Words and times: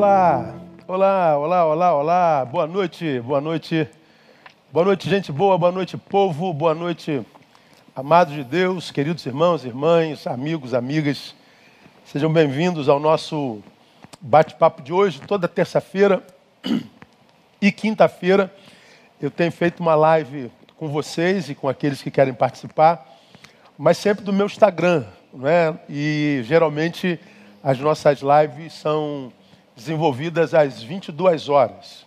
Olá, 0.00 0.54
olá, 0.88 1.36
olá, 1.36 1.66
olá, 1.66 1.94
olá. 1.94 2.44
Boa 2.46 2.66
noite, 2.66 3.20
boa 3.20 3.38
noite. 3.38 3.86
Boa 4.72 4.86
noite, 4.86 5.06
gente 5.06 5.30
boa, 5.30 5.58
boa 5.58 5.70
noite, 5.70 5.98
povo, 5.98 6.54
boa 6.54 6.74
noite, 6.74 7.20
amados 7.94 8.32
de 8.32 8.42
Deus, 8.42 8.90
queridos 8.90 9.26
irmãos, 9.26 9.62
irmãs, 9.62 10.26
amigos, 10.26 10.72
amigas. 10.72 11.34
Sejam 12.06 12.32
bem-vindos 12.32 12.88
ao 12.88 12.98
nosso 12.98 13.62
bate-papo 14.22 14.80
de 14.80 14.90
hoje, 14.90 15.20
toda 15.20 15.46
terça-feira 15.46 16.26
e 17.60 17.70
quinta-feira. 17.70 18.50
Eu 19.20 19.30
tenho 19.30 19.52
feito 19.52 19.80
uma 19.80 19.94
live 19.94 20.50
com 20.78 20.88
vocês 20.88 21.50
e 21.50 21.54
com 21.54 21.68
aqueles 21.68 22.00
que 22.00 22.10
querem 22.10 22.32
participar, 22.32 23.06
mas 23.76 23.98
sempre 23.98 24.24
do 24.24 24.32
meu 24.32 24.46
Instagram, 24.46 25.04
não 25.30 25.46
é? 25.46 25.78
E 25.90 26.40
geralmente 26.44 27.20
as 27.62 27.78
nossas 27.78 28.20
lives 28.22 28.72
são 28.72 29.30
desenvolvidas 29.80 30.52
às 30.52 30.82
22 30.82 31.48
horas. 31.48 32.06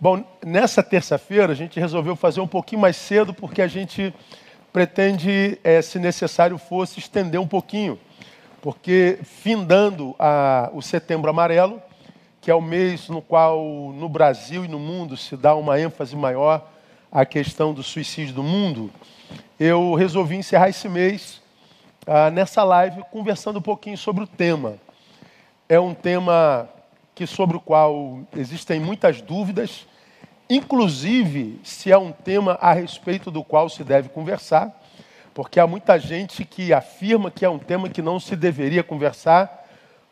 Bom, 0.00 0.24
nessa 0.44 0.82
terça-feira 0.82 1.52
a 1.52 1.54
gente 1.54 1.78
resolveu 1.78 2.16
fazer 2.16 2.40
um 2.40 2.48
pouquinho 2.48 2.80
mais 2.80 2.96
cedo 2.96 3.34
porque 3.34 3.60
a 3.60 3.68
gente 3.68 4.14
pretende, 4.72 5.58
é, 5.62 5.82
se 5.82 5.98
necessário 5.98 6.56
fosse, 6.56 6.98
estender 6.98 7.38
um 7.38 7.46
pouquinho, 7.46 7.98
porque 8.62 9.18
findando 9.22 10.14
a, 10.18 10.70
o 10.72 10.80
Setembro 10.80 11.28
Amarelo, 11.28 11.82
que 12.40 12.50
é 12.50 12.54
o 12.54 12.62
mês 12.62 13.08
no 13.08 13.20
qual 13.20 13.62
no 13.94 14.08
Brasil 14.08 14.64
e 14.64 14.68
no 14.68 14.78
mundo 14.78 15.16
se 15.16 15.36
dá 15.36 15.54
uma 15.54 15.78
ênfase 15.78 16.16
maior 16.16 16.66
à 17.12 17.26
questão 17.26 17.74
do 17.74 17.82
suicídio 17.82 18.34
do 18.34 18.42
mundo, 18.42 18.90
eu 19.60 19.94
resolvi 19.94 20.36
encerrar 20.36 20.70
esse 20.70 20.88
mês 20.88 21.42
ah, 22.06 22.30
nessa 22.30 22.64
live 22.64 23.02
conversando 23.10 23.58
um 23.58 23.62
pouquinho 23.62 23.98
sobre 23.98 24.24
o 24.24 24.26
tema. 24.26 24.76
É 25.68 25.80
um 25.80 25.92
tema 25.92 26.70
que 27.16 27.26
sobre 27.26 27.56
o 27.56 27.60
qual 27.60 28.20
existem 28.36 28.78
muitas 28.78 29.22
dúvidas, 29.22 29.86
inclusive 30.50 31.58
se 31.64 31.90
é 31.90 31.96
um 31.96 32.12
tema 32.12 32.58
a 32.60 32.74
respeito 32.74 33.30
do 33.30 33.42
qual 33.42 33.70
se 33.70 33.82
deve 33.82 34.10
conversar, 34.10 34.70
porque 35.32 35.58
há 35.58 35.66
muita 35.66 35.98
gente 35.98 36.44
que 36.44 36.74
afirma 36.74 37.30
que 37.30 37.42
é 37.42 37.48
um 37.48 37.58
tema 37.58 37.88
que 37.88 38.02
não 38.02 38.20
se 38.20 38.36
deveria 38.36 38.82
conversar, 38.82 39.66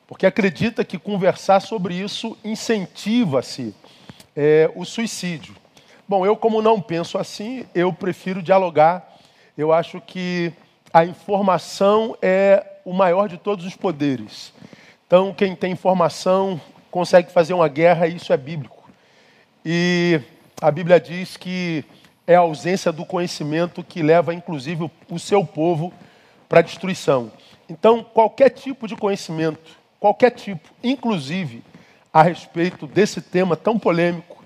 porque 0.06 0.24
acredita 0.24 0.83
que 0.83 0.98
conversar 0.98 1.61
sobre 1.61 1.94
isso 1.94 2.38
incentiva-se 2.42 3.74
é, 4.34 4.70
o 4.74 4.83
suicídio. 4.86 5.55
Bom, 6.08 6.24
eu 6.24 6.34
como 6.34 6.62
não 6.62 6.80
penso 6.80 7.18
assim, 7.18 7.66
eu 7.74 7.92
prefiro 7.92 8.42
dialogar. 8.42 9.14
Eu 9.58 9.74
acho 9.74 10.00
que 10.00 10.55
a 10.91 11.05
informação 11.05 12.16
é 12.22 12.64
o 12.83 12.94
maior 12.94 13.28
de 13.28 13.36
todos 13.36 13.66
os 13.66 13.77
poderes. 13.77 14.55
Então, 15.06 15.34
quem 15.34 15.55
tem 15.55 15.72
informação 15.72 16.58
consegue 16.94 17.32
fazer 17.32 17.54
uma 17.54 17.66
guerra, 17.66 18.06
isso 18.06 18.32
é 18.32 18.36
bíblico. 18.36 18.88
E 19.64 20.20
a 20.62 20.70
Bíblia 20.70 21.00
diz 21.00 21.36
que 21.36 21.84
é 22.24 22.36
a 22.36 22.38
ausência 22.38 22.92
do 22.92 23.04
conhecimento 23.04 23.82
que 23.82 24.00
leva, 24.00 24.32
inclusive, 24.32 24.88
o 25.10 25.18
seu 25.18 25.44
povo 25.44 25.92
para 26.48 26.60
a 26.60 26.62
destruição. 26.62 27.32
Então, 27.68 28.04
qualquer 28.04 28.50
tipo 28.50 28.86
de 28.86 28.94
conhecimento, 28.94 29.76
qualquer 29.98 30.30
tipo, 30.30 30.68
inclusive 30.84 31.64
a 32.12 32.22
respeito 32.22 32.86
desse 32.86 33.20
tema 33.20 33.56
tão 33.56 33.76
polêmico, 33.76 34.44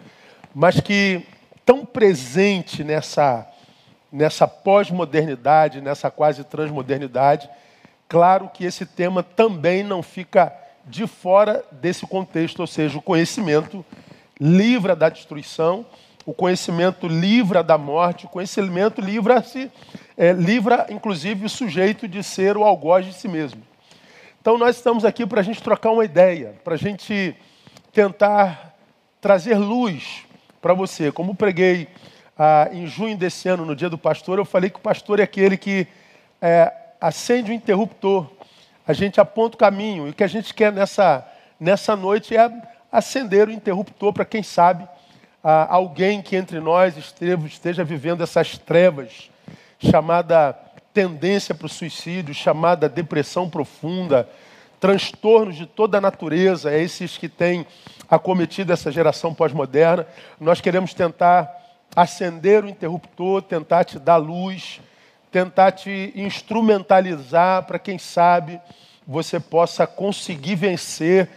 mas 0.55 0.81
que 0.81 1.27
tão 1.67 1.85
presente 1.85 2.83
nessa, 2.83 3.47
nessa 4.11 4.49
pós-modernidade, 4.49 5.83
nessa 5.83 6.11
quase 6.11 6.43
transmodernidade, 6.45 7.47
claro 8.09 8.49
que 8.49 8.65
esse 8.65 8.87
tema 8.87 9.23
também 9.23 9.83
não 9.83 10.03
fica 10.03 10.51
de 10.89 11.07
fora 11.07 11.65
desse 11.73 12.07
contexto, 12.07 12.61
ou 12.61 12.67
seja, 12.67 12.99
o 12.99 13.03
conhecimento 13.03 13.85
livra 14.41 14.97
da 14.97 15.09
destruição, 15.09 15.85
o 16.25 16.33
conhecimento 16.33 17.07
livra 17.09 17.63
da 17.63 17.79
morte, 17.79 18.27
o 18.27 18.29
conhecimento 18.29 19.01
livra-se, 19.01 19.71
é, 20.17 20.33
livra 20.33 20.87
inclusive 20.91 21.47
o 21.47 21.49
sujeito 21.49 22.07
de 22.07 22.23
ser 22.23 22.57
o 22.57 22.65
algoz 22.65 23.07
de 23.07 23.13
si 23.13 23.29
mesmo. 23.29 23.63
Então 24.41 24.57
nós 24.57 24.77
estamos 24.77 25.05
aqui 25.05 25.27
para 25.27 25.41
a 25.41 25.45
gente 25.45 25.63
trocar 25.63 25.91
uma 25.91 26.05
ideia, 26.05 26.55
para 26.65 26.75
a 26.75 26.79
gente 26.79 27.37
tentar 27.93 28.75
trazer 29.21 29.57
luz 29.57 30.25
para 30.61 30.75
você. 30.75 31.11
Como 31.11 31.35
preguei 31.35 31.89
ah, 32.39 32.69
em 32.73 32.87
junho 32.87 33.17
desse 33.17 33.49
ano, 33.49 33.65
no 33.65 33.75
dia 33.75 33.91
do 33.91 33.99
pastor, 33.99 34.39
eu 34.39 34.45
falei 34.45 34.71
que 34.71 34.77
o 34.77 34.83
pastor 34.83 35.21
é 35.21 35.23
aquele 35.23 35.57
que 35.57 35.87
é, 36.41 36.73
acende 37.01 37.51
o 37.51 37.55
interruptor 37.55 38.27
a 38.89 38.95
gente 38.95 39.21
aponta 39.21 39.55
o 39.55 39.59
caminho. 39.59 40.07
E 40.07 40.11
o 40.11 40.15
que 40.15 40.25
a 40.25 40.29
gente 40.29 40.55
quer 40.55 40.73
nessa, 40.73 41.23
nessa 41.61 41.95
noite 41.95 42.35
é 42.35 42.51
acender 42.91 43.47
o 43.47 43.53
interruptor 43.53 44.15
para 44.15 44.25
quem 44.25 44.43
sabe 44.43 44.89
alguém 45.43 46.23
que 46.23 46.35
entre 46.35 46.59
nós 46.59 46.97
esteja, 46.97 47.39
esteja 47.47 47.85
vivendo 47.85 48.23
essas 48.23 48.57
trevas, 48.57 49.31
chamada 49.79 50.59
tendência 50.93 51.55
para 51.55 51.67
o 51.67 51.71
suicídio, 51.71 52.35
chamada 52.35 52.89
depressão 52.89 53.49
profunda, 53.49 54.29
transtornos 54.81 55.57
de 55.57 55.67
toda 55.67 55.99
a 55.99 56.01
natureza, 56.01 56.71
é 56.71 56.83
esses 56.83 57.17
que 57.19 57.29
têm 57.29 57.67
acometido 58.11 58.73
essa 58.73 58.91
geração 58.91 59.35
pós-moderna. 59.35 60.07
Nós 60.41 60.61
queremos 60.61 60.95
tentar 60.95 61.49
acender 61.95 62.65
o 62.65 62.69
interruptor, 62.69 63.43
tentar 63.43 63.85
te 63.85 63.99
dar 63.99 64.17
luz, 64.17 64.81
tentar 65.31 65.73
te 65.73 66.13
instrumentalizar 66.15 67.65
para 67.65 67.79
quem 67.79 67.99
sabe 67.99 68.61
você 69.07 69.41
possa 69.41 69.87
conseguir 69.87 70.55
vencer 70.55 71.29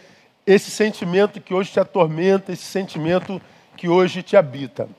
esse 0.46 0.72
sentimento 0.72 1.40
que 1.40 1.54
hoje 1.54 1.72
te 1.72 1.80
atormenta, 1.80 2.52
esse 2.52 2.64
sentimento 2.64 3.42
que 3.78 3.88
hoje 3.88 4.22
te 4.22 4.36
habita. 4.36 4.90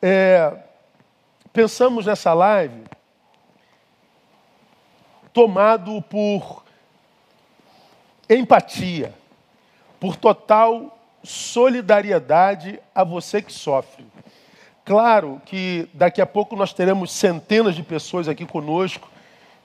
É, 0.00 0.54
pensamos 1.52 2.06
nessa 2.06 2.32
live 2.34 2.84
tomado 5.32 6.02
por 6.02 6.64
empatia, 8.28 9.14
por 9.98 10.16
total 10.16 10.98
solidariedade 11.22 12.80
a 12.94 13.04
você 13.04 13.40
que 13.40 13.52
sofre. 13.52 14.06
Claro 14.88 15.38
que 15.44 15.86
daqui 15.92 16.18
a 16.18 16.24
pouco 16.24 16.56
nós 16.56 16.72
teremos 16.72 17.12
centenas 17.12 17.74
de 17.74 17.82
pessoas 17.82 18.26
aqui 18.26 18.46
conosco. 18.46 19.06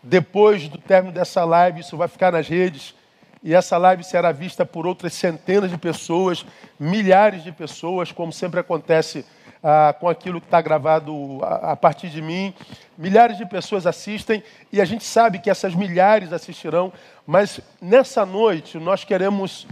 Depois 0.03 0.67
do 0.67 0.77
término 0.77 1.13
dessa 1.13 1.45
live, 1.45 1.79
isso 1.79 1.95
vai 1.95 2.09
ficar 2.09 2.33
nas 2.33 2.45
redes. 2.45 2.93
E 3.41 3.53
essa 3.53 3.77
live 3.77 4.03
será 4.03 4.33
vista 4.33 4.65
por 4.65 4.85
outras 4.85 5.13
centenas 5.13 5.71
de 5.71 5.77
pessoas, 5.77 6.45
milhares 6.77 7.41
de 7.41 7.53
pessoas, 7.53 8.11
como 8.11 8.33
sempre 8.33 8.59
acontece 8.59 9.25
ah, 9.63 9.95
com 9.97 10.09
aquilo 10.09 10.41
que 10.41 10.47
está 10.47 10.59
gravado 10.59 11.39
a, 11.41 11.71
a 11.71 11.75
partir 11.77 12.09
de 12.09 12.21
mim. 12.21 12.53
Milhares 12.97 13.37
de 13.37 13.45
pessoas 13.45 13.87
assistem 13.87 14.43
e 14.73 14.81
a 14.81 14.85
gente 14.85 15.05
sabe 15.05 15.39
que 15.39 15.49
essas 15.49 15.73
milhares 15.73 16.33
assistirão, 16.33 16.91
mas 17.25 17.61
nessa 17.81 18.25
noite 18.25 18.77
nós 18.77 19.05
queremos 19.05 19.65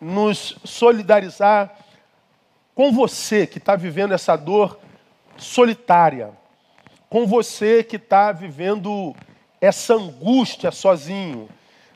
nos 0.00 0.56
solidarizar 0.64 1.74
com 2.74 2.90
você 2.90 3.46
que 3.46 3.58
está 3.58 3.76
vivendo 3.76 4.14
essa 4.14 4.34
dor 4.34 4.78
solitária, 5.36 6.30
com 7.08 7.26
você 7.26 7.82
que 7.82 7.96
está 7.96 8.32
vivendo 8.32 9.14
essa 9.60 9.94
angústia 9.94 10.70
sozinho, 10.70 11.48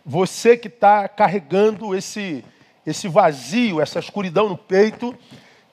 você 0.04 0.56
que 0.56 0.68
está 0.68 1.08
carregando 1.08 1.94
esse, 1.94 2.44
esse 2.86 3.08
vazio, 3.08 3.80
essa 3.80 3.98
escuridão 3.98 4.48
no 4.48 4.56
peito, 4.56 5.14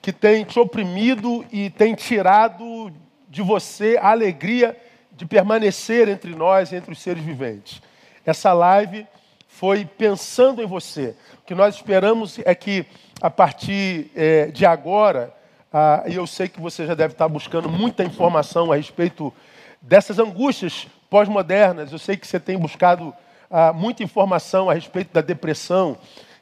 que 0.02 0.12
tem 0.12 0.44
te 0.44 0.60
oprimido 0.60 1.46
e 1.52 1.70
tem 1.70 1.96
tirado 1.96 2.92
de 3.28 3.42
você 3.42 3.98
a 4.02 4.12
alegria 4.12 4.78
de 5.12 5.26
permanecer 5.26 6.08
entre 6.08 6.36
nós, 6.36 6.72
entre 6.74 6.92
os 6.92 7.02
seres 7.02 7.24
viventes. 7.24 7.82
Essa 8.26 8.54
live 8.54 9.08
foi 9.48 9.86
pensando 9.86 10.62
em 10.62 10.66
você. 10.66 11.16
O 11.42 11.46
que 11.46 11.56
nós 11.56 11.76
esperamos 11.76 12.40
é 12.46 12.54
que, 12.54 12.86
a 13.22 13.30
partir 13.30 14.12
é, 14.16 14.48
de 14.48 14.66
agora, 14.66 15.35
ah, 15.78 16.06
e 16.08 16.16
eu 16.16 16.26
sei 16.26 16.48
que 16.48 16.62
você 16.62 16.86
já 16.86 16.94
deve 16.94 17.12
estar 17.16 17.28
buscando 17.28 17.68
muita 17.68 18.02
informação 18.02 18.72
a 18.72 18.78
respeito 18.78 19.34
dessas 19.82 20.20
angústias 20.20 20.88
pós-modernas. 21.10 21.92
Eu 21.92 22.00
sei 22.00 22.16
que 22.16 22.26
você 22.26 22.40
tem 22.40 22.58
buscado 22.58 23.14
ah, 23.52 23.74
muita 23.74 24.02
informação 24.02 24.70
a 24.70 24.74
respeito 24.74 25.12
da 25.14 25.20
depressão, 25.20 25.98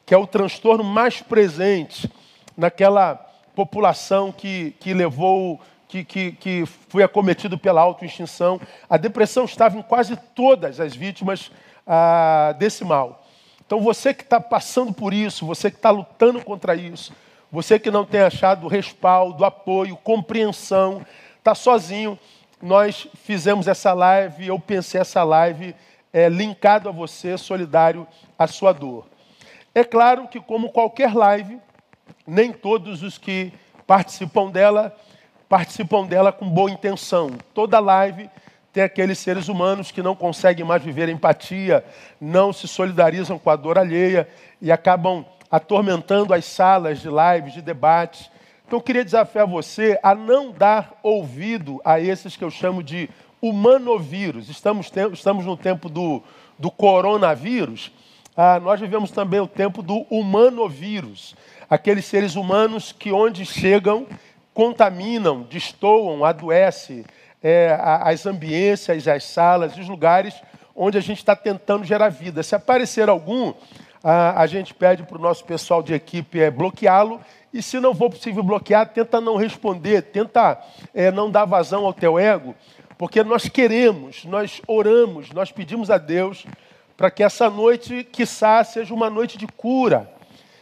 que 0.05 0.13
é 0.13 0.17
o 0.19 0.27
transtorno 0.27 0.83
mais 0.83 1.19
presente 1.19 2.07
naquela 2.55 3.15
população 3.55 4.31
que, 4.31 4.75
que 4.79 4.93
levou, 4.93 5.59
que, 5.87 6.03
que, 6.03 6.33
que 6.33 6.65
foi 6.87 7.01
acometido 7.01 7.57
pela 7.57 7.81
autoextinção. 7.81 8.61
A 8.87 8.97
depressão 8.97 9.45
estava 9.45 9.75
em 9.75 9.81
quase 9.81 10.15
todas 10.35 10.79
as 10.79 10.95
vítimas 10.95 11.51
ah, 11.87 12.53
desse 12.59 12.85
mal. 12.85 13.25
Então 13.65 13.81
você 13.81 14.13
que 14.13 14.21
está 14.21 14.39
passando 14.39 14.93
por 14.93 15.11
isso, 15.11 15.43
você 15.43 15.71
que 15.71 15.77
está 15.77 15.89
lutando 15.89 16.39
contra 16.45 16.75
isso, 16.75 17.11
você 17.53 17.77
que 17.77 17.91
não 17.91 18.03
tem 18.03 18.21
achado 18.21 18.67
respaldo, 18.67 19.45
apoio, 19.45 19.95
compreensão, 19.95 21.05
está 21.37 21.53
sozinho. 21.53 22.17
Nós 22.59 23.07
fizemos 23.13 23.67
essa 23.67 23.93
live, 23.93 24.47
eu 24.47 24.57
pensei 24.57 24.99
essa 24.99 25.23
live 25.23 25.75
é, 26.11 26.27
linkado 26.29 26.89
a 26.89 26.91
você, 26.91 27.37
solidário 27.37 28.07
à 28.39 28.47
sua 28.47 28.73
dor. 28.73 29.05
É 29.75 29.83
claro 29.83 30.27
que, 30.27 30.39
como 30.39 30.71
qualquer 30.71 31.13
live, 31.13 31.59
nem 32.25 32.51
todos 32.51 33.03
os 33.03 33.19
que 33.19 33.53
participam 33.85 34.49
dela 34.49 34.91
participam 35.47 36.07
dela 36.07 36.31
com 36.31 36.49
boa 36.49 36.71
intenção. 36.71 37.37
Toda 37.53 37.79
live 37.79 38.31
tem 38.71 38.81
aqueles 38.81 39.19
seres 39.19 39.47
humanos 39.47 39.91
que 39.91 40.01
não 40.01 40.15
conseguem 40.15 40.65
mais 40.65 40.81
viver 40.81 41.07
empatia, 41.07 41.85
não 42.19 42.51
se 42.51 42.67
solidarizam 42.67 43.37
com 43.37 43.51
a 43.51 43.55
dor 43.55 43.77
alheia 43.77 44.27
e 44.59 44.71
acabam 44.71 45.23
atormentando 45.53 46.33
as 46.33 46.45
salas 46.45 46.99
de 46.99 47.09
lives, 47.09 47.53
de 47.53 47.61
debates. 47.61 48.27
Então 48.65 48.79
eu 48.79 48.81
queria 48.81 49.05
desafiar 49.05 49.45
você 49.45 49.99
a 50.01 50.15
não 50.15 50.51
dar 50.51 50.99
ouvido 51.03 51.79
a 51.85 51.99
esses 51.99 52.35
que 52.35 52.43
eu 52.43 52.49
chamo 52.49 52.81
de 52.81 53.07
humanovírus. 53.39 54.49
Estamos, 54.49 54.91
estamos 55.11 55.45
no 55.45 55.55
tempo 55.55 55.89
do, 55.89 56.23
do 56.57 56.71
coronavírus, 56.71 57.91
ah, 58.35 58.59
nós 58.59 58.79
vivemos 58.79 59.11
também 59.11 59.39
o 59.39 59.47
tempo 59.47 59.83
do 59.83 60.07
humanovírus. 60.09 61.35
Aqueles 61.69 62.05
seres 62.05 62.35
humanos 62.35 62.91
que 62.91 63.11
onde 63.11 63.45
chegam 63.45 64.07
contaminam, 64.55 65.43
destoam, 65.43 66.25
adoecem 66.25 67.05
é, 67.43 67.77
as 67.79 68.25
ambiências, 68.25 69.07
as 69.07 69.23
salas, 69.23 69.77
os 69.77 69.87
lugares 69.87 70.33
onde 70.75 70.97
a 70.97 71.01
gente 71.01 71.19
está 71.19 71.35
tentando 71.35 71.85
gerar 71.85 72.09
vida. 72.09 72.41
Se 72.41 72.55
aparecer 72.55 73.07
algum, 73.07 73.53
a, 74.03 74.41
a 74.41 74.47
gente 74.47 74.73
pede 74.73 75.03
para 75.03 75.17
o 75.17 75.21
nosso 75.21 75.45
pessoal 75.45 75.81
de 75.81 75.93
equipe 75.93 76.39
é, 76.39 76.51
bloqueá-lo. 76.51 77.21
E 77.53 77.61
se 77.61 77.79
não 77.79 77.95
for 77.95 78.09
possível 78.09 78.43
bloquear, 78.43 78.89
tenta 78.89 79.21
não 79.21 79.37
responder, 79.37 80.01
tenta 80.01 80.61
é, 80.93 81.11
não 81.11 81.31
dar 81.31 81.45
vazão 81.45 81.85
ao 81.85 81.93
teu 81.93 82.19
ego, 82.19 82.53
porque 82.97 83.23
nós 83.23 83.47
queremos, 83.47 84.25
nós 84.25 84.61
oramos, 84.67 85.29
nós 85.31 85.51
pedimos 85.51 85.89
a 85.89 85.97
Deus 85.97 86.45
para 86.97 87.09
que 87.09 87.23
essa 87.23 87.49
noite, 87.49 88.03
quiçá, 88.03 88.63
seja 88.63 88.93
uma 88.93 89.09
noite 89.09 89.37
de 89.37 89.47
cura, 89.47 90.09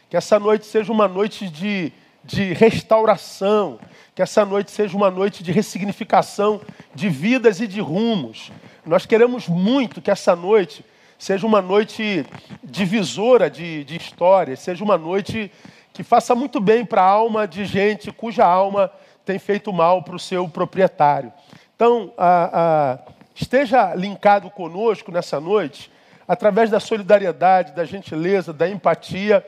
que 0.09 0.17
essa 0.17 0.39
noite 0.39 0.65
seja 0.65 0.91
uma 0.91 1.07
noite 1.07 1.47
de, 1.49 1.91
de 2.23 2.53
restauração, 2.53 3.79
que 4.13 4.21
essa 4.21 4.45
noite 4.45 4.71
seja 4.71 4.95
uma 4.95 5.09
noite 5.09 5.43
de 5.43 5.51
ressignificação 5.51 6.61
de 6.93 7.09
vidas 7.09 7.59
e 7.61 7.67
de 7.67 7.79
rumos. 7.79 8.51
Nós 8.85 9.05
queremos 9.05 9.47
muito 9.47 10.01
que 10.01 10.11
essa 10.11 10.35
noite 10.35 10.83
seja 11.21 11.45
uma 11.45 11.61
noite 11.61 12.25
divisora 12.63 13.47
de, 13.47 13.83
de 13.83 13.95
histórias, 13.95 14.59
seja 14.59 14.83
uma 14.83 14.97
noite 14.97 15.51
que 15.93 16.01
faça 16.01 16.33
muito 16.33 16.59
bem 16.59 16.83
para 16.83 17.03
a 17.03 17.05
alma 17.05 17.47
de 17.47 17.63
gente 17.63 18.11
cuja 18.11 18.43
alma 18.43 18.91
tem 19.23 19.37
feito 19.37 19.71
mal 19.71 20.01
para 20.01 20.15
o 20.15 20.19
seu 20.19 20.49
proprietário. 20.49 21.31
Então, 21.75 22.11
a, 22.17 22.97
a, 23.05 23.11
esteja 23.35 23.93
linkado 23.93 24.49
conosco 24.49 25.11
nessa 25.11 25.39
noite, 25.39 25.91
através 26.27 26.71
da 26.71 26.79
solidariedade, 26.79 27.73
da 27.73 27.85
gentileza, 27.85 28.51
da 28.51 28.67
empatia, 28.67 29.45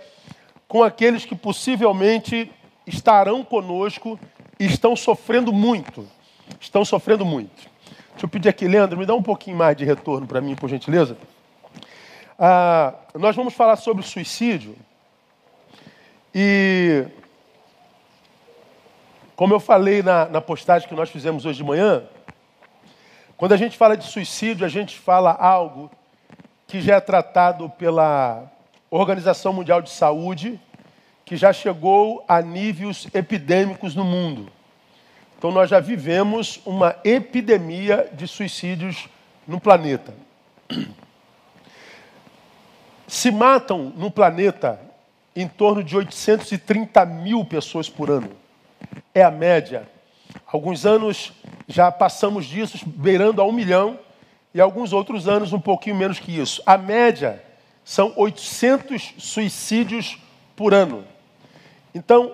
com 0.67 0.83
aqueles 0.83 1.25
que 1.25 1.33
possivelmente 1.33 2.51
estarão 2.85 3.43
conosco 3.43 4.19
e 4.59 4.65
estão 4.67 4.95
sofrendo 4.95 5.51
muito. 5.51 6.07
Estão 6.59 6.85
sofrendo 6.85 7.25
muito. 7.25 7.67
Deixa 8.11 8.25
eu 8.25 8.29
pedir 8.29 8.49
aqui, 8.49 8.67
Leandro, 8.67 8.95
me 8.95 9.07
dá 9.07 9.15
um 9.15 9.23
pouquinho 9.23 9.57
mais 9.57 9.75
de 9.75 9.83
retorno 9.83 10.27
para 10.27 10.39
mim, 10.39 10.53
por 10.53 10.69
gentileza. 10.69 11.17
Ah, 12.37 12.93
nós 13.13 13.35
vamos 13.35 13.53
falar 13.53 13.75
sobre 13.75 14.03
suicídio. 14.03 14.75
E, 16.33 17.05
como 19.35 19.53
eu 19.53 19.59
falei 19.59 20.01
na, 20.01 20.25
na 20.25 20.41
postagem 20.41 20.87
que 20.87 20.95
nós 20.95 21.09
fizemos 21.09 21.45
hoje 21.45 21.57
de 21.57 21.63
manhã, 21.63 22.03
quando 23.37 23.53
a 23.53 23.57
gente 23.57 23.77
fala 23.77 23.95
de 23.95 24.05
suicídio, 24.05 24.65
a 24.65 24.69
gente 24.69 24.97
fala 24.97 25.31
algo 25.31 25.91
que 26.67 26.81
já 26.81 26.95
é 26.95 26.99
tratado 26.99 27.69
pela 27.69 28.51
Organização 28.89 29.53
Mundial 29.53 29.81
de 29.81 29.89
Saúde, 29.89 30.59
que 31.25 31.35
já 31.35 31.53
chegou 31.53 32.23
a 32.27 32.41
níveis 32.41 33.07
epidêmicos 33.13 33.95
no 33.95 34.03
mundo. 34.03 34.51
Então, 35.37 35.51
nós 35.51 35.69
já 35.69 35.79
vivemos 35.79 36.61
uma 36.65 36.95
epidemia 37.03 38.09
de 38.13 38.27
suicídios 38.27 39.07
no 39.47 39.59
planeta. 39.59 40.13
Se 43.07 43.31
matam 43.31 43.91
no 43.95 44.09
planeta 44.09 44.79
em 45.35 45.47
torno 45.47 45.83
de 45.83 45.95
830 45.95 47.05
mil 47.05 47.43
pessoas 47.45 47.89
por 47.89 48.09
ano. 48.09 48.29
É 49.13 49.23
a 49.23 49.31
média. 49.31 49.87
Alguns 50.45 50.85
anos 50.85 51.33
já 51.67 51.91
passamos 51.91 52.45
disso, 52.45 52.77
beirando 52.85 53.41
a 53.41 53.45
um 53.45 53.51
milhão, 53.51 53.99
e 54.53 54.61
alguns 54.61 54.93
outros 54.93 55.27
anos 55.27 55.51
um 55.51 55.59
pouquinho 55.59 55.95
menos 55.95 56.19
que 56.19 56.39
isso. 56.39 56.61
A 56.65 56.77
média 56.77 57.43
são 57.83 58.13
800 58.15 59.15
suicídios 59.17 60.17
por 60.55 60.73
ano. 60.73 61.03
Então, 61.93 62.31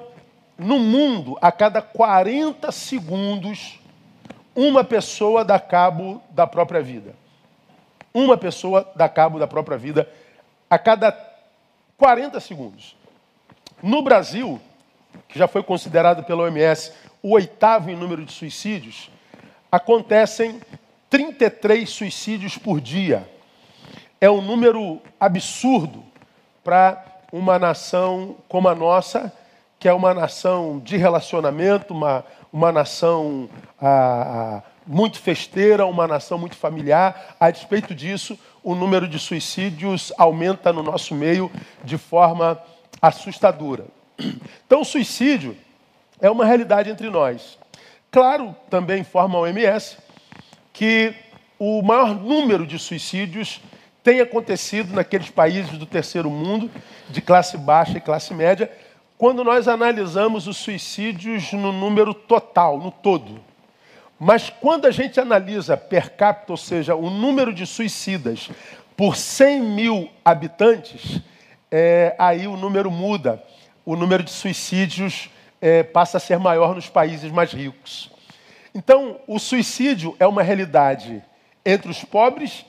no 0.57 0.77
mundo, 0.77 1.38
a 1.42 1.51
cada 1.51 1.81
40 1.81 2.72
segundos, 2.72 3.80
uma 4.54 4.83
pessoa 4.83 5.45
dá 5.45 5.57
cabo 5.57 6.22
da 6.31 6.45
própria 6.45 6.81
vida. 6.81 7.15
Uma 8.13 8.38
pessoa 8.38 8.89
dá 8.95 9.07
cabo 9.07 9.39
da 9.39 9.48
própria 9.48 9.77
vida 9.77 10.10
a 10.69 10.77
cada 10.77 11.12
40 11.98 12.39
segundos. 12.39 12.95
No 13.81 14.01
Brasil, 14.01 14.60
que 15.27 15.39
já 15.39 15.48
foi 15.48 15.63
considerado 15.63 16.24
pela 16.24 16.44
OMS 16.44 16.94
o 17.21 17.31
oitavo 17.31 17.89
em 17.89 17.95
número 17.95 18.24
de 18.24 18.31
suicídios, 18.31 19.10
acontecem 19.71 20.62
33 21.10 21.89
suicídios 21.89 22.57
por 22.57 22.80
dia. 22.80 23.30
É 24.21 24.30
um 24.30 24.42
número 24.42 25.01
absurdo 25.19 26.04
para 26.63 27.04
uma 27.31 27.57
nação 27.57 28.38
como 28.48 28.68
a 28.68 28.75
nossa, 28.75 29.31
que 29.77 29.88
é 29.88 29.94
uma 29.94 30.13
nação 30.13 30.80
de 30.80 30.98
relacionamento, 30.98 31.94
uma, 31.94 32.25
uma 32.51 32.72
nação 32.72 33.50
ah, 33.81 34.62
ah, 34.62 34.63
muito 34.86 35.19
festeira, 35.19 35.86
uma 35.86 36.07
nação 36.07 36.38
muito 36.38 36.56
familiar. 36.56 37.36
A 37.39 37.50
despeito 37.50 37.95
disso, 37.95 38.38
o 38.63 38.75
número 38.75 39.07
de 39.07 39.17
suicídios 39.19 40.11
aumenta 40.17 40.73
no 40.73 40.83
nosso 40.83 41.15
meio 41.15 41.51
de 41.83 41.97
forma 41.97 42.61
assustadora. 43.01 43.85
Então, 44.65 44.81
o 44.81 44.85
suicídio 44.85 45.56
é 46.19 46.29
uma 46.29 46.45
realidade 46.45 46.89
entre 46.89 47.09
nós. 47.09 47.57
Claro, 48.11 48.56
também 48.69 49.01
informa 49.01 49.38
a 49.38 49.41
OMS 49.41 49.97
que 50.73 51.13
o 51.57 51.81
maior 51.81 52.15
número 52.15 52.65
de 52.65 52.79
suicídios 52.79 53.61
tem 54.03 54.21
acontecido 54.21 54.94
naqueles 54.94 55.29
países 55.29 55.77
do 55.77 55.85
terceiro 55.85 56.29
mundo, 56.29 56.71
de 57.09 57.21
classe 57.21 57.57
baixa 57.57 57.98
e 57.98 58.01
classe 58.01 58.34
média, 58.34 58.72
quando 59.17 59.43
nós 59.43 59.67
analisamos 59.67 60.48
os 60.48 60.57
suicídios 60.57 61.51
no 61.51 61.72
número 61.72 62.13
total, 62.13 62.77
no 62.77 62.91
todo. 62.91 63.41
Mas 64.19 64.49
quando 64.49 64.85
a 64.85 64.91
gente 64.91 65.19
analisa 65.19 65.77
per 65.77 66.15
capita, 66.15 66.51
ou 66.51 66.57
seja, 66.57 66.93
o 66.93 67.09
número 67.09 67.53
de 67.53 67.65
suicidas 67.65 68.49
por 68.97 69.15
100 69.15 69.61
mil 69.61 70.09
habitantes, 70.25 71.21
é, 71.71 72.15
aí 72.19 72.45
o 72.45 72.57
número 72.57 72.91
muda. 72.91 73.41
O 73.85 73.95
número 73.95 74.21
de 74.21 74.31
suicídios 74.31 75.29
é, 75.61 75.83
passa 75.83 76.17
a 76.17 76.19
ser 76.19 76.38
maior 76.38 76.75
nos 76.75 76.89
países 76.89 77.31
mais 77.31 77.53
ricos. 77.53 78.11
Então, 78.75 79.19
o 79.25 79.39
suicídio 79.39 80.15
é 80.19 80.27
uma 80.27 80.43
realidade 80.43 81.23
entre 81.65 81.89
os 81.89 82.03
pobres 82.03 82.65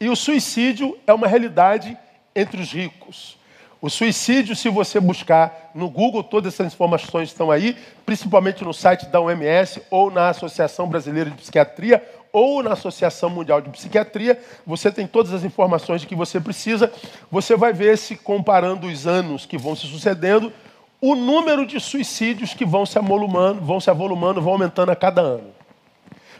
e 0.00 0.08
o 0.08 0.16
suicídio 0.16 0.98
é 1.06 1.12
uma 1.12 1.26
realidade 1.26 1.96
entre 2.34 2.60
os 2.60 2.72
ricos. 2.72 3.38
O 3.82 3.90
suicídio, 3.90 4.54
se 4.54 4.68
você 4.68 5.00
buscar 5.00 5.72
no 5.74 5.90
Google, 5.90 6.22
todas 6.22 6.54
essas 6.54 6.72
informações 6.72 7.30
estão 7.30 7.50
aí, 7.50 7.76
principalmente 8.06 8.62
no 8.62 8.72
site 8.72 9.06
da 9.06 9.20
OMS 9.20 9.82
ou 9.90 10.08
na 10.08 10.28
Associação 10.28 10.86
Brasileira 10.86 11.28
de 11.28 11.36
Psiquiatria 11.36 12.00
ou 12.32 12.62
na 12.62 12.74
Associação 12.74 13.28
Mundial 13.28 13.60
de 13.60 13.70
Psiquiatria, 13.70 14.40
você 14.64 14.92
tem 14.92 15.04
todas 15.04 15.32
as 15.32 15.42
informações 15.42 16.04
que 16.04 16.14
você 16.14 16.40
precisa. 16.40 16.92
Você 17.28 17.56
vai 17.56 17.72
ver 17.72 17.98
se 17.98 18.14
comparando 18.14 18.86
os 18.86 19.04
anos 19.04 19.46
que 19.46 19.58
vão 19.58 19.74
se 19.74 19.88
sucedendo, 19.88 20.52
o 21.00 21.16
número 21.16 21.66
de 21.66 21.80
suicídios 21.80 22.54
que 22.54 22.64
vão 22.64 22.86
se 22.86 22.96
avolumando, 22.96 23.60
vão 23.62 23.80
se 23.80 23.90
avolumando, 23.90 24.40
vão 24.40 24.52
aumentando 24.52 24.92
a 24.92 24.96
cada 24.96 25.22
ano. 25.22 25.50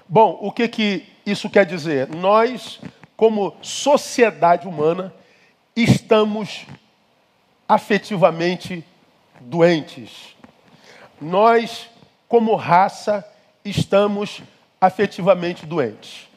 Bom, 0.08 0.38
o 0.40 0.52
que, 0.52 0.68
que 0.68 1.08
isso 1.26 1.50
quer 1.50 1.66
dizer? 1.66 2.08
Nós, 2.08 2.80
como 3.16 3.52
sociedade 3.60 4.68
humana, 4.68 5.12
estamos 5.74 6.66
afetivamente 7.72 8.84
doentes. 9.40 10.36
Nós, 11.18 11.88
como 12.28 12.54
raça, 12.54 13.26
estamos 13.64 14.42
afetivamente 14.78 15.64
doentes. 15.64 16.28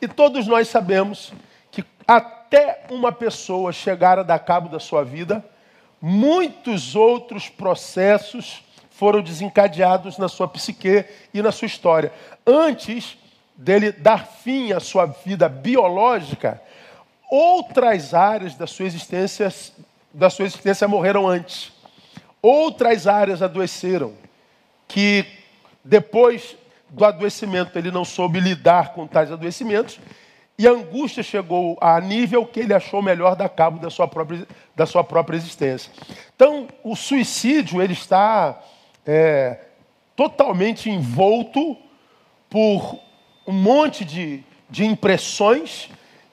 E 0.00 0.06
todos 0.06 0.46
nós 0.46 0.68
sabemos 0.68 1.32
que 1.72 1.84
até 2.06 2.84
uma 2.90 3.10
pessoa 3.10 3.72
chegar 3.72 4.20
a 4.20 4.22
dar 4.22 4.38
cabo 4.38 4.68
da 4.68 4.78
sua 4.78 5.02
vida, 5.04 5.44
muitos 6.00 6.94
outros 6.94 7.48
processos 7.48 8.62
foram 8.88 9.20
desencadeados 9.20 10.16
na 10.16 10.28
sua 10.28 10.46
psique 10.46 11.06
e 11.32 11.42
na 11.42 11.50
sua 11.50 11.66
história. 11.66 12.12
Antes 12.46 13.18
dele 13.56 13.90
dar 13.90 14.28
fim 14.28 14.70
à 14.70 14.78
sua 14.78 15.06
vida 15.06 15.48
biológica, 15.48 16.62
outras 17.28 18.14
áreas 18.14 18.54
da 18.54 18.68
sua 18.68 18.86
existência 18.86 19.50
da 20.14 20.30
sua 20.30 20.46
existência 20.46 20.86
morreram 20.86 21.28
antes. 21.28 21.72
Outras 22.40 23.06
áreas 23.06 23.42
adoeceram, 23.42 24.14
que 24.86 25.26
depois 25.84 26.56
do 26.88 27.04
adoecimento 27.04 27.76
ele 27.76 27.90
não 27.90 28.04
soube 28.04 28.38
lidar 28.38 28.94
com 28.94 29.06
tais 29.06 29.32
adoecimentos, 29.32 29.98
e 30.56 30.68
a 30.68 30.70
angústia 30.70 31.22
chegou 31.22 31.76
a 31.80 32.00
nível 32.00 32.46
que 32.46 32.60
ele 32.60 32.72
achou 32.72 33.02
melhor 33.02 33.34
dar 33.34 33.48
cabo 33.48 33.80
da 33.80 33.90
sua 33.90 34.06
própria, 34.06 34.46
da 34.76 34.86
sua 34.86 35.02
própria 35.02 35.36
existência. 35.36 35.90
Então, 36.36 36.68
o 36.84 36.94
suicídio 36.94 37.82
ele 37.82 37.92
está 37.92 38.62
é, 39.04 39.58
totalmente 40.14 40.88
envolto 40.88 41.76
por 42.48 43.00
um 43.48 43.52
monte 43.52 44.04
de, 44.04 44.44
de 44.70 44.84
impressões 44.84 45.90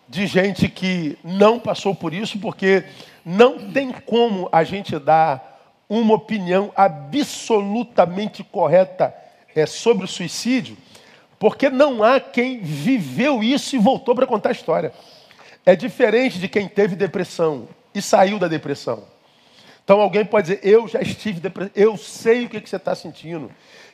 de 0.08 0.28
gente 0.28 0.68
que 0.68 1.18
não 1.24 1.60
passou 1.60 1.96
por 1.96 2.14
isso, 2.14 2.38
porque 2.38 2.84
não 3.26 3.72
tem 3.72 3.92
como 3.92 4.50
a 4.52 4.64
gente 4.64 4.98
dar 4.98 5.52
uma 5.90 6.14
opinião 6.14 6.72
absolutamente 6.76 8.44
correta 8.44 9.14
é, 9.56 9.66
sobre 9.66 10.06
o 10.06 10.08
suicídio, 10.08 10.78
porque 11.38 11.70
não 11.70 12.04
há 12.04 12.20
quem 12.20 12.60
viveu 12.60 13.44
isso 13.44 13.76
e 13.76 13.80
voltou 13.80 14.16
para 14.16 14.28
contar 14.28 14.50
a 14.50 14.54
história. 14.54 14.94
É 15.66 15.76
diferente 15.76 16.40
de 16.40 16.48
quem 16.48 16.68
teve 16.68 16.96
depressão 16.96 17.68
e 17.94 18.02
saiu 18.02 18.40
da 18.40 18.48
depressão. 18.48 19.04
Então 19.84 20.00
alguém 20.00 20.24
pode 20.24 20.48
dizer, 20.48 20.66
eu 20.66 20.88
já 20.88 21.02
estive 21.02 21.40
depressivo, 21.40 21.74
eu 21.76 21.98
sei 21.98 22.46
o 22.46 22.50
que, 22.50 22.62
que 22.62 22.70
você 22.70 22.78
está 22.78 22.96
sentindo. 22.96 23.52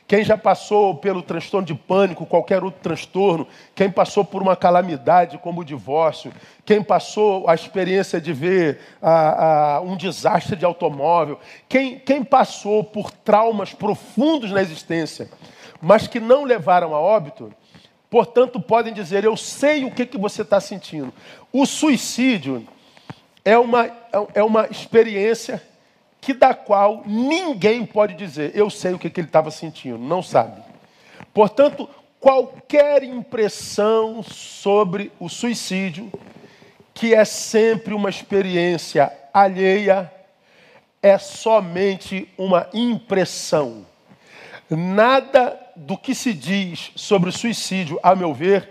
Quem 0.08 0.24
já 0.24 0.38
passou 0.38 0.94
pelo 0.94 1.20
transtorno 1.20 1.66
de 1.66 1.74
pânico, 1.74 2.24
qualquer 2.24 2.64
outro 2.64 2.80
transtorno, 2.80 3.46
quem 3.74 3.90
passou 3.90 4.24
por 4.24 4.40
uma 4.40 4.56
calamidade 4.56 5.36
como 5.36 5.60
o 5.60 5.64
divórcio, 5.64 6.32
quem 6.64 6.82
passou 6.82 7.46
a 7.46 7.54
experiência 7.54 8.18
de 8.18 8.32
ver 8.32 8.80
ah, 9.02 9.76
ah, 9.76 9.80
um 9.82 9.98
desastre 9.98 10.56
de 10.56 10.64
automóvel, 10.64 11.38
quem, 11.68 11.98
quem 11.98 12.24
passou 12.24 12.82
por 12.82 13.10
traumas 13.10 13.74
profundos 13.74 14.50
na 14.50 14.62
existência, 14.62 15.28
mas 15.78 16.06
que 16.06 16.18
não 16.18 16.44
levaram 16.44 16.94
a 16.94 16.98
óbito, 16.98 17.52
portanto 18.08 18.58
podem 18.58 18.94
dizer: 18.94 19.24
Eu 19.24 19.36
sei 19.36 19.84
o 19.84 19.90
que, 19.90 20.06
que 20.06 20.16
você 20.16 20.40
está 20.40 20.58
sentindo. 20.58 21.12
O 21.52 21.66
suicídio 21.66 22.66
é 23.44 23.58
uma, 23.58 23.90
é 24.34 24.42
uma 24.42 24.68
experiência 24.70 25.62
que 26.20 26.34
da 26.34 26.54
qual 26.54 27.02
ninguém 27.06 27.86
pode 27.86 28.14
dizer, 28.14 28.52
eu 28.54 28.68
sei 28.68 28.92
o 28.92 28.98
que, 28.98 29.08
que 29.08 29.20
ele 29.20 29.28
estava 29.28 29.50
sentindo, 29.50 29.98
não 29.98 30.22
sabe. 30.22 30.60
Portanto, 31.32 31.88
qualquer 32.20 33.02
impressão 33.02 34.22
sobre 34.22 35.12
o 35.18 35.28
suicídio, 35.28 36.10
que 36.92 37.14
é 37.14 37.24
sempre 37.24 37.94
uma 37.94 38.10
experiência 38.10 39.12
alheia, 39.32 40.12
é 41.02 41.16
somente 41.16 42.28
uma 42.36 42.68
impressão. 42.74 43.86
Nada 44.68 45.58
do 45.76 45.96
que 45.96 46.14
se 46.14 46.34
diz 46.34 46.90
sobre 46.96 47.30
o 47.30 47.32
suicídio, 47.32 48.00
a 48.02 48.14
meu 48.14 48.34
ver, 48.34 48.68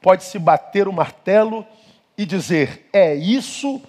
pode 0.00 0.24
se 0.24 0.38
bater 0.38 0.86
o 0.86 0.92
martelo 0.92 1.66
e 2.16 2.26
dizer 2.26 2.88
é 2.92 3.14
isso 3.14 3.80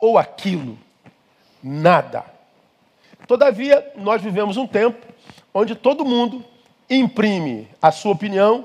ou 0.00 0.16
aquilo. 0.16 0.78
Nada. 1.62 2.35
Todavia, 3.26 3.92
nós 3.96 4.22
vivemos 4.22 4.56
um 4.56 4.66
tempo 4.66 5.04
onde 5.52 5.74
todo 5.74 6.04
mundo 6.04 6.44
imprime 6.88 7.68
a 7.82 7.90
sua 7.90 8.12
opinião 8.12 8.64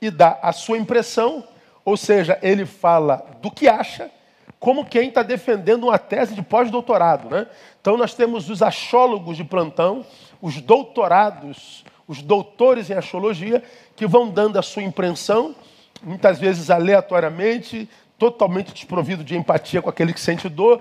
e 0.00 0.10
dá 0.10 0.38
a 0.42 0.52
sua 0.52 0.76
impressão, 0.76 1.44
ou 1.84 1.96
seja, 1.96 2.38
ele 2.42 2.66
fala 2.66 3.24
do 3.40 3.50
que 3.50 3.68
acha, 3.68 4.10
como 4.58 4.84
quem 4.84 5.08
está 5.08 5.22
defendendo 5.22 5.84
uma 5.84 5.98
tese 5.98 6.34
de 6.34 6.42
pós-doutorado. 6.42 7.28
Né? 7.30 7.46
Então, 7.80 7.96
nós 7.96 8.14
temos 8.14 8.50
os 8.50 8.62
achólogos 8.62 9.36
de 9.36 9.44
plantão, 9.44 10.04
os 10.40 10.60
doutorados, 10.60 11.84
os 12.08 12.22
doutores 12.22 12.90
em 12.90 12.94
astrologia, 12.94 13.62
que 13.94 14.06
vão 14.06 14.28
dando 14.28 14.58
a 14.58 14.62
sua 14.62 14.82
impressão, 14.82 15.54
muitas 16.02 16.40
vezes 16.40 16.70
aleatoriamente, 16.70 17.88
totalmente 18.18 18.72
desprovido 18.72 19.22
de 19.22 19.36
empatia 19.36 19.82
com 19.82 19.90
aquele 19.90 20.12
que 20.12 20.20
sente 20.20 20.48
dor, 20.48 20.80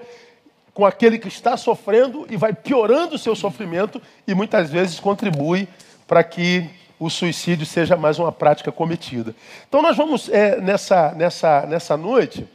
com 0.73 0.85
aquele 0.85 1.17
que 1.17 1.27
está 1.27 1.57
sofrendo 1.57 2.25
e 2.29 2.37
vai 2.37 2.53
piorando 2.53 3.15
o 3.15 3.19
seu 3.19 3.35
sofrimento 3.35 4.01
e 4.27 4.33
muitas 4.33 4.69
vezes 4.69 4.99
contribui 4.99 5.67
para 6.07 6.23
que 6.23 6.69
o 6.99 7.09
suicídio 7.09 7.65
seja 7.65 7.97
mais 7.97 8.19
uma 8.19 8.31
prática 8.31 8.71
cometida. 8.71 9.35
Então 9.67 9.81
nós 9.81 9.97
vamos, 9.97 10.29
é, 10.29 10.61
nessa, 10.61 11.11
nessa, 11.13 11.65
nessa 11.65 11.97
noite, 11.97 12.47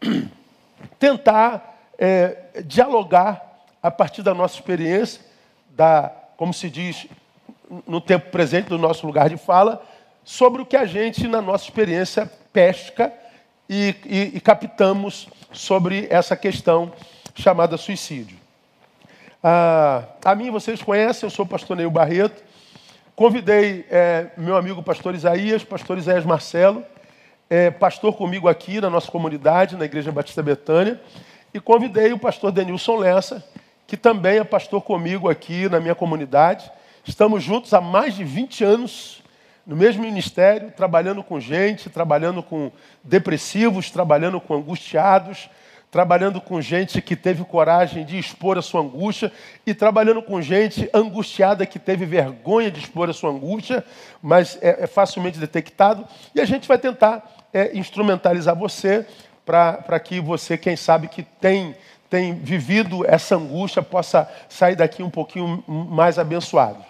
tentar 0.98 1.90
é, 1.98 2.62
dialogar 2.64 3.42
a 3.82 3.90
partir 3.90 4.22
da 4.22 4.34
nossa 4.34 4.54
experiência, 4.56 5.22
da, 5.70 6.12
como 6.36 6.52
se 6.52 6.68
diz 6.68 7.06
no 7.86 8.00
tempo 8.00 8.30
presente 8.30 8.68
do 8.68 8.78
nosso 8.78 9.06
lugar 9.06 9.30
de 9.30 9.36
fala, 9.36 9.82
sobre 10.24 10.62
o 10.62 10.66
que 10.66 10.76
a 10.76 10.84
gente, 10.84 11.26
na 11.26 11.40
nossa 11.40 11.64
experiência, 11.64 12.30
pesca 12.52 13.12
e, 13.68 13.94
e, 14.04 14.36
e 14.36 14.40
captamos 14.40 15.28
sobre 15.50 16.06
essa 16.10 16.36
questão 16.36 16.92
chamada 17.34 17.76
suicídio. 17.76 18.36
Ah, 19.42 20.04
a 20.24 20.34
mim 20.34 20.50
vocês 20.50 20.82
conhecem, 20.82 21.26
eu 21.26 21.30
sou 21.30 21.44
o 21.44 21.48
pastor 21.48 21.76
Neil 21.76 21.90
Barreto. 21.90 22.42
Convidei 23.14 23.84
é, 23.90 24.28
meu 24.36 24.56
amigo 24.56 24.82
pastor 24.82 25.14
Isaías, 25.14 25.62
pastor 25.64 25.98
Isaías 25.98 26.24
Marcelo, 26.24 26.84
é, 27.50 27.70
pastor 27.70 28.16
comigo 28.16 28.48
aqui 28.48 28.80
na 28.80 28.88
nossa 28.88 29.10
comunidade, 29.10 29.76
na 29.76 29.84
Igreja 29.84 30.10
Batista 30.10 30.42
Betânia, 30.42 31.00
e 31.52 31.60
convidei 31.60 32.12
o 32.12 32.18
pastor 32.18 32.50
Denilson 32.50 32.96
Lessa, 32.96 33.44
que 33.86 33.96
também 33.96 34.38
é 34.38 34.44
pastor 34.44 34.80
comigo 34.80 35.28
aqui 35.28 35.68
na 35.68 35.78
minha 35.78 35.94
comunidade. 35.94 36.70
Estamos 37.04 37.42
juntos 37.42 37.74
há 37.74 37.80
mais 37.80 38.14
de 38.14 38.24
20 38.24 38.64
anos 38.64 39.22
no 39.66 39.76
mesmo 39.76 40.02
ministério, 40.02 40.72
trabalhando 40.72 41.22
com 41.22 41.38
gente, 41.38 41.90
trabalhando 41.90 42.42
com 42.42 42.72
depressivos, 43.04 43.90
trabalhando 43.90 44.40
com 44.40 44.54
angustiados, 44.54 45.48
trabalhando 45.92 46.40
com 46.40 46.58
gente 46.58 47.02
que 47.02 47.14
teve 47.14 47.44
coragem 47.44 48.02
de 48.02 48.18
expor 48.18 48.56
a 48.56 48.62
sua 48.62 48.80
angústia 48.80 49.30
e 49.66 49.74
trabalhando 49.74 50.22
com 50.22 50.40
gente 50.40 50.88
angustiada 50.94 51.66
que 51.66 51.78
teve 51.78 52.06
vergonha 52.06 52.70
de 52.70 52.80
expor 52.80 53.10
a 53.10 53.12
sua 53.12 53.28
angústia, 53.28 53.84
mas 54.22 54.58
é, 54.62 54.84
é 54.84 54.86
facilmente 54.86 55.38
detectado. 55.38 56.08
E 56.34 56.40
a 56.40 56.46
gente 56.46 56.66
vai 56.66 56.78
tentar 56.78 57.30
é, 57.52 57.76
instrumentalizar 57.76 58.56
você 58.56 59.06
para 59.44 60.00
que 60.00 60.18
você, 60.18 60.56
quem 60.56 60.76
sabe, 60.76 61.08
que 61.08 61.22
tem, 61.22 61.76
tem 62.08 62.36
vivido 62.36 63.04
essa 63.06 63.36
angústia, 63.36 63.82
possa 63.82 64.26
sair 64.48 64.76
daqui 64.76 65.02
um 65.02 65.10
pouquinho 65.10 65.62
mais 65.68 66.18
abençoado. 66.18 66.82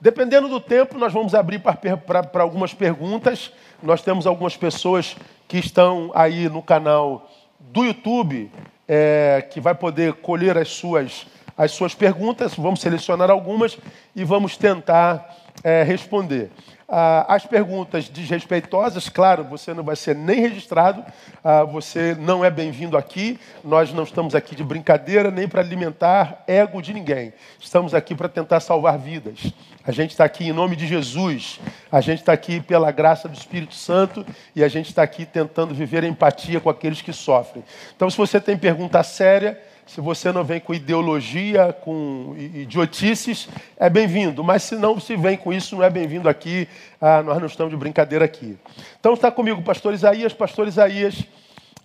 Dependendo 0.00 0.48
do 0.48 0.60
tempo, 0.60 0.96
nós 0.96 1.12
vamos 1.12 1.34
abrir 1.34 1.58
para 1.58 2.40
algumas 2.40 2.72
perguntas. 2.72 3.50
Nós 3.82 4.00
temos 4.00 4.28
algumas 4.28 4.56
pessoas 4.56 5.16
que 5.48 5.58
estão 5.58 6.12
aí 6.14 6.48
no 6.48 6.62
canal 6.62 7.28
do 7.58 7.84
YouTube, 7.84 8.50
é, 8.86 9.46
que 9.50 9.60
vai 9.60 9.74
poder 9.74 10.14
colher 10.14 10.56
as 10.56 10.68
suas, 10.68 11.26
as 11.56 11.72
suas 11.72 11.94
perguntas. 11.94 12.54
Vamos 12.54 12.80
selecionar 12.80 13.30
algumas 13.30 13.78
e 14.14 14.24
vamos 14.24 14.56
tentar 14.56 15.36
é, 15.62 15.82
responder. 15.82 16.50
Ah, 16.90 17.34
as 17.34 17.44
perguntas 17.44 18.08
desrespeitosas, 18.08 19.10
claro, 19.10 19.44
você 19.44 19.74
não 19.74 19.84
vai 19.84 19.94
ser 19.94 20.16
nem 20.16 20.40
registrado, 20.40 21.04
ah, 21.44 21.62
você 21.62 22.16
não 22.18 22.42
é 22.42 22.50
bem-vindo 22.50 22.96
aqui, 22.96 23.38
nós 23.62 23.92
não 23.92 24.04
estamos 24.04 24.34
aqui 24.34 24.56
de 24.56 24.64
brincadeira 24.64 25.30
nem 25.30 25.46
para 25.46 25.60
alimentar 25.60 26.42
ego 26.46 26.80
de 26.80 26.94
ninguém. 26.94 27.34
Estamos 27.60 27.92
aqui 27.92 28.14
para 28.14 28.26
tentar 28.26 28.60
salvar 28.60 28.98
vidas. 28.98 29.52
A 29.88 29.90
gente 29.90 30.10
está 30.10 30.22
aqui 30.26 30.46
em 30.46 30.52
nome 30.52 30.76
de 30.76 30.86
Jesus, 30.86 31.58
a 31.90 32.02
gente 32.02 32.18
está 32.18 32.30
aqui 32.30 32.60
pela 32.60 32.90
graça 32.90 33.26
do 33.26 33.34
Espírito 33.34 33.74
Santo 33.74 34.22
e 34.54 34.62
a 34.62 34.68
gente 34.68 34.90
está 34.90 35.02
aqui 35.02 35.24
tentando 35.24 35.72
viver 35.72 36.04
empatia 36.04 36.60
com 36.60 36.68
aqueles 36.68 37.00
que 37.00 37.10
sofrem. 37.10 37.64
Então, 37.96 38.10
se 38.10 38.18
você 38.18 38.38
tem 38.38 38.54
pergunta 38.54 39.02
séria, 39.02 39.58
se 39.86 40.02
você 40.02 40.30
não 40.30 40.44
vem 40.44 40.60
com 40.60 40.74
ideologia, 40.74 41.72
com 41.72 42.34
idiotices, 42.36 43.48
é 43.78 43.88
bem-vindo. 43.88 44.44
Mas 44.44 44.64
se 44.64 44.76
não 44.76 45.00
se 45.00 45.16
vem 45.16 45.38
com 45.38 45.54
isso, 45.54 45.74
não 45.74 45.82
é 45.82 45.88
bem-vindo 45.88 46.28
aqui. 46.28 46.68
Ah, 47.00 47.22
nós 47.22 47.38
não 47.38 47.46
estamos 47.46 47.70
de 47.70 47.76
brincadeira 47.78 48.26
aqui. 48.26 48.58
Então 49.00 49.14
está 49.14 49.32
comigo 49.32 49.62
o 49.62 49.64
pastor 49.64 49.94
Isaías. 49.94 50.34
Pastor 50.34 50.68
Isaías, 50.68 51.24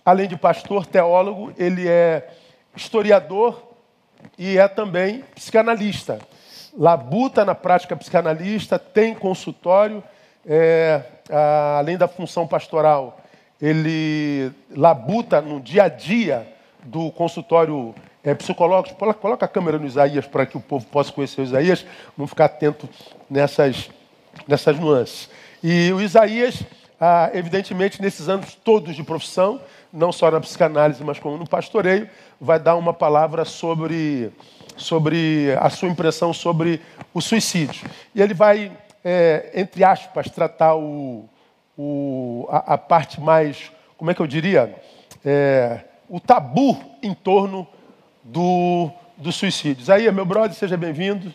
além 0.04 0.28
de 0.28 0.36
pastor, 0.36 0.84
teólogo, 0.84 1.54
ele 1.56 1.88
é 1.88 2.28
historiador 2.76 3.66
e 4.36 4.58
é 4.58 4.68
também 4.68 5.24
psicanalista. 5.34 6.18
Labuta 6.76 7.44
na 7.44 7.54
prática 7.54 7.96
psicanalista, 7.96 8.78
tem 8.78 9.14
consultório, 9.14 10.02
é, 10.46 11.02
além 11.78 11.96
da 11.96 12.08
função 12.08 12.46
pastoral, 12.46 13.20
ele 13.60 14.50
labuta 14.76 15.40
no 15.40 15.60
dia 15.60 15.84
a 15.84 15.88
dia 15.88 16.46
do 16.82 17.10
consultório 17.12 17.94
é, 18.22 18.34
psicológico. 18.34 18.98
Coloca 19.14 19.44
a 19.44 19.48
câmera 19.48 19.78
no 19.78 19.86
Isaías 19.86 20.26
para 20.26 20.46
que 20.46 20.56
o 20.56 20.60
povo 20.60 20.86
possa 20.86 21.12
conhecer 21.12 21.40
o 21.40 21.44
Isaías, 21.44 21.86
vamos 22.16 22.30
ficar 22.30 22.46
atento 22.46 22.88
nessas, 23.30 23.90
nessas 24.48 24.78
nuances. 24.78 25.30
E 25.62 25.92
o 25.92 26.00
Isaías, 26.00 26.62
ah, 27.00 27.30
evidentemente, 27.32 28.02
nesses 28.02 28.28
anos 28.28 28.54
todos 28.54 28.94
de 28.94 29.02
profissão, 29.02 29.60
não 29.92 30.10
só 30.10 30.30
na 30.30 30.40
psicanálise, 30.40 31.02
mas 31.04 31.18
como 31.18 31.36
no 31.36 31.48
pastoreio, 31.48 32.08
vai 32.40 32.58
dar 32.58 32.76
uma 32.76 32.92
palavra 32.92 33.44
sobre, 33.44 34.32
sobre 34.76 35.56
a 35.60 35.70
sua 35.70 35.88
impressão 35.88 36.32
sobre 36.32 36.80
o 37.12 37.20
suicídio. 37.20 37.88
E 38.14 38.20
ele 38.20 38.34
vai, 38.34 38.72
é, 39.04 39.50
entre 39.54 39.84
aspas, 39.84 40.30
tratar 40.30 40.74
o, 40.74 41.28
o, 41.76 42.46
a, 42.50 42.74
a, 42.74 42.78
parte 42.78 43.20
mais, 43.20 43.70
como 43.96 44.10
é 44.10 44.14
que 44.14 44.20
eu 44.20 44.26
diria? 44.26 44.74
É, 45.24 45.80
o 46.08 46.20
tabu 46.20 46.78
em 47.02 47.14
torno 47.14 47.66
do, 48.22 48.90
dos 49.16 49.36
suicídios. 49.36 49.90
Aí, 49.90 50.10
meu 50.10 50.24
brother, 50.24 50.54
seja 50.54 50.76
bem-vindo. 50.76 51.32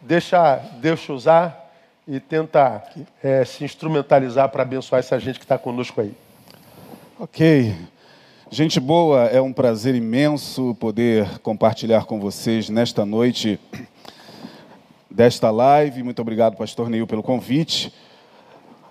Deixa 0.00 0.56
Deus 0.80 1.00
te 1.02 1.12
usar 1.12 1.70
e 2.08 2.18
tenta 2.18 2.82
é, 3.22 3.44
se 3.44 3.62
instrumentalizar 3.64 4.48
para 4.48 4.62
abençoar 4.62 5.00
essa 5.00 5.18
gente 5.20 5.38
que 5.38 5.44
está 5.44 5.58
conosco 5.58 6.00
aí. 6.00 6.14
Ok. 7.18 7.76
Gente 8.52 8.80
boa, 8.80 9.26
é 9.26 9.40
um 9.40 9.52
prazer 9.52 9.94
imenso 9.94 10.74
poder 10.80 11.38
compartilhar 11.38 12.04
com 12.04 12.18
vocês 12.18 12.68
nesta 12.68 13.06
noite 13.06 13.60
desta 15.08 15.52
live. 15.52 16.02
Muito 16.02 16.20
obrigado, 16.20 16.56
Pastor 16.56 16.90
Neil, 16.90 17.06
pelo 17.06 17.22
convite. 17.22 17.94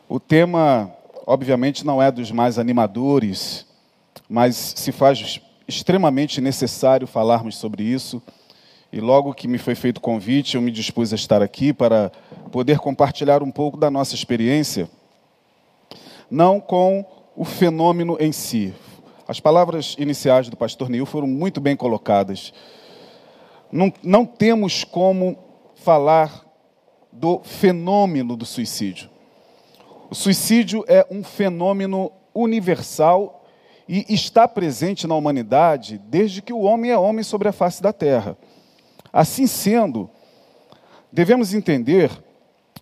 O 0.08 0.18
tema, 0.18 0.90
obviamente, 1.28 1.86
não 1.86 2.02
é 2.02 2.10
dos 2.10 2.32
mais 2.32 2.58
animadores, 2.58 3.66
mas 4.30 4.56
se 4.78 4.94
faz 4.94 5.42
extremamente 5.68 6.40
necessário 6.40 7.06
falarmos 7.06 7.58
sobre 7.58 7.84
isso. 7.84 8.24
E 8.94 9.02
logo 9.02 9.34
que 9.34 9.46
me 9.46 9.58
foi 9.58 9.76
feito 9.76 9.98
o 9.98 10.02
convite, 10.02 10.56
eu 10.56 10.62
me 10.62 10.72
dispus 10.72 11.12
a 11.12 11.18
estar 11.18 11.42
aqui 11.42 11.74
para 11.74 12.14
poder 12.50 12.80
compartilhar 12.80 13.44
um 13.44 13.52
pouco 13.52 13.76
da 13.76 13.92
nossa 13.92 14.16
experiência, 14.16 14.90
não 16.32 16.62
com 16.62 17.06
o 17.36 17.44
fenômeno 17.44 18.16
em 18.22 18.32
si. 18.32 18.74
As 19.30 19.40
palavras 19.40 19.96
iniciais 20.00 20.50
do 20.50 20.58
pastor 20.58 20.90
Neil 20.90 21.06
foram 21.06 21.28
muito 21.28 21.62
bem 21.62 21.76
colocadas. 21.76 22.52
Não, 23.72 23.94
não 24.02 24.26
temos 24.26 24.84
como 24.84 25.38
falar 25.76 26.44
do 27.12 27.40
fenômeno 27.44 28.36
do 28.36 28.44
suicídio. 28.44 29.08
O 30.10 30.16
suicídio 30.16 30.84
é 30.88 31.06
um 31.12 31.24
fenômeno 31.24 32.12
universal 32.34 33.46
e 33.88 34.04
está 34.10 34.48
presente 34.48 35.06
na 35.06 35.14
humanidade 35.14 36.00
desde 36.00 36.42
que 36.42 36.52
o 36.52 36.62
homem 36.62 36.90
é 36.90 36.98
homem 36.98 37.22
sobre 37.22 37.48
a 37.48 37.52
face 37.52 37.84
da 37.84 37.94
terra. 37.94 38.36
Assim 39.14 39.46
sendo, 39.46 40.10
devemos 41.12 41.54
entender 41.54 42.10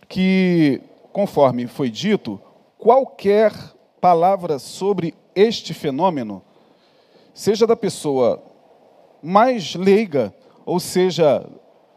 que, 0.08 0.82
conforme 1.12 1.68
foi 1.68 1.90
dito, 1.90 2.40
qualquer 2.78 3.52
palavra 4.00 4.58
sobre 4.60 5.14
este 5.38 5.72
fenômeno, 5.72 6.42
seja 7.32 7.68
da 7.68 7.76
pessoa 7.76 8.44
mais 9.22 9.76
leiga, 9.76 10.34
ou 10.66 10.80
seja, 10.80 11.48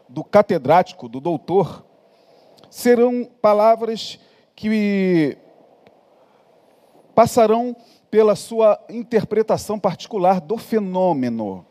do 0.07 0.23
catedrático, 0.23 1.09
do 1.09 1.19
doutor, 1.19 1.83
serão 2.69 3.27
palavras 3.41 4.19
que 4.55 5.35
passarão 7.15 7.75
pela 8.11 8.35
sua 8.35 8.79
interpretação 8.87 9.79
particular 9.79 10.39
do 10.39 10.57
fenômeno. 10.57 11.65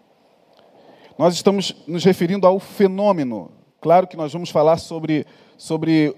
Nós 1.16 1.34
estamos 1.34 1.76
nos 1.86 2.02
referindo 2.04 2.48
ao 2.48 2.58
fenômeno. 2.58 3.52
Claro 3.80 4.08
que 4.08 4.16
nós 4.16 4.32
vamos 4.32 4.50
falar 4.50 4.78
sobre, 4.78 5.24
sobre 5.56 6.16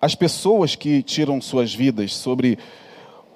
as 0.00 0.14
pessoas 0.14 0.74
que 0.74 1.02
tiram 1.02 1.40
suas 1.40 1.74
vidas, 1.74 2.14
sobre 2.14 2.58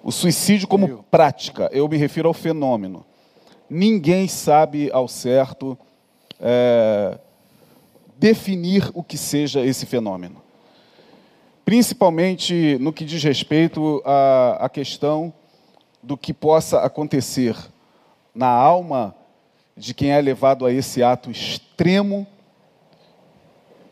o 0.02 0.12
suicídio 0.12 0.68
como 0.68 1.04
prática, 1.10 1.68
eu 1.72 1.88
me 1.88 1.96
refiro 1.96 2.28
ao 2.28 2.34
fenômeno. 2.34 3.04
Ninguém 3.68 4.28
sabe 4.28 4.90
ao 4.92 5.08
certo 5.08 5.76
é, 6.40 7.18
definir 8.16 8.90
o 8.94 9.02
que 9.02 9.18
seja 9.18 9.64
esse 9.64 9.87
fenômeno. 9.87 10.42
Principalmente 11.64 12.78
no 12.80 12.92
que 12.92 13.04
diz 13.04 13.22
respeito 13.22 14.02
à, 14.04 14.64
à 14.64 14.68
questão 14.68 15.32
do 16.02 16.16
que 16.16 16.32
possa 16.32 16.80
acontecer 16.80 17.56
na 18.34 18.48
alma 18.48 19.14
de 19.76 19.92
quem 19.92 20.11
é 20.11 20.20
levado 20.20 20.64
a 20.64 20.72
esse 20.72 21.02
ato 21.02 21.30
extremo 21.30 22.26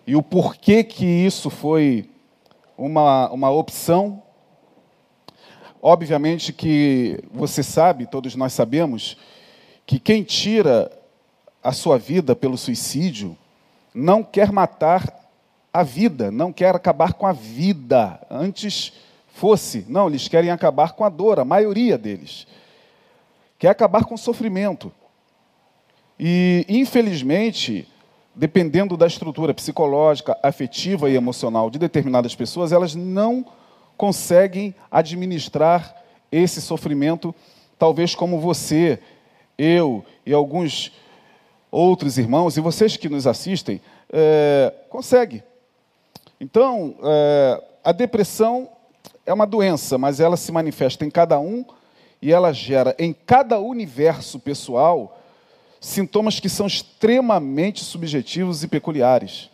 e 0.07 0.17
o 0.17 0.23
porquê 0.23 0.85
que 0.85 1.05
isso 1.05 1.51
foi 1.51 2.09
uma, 2.79 3.31
uma 3.31 3.51
opção 3.51 4.23
Obviamente 5.89 6.53
que 6.53 7.23
você 7.33 7.63
sabe, 7.63 8.09
todos 8.09 8.35
nós 8.35 8.53
sabemos, 8.53 9.17
que 9.87 10.01
quem 10.01 10.25
tira 10.25 10.91
a 11.63 11.71
sua 11.71 11.97
vida 11.97 12.35
pelo 12.35 12.59
suicídio 12.59 13.39
não 13.95 14.21
quer 14.25 14.51
matar 14.51 15.31
a 15.73 15.85
vida, 15.85 16.29
não 16.33 16.53
quer 16.53 16.75
acabar 16.75 17.13
com 17.13 17.25
a 17.25 17.33
vida. 17.33 18.21
Antes 18.29 18.95
fosse, 19.29 19.87
não, 19.89 20.09
eles 20.09 20.27
querem 20.27 20.51
acabar 20.51 20.93
com 20.95 21.05
a 21.05 21.09
dor, 21.09 21.39
a 21.39 21.45
maioria 21.45 21.97
deles. 21.97 22.49
Quer 23.57 23.69
acabar 23.69 24.05
com 24.07 24.17
o 24.17 24.19
sofrimento. 24.19 24.91
E, 26.19 26.67
infelizmente, 26.69 27.87
dependendo 28.35 28.97
da 28.97 29.07
estrutura 29.07 29.55
psicológica, 29.55 30.37
afetiva 30.43 31.09
e 31.09 31.15
emocional 31.15 31.71
de 31.71 31.79
determinadas 31.79 32.35
pessoas, 32.35 32.73
elas 32.73 32.97
não 32.97 33.47
conseguem 33.97 34.75
administrar 34.91 35.95
esse 36.31 36.61
sofrimento, 36.61 37.35
talvez 37.79 38.15
como 38.15 38.41
você, 38.41 38.99
eu 39.57 40.05
e 40.25 40.33
alguns 40.33 40.93
outros 41.71 42.19
irmãos, 42.19 42.57
e 42.57 42.61
vocês 42.61 42.97
que 42.97 43.09
nos 43.09 43.27
assistem, 43.27 43.81
é, 44.13 44.73
consegue. 44.89 45.43
Então, 46.41 46.97
é, 47.03 47.63
a 47.85 47.93
depressão 47.93 48.69
é 49.25 49.33
uma 49.33 49.47
doença, 49.47 49.99
mas 49.99 50.21
ela 50.21 50.37
se 50.37 50.53
manifesta 50.53 51.05
em 51.05 51.11
cada 51.11 51.39
um 51.39 51.65
e 52.21 52.33
ela 52.33 52.53
gera 52.53 52.95
em 52.99 53.13
cada 53.13 53.59
universo 53.59 54.39
pessoal 54.39 55.21
sintomas 55.81 56.41
que 56.41 56.49
são 56.49 56.67
extremamente 56.67 57.85
subjetivos 57.85 58.63
e 58.63 58.69
peculiares. 58.69 59.51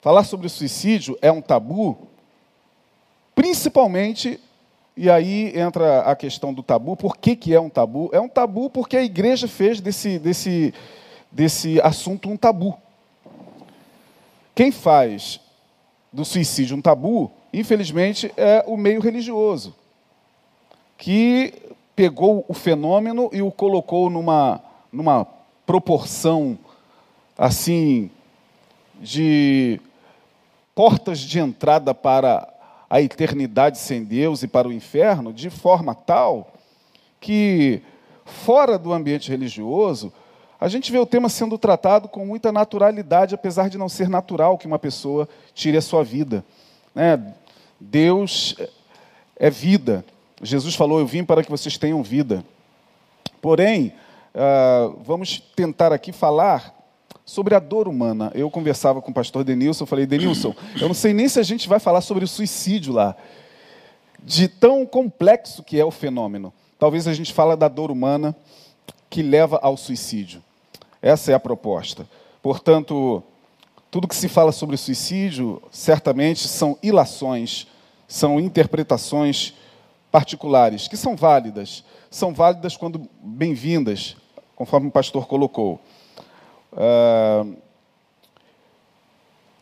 Falar 0.00 0.24
sobre 0.24 0.46
o 0.46 0.50
suicídio 0.50 1.18
é 1.20 1.30
um 1.30 1.40
tabu 1.40 2.08
Principalmente, 3.38 4.40
e 4.96 5.08
aí 5.08 5.56
entra 5.56 6.00
a 6.00 6.16
questão 6.16 6.52
do 6.52 6.60
tabu, 6.60 6.96
por 6.96 7.16
que, 7.16 7.36
que 7.36 7.54
é 7.54 7.60
um 7.60 7.70
tabu? 7.70 8.10
É 8.12 8.20
um 8.20 8.28
tabu 8.28 8.68
porque 8.68 8.96
a 8.96 9.04
igreja 9.04 9.46
fez 9.46 9.80
desse, 9.80 10.18
desse, 10.18 10.74
desse 11.30 11.80
assunto 11.80 12.28
um 12.28 12.36
tabu. 12.36 12.76
Quem 14.56 14.72
faz 14.72 15.38
do 16.12 16.24
suicídio 16.24 16.76
um 16.76 16.82
tabu, 16.82 17.30
infelizmente, 17.52 18.32
é 18.36 18.64
o 18.66 18.76
meio 18.76 19.00
religioso, 19.00 19.72
que 20.96 21.54
pegou 21.94 22.44
o 22.48 22.52
fenômeno 22.52 23.30
e 23.32 23.40
o 23.40 23.52
colocou 23.52 24.10
numa, 24.10 24.60
numa 24.90 25.24
proporção 25.64 26.58
assim 27.38 28.10
de 29.00 29.80
portas 30.74 31.20
de 31.20 31.38
entrada 31.38 31.94
para 31.94 32.57
a 32.90 33.00
eternidade 33.00 33.78
sem 33.78 34.04
Deus 34.04 34.42
e 34.42 34.48
para 34.48 34.68
o 34.68 34.72
inferno 34.72 35.32
de 35.32 35.50
forma 35.50 35.94
tal 35.94 36.52
que, 37.20 37.82
fora 38.24 38.78
do 38.78 38.92
ambiente 38.92 39.30
religioso, 39.30 40.12
a 40.60 40.68
gente 40.68 40.90
vê 40.90 40.98
o 40.98 41.06
tema 41.06 41.28
sendo 41.28 41.56
tratado 41.58 42.08
com 42.08 42.24
muita 42.26 42.50
naturalidade, 42.50 43.34
apesar 43.34 43.68
de 43.68 43.78
não 43.78 43.88
ser 43.88 44.08
natural 44.08 44.58
que 44.58 44.66
uma 44.66 44.78
pessoa 44.78 45.28
tire 45.54 45.76
a 45.76 45.82
sua 45.82 46.02
vida. 46.02 46.44
Né? 46.94 47.34
Deus 47.78 48.56
é 49.36 49.50
vida. 49.50 50.04
Jesus 50.42 50.74
falou: 50.74 50.98
Eu 50.98 51.06
vim 51.06 51.24
para 51.24 51.44
que 51.44 51.50
vocês 51.50 51.78
tenham 51.78 52.02
vida. 52.02 52.44
Porém, 53.40 53.92
uh, 54.34 54.98
vamos 55.04 55.38
tentar 55.54 55.92
aqui 55.92 56.10
falar 56.10 56.74
sobre 57.28 57.54
a 57.54 57.58
dor 57.58 57.86
humana. 57.88 58.32
Eu 58.34 58.50
conversava 58.50 59.02
com 59.02 59.10
o 59.10 59.14
pastor 59.14 59.44
Denilson, 59.44 59.84
falei, 59.84 60.06
Denilson, 60.06 60.54
eu 60.80 60.88
não 60.88 60.94
sei 60.94 61.12
nem 61.12 61.28
se 61.28 61.38
a 61.38 61.42
gente 61.42 61.68
vai 61.68 61.78
falar 61.78 62.00
sobre 62.00 62.24
o 62.24 62.28
suicídio 62.28 62.94
lá, 62.94 63.14
de 64.24 64.48
tão 64.48 64.86
complexo 64.86 65.62
que 65.62 65.78
é 65.78 65.84
o 65.84 65.90
fenômeno. 65.90 66.50
Talvez 66.78 67.06
a 67.06 67.12
gente 67.12 67.34
fale 67.34 67.54
da 67.54 67.68
dor 67.68 67.90
humana 67.90 68.34
que 69.10 69.20
leva 69.20 69.58
ao 69.62 69.76
suicídio. 69.76 70.42
Essa 71.02 71.32
é 71.32 71.34
a 71.34 71.38
proposta. 71.38 72.08
Portanto, 72.42 73.22
tudo 73.90 74.08
que 74.08 74.16
se 74.16 74.26
fala 74.26 74.50
sobre 74.50 74.78
suicídio, 74.78 75.62
certamente 75.70 76.48
são 76.48 76.78
ilações, 76.82 77.66
são 78.08 78.40
interpretações 78.40 79.52
particulares, 80.10 80.88
que 80.88 80.96
são 80.96 81.14
válidas. 81.14 81.84
São 82.10 82.32
válidas 82.32 82.74
quando 82.74 83.06
bem-vindas, 83.20 84.16
conforme 84.56 84.88
o 84.88 84.92
pastor 84.92 85.26
colocou. 85.26 85.78
Uh, 86.78 87.56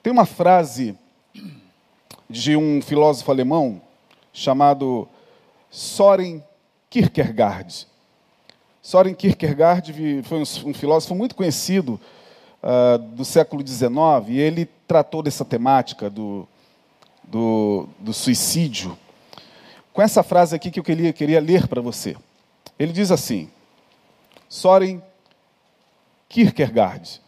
tem 0.02 0.12
uma 0.12 0.26
frase 0.26 0.94
de 2.29 2.55
um 2.57 2.83
filósofo 2.83 3.31
alemão 3.31 3.81
chamado 4.35 5.09
Soren 5.70 6.44
Kierkegaard. 6.90 7.88
Soren 8.83 9.14
Kierkegaard 9.14 10.22
foi 10.24 10.40
um, 10.40 10.74
filósofo 10.74 11.14
muito 11.14 11.35
conhecido 11.35 11.98
uh, 12.62 12.98
do 12.98 13.24
século 13.24 13.66
XIX 13.66 13.90
e 14.29 14.38
ele 14.38 14.66
tratou 14.87 15.22
dessa 15.22 15.44
temática 15.44 16.11
do, 16.11 16.46
do, 17.24 17.88
do 17.98 18.12
suicídio 18.12 18.96
com 19.90 20.02
essa 20.02 20.22
frase 20.22 20.55
aqui 20.55 20.70
que 20.70 20.79
eu 20.79 20.85
queria, 20.85 21.14
queria 21.14 21.40
ler 21.40 21.66
para 21.66 21.81
você. 21.81 22.14
Ele 22.79 22.92
diz 22.92 23.11
assim: 23.11 23.48
Soren 24.50 25.00
Kierkegaard. 26.29 27.21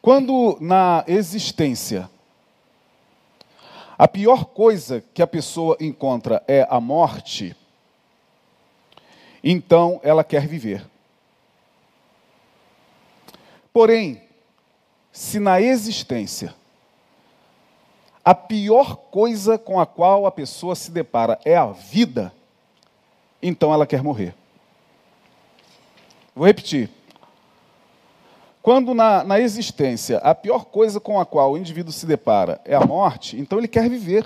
Quando 0.00 0.56
na 0.60 1.04
existência 1.06 2.08
a 3.98 4.06
pior 4.06 4.44
coisa 4.44 5.02
que 5.12 5.20
a 5.20 5.26
pessoa 5.26 5.76
encontra 5.80 6.42
é 6.46 6.66
a 6.70 6.80
morte, 6.80 7.56
então 9.42 10.00
ela 10.04 10.22
quer 10.22 10.46
viver. 10.46 10.86
Porém, 13.72 14.22
se 15.12 15.40
na 15.40 15.60
existência 15.60 16.54
a 18.24 18.34
pior 18.34 18.94
coisa 18.96 19.58
com 19.58 19.80
a 19.80 19.86
qual 19.86 20.26
a 20.26 20.30
pessoa 20.30 20.74
se 20.74 20.90
depara 20.90 21.40
é 21.44 21.56
a 21.56 21.66
vida, 21.66 22.32
então 23.42 23.72
ela 23.72 23.86
quer 23.86 24.02
morrer. 24.02 24.34
Vou 26.38 26.46
repetir. 26.46 26.88
Quando 28.62 28.94
na, 28.94 29.24
na 29.24 29.40
existência 29.40 30.18
a 30.18 30.32
pior 30.32 30.66
coisa 30.66 31.00
com 31.00 31.18
a 31.18 31.26
qual 31.26 31.50
o 31.50 31.58
indivíduo 31.58 31.92
se 31.92 32.06
depara 32.06 32.60
é 32.64 32.76
a 32.76 32.86
morte, 32.86 33.36
então 33.36 33.58
ele 33.58 33.66
quer 33.66 33.90
viver. 33.90 34.24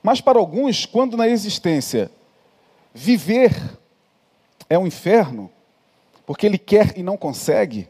Mas 0.00 0.20
para 0.20 0.38
alguns, 0.38 0.86
quando 0.86 1.16
na 1.16 1.26
existência 1.26 2.12
viver 2.94 3.60
é 4.70 4.78
um 4.78 4.86
inferno, 4.86 5.50
porque 6.24 6.46
ele 6.46 6.58
quer 6.58 6.96
e 6.96 7.02
não 7.02 7.16
consegue, 7.16 7.88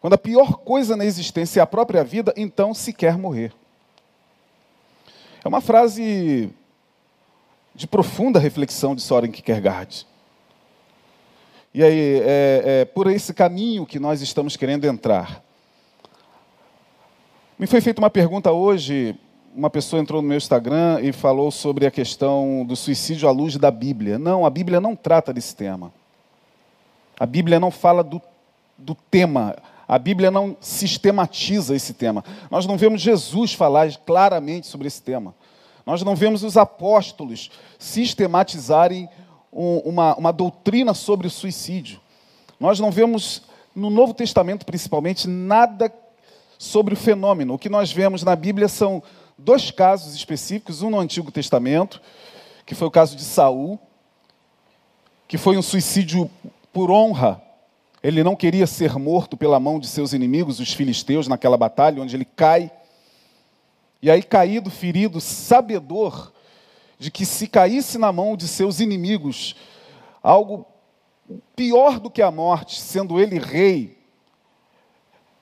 quando 0.00 0.14
a 0.14 0.18
pior 0.18 0.56
coisa 0.56 0.96
na 0.96 1.04
existência 1.04 1.60
é 1.60 1.62
a 1.62 1.66
própria 1.66 2.02
vida, 2.02 2.34
então 2.36 2.74
se 2.74 2.92
quer 2.92 3.16
morrer. 3.16 3.52
É 5.44 5.46
uma 5.46 5.60
frase 5.60 6.50
de 7.72 7.86
profunda 7.86 8.40
reflexão 8.40 8.96
de 8.96 9.02
Soren 9.02 9.30
Kierkegaard. 9.30 10.08
E 11.76 11.84
aí, 11.84 12.22
é, 12.24 12.62
é 12.64 12.84
por 12.86 13.06
esse 13.06 13.34
caminho 13.34 13.84
que 13.84 13.98
nós 13.98 14.22
estamos 14.22 14.56
querendo 14.56 14.86
entrar. 14.86 15.42
Me 17.58 17.66
foi 17.66 17.82
feita 17.82 18.00
uma 18.00 18.08
pergunta 18.08 18.50
hoje, 18.50 19.14
uma 19.54 19.68
pessoa 19.68 20.00
entrou 20.00 20.22
no 20.22 20.28
meu 20.28 20.38
Instagram 20.38 21.00
e 21.02 21.12
falou 21.12 21.50
sobre 21.50 21.84
a 21.84 21.90
questão 21.90 22.64
do 22.66 22.74
suicídio 22.74 23.28
à 23.28 23.30
luz 23.30 23.58
da 23.58 23.70
Bíblia. 23.70 24.18
Não, 24.18 24.46
a 24.46 24.48
Bíblia 24.48 24.80
não 24.80 24.96
trata 24.96 25.34
desse 25.34 25.54
tema. 25.54 25.92
A 27.20 27.26
Bíblia 27.26 27.60
não 27.60 27.70
fala 27.70 28.02
do, 28.02 28.22
do 28.78 28.94
tema. 28.94 29.54
A 29.86 29.98
Bíblia 29.98 30.30
não 30.30 30.56
sistematiza 30.58 31.76
esse 31.76 31.92
tema. 31.92 32.24
Nós 32.50 32.64
não 32.64 32.78
vemos 32.78 33.02
Jesus 33.02 33.52
falar 33.52 33.94
claramente 33.98 34.66
sobre 34.66 34.86
esse 34.86 35.02
tema. 35.02 35.34
Nós 35.84 36.02
não 36.02 36.16
vemos 36.16 36.42
os 36.42 36.56
apóstolos 36.56 37.50
sistematizarem 37.78 39.10
um, 39.56 39.78
uma, 39.78 40.14
uma 40.16 40.32
doutrina 40.32 40.92
sobre 40.92 41.26
o 41.26 41.30
suicídio. 41.30 41.98
Nós 42.60 42.78
não 42.78 42.90
vemos 42.90 43.42
no 43.74 43.88
Novo 43.88 44.12
Testamento, 44.12 44.66
principalmente, 44.66 45.26
nada 45.26 45.92
sobre 46.58 46.92
o 46.92 46.96
fenômeno. 46.96 47.54
O 47.54 47.58
que 47.58 47.70
nós 47.70 47.90
vemos 47.90 48.22
na 48.22 48.36
Bíblia 48.36 48.68
são 48.68 49.02
dois 49.36 49.70
casos 49.70 50.14
específicos, 50.14 50.82
um 50.82 50.90
no 50.90 51.00
Antigo 51.00 51.30
Testamento, 51.30 52.00
que 52.66 52.74
foi 52.74 52.86
o 52.86 52.90
caso 52.90 53.16
de 53.16 53.22
Saul, 53.22 53.78
que 55.26 55.38
foi 55.38 55.56
um 55.56 55.62
suicídio 55.62 56.30
por 56.72 56.90
honra. 56.90 57.40
Ele 58.02 58.22
não 58.22 58.36
queria 58.36 58.66
ser 58.66 58.96
morto 58.98 59.36
pela 59.36 59.58
mão 59.58 59.80
de 59.80 59.88
seus 59.88 60.12
inimigos, 60.12 60.60
os 60.60 60.72
filisteus, 60.72 61.26
naquela 61.26 61.56
batalha, 61.56 62.02
onde 62.02 62.14
ele 62.14 62.24
cai. 62.24 62.70
E 64.02 64.10
aí, 64.10 64.22
caído, 64.22 64.70
ferido, 64.70 65.20
sabedor 65.20 66.32
de 66.98 67.10
que 67.10 67.26
se 67.26 67.46
caísse 67.46 67.98
na 67.98 68.12
mão 68.12 68.36
de 68.36 68.48
seus 68.48 68.80
inimigos, 68.80 69.56
algo 70.22 70.66
pior 71.54 71.98
do 72.00 72.10
que 72.10 72.22
a 72.22 72.30
morte, 72.30 72.80
sendo 72.80 73.20
ele 73.20 73.38
rei, 73.38 73.98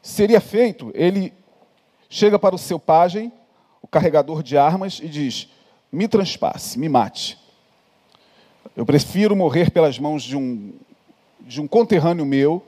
seria 0.03 0.41
feito, 0.41 0.91
ele 0.95 1.33
chega 2.09 2.39
para 2.39 2.55
o 2.55 2.59
seu 2.59 2.79
pajem, 2.79 3.33
o 3.81 3.87
carregador 3.87 4.43
de 4.43 4.57
armas, 4.57 5.01
e 5.03 5.09
diz: 5.09 5.49
Me 5.91 6.09
transpasse, 6.09 6.79
me 6.79 6.89
mate. 6.89 7.39
Eu 8.77 8.85
prefiro 8.85 9.37
morrer 9.37 9.71
pelas 9.71 9.99
mãos 9.99 10.23
de 10.23 10.37
um, 10.37 10.73
de 11.41 11.61
um 11.61 11.69
conterrâneo 11.69 12.27
meu 12.27 12.65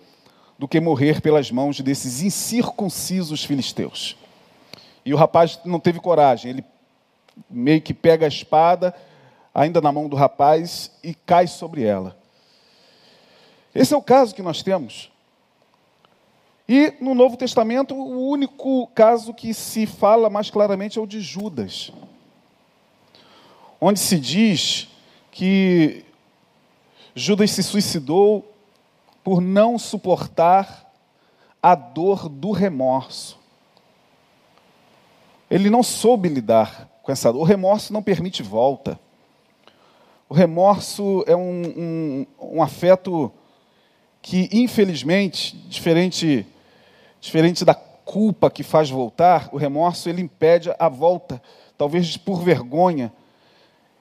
do 0.58 0.68
que 0.68 0.80
morrer 0.80 1.20
pelas 1.20 1.50
mãos 1.50 1.80
desses 1.80 2.22
incircuncisos 2.22 3.44
filisteus. 3.44 4.16
E 5.04 5.12
o 5.12 5.16
rapaz 5.16 5.58
não 5.64 5.78
teve 5.78 6.00
coragem, 6.00 6.50
ele 6.50 6.64
meio 7.50 7.80
que 7.80 7.94
pega 7.94 8.26
a 8.26 8.28
espada, 8.28 8.94
ainda 9.54 9.80
na 9.80 9.92
mão 9.92 10.08
do 10.08 10.16
rapaz, 10.16 10.90
e 11.02 11.14
cai 11.14 11.46
sobre 11.46 11.82
ela. 11.82 12.16
Esse 13.74 13.94
é 13.94 13.96
o 13.96 14.02
caso 14.02 14.34
que 14.34 14.42
nós 14.42 14.62
temos. 14.62 15.10
E 16.68 16.94
no 17.00 17.14
Novo 17.14 17.36
Testamento, 17.36 17.94
o 17.94 18.28
único 18.28 18.86
caso 18.88 19.32
que 19.32 19.54
se 19.54 19.86
fala 19.86 20.28
mais 20.28 20.50
claramente 20.50 20.98
é 20.98 21.02
o 21.02 21.06
de 21.06 21.20
Judas, 21.20 21.92
onde 23.80 24.00
se 24.00 24.18
diz 24.18 24.88
que 25.30 26.04
Judas 27.14 27.52
se 27.52 27.62
suicidou 27.62 28.52
por 29.22 29.40
não 29.40 29.78
suportar 29.78 30.90
a 31.62 31.74
dor 31.74 32.28
do 32.28 32.50
remorso. 32.50 33.38
Ele 35.50 35.70
não 35.70 35.82
soube 35.82 36.28
lidar 36.28 36.88
com 37.06 37.12
essa 37.12 37.32
dor. 37.32 37.40
O 37.40 37.44
remorso 37.44 37.92
não 37.92 38.02
permite 38.02 38.42
volta. 38.42 38.98
O 40.28 40.34
remorso 40.34 41.22
é 41.28 41.36
um, 41.36 41.62
um, 41.76 42.26
um 42.56 42.62
afeto 42.62 43.32
que, 44.20 44.48
infelizmente, 44.52 45.56
diferente, 45.68 46.44
diferente 47.20 47.64
da 47.64 47.76
culpa 47.76 48.50
que 48.50 48.64
faz 48.64 48.90
voltar, 48.90 49.48
o 49.52 49.56
remorso 49.56 50.08
ele 50.08 50.20
impede 50.20 50.74
a 50.80 50.88
volta, 50.88 51.40
talvez 51.78 52.16
por 52.16 52.42
vergonha. 52.42 53.12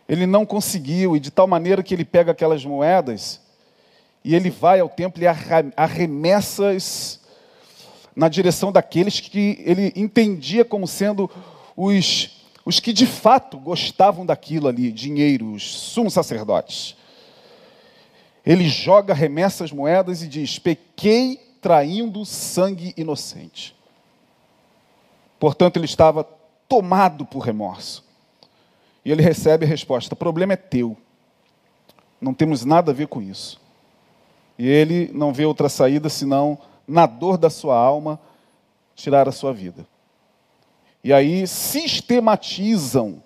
Ele 0.10 0.26
não 0.26 0.44
conseguiu, 0.44 1.16
e 1.16 1.20
de 1.20 1.30
tal 1.30 1.46
maneira 1.46 1.84
que 1.84 1.94
ele 1.94 2.06
pega 2.06 2.32
aquelas 2.32 2.66
moedas 2.66 3.40
e 4.24 4.34
ele 4.34 4.50
vai 4.50 4.80
ao 4.80 4.90
templo 4.90 5.22
e 5.22 5.28
arremessa 5.78 6.76
na 8.16 8.28
direção 8.28 8.72
daqueles 8.72 9.20
que 9.20 9.62
ele 9.64 9.94
entendia 9.96 10.66
como 10.66 10.88
sendo 10.88 11.30
os 11.78 12.35
os 12.66 12.80
que 12.80 12.92
de 12.92 13.06
fato 13.06 13.60
gostavam 13.60 14.26
daquilo 14.26 14.68
ali, 14.68 14.92
dinheiro, 14.92 15.54
os 15.54 15.64
sumos 15.64 16.14
sacerdotes. 16.14 16.98
Ele 18.44 18.68
joga, 18.68 19.14
remessa 19.14 19.64
as 19.64 19.72
moedas 19.72 20.24
e 20.24 20.28
diz: 20.28 20.58
Pequei 20.58 21.38
traindo 21.62 22.26
sangue 22.26 22.94
inocente. 22.98 23.76
Portanto, 25.40 25.78
ele 25.78 25.86
estava 25.86 26.24
tomado 26.68 27.26
por 27.26 27.40
remorso. 27.40 28.04
E 29.04 29.12
ele 29.12 29.22
recebe 29.22 29.66
a 29.66 29.68
resposta: 29.68 30.16
o 30.16 30.18
problema 30.18 30.54
é 30.54 30.58
teu. 30.58 30.98
Não 32.20 32.34
temos 32.34 32.66
nada 32.66 32.92
a 32.92 32.96
ver 32.96 33.08
com 33.08 33.22
isso. 33.22 33.62
E 34.58 34.68
ele 34.68 35.12
não 35.14 35.34
vê 35.34 35.46
outra 35.46 35.70
saída 35.70 36.10
senão, 36.10 36.58
na 36.88 37.06
dor 37.06 37.38
da 37.38 37.50
sua 37.50 37.78
alma, 37.78 38.20
tirar 38.96 39.28
a 39.28 39.32
sua 39.32 39.54
vida. 39.54 39.86
E 41.06 41.14
aí 41.14 41.46
sistematizam. 41.46 43.22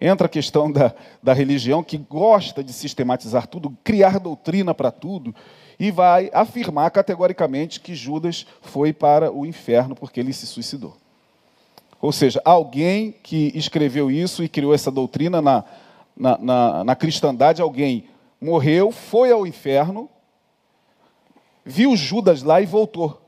Entra 0.00 0.24
a 0.24 0.30
questão 0.30 0.72
da, 0.72 0.94
da 1.22 1.34
religião, 1.34 1.82
que 1.82 1.98
gosta 1.98 2.64
de 2.64 2.72
sistematizar 2.72 3.46
tudo, 3.46 3.76
criar 3.84 4.18
doutrina 4.18 4.72
para 4.72 4.90
tudo, 4.90 5.34
e 5.78 5.90
vai 5.90 6.30
afirmar 6.32 6.90
categoricamente 6.90 7.78
que 7.78 7.94
Judas 7.94 8.46
foi 8.62 8.94
para 8.94 9.30
o 9.30 9.44
inferno 9.44 9.94
porque 9.94 10.18
ele 10.18 10.32
se 10.32 10.46
suicidou. 10.46 10.96
Ou 12.00 12.10
seja, 12.10 12.40
alguém 12.42 13.14
que 13.22 13.52
escreveu 13.54 14.10
isso 14.10 14.42
e 14.42 14.48
criou 14.48 14.72
essa 14.72 14.90
doutrina 14.90 15.42
na, 15.42 15.62
na, 16.16 16.38
na, 16.38 16.84
na 16.84 16.96
cristandade, 16.96 17.60
alguém 17.60 18.06
morreu, 18.40 18.90
foi 18.90 19.30
ao 19.30 19.46
inferno, 19.46 20.08
viu 21.66 21.94
Judas 21.94 22.42
lá 22.42 22.62
e 22.62 22.64
voltou. 22.64 23.20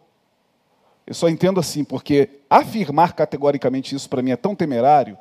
Eu 1.06 1.14
só 1.14 1.28
entendo 1.28 1.58
assim, 1.58 1.84
porque 1.84 2.28
afirmar 2.48 3.12
categoricamente 3.14 3.94
isso 3.94 4.08
para 4.08 4.22
mim 4.22 4.30
é 4.30 4.36
tão 4.36 4.54
temerário. 4.54 5.18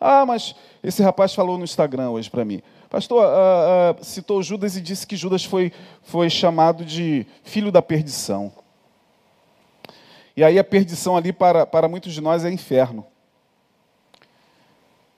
Ah, 0.00 0.24
mas 0.24 0.54
esse 0.82 1.02
rapaz 1.02 1.34
falou 1.34 1.58
no 1.58 1.64
Instagram 1.64 2.10
hoje 2.10 2.30
para 2.30 2.44
mim. 2.44 2.62
Pastor, 2.88 3.24
ah, 3.24 3.96
ah, 3.98 4.02
citou 4.02 4.42
Judas 4.42 4.76
e 4.76 4.80
disse 4.80 5.06
que 5.06 5.16
Judas 5.16 5.44
foi, 5.44 5.72
foi 6.02 6.30
chamado 6.30 6.84
de 6.84 7.26
filho 7.42 7.72
da 7.72 7.82
perdição. 7.82 8.52
E 10.36 10.44
aí 10.44 10.58
a 10.58 10.64
perdição 10.64 11.16
ali 11.16 11.32
para, 11.32 11.66
para 11.66 11.88
muitos 11.88 12.12
de 12.12 12.20
nós 12.20 12.44
é 12.44 12.50
inferno. 12.50 13.04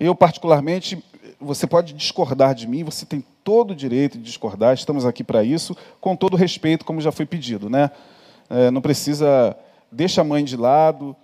Eu, 0.00 0.14
particularmente, 0.14 1.04
você 1.38 1.66
pode 1.66 1.92
discordar 1.92 2.54
de 2.54 2.66
mim, 2.66 2.82
você 2.82 3.04
tem 3.04 3.22
todo 3.44 3.72
o 3.72 3.76
direito 3.76 4.16
de 4.16 4.24
discordar, 4.24 4.72
estamos 4.72 5.04
aqui 5.04 5.22
para 5.22 5.44
isso, 5.44 5.76
com 6.00 6.16
todo 6.16 6.38
respeito, 6.38 6.86
como 6.86 7.02
já 7.02 7.12
foi 7.12 7.26
pedido. 7.26 7.68
Né? 7.68 7.90
É, 8.48 8.70
não 8.70 8.80
precisa. 8.80 9.54
Deixa 9.90 10.20
a 10.20 10.24
mãe 10.24 10.44
de 10.44 10.56
lado, 10.56 11.16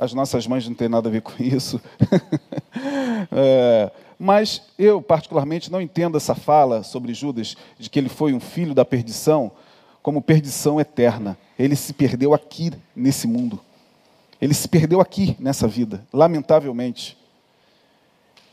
as 0.00 0.12
nossas 0.12 0.46
mães 0.46 0.66
não 0.68 0.74
têm 0.74 0.88
nada 0.88 1.08
a 1.08 1.12
ver 1.12 1.22
com 1.22 1.32
isso. 1.42 1.80
é, 3.32 3.90
mas 4.18 4.62
eu, 4.78 5.02
particularmente, 5.02 5.70
não 5.70 5.80
entendo 5.80 6.16
essa 6.16 6.34
fala 6.34 6.82
sobre 6.82 7.12
Judas, 7.12 7.56
de 7.78 7.90
que 7.90 7.98
ele 7.98 8.08
foi 8.08 8.32
um 8.32 8.40
filho 8.40 8.74
da 8.74 8.84
perdição, 8.84 9.50
como 10.02 10.22
perdição 10.22 10.80
eterna. 10.80 11.36
Ele 11.58 11.74
se 11.74 11.92
perdeu 11.92 12.32
aqui 12.32 12.72
nesse 12.94 13.26
mundo. 13.26 13.60
Ele 14.40 14.54
se 14.54 14.68
perdeu 14.68 15.00
aqui 15.00 15.36
nessa 15.38 15.66
vida, 15.66 16.06
lamentavelmente. 16.12 17.16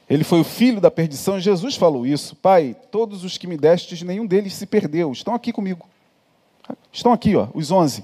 Ele 0.09 0.23
foi 0.23 0.41
o 0.41 0.43
filho 0.43 0.81
da 0.81 0.91
perdição, 0.91 1.39
Jesus 1.39 1.75
falou 1.75 2.05
isso. 2.05 2.35
Pai, 2.35 2.75
todos 2.91 3.23
os 3.23 3.37
que 3.37 3.47
me 3.47 3.57
destes, 3.57 4.01
nenhum 4.01 4.25
deles 4.25 4.53
se 4.53 4.65
perdeu. 4.65 5.11
Estão 5.11 5.33
aqui 5.33 5.53
comigo. 5.53 5.87
Estão 6.91 7.13
aqui, 7.13 7.35
ó, 7.35 7.47
os 7.53 7.71
onze. 7.71 8.03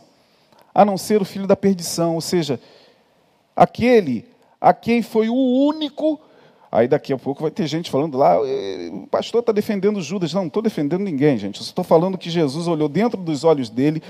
A 0.78 0.86
não 0.86 0.96
ser 0.96 1.20
o 1.20 1.26
filho 1.26 1.48
da 1.48 1.56
perdição, 1.56 2.14
ou 2.14 2.22
seja, 2.22 2.60
aquele 3.56 4.24
a 4.62 4.76
quem 4.76 5.02
foi 5.02 5.28
o 5.28 5.34
único. 5.36 6.22
Aí 6.72 6.88
daqui 6.88 7.12
a 7.12 7.18
pouco 7.18 7.42
vai 7.42 7.50
ter 7.50 7.66
gente 7.66 7.90
falando 7.90 8.16
lá, 8.16 8.40
o 8.40 9.08
pastor 9.08 9.40
está 9.40 9.52
defendendo 9.52 10.00
Judas. 10.04 10.32
Não, 10.36 10.42
não 10.42 10.48
estou 10.50 10.62
defendendo 10.62 11.02
ninguém, 11.02 11.36
gente. 11.36 11.60
Eu 11.60 11.64
estou 11.64 11.84
falando 11.84 12.16
que 12.16 12.30
Jesus 12.30 12.68
olhou 12.68 12.88
dentro 12.88 13.20
dos 13.20 13.44
olhos 13.44 13.72
dele 13.72 14.04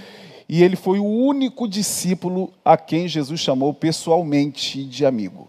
e 0.49 0.62
ele 0.62 0.75
foi 0.75 0.99
o 0.99 1.06
único 1.06 1.69
discípulo 1.69 2.51
a 2.65 2.75
quem 2.75 3.08
Jesus 3.08 3.39
chamou 3.39 3.73
pessoalmente 3.73 4.84
de 4.84 5.06
amigo. 5.06 5.47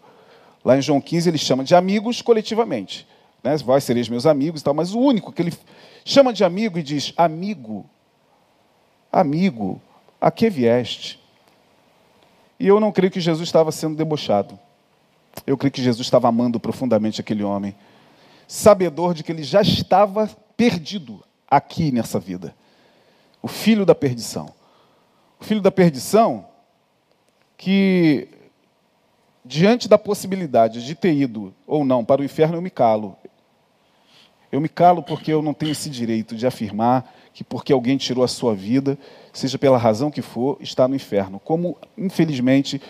Lá 0.64 0.78
em 0.78 0.82
João 0.82 1.00
15 1.00 1.28
ele 1.28 1.38
chama 1.38 1.64
de 1.64 1.74
amigos 1.74 2.22
coletivamente. 2.22 3.04
Né? 3.42 3.56
Vós 3.56 3.82
sereis 3.82 4.08
meus 4.08 4.24
amigos 4.24 4.60
e 4.60 4.64
tal, 4.64 4.74
mas 4.74 4.94
o 4.94 5.00
único 5.00 5.32
que 5.32 5.42
ele 5.42 5.52
chama 6.04 6.32
de 6.32 6.44
amigo 6.44 6.78
e 6.78 6.82
diz: 6.82 7.12
Amigo, 7.16 7.86
amigo, 9.10 9.80
a 10.20 10.30
que 10.30 10.50
vieste? 10.50 11.20
E 12.58 12.66
eu 12.66 12.80
não 12.80 12.90
creio 12.90 13.10
que 13.10 13.20
Jesus 13.20 13.48
estava 13.48 13.70
sendo 13.70 13.96
debochado. 13.96 14.58
Eu 15.46 15.56
creio 15.56 15.72
que 15.72 15.82
Jesus 15.82 16.06
estava 16.06 16.28
amando 16.28 16.58
profundamente 16.58 17.20
aquele 17.20 17.44
homem, 17.44 17.74
sabedor 18.46 19.14
de 19.14 19.22
que 19.22 19.30
ele 19.30 19.44
já 19.44 19.62
estava 19.62 20.28
perdido 20.56 21.22
aqui 21.48 21.92
nessa 21.92 22.18
vida. 22.18 22.54
O 23.40 23.48
filho 23.48 23.86
da 23.86 23.94
perdição. 23.94 24.52
O 25.40 25.44
filho 25.44 25.60
da 25.60 25.70
perdição 25.70 26.46
que 27.56 28.28
diante 29.44 29.88
da 29.88 29.96
possibilidade 29.96 30.84
de 30.84 30.94
ter 30.94 31.14
ido 31.14 31.54
ou 31.66 31.84
não 31.84 32.04
para 32.04 32.20
o 32.20 32.24
inferno, 32.24 32.56
eu 32.56 32.62
me 32.62 32.70
calo. 32.70 33.16
Eu 34.50 34.60
me 34.60 34.68
calo 34.68 35.02
porque 35.02 35.32
eu 35.32 35.42
não 35.42 35.54
tenho 35.54 35.72
esse 35.72 35.88
direito 35.90 36.34
de 36.34 36.46
afirmar 36.46 37.14
que 37.32 37.44
porque 37.44 37.72
alguém 37.72 37.96
tirou 37.96 38.24
a 38.24 38.28
sua 38.28 38.54
vida, 38.54 38.98
seja 39.38 39.58
pela 39.58 39.78
razão 39.78 40.10
que 40.10 40.22
for, 40.22 40.58
está 40.60 40.88
no 40.88 40.94
inferno. 40.94 41.40
Como, 41.40 41.76
infelizmente, 41.96 42.80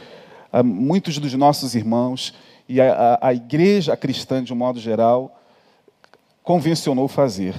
muitos 0.65 1.19
dos 1.19 1.33
nossos 1.35 1.75
irmãos 1.75 2.35
e 2.69 2.81
a, 2.81 2.93
a, 2.93 3.29
a 3.29 3.35
igreja 3.35 3.97
cristã, 3.97 4.43
de 4.43 4.53
um 4.53 4.57
modo 4.57 4.81
geral, 4.81 5.41
convencionou 6.43 7.07
fazer. 7.09 7.55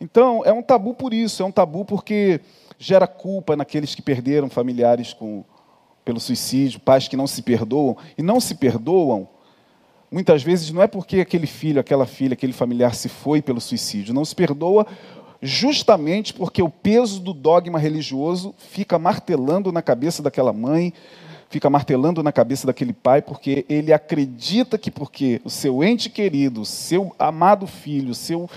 Então, 0.00 0.42
é 0.44 0.52
um 0.52 0.62
tabu 0.62 0.94
por 0.94 1.14
isso, 1.14 1.42
é 1.42 1.46
um 1.46 1.50
tabu 1.50 1.84
porque 1.84 2.40
gera 2.78 3.06
culpa 3.06 3.56
naqueles 3.56 3.94
que 3.94 4.02
perderam 4.02 4.50
familiares 4.50 5.14
com, 5.14 5.42
pelo 6.04 6.20
suicídio, 6.20 6.78
pais 6.80 7.08
que 7.08 7.16
não 7.16 7.26
se 7.26 7.40
perdoam, 7.40 7.96
e 8.16 8.22
não 8.22 8.38
se 8.38 8.54
perdoam, 8.54 9.26
muitas 10.10 10.42
vezes 10.42 10.70
não 10.70 10.82
é 10.82 10.86
porque 10.86 11.20
aquele 11.20 11.46
filho, 11.46 11.80
aquela 11.80 12.06
filha, 12.06 12.34
aquele 12.34 12.52
familiar 12.52 12.94
se 12.94 13.08
foi 13.08 13.40
pelo 13.40 13.60
suicídio, 13.60 14.12
não 14.12 14.24
se 14.24 14.34
perdoa 14.34 14.86
justamente 15.40 16.32
porque 16.32 16.62
o 16.62 16.70
peso 16.70 17.20
do 17.20 17.32
dogma 17.32 17.78
religioso 17.78 18.54
fica 18.56 18.98
martelando 18.98 19.70
na 19.70 19.82
cabeça 19.82 20.22
daquela 20.22 20.52
mãe, 20.52 20.92
fica 21.48 21.70
martelando 21.70 22.22
na 22.22 22.32
cabeça 22.32 22.66
daquele 22.66 22.92
pai, 22.92 23.22
porque 23.22 23.64
ele 23.68 23.92
acredita 23.92 24.76
que 24.76 24.90
porque 24.90 25.40
o 25.44 25.50
seu 25.50 25.82
ente 25.84 26.10
querido, 26.10 26.64
seu 26.64 27.14
amado 27.18 27.66
filho, 27.66 28.14
seu 28.14 28.48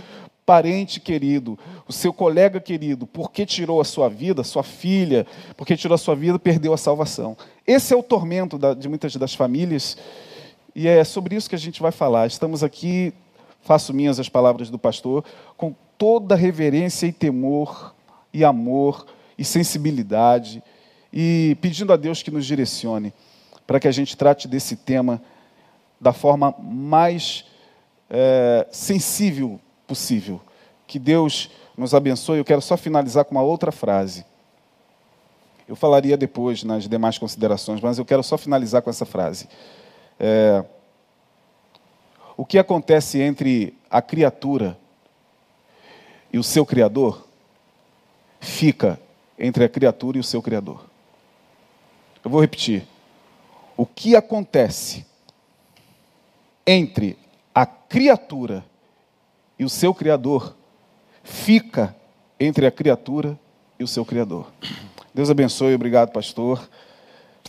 parente 0.45 0.99
querido, 0.99 1.59
o 1.87 1.93
seu 1.93 2.11
colega 2.11 2.59
querido, 2.59 3.05
porque 3.05 3.45
tirou 3.45 3.79
a 3.79 3.85
sua 3.85 4.09
vida, 4.09 4.43
sua 4.43 4.63
filha, 4.63 5.27
porque 5.55 5.77
tirou 5.77 5.93
a 5.93 5.97
sua 5.97 6.15
vida, 6.15 6.39
perdeu 6.39 6.73
a 6.73 6.77
salvação. 6.77 7.37
Esse 7.67 7.93
é 7.93 7.97
o 7.97 8.01
tormento 8.01 8.57
de 8.75 8.89
muitas 8.89 9.15
das 9.15 9.35
famílias, 9.35 9.95
e 10.73 10.87
é 10.87 11.03
sobre 11.03 11.35
isso 11.35 11.47
que 11.47 11.55
a 11.55 11.59
gente 11.59 11.79
vai 11.81 11.91
falar. 11.91 12.25
Estamos 12.25 12.63
aqui, 12.63 13.13
faço 13.61 13.93
minhas 13.93 14.19
as 14.19 14.27
palavras 14.27 14.71
do 14.71 14.79
pastor, 14.79 15.23
com 15.55 15.75
toda 15.99 16.33
reverência 16.33 17.05
e 17.05 17.11
temor, 17.11 17.93
e 18.33 18.45
amor, 18.45 19.05
e 19.37 19.43
sensibilidade, 19.43 20.63
e 21.11 21.57
pedindo 21.61 21.91
a 21.91 21.97
Deus 21.97 22.23
que 22.23 22.31
nos 22.31 22.45
direcione, 22.45 23.13
para 23.67 23.81
que 23.81 23.87
a 23.87 23.91
gente 23.91 24.15
trate 24.15 24.47
desse 24.47 24.77
tema 24.77 25.21
da 25.99 26.13
forma 26.13 26.55
mais 26.57 27.45
é, 28.09 28.65
sensível 28.71 29.59
possível. 29.85 30.41
Que 30.87 30.97
Deus 30.97 31.51
nos 31.77 31.93
abençoe. 31.93 32.37
Eu 32.37 32.45
quero 32.45 32.61
só 32.61 32.77
finalizar 32.77 33.25
com 33.25 33.31
uma 33.35 33.43
outra 33.43 33.71
frase. 33.71 34.25
Eu 35.67 35.75
falaria 35.75 36.15
depois 36.15 36.63
nas 36.63 36.87
demais 36.87 37.17
considerações, 37.17 37.81
mas 37.81 37.99
eu 37.99 38.05
quero 38.05 38.23
só 38.23 38.37
finalizar 38.37 38.81
com 38.81 38.89
essa 38.89 39.05
frase. 39.05 39.49
É, 40.17 40.63
o 42.37 42.45
que 42.45 42.57
acontece 42.57 43.19
entre 43.19 43.77
a 43.91 44.01
criatura 44.01 44.77
e 46.31 46.37
o 46.37 46.43
seu 46.43 46.65
Criador 46.65 47.27
fica 48.39 48.99
entre 49.37 49.63
a 49.63 49.69
criatura 49.69 50.17
e 50.17 50.19
o 50.19 50.23
seu 50.23 50.41
Criador. 50.41 50.85
Eu 52.23 52.29
vou 52.29 52.41
repetir. 52.41 52.85
O 53.75 53.85
que 53.85 54.15
acontece 54.15 55.05
entre 56.67 57.17
a 57.55 57.65
criatura 57.65 58.63
e 59.57 59.63
o 59.63 59.69
seu 59.69 59.93
Criador 59.93 60.55
fica 61.23 61.95
entre 62.39 62.65
a 62.65 62.71
criatura 62.71 63.37
e 63.79 63.83
o 63.83 63.87
seu 63.87 64.05
Criador. 64.05 64.51
Deus 65.13 65.29
abençoe, 65.29 65.73
obrigado, 65.73 66.11
pastor, 66.11 66.69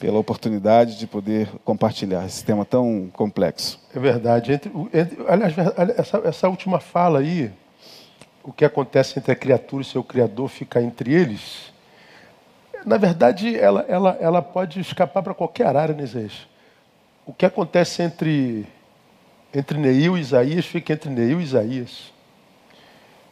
pela 0.01 0.19
oportunidade 0.19 0.99
de 0.99 1.07
poder 1.07 1.49
compartilhar 1.65 2.25
esse 2.25 2.45
tema 2.45 2.65
tão 2.65 3.11
complexo. 3.13 3.79
É 3.95 3.99
verdade. 3.99 4.53
Entre, 4.53 4.73
entre, 4.95 5.19
aliás, 5.29 5.55
essa, 5.97 6.19
essa 6.25 6.49
última 6.49 6.81
fala 6.81 7.19
aí, 7.19 7.53
o 8.43 8.53
que 8.53 8.65
acontece 8.65 9.19
entre 9.19 9.33
a 9.33 9.37
criatura 9.37 9.83
e 9.83 9.87
o 9.87 9.89
seu 9.89 10.03
Criador 10.03 10.49
fica 10.49 10.81
entre 10.81 11.13
eles, 11.13 11.73
na 12.85 12.97
verdade, 12.97 13.59
ela, 13.59 13.85
ela, 13.89 14.17
ela 14.21 14.43
pode 14.43 14.81
escapar 14.81 15.23
para 15.23 15.35
qualquer 15.35 15.77
área, 15.77 15.95
né, 15.95 16.05
Isaías? 16.05 16.49
O 17.27 17.33
que 17.33 17.45
acontece 17.45 18.03
entre 18.03 18.67
entre 19.53 19.79
Neil 19.79 20.17
e 20.17 20.21
Isaías 20.21 20.65
fica 20.65 20.93
entre 20.93 21.11
Neil 21.11 21.41
e 21.41 21.45
Isaías. 21.45 22.13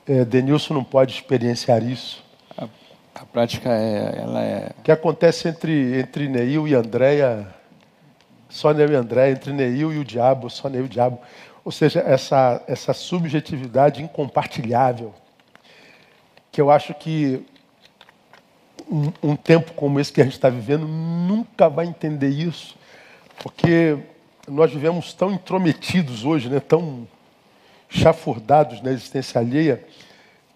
É, 0.06 0.24
Denilson 0.24 0.74
não 0.74 0.84
pode 0.84 1.14
experienciar 1.14 1.82
isso. 1.82 2.24
A, 2.56 2.68
a, 3.14 3.24
prática 3.24 3.70
é, 3.70 4.18
ela 4.18 4.42
é. 4.42 4.72
O 4.78 4.82
que 4.82 4.90
acontece 4.90 5.48
entre, 5.48 6.00
entre 6.00 6.28
Neil 6.28 6.66
e 6.66 6.74
Andréia, 6.74 7.46
só 8.48 8.72
Neil 8.72 8.90
e 8.90 8.94
Andréia, 8.96 9.32
entre 9.32 9.52
Neil 9.52 9.92
e 9.92 9.98
o 9.98 10.04
diabo, 10.04 10.50
só 10.50 10.68
Neil 10.68 10.84
e 10.84 10.86
o 10.86 10.88
diabo. 10.88 11.20
Ou 11.68 11.72
seja, 11.72 12.00
essa, 12.00 12.62
essa 12.66 12.94
subjetividade 12.94 14.02
incompartilhável, 14.02 15.12
que 16.50 16.62
eu 16.62 16.70
acho 16.70 16.94
que 16.94 17.44
um, 18.90 19.12
um 19.22 19.36
tempo 19.36 19.74
como 19.74 20.00
esse 20.00 20.10
que 20.10 20.22
a 20.22 20.24
gente 20.24 20.32
está 20.32 20.48
vivendo 20.48 20.88
nunca 20.88 21.68
vai 21.68 21.84
entender 21.84 22.30
isso, 22.30 22.74
porque 23.42 23.98
nós 24.48 24.72
vivemos 24.72 25.12
tão 25.12 25.30
intrometidos 25.30 26.24
hoje, 26.24 26.48
né, 26.48 26.58
tão 26.58 27.06
chafurdados 27.86 28.80
na 28.80 28.90
existência 28.90 29.38
alheia, 29.38 29.84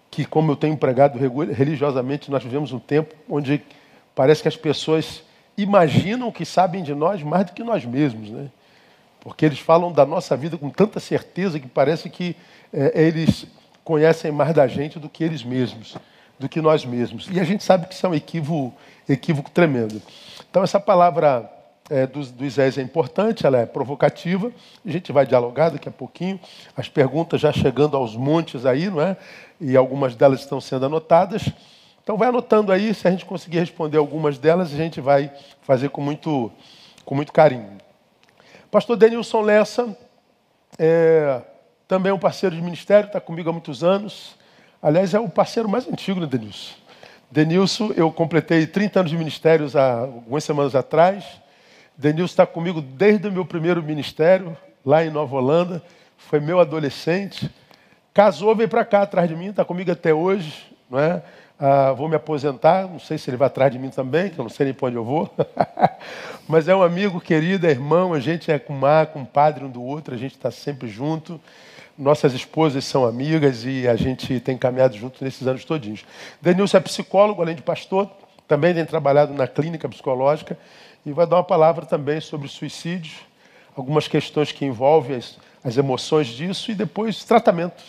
que, 0.09 0.25
como 0.25 0.51
eu 0.51 0.55
tenho 0.55 0.75
pregado 0.75 1.19
religiosamente, 1.19 2.31
nós 2.31 2.43
vivemos 2.43 2.71
um 2.71 2.79
tempo 2.79 3.13
onde 3.29 3.61
parece 4.15 4.41
que 4.41 4.47
as 4.47 4.57
pessoas 4.57 5.21
imaginam 5.55 6.31
que 6.31 6.43
sabem 6.43 6.81
de 6.81 6.95
nós 6.95 7.21
mais 7.21 7.45
do 7.45 7.53
que 7.53 7.63
nós 7.63 7.85
mesmos, 7.85 8.31
né? 8.31 8.49
Porque 9.23 9.45
eles 9.45 9.59
falam 9.59 9.89
da 9.89 10.05
nossa 10.05 10.35
vida 10.35 10.57
com 10.57 10.69
tanta 10.69 10.99
certeza 10.99 11.57
que 11.57 11.67
parece 11.67 12.09
que 12.09 12.35
é, 12.73 13.07
eles 13.07 13.47
conhecem 13.81 14.33
mais 14.33 14.53
da 14.53 14.67
gente 14.67 14.99
do 14.99 15.07
que 15.07 15.23
eles 15.23 15.43
mesmos, 15.45 15.95
do 16.37 16.49
que 16.49 16.59
nós 16.59 16.85
mesmos. 16.85 17.29
E 17.31 17.39
a 17.39 17.43
gente 17.45 17.63
sabe 17.63 17.87
que 17.87 17.93
isso 17.93 18.05
é 18.05 18.09
um 18.09 18.13
equívoco, 18.13 18.73
equívoco 19.07 19.49
tremendo. 19.49 20.01
Então, 20.49 20.61
essa 20.61 20.77
palavra 20.77 21.49
é, 21.89 22.05
do, 22.05 22.21
do 22.25 22.43
Isaías 22.43 22.77
é 22.77 22.81
importante, 22.81 23.45
ela 23.45 23.59
é 23.59 23.65
provocativa, 23.65 24.51
a 24.85 24.91
gente 24.91 25.09
vai 25.13 25.25
dialogar 25.25 25.69
daqui 25.69 25.87
a 25.87 25.91
pouquinho, 25.91 26.37
as 26.75 26.89
perguntas 26.89 27.39
já 27.39 27.53
chegando 27.53 27.95
aos 27.95 28.17
montes 28.17 28.65
aí, 28.65 28.89
não 28.89 29.01
é? 29.01 29.15
E 29.59 29.77
algumas 29.77 30.15
delas 30.15 30.41
estão 30.41 30.59
sendo 30.59 30.85
anotadas. 30.85 31.49
Então 32.03 32.17
vai 32.17 32.27
anotando 32.27 32.73
aí, 32.73 32.93
se 32.93 33.07
a 33.07 33.11
gente 33.11 33.23
conseguir 33.23 33.59
responder 33.59 33.97
algumas 33.97 34.37
delas, 34.37 34.73
a 34.73 34.75
gente 34.75 34.99
vai 34.99 35.31
fazer 35.61 35.87
com 35.89 36.01
muito, 36.01 36.51
com 37.05 37.15
muito 37.15 37.31
carinho. 37.31 37.82
Pastor 38.73 38.97
Denilson 38.97 39.41
Lessa, 39.41 39.95
é 40.79 41.41
também 41.87 42.11
um 42.11 42.17
parceiro 42.17 42.55
de 42.55 42.61
ministério, 42.63 43.05
está 43.05 43.21
comigo 43.21 43.47
há 43.47 43.53
muitos 43.53 43.83
anos. 43.83 44.35
Aliás, 44.81 45.13
é 45.13 45.19
o 45.19 45.29
parceiro 45.29 45.69
mais 45.69 45.87
antigo, 45.87 46.19
né, 46.19 46.25
Denilson? 46.25 46.73
Denilson, 47.29 47.91
eu 47.95 48.11
completei 48.11 48.65
30 48.65 49.01
anos 49.01 49.11
de 49.11 49.17
ministérios 49.19 49.75
há 49.75 49.99
algumas 49.99 50.43
semanas 50.43 50.73
atrás. 50.73 51.23
Denilson 51.95 52.31
está 52.31 52.47
comigo 52.47 52.81
desde 52.81 53.27
o 53.27 53.31
meu 53.31 53.45
primeiro 53.45 53.83
ministério, 53.83 54.57
lá 54.83 55.05
em 55.05 55.11
Nova 55.11 55.35
Holanda. 55.35 55.79
Foi 56.17 56.39
meu 56.39 56.59
adolescente. 56.59 57.51
Casou, 58.11 58.55
veio 58.55 58.69
para 58.69 58.83
cá 58.83 59.03
atrás 59.03 59.29
de 59.29 59.35
mim, 59.35 59.51
está 59.51 59.63
comigo 59.63 59.91
até 59.91 60.11
hoje. 60.11 60.51
Não 60.89 60.97
é? 60.97 61.21
Ah, 61.65 61.93
vou 61.93 62.09
me 62.09 62.15
aposentar, 62.17 62.89
não 62.89 62.99
sei 62.99 63.17
se 63.17 63.29
ele 63.29 63.37
vai 63.37 63.47
atrás 63.47 63.71
de 63.71 63.79
mim 63.79 63.89
também, 63.89 64.29
que 64.29 64.37
eu 64.37 64.43
não 64.43 64.49
sei 64.49 64.65
nem 64.65 64.73
para 64.73 64.87
onde 64.87 64.97
eu 64.97 65.05
vou. 65.05 65.33
Mas 66.45 66.67
é 66.67 66.75
um 66.75 66.83
amigo 66.83 67.21
querido, 67.21 67.65
é 67.65 67.69
irmão, 67.69 68.13
a 68.13 68.19
gente 68.19 68.51
é 68.51 68.59
com 68.59 68.73
mar, 68.73 69.07
com 69.07 69.23
padre 69.23 69.63
um 69.63 69.69
do 69.69 69.81
outro, 69.81 70.13
a 70.13 70.17
gente 70.17 70.35
está 70.35 70.51
sempre 70.51 70.89
junto. 70.89 71.39
Nossas 71.97 72.33
esposas 72.33 72.83
são 72.83 73.05
amigas 73.05 73.63
e 73.63 73.87
a 73.87 73.95
gente 73.95 74.41
tem 74.41 74.57
caminhado 74.57 74.97
junto 74.97 75.23
nesses 75.23 75.47
anos 75.47 75.63
todinhos. 75.63 76.03
Denilson 76.41 76.75
é 76.75 76.79
psicólogo, 76.81 77.41
além 77.41 77.55
de 77.55 77.61
pastor, 77.61 78.11
também 78.45 78.73
tem 78.73 78.83
trabalhado 78.83 79.33
na 79.33 79.47
clínica 79.47 79.87
psicológica 79.87 80.57
e 81.05 81.13
vai 81.13 81.25
dar 81.25 81.37
uma 81.37 81.45
palavra 81.45 81.85
também 81.85 82.19
sobre 82.19 82.49
suicídio, 82.49 83.19
algumas 83.73 84.05
questões 84.05 84.51
que 84.51 84.65
envolvem 84.65 85.15
as, 85.15 85.37
as 85.63 85.77
emoções 85.77 86.27
disso 86.27 86.71
e 86.71 86.75
depois 86.75 87.23
tratamento. 87.23 87.81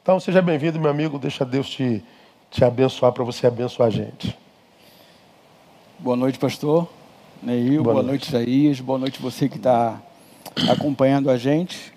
Então 0.00 0.18
seja 0.18 0.40
bem-vindo, 0.40 0.80
meu 0.80 0.90
amigo, 0.90 1.18
deixa 1.18 1.44
Deus 1.44 1.68
te, 1.68 2.02
te 2.52 2.62
abençoar 2.62 3.10
para 3.12 3.24
você 3.24 3.46
abençoar 3.46 3.88
a 3.88 3.90
gente. 3.90 4.38
Boa 5.98 6.14
noite, 6.14 6.38
pastor. 6.38 6.86
Neil, 7.42 7.82
boa, 7.82 7.94
boa 7.94 8.06
noite. 8.06 8.28
Isaías. 8.28 8.78
Boa 8.78 8.98
noite 8.98 9.22
você 9.22 9.48
que 9.48 9.56
está 9.56 10.00
acompanhando 10.68 11.30
a 11.30 11.38
gente. 11.38 11.94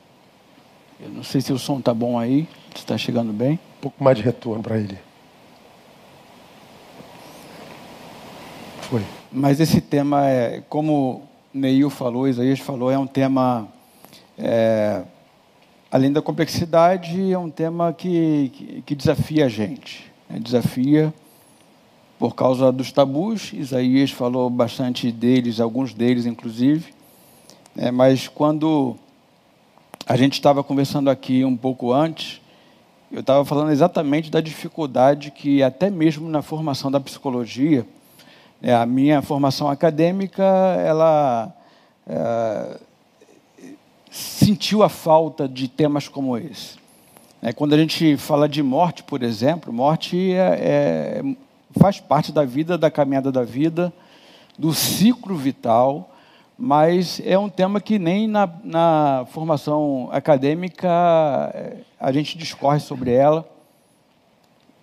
Eu 0.98 1.10
não 1.10 1.24
sei 1.24 1.42
se 1.42 1.52
o 1.52 1.60
som 1.60 1.80
está 1.80 1.94
bom 1.94 2.18
aí, 2.18 2.48
se 2.74 2.78
está 2.78 2.98
chegando 2.98 3.34
bem. 3.34 3.60
Um 3.80 3.82
pouco 3.82 4.02
mais 4.02 4.18
de 4.18 4.24
retorno 4.24 4.64
para 4.64 4.78
ele. 4.78 4.98
Foi. 8.80 9.02
Mas 9.30 9.60
esse 9.60 9.82
tema 9.82 10.26
é, 10.26 10.64
como 10.70 11.24
Neil 11.54 11.90
falou, 11.90 12.30
Isaías 12.30 12.60
falou, 12.60 12.90
é 12.90 12.98
um 12.98 13.08
tema, 13.08 13.68
é, 14.38 15.04
além 15.92 16.14
da 16.14 16.22
complexidade, 16.22 17.34
é 17.34 17.38
um 17.38 17.50
tema 17.50 17.92
que, 17.92 18.52
que, 18.54 18.82
que 18.84 18.96
desafia 18.96 19.48
a 19.48 19.50
gente. 19.50 20.15
Né? 20.30 20.40
Desafia 20.40 21.14
por 22.18 22.36
causa 22.36 22.72
dos 22.72 22.92
tabus. 22.92 23.52
Isaías 23.54 24.12
falou 24.12 24.50
bastante 24.50 25.12
deles, 25.12 25.60
alguns 25.60 25.94
deles, 25.94 26.26
inclusive. 26.26 26.94
É, 27.78 27.92
mas 27.92 28.28
quando 28.28 28.96
a 30.06 30.16
gente 30.16 30.34
estava 30.34 30.64
conversando 30.64 31.10
aqui 31.10 31.44
um 31.44 31.58
pouco 31.58 31.92
antes, 31.92 32.42
eu 33.12 33.22
estava 33.22 33.44
falando 33.46 33.72
exatamente 33.72 34.30
da 34.32 34.42
dificuldade 34.42 35.32
que, 35.32 35.62
até 35.62 35.90
mesmo 35.90 36.30
na 36.30 36.42
formação 36.42 36.90
da 36.90 37.00
psicologia, 37.00 37.86
né, 38.62 38.74
a 38.74 38.86
minha 38.86 39.22
formação 39.22 39.70
acadêmica, 39.70 40.44
ela 40.44 41.54
é, 42.08 42.80
sentiu 44.12 44.84
a 44.84 44.90
falta 44.90 45.48
de 45.48 45.68
temas 45.68 46.08
como 46.08 46.38
esse. 46.38 46.85
É, 47.46 47.54
quando 47.54 47.74
a 47.74 47.78
gente 47.78 48.18
fala 48.18 48.50
de 48.50 48.64
morte, 48.64 49.04
por 49.04 49.22
exemplo, 49.22 49.72
morte 49.72 50.34
é, 50.34 51.22
é, 51.22 51.36
faz 51.80 52.00
parte 52.00 52.32
da 52.32 52.44
vida, 52.44 52.76
da 52.76 52.90
caminhada 52.90 53.32
da 53.32 53.44
vida, 53.44 53.94
do 54.58 54.74
ciclo 54.74 55.36
vital 55.36 56.10
mas 56.58 57.22
é 57.24 57.38
um 57.38 57.50
tema 57.50 57.82
que 57.82 58.00
nem 58.00 58.28
na, 58.28 58.50
na 58.64 59.26
formação 59.32 60.08
acadêmica 60.12 60.88
eh, 61.54 61.78
a 62.00 62.12
gente 62.14 62.38
discorre 62.38 62.80
sobre 62.80 63.12
ela. 63.12 63.46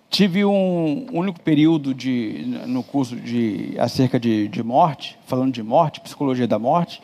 Tive 0.09 0.45
um 0.45 1.07
único 1.11 1.39
período 1.41 1.91
de, 1.91 2.45
no 2.67 2.83
curso 2.83 3.15
de 3.15 3.73
acerca 3.79 4.19
de, 4.19 4.47
de 4.47 4.61
morte, 4.61 5.17
falando 5.25 5.51
de 5.51 5.63
morte, 5.63 5.99
psicologia 5.99 6.47
da 6.47 6.59
morte, 6.59 7.01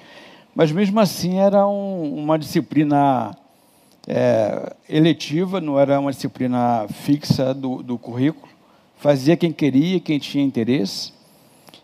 mas 0.54 0.72
mesmo 0.72 1.00
assim 1.00 1.40
era 1.40 1.68
um, 1.68 2.24
uma 2.24 2.38
disciplina 2.38 3.36
é, 4.12 4.74
eletiva, 4.90 5.62
não 5.62 5.80
era 5.80 6.00
uma 6.00 6.12
disciplina 6.12 6.88
fixa 6.90 7.54
do, 7.54 7.84
do 7.84 7.96
currículo. 7.96 8.52
Fazia 8.98 9.38
quem 9.38 9.52
queria, 9.52 10.00
quem 10.00 10.18
tinha 10.18 10.44
interesse. 10.44 11.14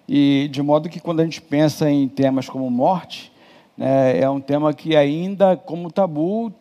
E 0.10 0.50
de 0.52 0.62
modo 0.64 0.90
que 0.90 1.00
quando 1.00 1.20
a 1.20 1.24
gente 1.24 1.40
pensa 1.40 1.90
em 1.90 2.08
temas 2.08 2.50
como 2.50 2.70
morte, 2.72 3.32
né, 3.78 4.20
é 4.20 4.28
um 4.28 4.42
tema 4.42 4.74
que 4.74 4.96
ainda, 4.96 5.56
como 5.56 5.92
tabu, 5.92 6.52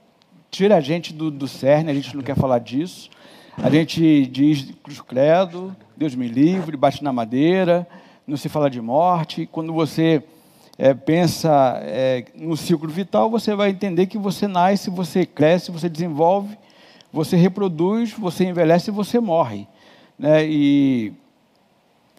tira 0.51 0.77
a 0.77 0.81
gente 0.81 1.15
do, 1.15 1.31
do 1.31 1.49
cerne, 1.49 1.91
a 1.91 1.95
gente 1.95 2.15
não 2.15 2.23
quer 2.23 2.37
falar 2.37 2.59
disso. 2.59 3.09
A 3.57 3.71
gente 3.71 4.27
diz 4.27 4.71
cruz 4.83 5.01
credo, 5.01 5.75
Deus 5.97 6.15
me 6.15 6.29
livre, 6.29 6.77
bate 6.77 7.03
na 7.03 7.13
madeira, 7.13 7.87
não 8.27 8.37
se 8.37 8.51
fala 8.51 8.69
de 8.69 8.81
morte. 8.83 9.49
Quando 9.51 9.73
você 9.73 10.23
é, 10.77 10.93
pensa 10.93 11.79
é, 11.83 12.25
no 12.35 12.57
ciclo 12.57 12.89
vital, 12.89 13.31
você 13.31 13.55
vai 13.55 13.71
entender 13.71 14.07
que 14.07 14.19
você 14.19 14.49
nasce, 14.49 14.91
você 14.91 15.25
cresce, 15.25 15.71
você 15.71 15.89
desenvolve, 15.89 16.57
você 17.13 17.37
reproduz, 17.37 18.13
você 18.13 18.45
envelhece 18.45 18.91
e 18.91 18.93
você 18.93 19.21
morre. 19.21 19.69
Né? 20.19 20.47
E 20.47 21.13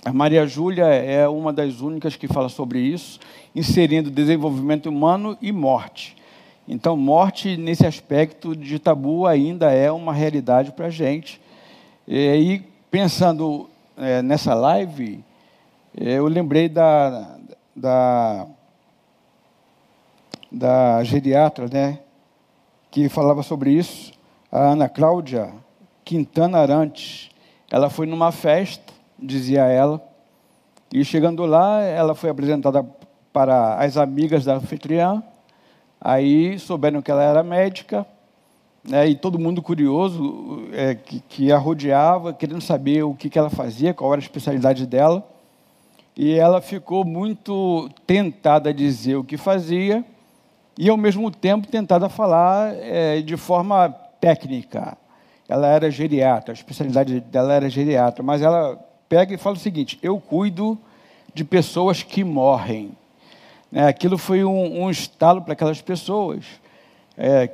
a 0.05 0.13
Maria 0.13 0.47
Júlia 0.47 0.85
é 0.85 1.27
uma 1.27 1.51
das 1.51 1.81
únicas 1.81 2.15
que 2.15 2.27
fala 2.27 2.47
sobre 2.47 2.79
isso, 2.79 3.19
inserindo 3.53 4.09
desenvolvimento 4.09 4.87
humano 4.87 5.37
e 5.41 5.51
morte. 5.51 6.15
Então, 6.67 6.95
morte, 6.95 7.57
nesse 7.57 7.85
aspecto 7.85 8.55
de 8.55 8.79
tabu, 8.79 9.27
ainda 9.27 9.71
é 9.71 9.91
uma 9.91 10.13
realidade 10.13 10.71
para 10.71 10.87
a 10.87 10.89
gente. 10.89 11.41
E 12.07 12.61
pensando 12.89 13.69
é, 13.97 14.21
nessa 14.21 14.53
live, 14.53 15.23
é, 15.95 16.13
eu 16.13 16.27
lembrei 16.27 16.69
da, 16.69 17.37
da, 17.75 18.47
da 20.51 21.03
geriatra, 21.03 21.67
né, 21.71 21.99
que 22.89 23.09
falava 23.09 23.43
sobre 23.43 23.71
isso, 23.71 24.13
a 24.51 24.59
Ana 24.59 24.87
Cláudia 24.87 25.53
Quintana 26.03 26.59
Arantes. 26.59 27.29
Ela 27.69 27.89
foi 27.89 28.05
numa 28.05 28.31
festa 28.31 28.95
dizia 29.19 29.63
ela. 29.63 30.01
E 30.93 31.03
chegando 31.03 31.45
lá, 31.45 31.81
ela 31.81 32.13
foi 32.13 32.29
apresentada 32.29 32.85
para 33.33 33.77
as 33.77 33.97
amigas 33.97 34.45
da 34.45 34.55
anfitriã. 34.55 35.23
Aí 35.99 36.59
souberam 36.59 37.01
que 37.01 37.09
ela 37.09 37.23
era 37.23 37.43
médica, 37.43 38.05
né, 38.87 39.07
e 39.07 39.15
todo 39.15 39.39
mundo 39.39 39.61
curioso 39.61 40.67
é, 40.71 40.93
que, 40.93 41.19
que, 41.21 41.51
a 41.51 41.57
rodeava, 41.57 42.33
querendo 42.33 42.61
saber 42.61 43.03
o 43.03 43.15
que, 43.15 43.29
que 43.29 43.39
ela 43.39 43.49
fazia, 43.49 43.93
qual 43.93 44.13
era 44.13 44.21
a 44.21 44.23
especialidade 44.23 44.85
dela. 44.85 45.27
E 46.17 46.33
ela 46.33 46.61
ficou 46.61 47.03
muito 47.03 47.89
tentada 48.07 48.69
a 48.69 48.73
dizer 48.73 49.15
o 49.15 49.23
que 49.23 49.35
fazia 49.35 50.03
e, 50.77 50.89
ao 50.89 50.95
mesmo 50.95 51.29
tempo, 51.29 51.67
tentada 51.67 52.05
a 52.05 52.09
falar 52.09 52.73
é, 52.75 53.21
de 53.21 53.35
forma 53.35 53.89
técnica. 54.19 54.97
Ela 55.47 55.67
era 55.67 55.91
geriatra, 55.91 56.53
a 56.53 56.55
especialidade 56.55 57.19
dela 57.19 57.53
era 57.53 57.69
geriatra, 57.69 58.23
mas 58.23 58.41
ela 58.41 58.77
pega 59.09 59.33
e 59.33 59.37
fala 59.37 59.55
o 59.55 59.59
seguinte: 59.59 59.99
eu 60.01 60.19
cuido 60.19 60.77
de 61.33 61.43
pessoas 61.43 62.01
que 62.01 62.23
morrem. 62.23 62.91
Né, 63.71 63.87
aquilo 63.87 64.17
foi 64.17 64.43
um, 64.43 64.83
um 64.83 64.89
estalo 64.89 65.41
para 65.41 65.53
aquelas 65.53 65.81
pessoas 65.81 66.45
é, 67.17 67.49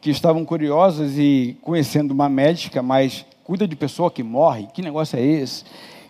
que 0.00 0.10
estavam 0.10 0.44
curiosas 0.44 1.18
e 1.18 1.56
conhecendo 1.60 2.12
uma 2.12 2.28
médica, 2.28 2.82
mas 2.82 3.26
cuida 3.44 3.68
de 3.68 3.76
pessoa 3.76 4.10
que 4.10 4.22
morre, 4.22 4.68
que 4.72 4.80
negócio 4.80 5.18
é 5.18 5.22
esse? 5.22 5.64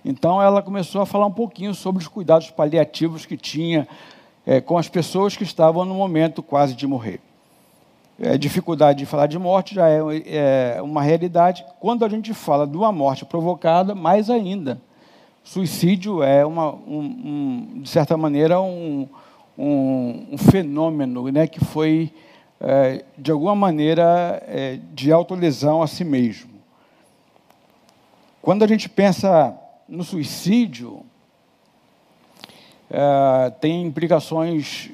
Então 0.09 0.41
ela 0.41 0.63
começou 0.63 1.01
a 1.01 1.07
falar 1.07 1.27
um 1.27 1.33
pouquinho 1.33 1.75
sobre 1.75 2.01
os 2.01 2.07
cuidados 2.07 2.49
paliativos 2.49 3.27
que 3.27 3.37
tinha 3.37 3.89
é, 4.47 4.61
com 4.61 4.79
as 4.79 4.89
pessoas 4.89 5.37
que 5.37 5.43
estavam 5.43 5.85
no 5.85 5.95
momento 5.95 6.45
quase 6.45 6.77
de 6.77 6.87
morrer. 6.87 7.19
É, 8.17 8.39
dificuldade 8.39 9.01
de 9.01 9.05
falar 9.05 9.27
de 9.27 9.37
morte 9.37 9.75
já 9.75 9.89
é, 9.89 9.99
é 10.77 10.81
uma 10.81 11.03
realidade. 11.03 11.67
Quando 11.81 12.05
a 12.05 12.09
gente 12.09 12.33
fala 12.33 12.69
de 12.69 12.77
uma 12.77 12.93
morte 12.93 13.25
provocada, 13.25 13.97
mais 13.97 14.31
ainda. 14.31 14.81
Suicídio 15.43 16.23
é, 16.23 16.47
uma, 16.47 16.73
um, 16.73 17.01
um, 17.75 17.81
de 17.83 17.89
certa 17.89 18.17
maneira, 18.17 18.61
um, 18.61 19.09
um 19.59 20.39
fenômeno 20.39 21.29
né, 21.33 21.49
que 21.49 21.59
foi, 21.59 22.13
é, 22.61 23.05
de 23.19 23.33
alguma 23.33 23.57
maneira, 23.57 24.41
é, 24.47 24.79
de 24.95 25.11
autolesão 25.11 25.83
a 25.83 25.89
si 25.89 26.05
mesmo. 26.05 26.51
Quando 28.41 28.63
a 28.63 28.69
gente 28.69 28.89
pensa 28.89 29.66
no 29.89 30.05
suicídio, 30.05 31.05
é, 32.91 33.51
tem 33.61 33.85
implicações 33.85 34.91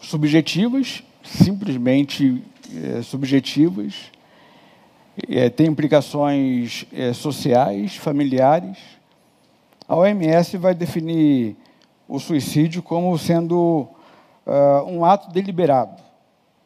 subjetivas, 0.00 1.02
simplesmente 1.22 2.42
é, 2.74 3.02
subjetivas, 3.02 4.10
é, 5.28 5.50
tem 5.50 5.66
implicações 5.66 6.86
é, 6.92 7.12
sociais, 7.12 7.96
familiares, 7.96 8.78
a 9.88 9.96
OMS 9.96 10.56
vai 10.56 10.74
definir 10.74 11.56
o 12.08 12.18
suicídio 12.18 12.82
como 12.82 13.16
sendo 13.18 13.88
uh, 14.46 14.86
um 14.86 15.04
ato 15.04 15.30
deliberado, 15.30 16.00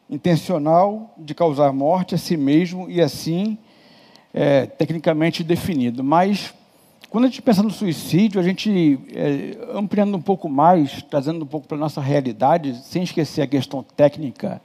intencional 0.09 1.13
de 1.17 1.33
causar 1.35 1.73
morte 1.73 2.15
a 2.15 2.17
si 2.17 2.37
mesmo 2.37 2.89
e 2.89 3.01
assim 3.01 3.57
é, 4.33 4.65
tecnicamente 4.65 5.43
definido. 5.43 6.03
Mas 6.03 6.53
quando 7.09 7.23
a 7.23 7.27
gente 7.27 7.41
pensa 7.41 7.63
no 7.63 7.71
suicídio, 7.71 8.39
a 8.39 8.43
gente 8.43 8.99
é, 9.13 9.57
ampliando 9.73 10.15
um 10.15 10.21
pouco 10.21 10.49
mais, 10.49 11.01
trazendo 11.03 11.43
um 11.43 11.47
pouco 11.47 11.65
para 11.65 11.77
a 11.77 11.79
nossa 11.79 12.01
realidade, 12.01 12.75
sem 12.83 13.03
esquecer 13.03 13.41
a 13.41 13.47
questão 13.47 13.81
técnica, 13.81 14.61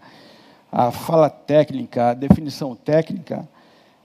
a 0.70 0.90
fala 0.90 1.30
técnica, 1.30 2.10
a 2.10 2.14
definição 2.14 2.74
técnica, 2.74 3.48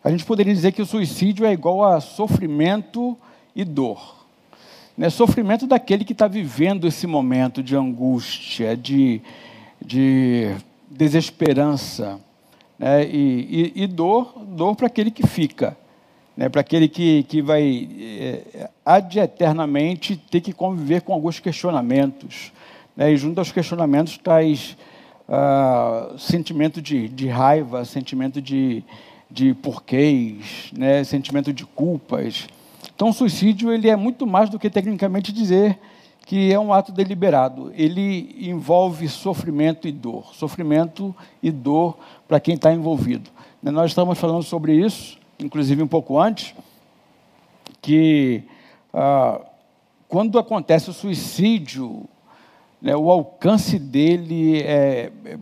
a 0.03 0.11
gente 0.11 0.23
poderia 0.23 0.53
dizer 0.53 0.71
que 0.71 0.81
o 0.81 0.85
suicídio 0.85 1.45
é 1.45 1.51
igual 1.51 1.83
a 1.83 1.99
sofrimento 1.99 3.17
e 3.55 3.65
dor. 3.65 4.17
Né? 4.95 5.09
Sofrimento 5.09 5.65
daquele 5.65 6.05
que 6.05 6.13
está 6.13 6.27
vivendo 6.27 6.87
esse 6.87 7.07
momento 7.07 7.63
de 7.63 7.75
angústia, 7.75 8.77
de, 8.77 9.19
de 9.83 10.55
desesperança. 10.89 12.19
Né? 12.77 13.03
E, 13.05 13.73
e, 13.75 13.83
e 13.83 13.87
dor, 13.87 14.33
dor 14.45 14.75
para 14.75 14.85
aquele 14.85 15.09
que 15.09 15.25
fica. 15.25 15.75
Né? 16.37 16.47
Para 16.47 16.61
aquele 16.61 16.87
que, 16.87 17.23
que 17.23 17.41
vai 17.41 17.89
é, 18.85 19.19
eternamente 19.19 20.15
ter 20.15 20.39
que 20.39 20.53
conviver 20.53 21.01
com 21.01 21.11
alguns 21.11 21.39
questionamentos. 21.39 22.51
Né? 22.95 23.11
E 23.11 23.17
junto 23.17 23.39
aos 23.39 23.51
questionamentos 23.51 24.19
traz 24.19 24.77
ah, 25.27 26.13
sentimento 26.19 26.79
de, 26.79 27.09
de 27.09 27.27
raiva, 27.27 27.83
sentimento 27.83 28.39
de, 28.39 28.83
de 29.29 29.55
porquês, 29.55 30.71
né? 30.77 31.03
sentimento 31.03 31.51
de 31.51 31.65
culpas. 31.65 32.47
Então, 32.95 33.09
o 33.09 33.13
suicídio 33.13 33.71
ele 33.71 33.89
é 33.89 33.95
muito 33.95 34.25
mais 34.27 34.49
do 34.49 34.59
que 34.59 34.69
tecnicamente 34.69 35.33
dizer 35.33 35.77
que 36.25 36.51
é 36.51 36.59
um 36.59 36.73
ato 36.73 36.91
deliberado. 36.91 37.71
Ele 37.73 38.35
envolve 38.39 39.07
sofrimento 39.07 39.87
e 39.87 39.91
dor. 39.91 40.33
Sofrimento 40.33 41.15
e 41.41 41.49
dor 41.49 41.97
para 42.27 42.39
quem 42.39 42.55
está 42.55 42.73
envolvido. 42.73 43.29
Né, 43.63 43.71
nós 43.71 43.91
estamos 43.91 44.19
falando 44.19 44.43
sobre 44.43 44.73
isso, 44.73 45.17
inclusive 45.39 45.81
um 45.81 45.87
pouco 45.87 46.19
antes, 46.19 46.53
que 47.81 48.43
ah, 48.93 49.41
quando 50.07 50.39
acontece 50.39 50.89
o 50.89 50.93
suicídio, 50.93 52.05
né, 52.81 52.95
o 52.95 53.09
alcance 53.11 53.77
dele 53.77 54.61
é, 54.61 55.11
é 55.25 55.37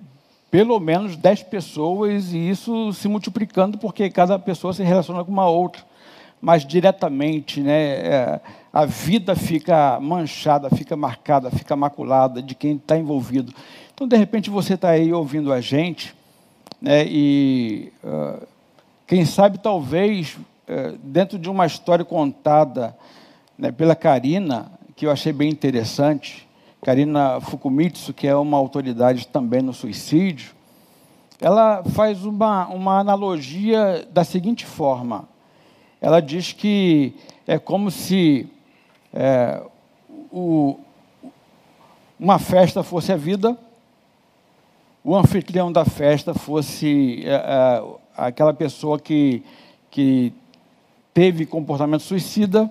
pelo 0.49 0.79
menos 0.79 1.17
10 1.17 1.43
pessoas, 1.43 2.33
e 2.33 2.49
isso 2.49 2.93
se 2.93 3.07
multiplicando 3.07 3.77
porque 3.77 4.09
cada 4.09 4.39
pessoa 4.39 4.73
se 4.73 4.83
relaciona 4.83 5.23
com 5.23 5.31
uma 5.31 5.49
outra 5.49 5.83
mais 6.41 6.65
diretamente, 6.65 7.59
né? 7.59 7.81
É, 7.81 8.41
a 8.71 8.85
vida 8.85 9.35
fica 9.35 9.99
manchada, 9.99 10.69
fica 10.69 10.95
marcada, 10.95 11.49
fica 11.49 11.75
maculada 11.75 12.41
de 12.41 12.53
quem 12.53 12.75
está 12.75 12.97
envolvido. 12.97 13.53
Então, 13.93 14.07
de 14.07 14.15
repente, 14.15 14.49
você 14.49 14.75
está 14.75 14.89
aí 14.89 15.11
ouvindo 15.11 15.51
a 15.51 15.59
gente, 15.59 16.13
né? 16.81 17.05
E 17.07 17.91
uh, 18.03 18.45
quem 19.07 19.25
sabe, 19.25 19.59
talvez, 19.59 20.35
uh, 20.35 20.97
dentro 21.03 21.37
de 21.37 21.49
uma 21.49 21.65
história 21.65 22.03
contada 22.03 22.95
né, 23.57 23.71
pela 23.71 23.95
Karina, 23.95 24.71
que 24.95 25.05
eu 25.05 25.11
achei 25.11 25.31
bem 25.31 25.49
interessante, 25.49 26.47
Karina 26.81 27.39
Fukumitsu, 27.41 28.13
que 28.13 28.27
é 28.27 28.35
uma 28.35 28.57
autoridade 28.57 29.27
também 29.27 29.61
no 29.61 29.73
suicídio, 29.73 30.53
ela 31.39 31.83
faz 31.83 32.23
uma, 32.23 32.67
uma 32.67 32.99
analogia 32.99 34.07
da 34.11 34.23
seguinte 34.23 34.65
forma. 34.65 35.27
Ela 35.99 36.21
diz 36.21 36.53
que 36.53 37.13
é 37.45 37.59
como 37.59 37.91
se 37.91 38.47
é, 39.13 39.61
o, 40.31 40.79
uma 42.19 42.39
festa 42.39 42.83
fosse 42.83 43.11
a 43.11 43.17
vida, 43.17 43.57
o 45.03 45.15
anfitrião 45.15 45.71
da 45.71 45.85
festa 45.85 46.33
fosse 46.33 47.23
é, 47.25 47.33
é, 47.33 47.83
aquela 48.17 48.53
pessoa 48.53 48.99
que, 48.99 49.43
que 49.89 50.33
teve 51.13 51.45
comportamento 51.45 52.01
suicida, 52.01 52.69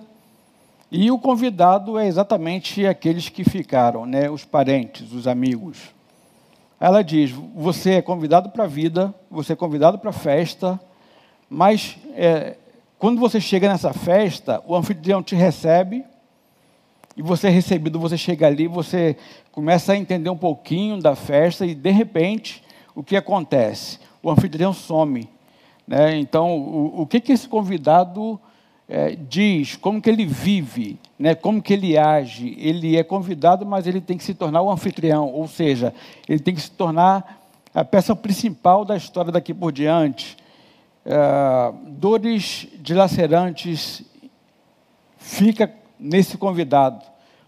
e 0.91 1.09
o 1.09 1.17
convidado 1.17 1.97
é 1.97 2.07
exatamente 2.07 2.85
aqueles 2.85 3.27
que 3.27 3.43
ficaram, 3.43 4.05
né, 4.05 4.29
os 4.29 4.45
parentes, 4.45 5.11
os 5.11 5.27
amigos. 5.27 5.93
Ela 6.79 7.03
diz: 7.03 7.31
você 7.31 7.93
é 7.93 8.01
convidado 8.01 8.49
para 8.49 8.65
a 8.65 8.67
vida, 8.67 9.13
você 9.29 9.53
é 9.53 9.55
convidado 9.55 9.97
para 9.97 10.11
a 10.11 10.13
festa, 10.13 10.79
mas 11.49 11.97
é, 12.13 12.55
quando 12.99 13.19
você 13.19 13.41
chega 13.41 13.67
nessa 13.67 13.93
festa, 13.93 14.61
o 14.65 14.75
anfitrião 14.75 15.23
te 15.23 15.35
recebe, 15.35 16.05
e 17.17 17.21
você 17.21 17.47
é 17.47 17.49
recebido, 17.49 17.99
você 17.99 18.17
chega 18.17 18.45
ali, 18.45 18.67
você 18.67 19.17
começa 19.51 19.93
a 19.93 19.97
entender 19.97 20.29
um 20.29 20.37
pouquinho 20.37 21.01
da 21.01 21.15
festa, 21.15 21.65
e 21.65 21.73
de 21.73 21.91
repente, 21.91 22.63
o 22.93 23.01
que 23.01 23.15
acontece? 23.15 23.99
O 24.21 24.29
anfitrião 24.29 24.73
some. 24.73 25.29
Né? 25.87 26.17
Então, 26.17 26.57
o, 26.57 27.01
o 27.01 27.07
que, 27.07 27.19
que 27.19 27.31
esse 27.31 27.47
convidado 27.47 28.39
é, 28.87 29.15
diz, 29.15 29.75
como 29.75 30.01
que 30.01 30.09
ele 30.09 30.25
vive, 30.25 30.99
né? 31.17 31.35
como 31.35 31.61
que 31.61 31.73
ele 31.73 31.97
age? 31.97 32.55
Ele 32.59 32.97
é 32.97 33.03
convidado, 33.03 33.65
mas 33.65 33.87
ele 33.87 34.01
tem 34.01 34.17
que 34.17 34.23
se 34.23 34.33
tornar 34.33 34.61
o 34.61 34.71
anfitrião, 34.71 35.31
ou 35.31 35.47
seja, 35.47 35.93
ele 36.27 36.39
tem 36.39 36.53
que 36.53 36.61
se 36.61 36.71
tornar 36.71 37.41
a 37.73 37.83
peça 37.83 38.15
principal 38.15 38.85
da 38.85 38.95
história 38.95 39.31
daqui 39.31 39.53
por 39.53 39.71
diante 39.71 40.37
é, 41.05 41.73
dores 41.87 42.67
dilacerantes 42.81 44.01
fica 45.19 45.71
nesse 45.99 46.37
convidado, 46.37 47.03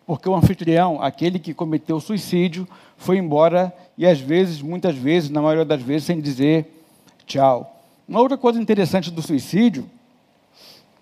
porque 0.05 0.29
o 0.29 0.35
anfitrião, 0.35 1.01
aquele 1.01 1.39
que 1.39 1.53
cometeu 1.53 1.99
suicídio, 1.99 2.67
foi 2.95 3.17
embora 3.17 3.73
e 3.97 4.05
às 4.05 4.19
vezes, 4.19 4.61
muitas 4.61 4.95
vezes, 4.95 5.29
na 5.29 5.41
maioria 5.41 5.65
das 5.65 5.81
vezes, 5.81 6.05
sem 6.05 6.21
dizer 6.21 6.71
tchau. 7.25 7.76
Uma 8.07 8.21
outra 8.21 8.37
coisa 8.37 8.61
interessante 8.61 9.11
do 9.11 9.21
suicídio, 9.21 9.89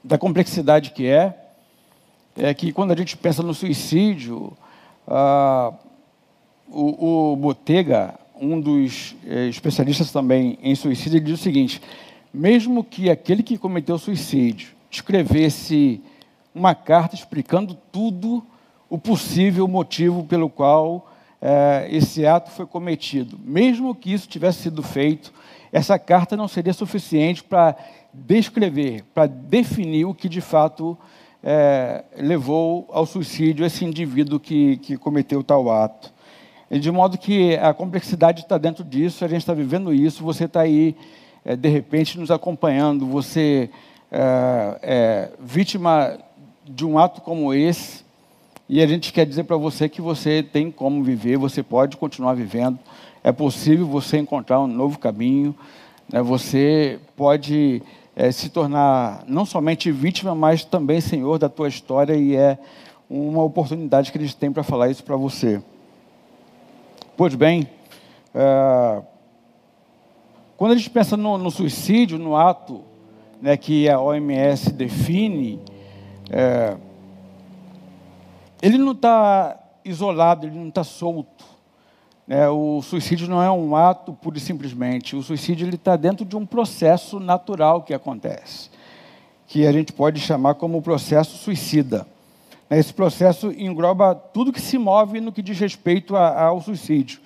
da 0.03 0.17
complexidade 0.17 0.89
que 0.89 1.05
é, 1.05 1.37
é 2.35 2.51
que 2.51 2.71
quando 2.71 2.91
a 2.91 2.95
gente 2.95 3.15
pensa 3.15 3.43
no 3.43 3.53
suicídio, 3.53 4.57
ah, 5.07 5.71
o, 6.67 7.33
o 7.33 7.35
Botega, 7.35 8.15
um 8.41 8.59
dos 8.59 9.15
eh, 9.25 9.47
especialistas 9.47 10.11
também 10.11 10.57
em 10.63 10.73
suicídio, 10.73 11.17
ele 11.17 11.25
diz 11.25 11.39
o 11.39 11.43
seguinte: 11.43 11.79
mesmo 12.33 12.83
que 12.83 13.09
aquele 13.09 13.43
que 13.43 13.57
cometeu 13.57 13.99
suicídio 13.99 14.69
escrevesse 14.89 16.01
uma 16.55 16.73
carta 16.73 17.13
explicando 17.13 17.77
tudo 17.91 18.43
o 18.89 18.97
possível 18.97 19.67
motivo 19.67 20.23
pelo 20.23 20.49
qual 20.49 21.07
é, 21.41 21.87
esse 21.91 22.25
ato 22.25 22.49
foi 22.49 22.65
cometido, 22.65 23.39
mesmo 23.43 23.93
que 23.93 24.11
isso 24.11 24.27
tivesse 24.27 24.63
sido 24.63 24.81
feito, 24.81 25.31
essa 25.75 25.99
carta 25.99 26.37
não 26.37 26.47
seria 26.47 26.71
suficiente 26.71 27.43
para 27.43 27.75
descrever, 28.13 29.03
para 29.13 29.27
definir 29.27 30.05
o 30.05 30.13
que 30.13 30.29
de 30.29 30.39
fato 30.39 30.97
é, 31.43 32.05
levou 32.17 32.87
ao 32.93 33.05
suicídio 33.05 33.65
esse 33.65 33.83
indivíduo 33.83 34.39
que, 34.39 34.77
que 34.77 34.95
cometeu 34.95 35.43
tal 35.43 35.69
ato. 35.69 36.13
De 36.71 36.89
modo 36.89 37.17
que 37.17 37.57
a 37.57 37.73
complexidade 37.73 38.43
está 38.43 38.57
dentro 38.57 38.85
disso, 38.85 39.25
a 39.25 39.27
gente 39.27 39.41
está 39.41 39.53
vivendo 39.53 39.93
isso, 39.93 40.23
você 40.23 40.45
está 40.45 40.61
aí 40.61 40.95
é, 41.43 41.57
de 41.57 41.67
repente 41.67 42.17
nos 42.17 42.31
acompanhando, 42.31 43.05
você 43.05 43.69
é, 44.09 44.79
é, 44.81 45.29
vítima 45.41 46.17
de 46.63 46.85
um 46.85 46.97
ato 46.97 47.19
como 47.19 47.53
esse, 47.53 48.05
e 48.69 48.81
a 48.81 48.87
gente 48.87 49.11
quer 49.11 49.25
dizer 49.25 49.43
para 49.43 49.57
você 49.57 49.89
que 49.89 50.01
você 50.01 50.41
tem 50.41 50.71
como 50.71 51.03
viver, 51.03 51.35
você 51.35 51.61
pode 51.61 51.97
continuar 51.97 52.33
vivendo, 52.33 52.79
é 53.25 53.31
possível 53.31 53.87
você 53.87 54.19
encontrar 54.19 54.59
um 54.59 54.67
novo 54.67 54.99
caminho, 54.99 55.55
né? 56.13 56.21
você 56.21 56.99
pode 57.15 57.81
é, 58.15 58.31
se 58.31 58.49
tornar 58.49 59.23
não 59.27 59.47
somente 59.47 59.91
vítima, 59.91 60.35
mas 60.35 60.63
também 60.63 61.01
senhor 61.01 61.39
da 61.39 61.49
tua 61.49 61.67
história, 61.67 62.15
e 62.15 62.35
é 62.35 62.55
uma 63.09 63.41
oportunidade 63.41 64.11
que 64.11 64.17
eles 64.19 64.35
têm 64.35 64.51
para 64.51 64.61
falar 64.61 64.91
isso 64.91 65.03
para 65.03 65.15
você. 65.15 65.59
Pois 67.17 67.33
bem, 67.33 67.67
é, 68.35 69.01
quando 70.55 70.73
a 70.73 70.77
gente 70.77 70.91
pensa 70.91 71.17
no, 71.17 71.35
no 71.35 71.49
suicídio, 71.49 72.19
no 72.19 72.35
ato 72.35 72.83
né, 73.41 73.57
que 73.57 73.89
a 73.89 73.99
OMS 73.99 74.71
define, 74.71 75.59
é, 76.29 76.77
ele 78.61 78.77
não 78.77 78.91
está 78.91 79.59
isolado, 79.83 80.45
ele 80.45 80.55
não 80.55 80.67
está 80.67 80.83
solto. 80.83 81.54
Né? 82.27 82.49
O 82.49 82.81
suicídio 82.81 83.27
não 83.27 83.41
é 83.41 83.51
um 83.51 83.75
ato 83.75 84.13
pura 84.13 84.37
e 84.37 84.41
simplesmente. 84.41 85.15
O 85.15 85.23
suicídio 85.23 85.69
está 85.69 85.95
dentro 85.95 86.25
de 86.25 86.35
um 86.35 86.45
processo 86.45 87.19
natural 87.19 87.83
que 87.83 87.93
acontece, 87.93 88.69
que 89.47 89.65
a 89.65 89.71
gente 89.71 89.93
pode 89.93 90.19
chamar 90.19 90.55
como 90.55 90.81
processo 90.81 91.37
suicida. 91.37 92.07
Esse 92.69 92.93
processo 92.93 93.51
engloba 93.51 94.15
tudo 94.15 94.51
que 94.51 94.61
se 94.61 94.77
move 94.77 95.21
no 95.21 95.31
que 95.31 95.41
diz 95.41 95.59
respeito 95.59 96.15
a, 96.15 96.45
ao 96.45 96.61
suicídio. 96.61 97.19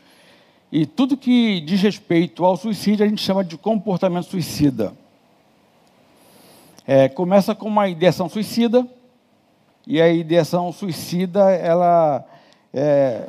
E 0.72 0.86
tudo 0.86 1.18
que 1.18 1.62
diz 1.62 1.82
respeito 1.82 2.45
ao 2.45 2.58
suicídio 2.58 3.06
a 3.06 3.10
gente 3.10 3.22
chama 3.22 3.43
de 3.43 3.58
comportamento 3.58 4.26
suicida. 4.26 4.93
É, 6.86 7.08
começa 7.08 7.56
com 7.56 7.68
uma 7.68 7.88
ideação 7.88 8.28
suicida, 8.28 8.86
e 9.88 10.00
a 10.00 10.10
ideação 10.10 10.72
suicida 10.72 11.52
ela 11.52 12.24
é, 12.74 13.28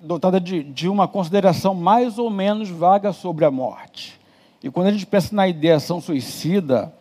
dotada 0.00 0.40
de, 0.40 0.62
de 0.62 0.88
uma 0.88 1.08
consideração 1.08 1.74
mais 1.74 2.18
ou 2.18 2.30
menos 2.30 2.68
vaga 2.68 3.12
sobre 3.12 3.44
a 3.44 3.50
morte. 3.50 4.18
E 4.62 4.70
quando 4.70 4.88
a 4.88 4.92
gente 4.92 5.06
pensa 5.06 5.34
na 5.34 5.46
ideação 5.46 6.00
suicida, 6.00 6.92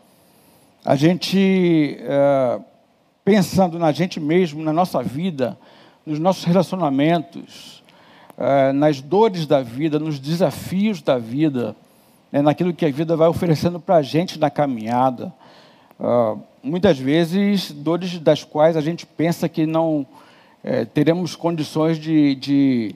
a 0.84 0.96
gente, 0.96 1.98
é, 2.00 2.60
pensando 3.24 3.80
na 3.80 3.92
gente 3.92 4.20
mesmo, 4.20 4.64
na 4.64 4.72
nossa 4.72 5.02
vida, 5.02 5.58
nos 6.06 6.20
nossos 6.20 6.44
relacionamentos, 6.44 7.84
é, 8.38 8.72
nas 8.72 9.02
dores 9.02 9.48
da 9.48 9.62
vida, 9.62 9.98
nos 9.98 10.20
desafios 10.20 11.02
da 11.02 11.18
vida, 11.18 11.76
né, 12.32 12.42
naquilo 12.42 12.74
que 12.74 12.86
a 12.86 12.92
vida 12.92 13.16
vai 13.16 13.28
oferecendo 13.28 13.80
para 13.80 13.96
a 13.96 14.02
gente 14.02 14.38
na 14.38 14.50
caminhada. 14.50 15.34
Uh, 15.98 16.40
muitas 16.62 17.00
vezes, 17.00 17.72
dores 17.72 18.20
das 18.20 18.44
quais 18.44 18.76
a 18.76 18.82
gente 18.82 19.06
pensa 19.06 19.48
que 19.48 19.66
não 19.66 20.06
é, 20.68 20.84
teremos 20.84 21.36
condições 21.36 22.00
de, 22.00 22.34
de, 22.34 22.96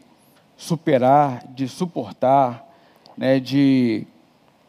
superar, 0.57 1.45
de 1.49 1.67
suportar, 1.67 2.67
né, 3.15 3.39
de, 3.39 4.07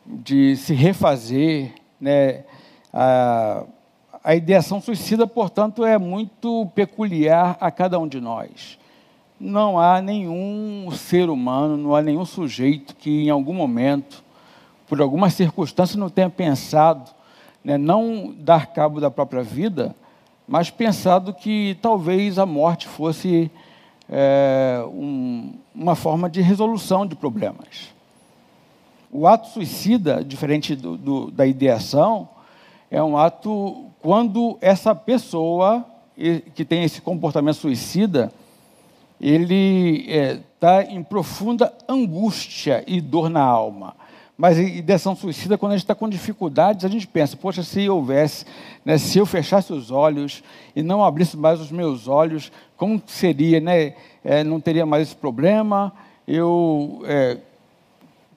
de 0.05 0.55
se 0.55 0.75
refazer. 0.75 1.73
Né? 1.99 2.45
A, 2.93 3.65
a 4.23 4.35
ideação 4.35 4.83
suicida, 4.83 5.27
portanto, 5.27 5.83
é 5.83 5.97
muito 5.97 6.71
peculiar 6.75 7.57
a 7.59 7.71
cada 7.71 7.99
um 7.99 8.07
de 8.07 8.21
nós. 8.21 8.79
Não 9.41 9.81
há 9.81 10.03
nenhum 10.03 10.91
ser 10.91 11.31
humano, 11.31 11.79
não 11.79 11.97
há 11.97 12.03
nenhum 12.03 12.27
sujeito 12.27 12.95
que 12.95 13.23
em 13.23 13.31
algum 13.31 13.55
momento, 13.55 14.23
por 14.87 15.01
alguma 15.01 15.31
circunstância, 15.31 15.99
não 15.99 16.11
tenha 16.11 16.29
pensado 16.29 17.11
né, 17.65 17.79
não 17.79 18.35
dar 18.37 18.67
cabo 18.67 19.01
da 19.01 19.11
própria 19.11 19.43
vida, 19.43 19.97
mas 20.51 20.69
pensado 20.69 21.33
que 21.33 21.79
talvez 21.81 22.37
a 22.37 22.45
morte 22.45 22.89
fosse 22.89 23.49
é, 24.09 24.83
um, 24.89 25.55
uma 25.73 25.95
forma 25.95 26.29
de 26.29 26.41
resolução 26.41 27.07
de 27.07 27.15
problemas. 27.15 27.95
O 29.13 29.29
ato 29.29 29.47
suicida, 29.47 30.25
diferente 30.25 30.75
do, 30.75 30.97
do, 30.97 31.31
da 31.31 31.47
ideação, 31.47 32.29
é 32.91 33.01
um 33.01 33.17
ato 33.17 33.85
quando 34.01 34.59
essa 34.61 34.93
pessoa 34.93 35.87
que 36.57 36.65
tem 36.65 36.83
esse 36.83 37.01
comportamento 37.01 37.55
suicida, 37.55 38.33
ele 39.21 40.05
está 40.11 40.83
é, 40.83 40.91
em 40.91 41.05
profunda 41.05 41.73
angústia 41.89 42.83
e 42.89 43.01
dor 43.01 43.31
na 43.31 43.45
alma. 43.45 43.95
Mas 44.41 44.57
ideação 44.57 45.15
suicida, 45.15 45.59
quando 45.59 45.73
a 45.73 45.75
gente 45.77 45.85
está 45.85 45.95
com 45.95 46.09
dificuldades, 46.09 46.87
a 46.87 46.89
gente 46.89 47.07
pensa, 47.07 47.37
poxa, 47.37 47.63
se 47.63 47.87
houvesse, 47.91 48.47
né, 48.83 48.97
se 48.97 49.19
eu 49.19 49.27
fechasse 49.27 49.71
os 49.71 49.91
olhos 49.91 50.43
e 50.75 50.83
não 50.83 51.05
abrisse 51.05 51.37
mais 51.37 51.61
os 51.61 51.71
meus 51.71 52.09
olhos, 52.09 52.51
como 52.75 53.03
seria, 53.05 53.61
né? 53.61 53.93
É, 54.25 54.43
não 54.43 54.59
teria 54.59 54.87
mais 54.87 55.09
esse 55.09 55.15
problema, 55.15 55.93
eu, 56.27 57.03
é, 57.05 57.37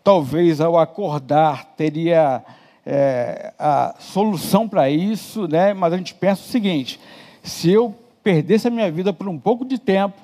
talvez 0.04 0.60
ao 0.60 0.78
acordar, 0.78 1.74
teria 1.78 2.44
é, 2.86 3.54
a 3.58 3.96
solução 3.98 4.68
para 4.68 4.90
isso, 4.90 5.48
né? 5.48 5.74
mas 5.74 5.94
a 5.94 5.98
gente 5.98 6.14
pensa 6.14 6.42
o 6.42 6.52
seguinte, 6.52 7.00
se 7.42 7.72
eu 7.72 7.96
perdesse 8.22 8.68
a 8.68 8.72
minha 8.72 8.92
vida 8.92 9.14
por 9.14 9.30
um 9.30 9.40
pouco 9.40 9.64
de 9.64 9.80
tempo, 9.80 10.18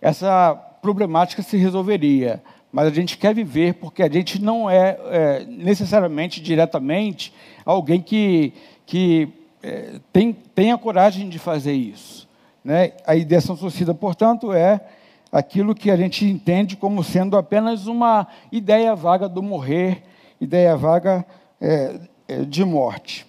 essa 0.00 0.54
problemática 0.80 1.42
se 1.42 1.58
resolveria 1.58 2.42
mas 2.72 2.86
a 2.86 2.90
gente 2.90 3.16
quer 3.16 3.34
viver 3.34 3.74
porque 3.74 4.02
a 4.02 4.10
gente 4.10 4.40
não 4.40 4.68
é, 4.68 4.98
é 5.04 5.44
necessariamente, 5.46 6.40
diretamente, 6.40 7.32
alguém 7.64 8.00
que, 8.00 8.52
que 8.84 9.28
é, 9.62 10.00
tem, 10.12 10.32
tem 10.32 10.72
a 10.72 10.78
coragem 10.78 11.28
de 11.28 11.38
fazer 11.38 11.72
isso. 11.72 12.28
Né? 12.64 12.92
A 13.06 13.16
ideação 13.16 13.56
suicida, 13.56 13.94
portanto, 13.94 14.52
é 14.52 14.80
aquilo 15.32 15.74
que 15.74 15.90
a 15.90 15.96
gente 15.96 16.24
entende 16.24 16.76
como 16.76 17.02
sendo 17.02 17.36
apenas 17.36 17.86
uma 17.86 18.26
ideia 18.52 18.94
vaga 18.94 19.28
do 19.28 19.42
morrer, 19.42 20.02
ideia 20.40 20.76
vaga 20.76 21.24
é, 21.60 22.00
é 22.26 22.44
de 22.44 22.64
morte. 22.64 23.26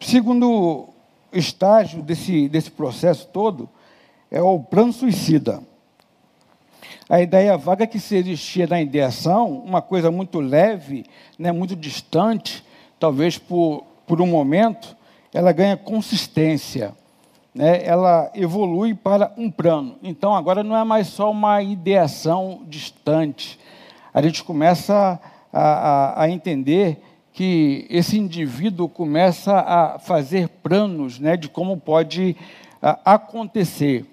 Segundo 0.00 0.88
estágio 1.32 2.02
desse, 2.02 2.48
desse 2.48 2.70
processo 2.70 3.26
todo 3.28 3.68
é 4.30 4.42
o 4.42 4.60
plano 4.60 4.92
suicida. 4.92 5.62
A 7.08 7.20
ideia 7.20 7.56
vaga 7.58 7.86
que 7.86 7.98
se 8.00 8.16
existia 8.16 8.66
na 8.66 8.80
ideação, 8.80 9.50
uma 9.50 9.82
coisa 9.82 10.10
muito 10.10 10.40
leve, 10.40 11.04
né, 11.38 11.52
muito 11.52 11.76
distante, 11.76 12.64
talvez 12.98 13.36
por, 13.36 13.84
por 14.06 14.22
um 14.22 14.26
momento, 14.26 14.96
ela 15.32 15.52
ganha 15.52 15.76
consistência. 15.76 16.94
Né, 17.54 17.84
ela 17.84 18.30
evolui 18.34 18.94
para 18.94 19.32
um 19.36 19.50
plano. 19.50 19.96
Então, 20.02 20.34
agora 20.34 20.62
não 20.62 20.76
é 20.76 20.82
mais 20.82 21.08
só 21.08 21.30
uma 21.30 21.62
ideação 21.62 22.62
distante. 22.66 23.60
A 24.12 24.22
gente 24.22 24.42
começa 24.42 25.20
a, 25.52 25.60
a, 25.62 26.22
a 26.22 26.30
entender 26.30 26.98
que 27.34 27.86
esse 27.90 28.18
indivíduo 28.18 28.88
começa 28.88 29.58
a 29.58 29.98
fazer 29.98 30.48
planos 30.48 31.18
né, 31.18 31.36
de 31.36 31.48
como 31.48 31.76
pode 31.76 32.34
a, 32.80 33.14
acontecer 33.14 34.06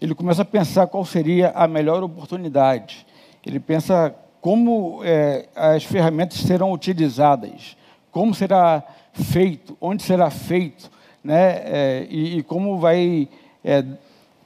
ele 0.00 0.14
começa 0.14 0.42
a 0.42 0.44
pensar 0.44 0.86
qual 0.86 1.04
seria 1.04 1.50
a 1.50 1.66
melhor 1.66 2.02
oportunidade. 2.02 3.06
Ele 3.44 3.60
pensa 3.60 4.14
como 4.40 5.00
é, 5.04 5.48
as 5.54 5.84
ferramentas 5.84 6.38
serão 6.38 6.72
utilizadas, 6.72 7.76
como 8.10 8.34
será 8.34 8.82
feito, 9.12 9.76
onde 9.80 10.02
será 10.02 10.30
feito, 10.30 10.90
né? 11.22 11.62
É, 11.64 12.06
e, 12.10 12.38
e, 12.38 12.42
como 12.42 12.78
vai, 12.78 13.28
é, 13.64 13.82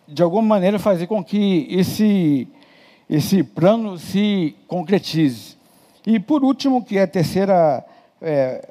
de 0.06 0.22
alguma 0.22 0.42
maneira, 0.42 0.78
fazer 0.78 1.08
com 1.08 1.24
que 1.24 1.66
esse, 1.68 2.46
esse 3.10 3.42
plano 3.42 3.98
se 3.98 4.54
concretize. 4.68 5.56
E, 6.06 6.20
por 6.20 6.44
último, 6.44 6.84
que 6.84 6.96
é 6.96 7.02
a 7.02 7.08
terceira 7.08 7.84
é, 8.22 8.68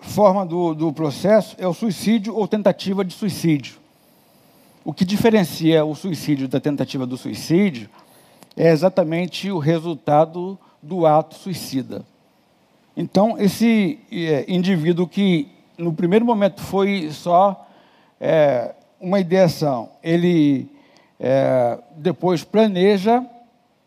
forma 0.00 0.44
do, 0.44 0.74
do 0.74 0.92
processo, 0.92 1.56
é 1.58 1.66
o 1.66 1.72
suicídio 1.72 2.36
ou 2.36 2.46
tentativa 2.46 3.04
de 3.04 3.14
suicídio. 3.14 3.79
O 4.90 4.92
que 4.92 5.04
diferencia 5.04 5.84
o 5.84 5.94
suicídio 5.94 6.48
da 6.48 6.58
tentativa 6.58 7.06
do 7.06 7.16
suicídio 7.16 7.88
é 8.56 8.70
exatamente 8.70 9.48
o 9.48 9.60
resultado 9.60 10.58
do 10.82 11.06
ato 11.06 11.36
suicida. 11.36 12.04
Então, 12.96 13.38
esse 13.38 14.00
é, 14.10 14.44
indivíduo 14.48 15.06
que 15.06 15.46
no 15.78 15.92
primeiro 15.92 16.24
momento 16.24 16.60
foi 16.60 17.08
só 17.12 17.68
é, 18.20 18.74
uma 19.00 19.20
ideação, 19.20 19.90
ele 20.02 20.68
é, 21.20 21.78
depois 21.96 22.42
planeja, 22.42 23.24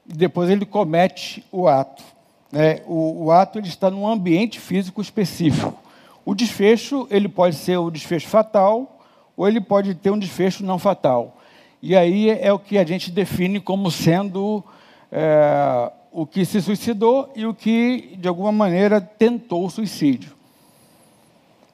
depois 0.05 0.49
ele 0.49 0.65
comete 0.65 1.43
o 1.51 1.67
ato. 1.67 2.01
Né? 2.49 2.81
O, 2.87 3.25
o 3.25 3.31
ato 3.33 3.59
ele 3.59 3.67
está 3.67 3.91
num 3.91 4.07
ambiente 4.07 4.57
físico 4.57 5.01
específico. 5.01 5.77
O 6.23 6.33
desfecho 6.33 7.05
ele 7.11 7.27
pode 7.27 7.57
ser 7.57 7.75
o 7.75 7.91
desfecho 7.91 8.29
fatal 8.29 9.02
ou 9.35 9.47
ele 9.47 9.59
pode 9.59 9.95
ter 9.95 10.11
um 10.11 10.19
desfecho 10.19 10.63
não 10.63 10.77
fatal. 10.77 11.37
E 11.81 11.95
aí 11.95 12.29
é 12.29 12.51
o 12.53 12.59
que 12.59 12.77
a 12.77 12.85
gente 12.85 13.11
define 13.11 13.59
como 13.59 13.91
sendo 13.91 14.63
é, 15.11 15.91
o 16.11 16.25
que 16.25 16.45
se 16.45 16.61
suicidou 16.61 17.31
e 17.35 17.45
o 17.45 17.53
que, 17.53 18.15
de 18.17 18.27
alguma 18.27 18.51
maneira, 18.51 19.01
tentou 19.01 19.65
o 19.65 19.69
suicídio. 19.69 20.31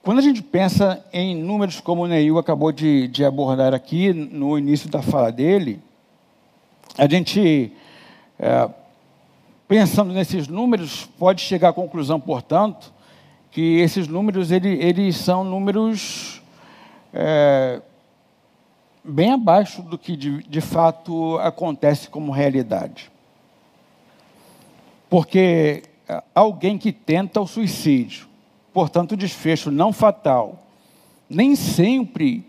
Quando 0.01 0.19
a 0.19 0.21
gente 0.21 0.41
pensa 0.41 1.05
em 1.11 1.35
números 1.35 1.81
como 1.81 2.03
o 2.03 2.07
Neil 2.07 2.37
acabou 2.37 2.71
de, 2.71 3.07
de 3.09 3.23
abordar 3.23 3.73
aqui 3.73 4.13
no 4.13 4.57
início 4.57 4.89
da 4.89 5.01
fala 5.01 5.31
dele, 5.31 5.79
a 6.97 7.07
gente, 7.07 7.71
é, 8.39 8.69
pensando 9.67 10.13
nesses 10.13 10.47
números, 10.47 11.07
pode 11.19 11.41
chegar 11.41 11.69
à 11.69 11.73
conclusão, 11.73 12.19
portanto, 12.19 12.93
que 13.51 13.79
esses 13.79 14.07
números 14.07 14.51
ele, 14.51 14.69
eles 14.81 15.17
são 15.17 15.43
números 15.43 16.38
é, 17.13 17.81
bem 19.03 19.31
abaixo 19.31 19.81
do 19.81 19.97
que 19.97 20.15
de, 20.15 20.43
de 20.43 20.61
fato 20.61 21.37
acontece 21.39 22.09
como 22.09 22.31
realidade. 22.31 23.11
Porque 25.09 25.83
é, 26.07 26.23
alguém 26.33 26.77
que 26.77 26.91
tenta 26.91 27.41
o 27.41 27.47
suicídio, 27.47 28.27
portanto, 28.73 29.17
desfecho 29.17 29.71
não 29.71 29.91
fatal, 29.91 30.63
nem 31.29 31.55
sempre 31.55 32.45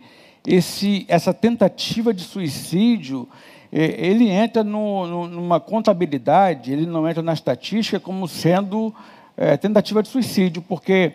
esse, 0.47 1.05
essa 1.09 1.35
tentativa 1.35 2.13
de 2.13 2.23
suicídio 2.23 3.29
é, 3.73 4.07
ele 4.07 4.29
entra 4.29 4.65
no, 4.65 5.07
no, 5.07 5.29
numa 5.29 5.61
contabilidade, 5.61 6.73
ele 6.73 6.87
não 6.87 7.09
entra 7.09 7.23
na 7.23 7.33
estatística 7.33 8.01
como 8.01 8.27
sendo 8.27 8.93
é, 9.37 9.57
tentativa 9.57 10.03
de 10.03 10.09
suicídio, 10.09 10.61
porque 10.63 11.15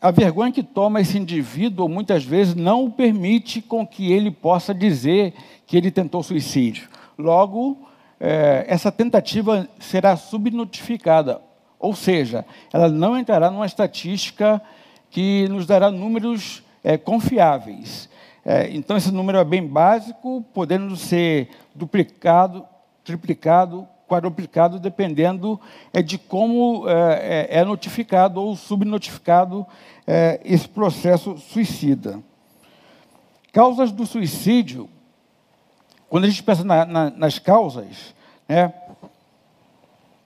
a 0.00 0.10
vergonha 0.10 0.52
que 0.52 0.62
toma 0.62 1.00
esse 1.00 1.18
indivíduo 1.18 1.88
muitas 1.88 2.24
vezes 2.24 2.54
não 2.54 2.84
o 2.84 2.90
permite 2.90 3.60
com 3.60 3.86
que 3.86 4.12
ele 4.12 4.30
possa 4.30 4.72
dizer 4.72 5.34
que 5.66 5.76
ele 5.76 5.90
tentou 5.90 6.22
suicídio. 6.22 6.88
Logo, 7.18 7.88
é, 8.20 8.64
essa 8.68 8.92
tentativa 8.92 9.68
será 9.80 10.16
subnotificada, 10.16 11.40
ou 11.78 11.94
seja, 11.94 12.44
ela 12.72 12.88
não 12.88 13.18
entrará 13.18 13.50
numa 13.50 13.66
estatística 13.66 14.62
que 15.10 15.48
nos 15.48 15.66
dará 15.66 15.90
números 15.90 16.62
é, 16.84 16.96
confiáveis. 16.96 18.08
É, 18.44 18.70
então, 18.70 18.96
esse 18.96 19.12
número 19.12 19.38
é 19.38 19.44
bem 19.44 19.66
básico, 19.66 20.44
podendo 20.54 20.96
ser 20.96 21.48
duplicado, 21.74 22.64
triplicado, 23.04 23.86
quadruplicado, 24.08 24.80
dependendo 24.80 25.60
é, 25.92 26.02
de 26.02 26.16
como 26.16 26.88
é, 26.88 27.46
é, 27.50 27.58
é 27.60 27.64
notificado 27.64 28.40
ou 28.40 28.56
subnotificado 28.56 29.66
é, 30.06 30.40
esse 30.44 30.68
processo 30.68 31.36
suicida. 31.36 32.20
Causas 33.52 33.92
do 33.92 34.06
suicídio, 34.06 34.88
quando 36.08 36.24
a 36.24 36.28
gente 36.28 36.42
pensa 36.42 36.64
na, 36.64 36.84
na, 36.86 37.10
nas 37.10 37.38
causas, 37.38 38.14
né, 38.48 38.72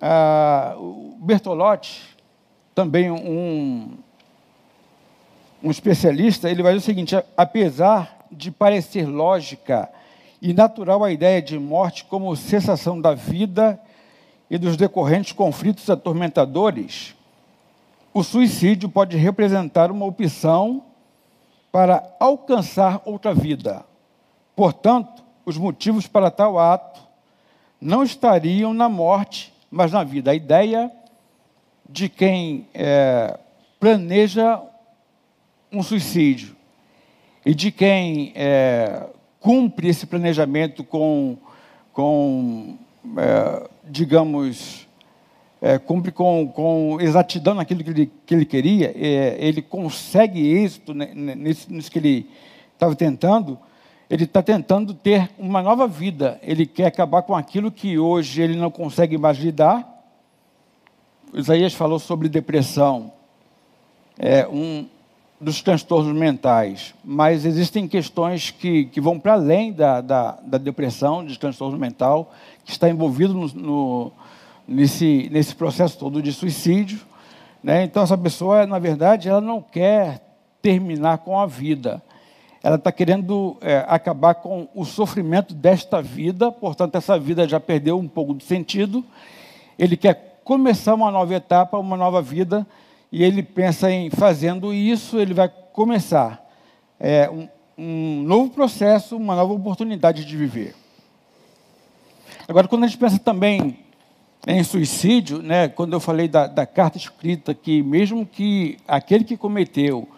a, 0.00 0.74
o 0.78 1.16
Bertolotti, 1.20 2.16
também 2.74 3.10
um, 3.10 3.98
um 5.62 5.70
especialista, 5.70 6.48
ele 6.48 6.62
vai 6.62 6.72
dizer 6.72 6.84
o 6.84 6.86
seguinte: 6.86 7.16
apesar 7.36 8.18
de 8.30 8.50
parecer 8.50 9.06
lógica 9.06 9.90
e 10.42 10.52
natural 10.52 11.04
a 11.04 11.12
ideia 11.12 11.40
de 11.40 11.56
morte 11.56 12.04
como 12.04 12.34
cessação 12.34 13.00
da 13.00 13.14
vida 13.14 13.80
e 14.50 14.58
dos 14.58 14.76
decorrentes 14.76 15.30
conflitos 15.30 15.88
atormentadores, 15.88 17.14
o 18.12 18.24
suicídio 18.24 18.88
pode 18.88 19.16
representar 19.16 19.92
uma 19.92 20.04
opção 20.04 20.82
para 21.70 22.12
alcançar 22.18 23.00
outra 23.04 23.32
vida. 23.32 23.86
Portanto, 24.56 25.22
os 25.46 25.56
motivos 25.56 26.08
para 26.08 26.28
tal 26.28 26.58
ato 26.58 27.00
não 27.80 28.02
estariam 28.02 28.74
na 28.74 28.88
morte, 28.88 29.54
mas 29.70 29.92
na 29.92 30.02
vida. 30.02 30.32
A 30.32 30.34
ideia 30.34 30.90
de 31.88 32.08
quem 32.08 32.66
é, 32.74 33.38
planeja 33.78 34.60
um 35.70 35.84
suicídio 35.84 36.56
e 37.46 37.54
de 37.54 37.70
quem 37.70 38.32
é, 38.34 39.06
cumpre 39.42 39.88
esse 39.88 40.06
planejamento 40.06 40.84
com, 40.84 41.36
com 41.92 42.78
é, 43.18 43.68
digamos, 43.90 44.86
é, 45.60 45.78
cumpre 45.78 46.12
com, 46.12 46.48
com 46.54 46.98
exatidão 47.00 47.54
naquilo 47.54 47.82
que 47.82 47.90
ele, 47.90 48.12
que 48.24 48.34
ele 48.34 48.44
queria, 48.46 48.94
é, 48.96 49.36
ele 49.40 49.60
consegue 49.60 50.40
êxito 50.40 50.94
nisso, 50.94 51.72
nisso 51.72 51.90
que 51.90 51.98
ele 51.98 52.30
estava 52.72 52.94
tentando, 52.94 53.58
ele 54.08 54.24
está 54.24 54.42
tentando 54.42 54.94
ter 54.94 55.30
uma 55.38 55.60
nova 55.60 55.88
vida. 55.88 56.38
Ele 56.42 56.66
quer 56.66 56.86
acabar 56.86 57.22
com 57.22 57.34
aquilo 57.34 57.72
que 57.72 57.98
hoje 57.98 58.42
ele 58.42 58.56
não 58.56 58.70
consegue 58.70 59.18
mais 59.18 59.38
lidar. 59.38 59.88
Isaías 61.34 61.72
falou 61.72 61.98
sobre 61.98 62.28
depressão. 62.28 63.12
É 64.18 64.46
um, 64.46 64.86
dos 65.42 65.60
transtornos 65.60 66.14
mentais, 66.14 66.94
mas 67.04 67.44
existem 67.44 67.88
questões 67.88 68.50
que, 68.50 68.84
que 68.86 69.00
vão 69.00 69.18
para 69.18 69.32
além 69.32 69.72
da, 69.72 70.00
da, 70.00 70.38
da, 70.40 70.56
depressão, 70.56 71.24
de 71.24 71.38
transtorno 71.38 71.76
mental, 71.76 72.32
que 72.64 72.70
está 72.70 72.88
envolvido 72.88 73.34
no, 73.34 73.48
no, 73.48 74.12
nesse, 74.66 75.28
nesse 75.32 75.54
processo 75.54 75.98
todo 75.98 76.22
de 76.22 76.32
suicídio. 76.32 77.00
Né? 77.62 77.82
Então, 77.82 78.02
essa 78.02 78.16
pessoa, 78.16 78.66
na 78.66 78.78
verdade, 78.78 79.28
ela 79.28 79.40
não 79.40 79.60
quer 79.60 80.22
terminar 80.62 81.18
com 81.18 81.38
a 81.38 81.46
vida. 81.46 82.00
Ela 82.62 82.76
está 82.76 82.92
querendo 82.92 83.56
é, 83.60 83.84
acabar 83.88 84.36
com 84.36 84.68
o 84.72 84.84
sofrimento 84.84 85.52
desta 85.52 86.00
vida, 86.00 86.52
portanto, 86.52 86.94
essa 86.94 87.18
vida 87.18 87.48
já 87.48 87.58
perdeu 87.58 87.98
um 87.98 88.06
pouco 88.06 88.32
de 88.34 88.44
sentido. 88.44 89.04
Ele 89.76 89.96
quer 89.96 90.40
começar 90.44 90.94
uma 90.94 91.10
nova 91.10 91.34
etapa, 91.34 91.76
uma 91.76 91.96
nova 91.96 92.22
vida, 92.22 92.64
e 93.12 93.22
ele 93.22 93.42
pensa 93.42 93.92
em 93.92 94.08
fazendo 94.08 94.72
isso, 94.72 95.20
ele 95.20 95.34
vai 95.34 95.46
começar 95.48 96.42
é, 96.98 97.28
um, 97.28 97.46
um 97.76 98.22
novo 98.22 98.50
processo, 98.50 99.18
uma 99.18 99.36
nova 99.36 99.52
oportunidade 99.52 100.24
de 100.24 100.34
viver. 100.34 100.74
Agora, 102.48 102.66
quando 102.66 102.84
a 102.84 102.86
gente 102.86 102.98
pensa 102.98 103.18
também 103.18 103.78
em 104.46 104.64
suicídio, 104.64 105.42
né, 105.42 105.68
quando 105.68 105.92
eu 105.92 106.00
falei 106.00 106.26
da, 106.26 106.46
da, 106.46 106.64
carta 106.64 106.96
escrita, 106.96 107.54
que 107.54 107.82
mesmo 107.82 108.24
que 108.24 108.78
aquele 108.88 109.24
que 109.24 109.36
cometeu 109.36 110.08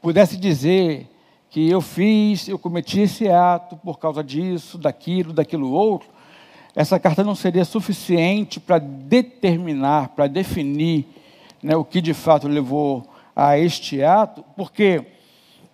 pudesse 0.00 0.36
dizer 0.36 1.10
que 1.50 1.68
eu 1.68 1.80
fiz, 1.80 2.46
eu 2.46 2.58
cometi 2.58 3.00
esse 3.00 3.28
ato 3.28 3.76
por 3.76 3.98
causa 3.98 4.22
disso, 4.22 4.78
daquilo, 4.78 5.32
daquilo 5.32 5.72
outro, 5.72 6.08
essa 6.74 7.00
carta 7.00 7.24
não 7.24 7.34
seria 7.34 7.64
suficiente 7.64 8.60
para 8.60 8.78
determinar, 8.78 10.10
para 10.10 10.28
definir 10.28 11.04
né, 11.62 11.76
o 11.76 11.84
que 11.84 12.00
de 12.00 12.14
fato 12.14 12.48
levou 12.48 13.08
a 13.34 13.58
este 13.58 14.02
ato, 14.02 14.44
porque 14.56 15.04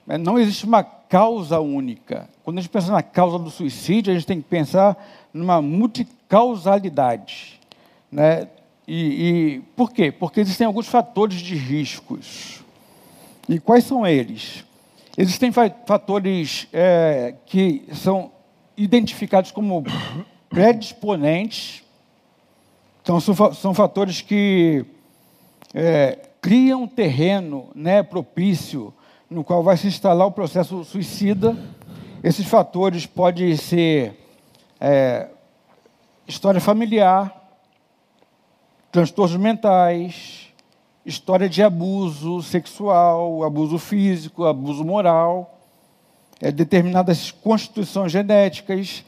né, 0.06 0.18
não 0.18 0.38
existe 0.38 0.64
uma 0.64 0.82
causa 0.82 1.60
única. 1.60 2.28
Quando 2.42 2.58
a 2.58 2.60
gente 2.60 2.70
pensa 2.70 2.92
na 2.92 3.02
causa 3.02 3.38
do 3.38 3.50
suicídio, 3.50 4.12
a 4.12 4.14
gente 4.14 4.26
tem 4.26 4.42
que 4.42 4.48
pensar 4.48 4.96
numa 5.32 5.62
multicausalidade. 5.62 7.60
Né? 8.10 8.48
E, 8.86 8.96
e 8.96 9.60
por 9.76 9.92
quê? 9.92 10.12
Porque 10.12 10.40
existem 10.40 10.66
alguns 10.66 10.86
fatores 10.86 11.38
de 11.38 11.54
riscos. 11.54 12.62
E 13.48 13.58
quais 13.58 13.84
são 13.84 14.06
eles? 14.06 14.64
Existem 15.16 15.52
fatores 15.52 16.66
é, 16.72 17.34
que 17.46 17.84
são 17.92 18.32
identificados 18.76 19.52
como 19.52 19.84
predisponentes, 20.50 21.82
então 23.02 23.20
são, 23.20 23.52
são 23.52 23.74
fatores 23.74 24.20
que 24.20 24.84
é, 25.74 26.18
cria 26.40 26.76
um 26.76 26.86
terreno 26.86 27.68
né, 27.74 28.02
propício 28.02 28.94
no 29.28 29.42
qual 29.42 29.62
vai 29.62 29.76
se 29.76 29.88
instalar 29.88 30.26
o 30.26 30.30
processo 30.30 30.84
suicida. 30.84 31.56
Esses 32.22 32.46
fatores 32.46 33.04
podem 33.04 33.56
ser 33.56 34.16
é, 34.80 35.28
história 36.28 36.60
familiar, 36.60 37.42
transtornos 38.92 39.36
mentais, 39.36 40.48
história 41.04 41.48
de 41.48 41.62
abuso 41.62 42.40
sexual, 42.42 43.42
abuso 43.42 43.76
físico, 43.76 44.44
abuso 44.44 44.84
moral, 44.84 45.58
é, 46.40 46.52
determinadas 46.52 47.30
constituições 47.30 48.12
genéticas, 48.12 49.04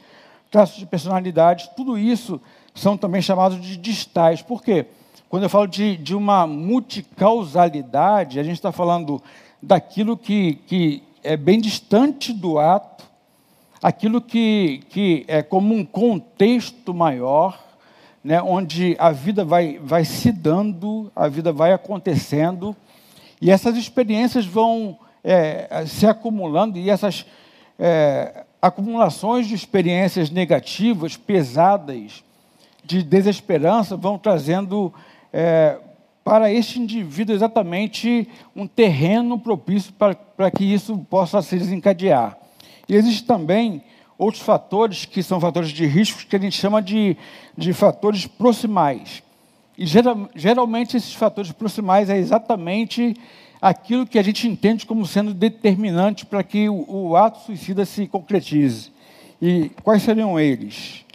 traços 0.51 0.77
de 0.77 0.85
personalidade, 0.85 1.71
tudo 1.75 1.97
isso 1.97 2.41
são 2.75 2.97
também 2.97 3.21
chamados 3.21 3.61
de 3.61 3.77
distais. 3.77 4.41
Por 4.41 4.61
quê? 4.61 4.85
Quando 5.29 5.43
eu 5.43 5.49
falo 5.49 5.67
de, 5.67 5.97
de 5.97 6.15
uma 6.15 6.47
multicausalidade, 6.47 8.39
a 8.39 8.43
gente 8.43 8.55
está 8.55 8.71
falando 8.71 9.21
daquilo 9.61 10.15
que, 10.15 10.55
que 10.65 11.03
é 11.21 11.35
bem 11.35 11.59
distante 11.59 12.31
do 12.31 12.57
ato, 12.57 13.03
aquilo 13.83 14.21
que, 14.21 14.83
que 14.89 15.25
é 15.27 15.43
como 15.43 15.75
um 15.75 15.83
contexto 15.83 16.93
maior, 16.93 17.61
né, 18.23 18.41
onde 18.41 18.95
a 18.97 19.11
vida 19.11 19.43
vai, 19.43 19.77
vai 19.83 20.05
se 20.05 20.31
dando, 20.31 21.11
a 21.13 21.27
vida 21.27 21.51
vai 21.51 21.73
acontecendo, 21.73 22.73
e 23.41 23.51
essas 23.51 23.75
experiências 23.75 24.45
vão 24.45 24.97
é, 25.21 25.83
se 25.85 26.07
acumulando, 26.07 26.77
e 26.79 26.89
essas 26.89 27.25
é, 27.77 28.45
acumulações 28.61 29.45
de 29.45 29.55
experiências 29.55 30.29
negativas, 30.29 31.17
pesadas, 31.17 32.23
de 32.81 33.03
desesperança, 33.03 33.97
vão 33.97 34.17
trazendo 34.17 34.93
é, 35.31 35.77
para 36.23 36.51
este 36.51 36.79
indivíduo 36.79 37.33
exatamente 37.33 38.27
um 38.55 38.67
terreno 38.67 39.39
propício 39.39 39.93
para, 39.93 40.13
para 40.13 40.51
que 40.51 40.63
isso 40.63 40.97
possa 41.09 41.41
se 41.41 41.57
desencadear. 41.57 42.37
E 42.89 42.95
existem 42.95 43.25
também 43.25 43.83
outros 44.17 44.43
fatores 44.43 45.05
que 45.05 45.21
são 45.21 45.39
fatores 45.39 45.69
de 45.69 45.85
risco 45.85 46.25
que 46.27 46.35
a 46.35 46.39
gente 46.39 46.57
chama 46.57 46.81
de, 46.81 47.15
de 47.57 47.71
fatores 47.71 48.25
proximais. 48.25 49.23
E 49.77 49.85
geral, 49.85 50.29
geralmente 50.35 50.97
esses 50.97 51.13
fatores 51.13 51.51
proximais 51.51 52.09
é 52.09 52.17
exatamente 52.17 53.15
aquilo 53.61 54.05
que 54.05 54.17
a 54.17 54.23
gente 54.23 54.47
entende 54.47 54.85
como 54.85 55.05
sendo 55.05 55.33
determinante 55.33 56.25
para 56.25 56.43
que 56.43 56.67
o, 56.67 56.85
o 56.89 57.15
ato 57.15 57.45
suicida 57.45 57.85
se 57.85 58.07
concretize. 58.07 58.91
E 59.41 59.69
quais 59.83 60.01
seriam 60.01 60.39
eles? 60.39 61.05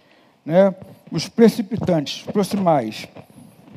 Né? 0.46 0.74
Os 1.10 1.28
precipitantes, 1.28 2.22
proximais. 2.22 3.08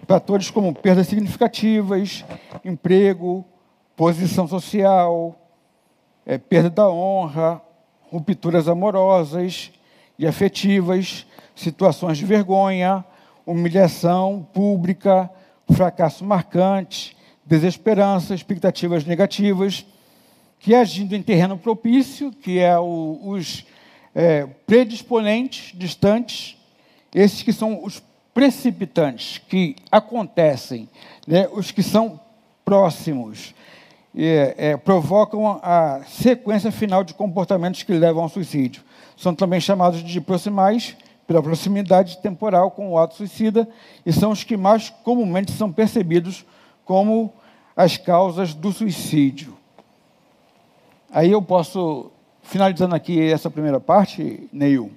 Fatores 0.08 0.52
como 0.52 0.74
perdas 0.74 1.08
significativas, 1.08 2.24
emprego, 2.64 3.44
posição 3.96 4.48
social, 4.48 5.40
é, 6.26 6.38
perda 6.38 6.70
da 6.70 6.90
honra, 6.90 7.60
rupturas 8.12 8.68
amorosas 8.68 9.72
e 10.20 10.28
afetivas, 10.28 11.26
situações 11.56 12.20
de 12.20 12.26
vergonha, 12.26 13.04
humilhação 13.46 14.48
pública, 14.54 15.30
fracasso 15.72 16.24
marcante, 16.24 17.18
desesperança, 17.44 18.36
expectativas 18.36 19.06
negativas, 19.06 19.86
que 20.60 20.76
agindo 20.76 21.16
em 21.16 21.24
terreno 21.24 21.58
propício, 21.58 22.32
que 22.32 22.60
é 22.60 22.78
o, 22.78 23.20
os 23.24 23.66
é, 24.14 24.46
predisponentes 24.68 25.72
distantes, 25.76 26.58
esses 27.14 27.42
que 27.42 27.52
são 27.52 27.84
os 27.84 28.04
precipitantes 28.36 29.38
que 29.38 29.78
acontecem, 29.90 30.90
né, 31.26 31.48
os 31.54 31.72
que 31.72 31.82
são 31.82 32.20
próximos. 32.66 33.56
é, 34.18 34.56
é, 34.58 34.78
provocam 34.78 35.60
a 35.62 36.02
sequência 36.08 36.72
final 36.72 37.04
de 37.04 37.14
comportamentos 37.14 37.84
que 37.84 37.92
levam 37.94 38.24
ao 38.24 38.30
suicídio. 38.30 38.84
São 39.18 39.34
também 39.34 39.60
chamados 39.60 40.04
de 40.04 40.22
proximais, 40.22 40.96
pela 41.26 41.42
proximidade 41.42 42.18
temporal 42.20 42.72
com 42.72 42.92
o 42.92 42.98
ato 42.98 43.16
suicida, 43.16 43.68
e 44.06 44.14
são 44.14 44.32
os 44.32 44.44
que 44.44 44.56
mais 44.56 44.90
comumente 44.90 45.52
são 45.52 45.72
percebidos 45.72 46.46
como 46.86 47.34
as 47.76 47.98
causas 47.98 48.54
do 48.54 48.72
suicídio. 48.72 49.58
Aí 51.10 51.32
eu 51.32 51.42
posso, 51.42 52.12
finalizando 52.44 52.96
aqui 52.96 53.22
essa 53.22 53.50
primeira 53.50 53.80
parte, 53.80 54.48
Neil, 54.52 54.92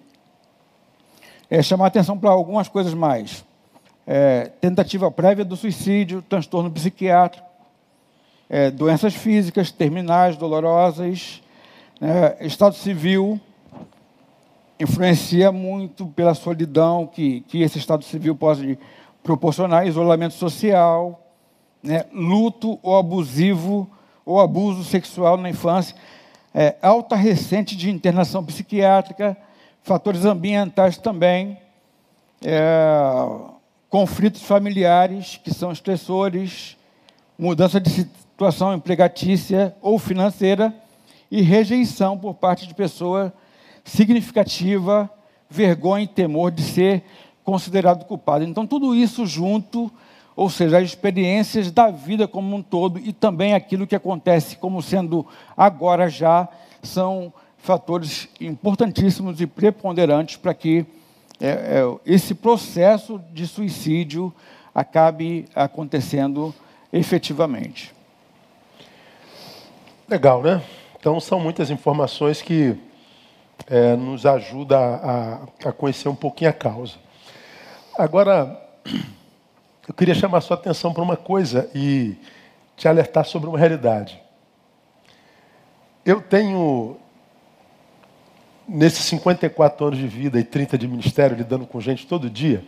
é, 1.50 1.62
chamar 1.62 1.86
atenção 1.86 2.18
para 2.18 2.30
algumas 2.30 2.68
coisas 2.68 2.94
mais. 2.94 3.44
É, 4.06 4.50
tentativa 4.60 5.10
prévia 5.10 5.44
do 5.44 5.56
suicídio, 5.56 6.22
transtorno 6.22 6.70
psiquiátrico, 6.70 7.46
é, 8.48 8.70
doenças 8.70 9.14
físicas 9.14 9.70
terminais, 9.70 10.36
dolorosas, 10.36 11.42
né, 12.00 12.36
estado 12.40 12.74
civil, 12.74 13.38
influencia 14.80 15.52
muito 15.52 16.06
pela 16.06 16.34
solidão 16.34 17.06
que, 17.06 17.42
que 17.42 17.62
esse 17.62 17.78
estado 17.78 18.04
civil 18.04 18.34
pode 18.34 18.78
proporcionar, 19.22 19.86
isolamento 19.86 20.34
social, 20.34 21.20
né, 21.82 22.04
luto 22.12 22.78
ou 22.82 22.96
abusivo 22.96 23.90
ou 24.24 24.40
abuso 24.40 24.84
sexual 24.84 25.36
na 25.36 25.50
infância, 25.50 25.94
é, 26.54 26.76
alta 26.80 27.14
recente 27.16 27.76
de 27.76 27.90
internação 27.90 28.44
psiquiátrica, 28.44 29.36
fatores 29.88 30.26
ambientais 30.26 30.98
também, 30.98 31.56
é, 32.44 32.60
conflitos 33.88 34.42
familiares 34.42 35.40
que 35.42 35.50
são 35.52 35.72
estressores, 35.72 36.76
mudança 37.38 37.80
de 37.80 37.88
situação 37.88 38.74
empregatícia 38.74 39.74
ou 39.80 39.98
financeira 39.98 40.74
e 41.30 41.40
rejeição 41.40 42.18
por 42.18 42.34
parte 42.34 42.66
de 42.66 42.74
pessoa 42.74 43.32
significativa, 43.82 45.10
vergonha 45.48 46.04
e 46.04 46.08
temor 46.08 46.50
de 46.50 46.62
ser 46.62 47.02
considerado 47.42 48.04
culpado. 48.04 48.44
Então, 48.44 48.66
tudo 48.66 48.94
isso 48.94 49.24
junto, 49.24 49.90
ou 50.36 50.50
seja, 50.50 50.76
as 50.76 50.84
experiências 50.84 51.70
da 51.70 51.90
vida 51.90 52.28
como 52.28 52.54
um 52.54 52.62
todo 52.62 52.98
e 52.98 53.10
também 53.10 53.54
aquilo 53.54 53.86
que 53.86 53.96
acontece 53.96 54.56
como 54.56 54.82
sendo 54.82 55.26
agora 55.56 56.10
já, 56.10 56.46
são 56.82 57.32
fatores 57.58 58.28
importantíssimos 58.40 59.40
e 59.40 59.46
preponderantes 59.46 60.36
para 60.36 60.54
que 60.54 60.86
é, 61.40 61.48
é, 61.48 61.98
esse 62.06 62.34
processo 62.34 63.20
de 63.32 63.46
suicídio 63.46 64.34
acabe 64.74 65.46
acontecendo 65.54 66.54
efetivamente. 66.92 67.94
Legal, 70.08 70.42
né? 70.42 70.62
Então 70.98 71.20
são 71.20 71.38
muitas 71.38 71.70
informações 71.70 72.40
que 72.40 72.76
é, 73.66 73.94
nos 73.94 74.24
ajudam 74.24 74.78
a, 74.78 75.40
a, 75.66 75.72
conhecer 75.72 76.08
um 76.08 76.14
pouquinho 76.14 76.50
a 76.50 76.52
causa. 76.52 76.94
Agora, 77.96 78.60
eu 79.86 79.94
queria 79.94 80.14
chamar 80.14 80.40
sua 80.40 80.56
atenção 80.56 80.92
para 80.92 81.02
uma 81.02 81.16
coisa 81.16 81.70
e 81.74 82.16
te 82.76 82.88
alertar 82.88 83.24
sobre 83.24 83.48
uma 83.48 83.58
realidade. 83.58 84.20
Eu 86.04 86.22
tenho, 86.22 86.96
nesses 88.68 89.04
54 89.06 89.86
anos 89.86 89.98
de 89.98 90.06
vida 90.06 90.38
e 90.38 90.44
30 90.44 90.76
de 90.76 90.86
ministério, 90.86 91.36
lidando 91.36 91.66
com 91.66 91.80
gente 91.80 92.06
todo 92.06 92.28
dia, 92.28 92.62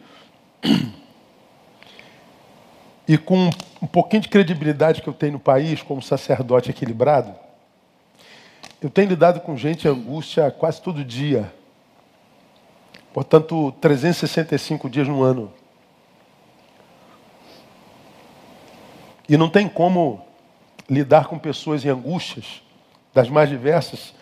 e 3.06 3.18
com 3.18 3.50
um 3.82 3.86
pouquinho 3.86 4.22
de 4.22 4.28
credibilidade 4.28 5.02
que 5.02 5.08
eu 5.08 5.12
tenho 5.12 5.32
no 5.32 5.40
país 5.40 5.82
como 5.82 6.00
sacerdote 6.00 6.70
equilibrado, 6.70 7.34
eu 8.80 8.88
tenho 8.88 9.08
lidado 9.08 9.40
com 9.40 9.56
gente 9.56 9.86
em 9.86 9.90
angústia 9.90 10.50
quase 10.50 10.80
todo 10.80 11.04
dia. 11.04 11.52
Portanto, 13.12 13.72
365 13.80 14.88
dias 14.88 15.06
no 15.06 15.22
ano. 15.22 15.52
E 19.28 19.36
não 19.36 19.50
tem 19.50 19.68
como 19.68 20.24
lidar 20.88 21.26
com 21.26 21.38
pessoas 21.38 21.84
em 21.84 21.88
angústias, 21.88 22.62
das 23.12 23.28
mais 23.28 23.48
diversas, 23.48 24.14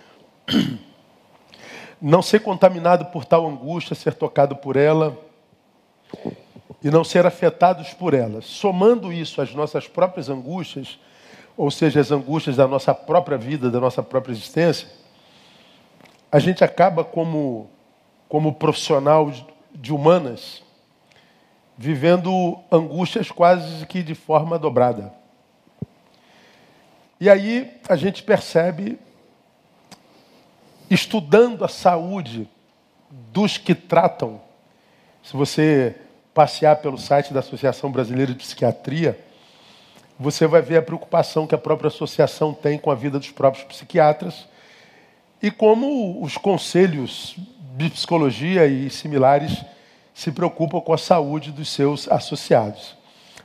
não 2.00 2.22
ser 2.22 2.40
contaminado 2.40 3.06
por 3.06 3.24
tal 3.24 3.46
angústia, 3.46 3.94
ser 3.94 4.14
tocado 4.14 4.56
por 4.56 4.76
ela 4.76 5.16
e 6.82 6.90
não 6.90 7.02
ser 7.02 7.26
afetados 7.26 7.92
por 7.94 8.14
elas. 8.14 8.44
Somando 8.44 9.12
isso 9.12 9.40
às 9.40 9.54
nossas 9.54 9.88
próprias 9.88 10.28
angústias, 10.28 10.98
ou 11.56 11.70
seja, 11.70 12.00
as 12.00 12.12
angústias 12.12 12.56
da 12.56 12.68
nossa 12.68 12.94
própria 12.94 13.36
vida, 13.36 13.70
da 13.70 13.80
nossa 13.80 14.02
própria 14.02 14.32
existência, 14.32 14.88
a 16.30 16.38
gente 16.38 16.62
acaba 16.62 17.02
como, 17.02 17.68
como 18.28 18.54
profissional 18.54 19.32
de 19.74 19.92
humanas, 19.92 20.62
vivendo 21.76 22.58
angústias 22.70 23.30
quase 23.30 23.86
que 23.86 24.02
de 24.02 24.14
forma 24.14 24.58
dobrada. 24.58 25.12
E 27.20 27.28
aí 27.28 27.72
a 27.88 27.96
gente 27.96 28.22
percebe, 28.22 28.98
estudando 30.90 31.64
a 31.64 31.68
saúde 31.68 32.48
dos 33.32 33.58
que 33.58 33.74
tratam, 33.74 34.40
se 35.22 35.36
você 35.36 35.96
passear 36.32 36.76
pelo 36.76 36.96
site 36.96 37.32
da 37.32 37.40
Associação 37.40 37.90
Brasileira 37.90 38.32
de 38.32 38.38
Psiquiatria, 38.38 39.18
você 40.18 40.46
vai 40.46 40.62
ver 40.62 40.78
a 40.78 40.82
preocupação 40.82 41.46
que 41.46 41.54
a 41.54 41.58
própria 41.58 41.88
associação 41.88 42.52
tem 42.52 42.78
com 42.78 42.90
a 42.90 42.94
vida 42.94 43.18
dos 43.18 43.30
próprios 43.30 43.64
psiquiatras 43.64 44.48
e 45.40 45.50
como 45.50 46.22
os 46.22 46.36
conselhos 46.36 47.36
de 47.76 47.90
psicologia 47.90 48.66
e 48.66 48.90
similares 48.90 49.64
se 50.12 50.32
preocupam 50.32 50.80
com 50.80 50.92
a 50.92 50.98
saúde 50.98 51.52
dos 51.52 51.68
seus 51.68 52.10
associados. 52.10 52.96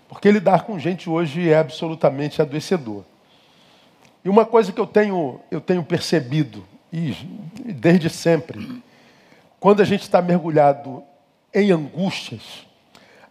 Porque 0.09 0.31
lidar 0.31 0.63
com 0.63 0.79
gente 0.79 1.09
hoje 1.09 1.49
é 1.49 1.57
absolutamente 1.57 2.41
adoecedor. 2.41 3.03
E 4.25 4.29
uma 4.29 4.45
coisa 4.45 4.71
que 4.71 4.79
eu 4.79 4.87
tenho, 4.87 5.39
eu 5.51 5.61
tenho 5.61 5.83
percebido, 5.83 6.65
e 6.93 7.15
desde 7.73 8.07
sempre, 8.07 8.83
quando 9.59 9.81
a 9.81 9.85
gente 9.85 10.03
está 10.03 10.21
mergulhado 10.21 11.03
em 11.51 11.71
angústias, 11.71 12.67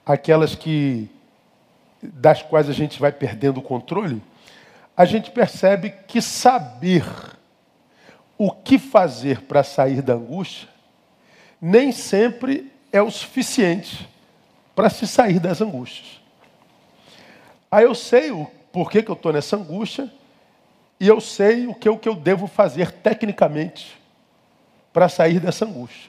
aquelas 0.05 0.57
que 0.57 1.09
das 2.03 2.43
quais 2.43 2.69
a 2.69 2.73
gente 2.73 2.99
vai 2.99 3.13
perdendo 3.13 3.59
o 3.59 3.63
controle, 3.63 4.21
a 4.97 5.05
gente 5.05 5.31
percebe 5.31 5.95
que 6.09 6.21
saber 6.21 7.05
o 8.37 8.51
que 8.51 8.81
fazer 8.81 9.43
para 9.43 9.63
sair 9.63 10.03
da 10.03 10.15
angústia 10.15 10.69
nem 11.61 11.93
sempre 11.93 12.73
é 12.93 13.01
o 13.01 13.13
suficiente 13.13 14.09
para 14.75 14.91
se 14.91 15.07
sair 15.07 15.39
das 15.39 15.61
angústias. 15.61 16.21
Aí 17.71 17.85
eu 17.85 17.95
sei 17.95 18.33
o 18.33 18.45
porquê 18.73 19.05
que 19.05 19.11
eu 19.11 19.15
estou 19.15 19.33
nessa 19.33 19.55
angústia 19.55 20.13
e 21.03 21.09
eu 21.09 21.21
sei 21.21 21.67
o 21.67 21.75
que, 21.75 21.89
o 21.89 21.99
que 21.99 22.09
eu 22.09 22.15
devo 22.15 22.47
fazer 22.47 22.93
tecnicamente 22.93 24.01
para 24.93 25.09
sair 25.09 25.41
dessa 25.41 25.65
angústia. 25.65 26.09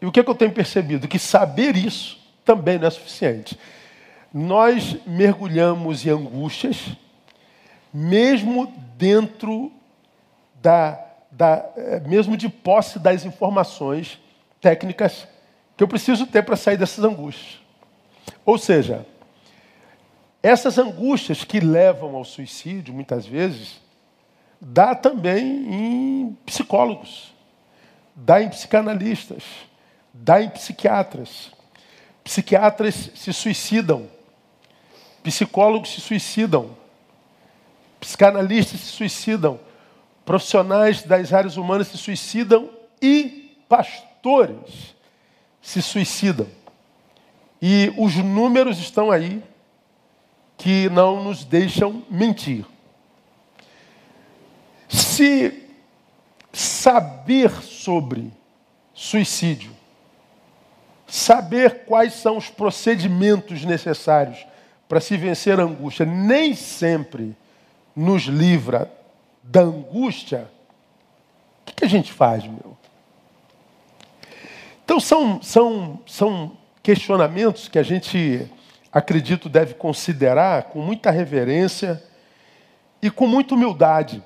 E 0.00 0.06
o 0.06 0.12
que, 0.12 0.22
que 0.22 0.30
eu 0.30 0.36
tenho 0.36 0.52
percebido? 0.52 1.08
Que 1.08 1.18
saber 1.18 1.74
isso 1.74 2.16
também 2.44 2.78
não 2.78 2.86
é 2.86 2.90
suficiente. 2.90 3.58
Nós 4.32 4.96
mergulhamos 5.04 6.06
em 6.06 6.10
angústias, 6.10 6.92
mesmo 7.92 8.72
dentro 8.96 9.72
da, 10.62 11.04
da 11.28 11.68
eh, 11.76 12.00
mesmo 12.06 12.36
de 12.36 12.48
posse 12.48 13.00
das 13.00 13.24
informações 13.24 14.20
técnicas 14.60 15.26
que 15.76 15.82
eu 15.82 15.88
preciso 15.88 16.24
ter 16.24 16.44
para 16.44 16.54
sair 16.54 16.76
dessas 16.76 17.04
angústias. 17.04 17.60
Ou 18.46 18.56
seja, 18.58 19.04
essas 20.44 20.76
angústias 20.76 21.42
que 21.42 21.58
levam 21.58 22.14
ao 22.14 22.22
suicídio, 22.22 22.92
muitas 22.92 23.24
vezes, 23.24 23.80
dá 24.60 24.94
também 24.94 25.42
em 25.72 26.38
psicólogos, 26.44 27.32
dá 28.14 28.42
em 28.42 28.50
psicanalistas, 28.50 29.42
dá 30.12 30.42
em 30.42 30.50
psiquiatras. 30.50 31.50
Psiquiatras 32.22 33.10
se 33.14 33.32
suicidam, 33.32 34.06
psicólogos 35.22 35.94
se 35.94 36.02
suicidam, 36.02 36.76
psicanalistas 37.98 38.80
se 38.80 38.88
suicidam, 38.88 39.58
profissionais 40.26 41.02
das 41.04 41.32
áreas 41.32 41.56
humanas 41.56 41.88
se 41.88 41.96
suicidam 41.96 42.68
e 43.00 43.56
pastores 43.66 44.94
se 45.62 45.80
suicidam. 45.80 46.46
E 47.62 47.90
os 47.96 48.14
números 48.16 48.78
estão 48.78 49.10
aí 49.10 49.42
que 50.56 50.88
não 50.88 51.22
nos 51.22 51.44
deixam 51.44 52.02
mentir. 52.10 52.64
Se 54.88 55.62
saber 56.52 57.50
sobre 57.62 58.30
suicídio 58.92 59.74
saber 61.14 61.84
quais 61.84 62.14
são 62.14 62.36
os 62.36 62.48
procedimentos 62.48 63.64
necessários 63.64 64.44
para 64.88 65.00
se 65.00 65.16
vencer 65.16 65.60
a 65.60 65.62
angústia 65.62 66.04
nem 66.04 66.54
sempre 66.54 67.36
nos 67.94 68.24
livra 68.24 68.90
da 69.42 69.60
angústia, 69.60 70.50
o 71.62 71.72
que, 71.72 71.84
a 71.84 71.88
gente 71.88 72.12
faz, 72.12 72.44
meu? 72.44 72.76
Então 74.84 74.98
são, 74.98 75.40
são, 75.40 76.00
são 76.04 76.56
questionamentos 76.82 77.68
que 77.68 77.78
a 77.78 77.82
gente, 77.82 78.50
acredito, 78.94 79.48
deve 79.48 79.74
considerar 79.74 80.64
com 80.64 80.80
muita 80.80 81.10
reverência 81.10 82.00
e 83.02 83.10
com 83.10 83.26
muita 83.26 83.56
humildade. 83.56 84.22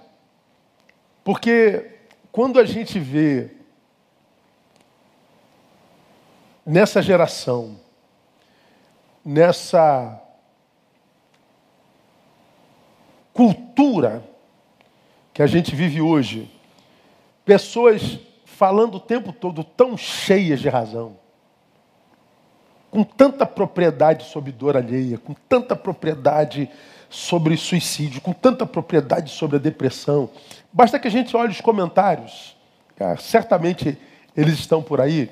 Porque 1.25 1.97
quando 2.31 2.61
a 2.61 2.67
gente 2.67 3.01
vê 3.01 3.51
nessa 6.67 7.01
geração, 7.01 7.81
nessa 9.25 10.21
cultura 13.33 14.23
que 15.33 15.41
a 15.41 15.47
gente 15.47 15.75
vive 15.75 16.03
hoje, 16.03 16.53
pessoas 17.43 18.19
falando 18.45 18.97
o 18.97 19.01
tempo 19.01 19.33
todo 19.33 19.65
tão 19.65 19.97
cheias 19.97 20.61
de 20.61 20.69
razão, 20.69 21.17
com 22.91 23.05
tanta 23.05 23.45
propriedade 23.45 24.25
sobre 24.25 24.53
dor 24.53 24.77
alheia, 24.77 25.19
com 25.19 25.35
tanta 25.49 25.77
propriedade 25.77 26.69
sobre 27.11 27.57
suicídio, 27.57 28.21
com 28.21 28.33
tanta 28.33 28.67
propriedade 28.67 29.31
sobre 29.31 29.57
a 29.57 29.59
depressão. 29.61 30.31
Basta 30.73 30.99
que 30.99 31.09
a 31.09 31.11
gente 31.11 31.37
olhe 31.37 31.51
os 31.51 31.61
comentários, 31.61 32.57
certamente 33.19 33.99
eles 34.37 34.55
estão 34.55 34.83
por 34.83 35.01
aí. 35.01 35.31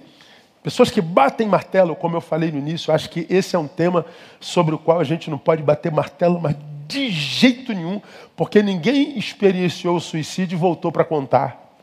Pessoas 0.63 0.91
que 0.91 1.01
batem 1.01 1.47
martelo, 1.47 1.95
como 1.95 2.17
eu 2.17 2.21
falei 2.21 2.51
no 2.51 2.59
início, 2.59 2.93
acho 2.93 3.09
que 3.09 3.27
esse 3.31 3.55
é 3.55 3.59
um 3.59 3.69
tema 3.69 4.05
sobre 4.41 4.75
o 4.75 4.79
qual 4.79 4.99
a 4.99 5.05
gente 5.05 5.31
não 5.31 5.39
pode 5.39 5.63
bater 5.63 5.93
martelo, 5.93 6.41
mas 6.41 6.57
de 6.89 7.11
jeito 7.11 7.73
nenhum, 7.73 8.01
porque 8.37 8.63
ninguém 8.63 9.19
experienciou 9.19 9.97
o 9.97 10.01
suicídio 10.01 10.57
e 10.57 10.59
voltou 10.59 10.91
para 10.91 11.05
contar. 11.05 11.79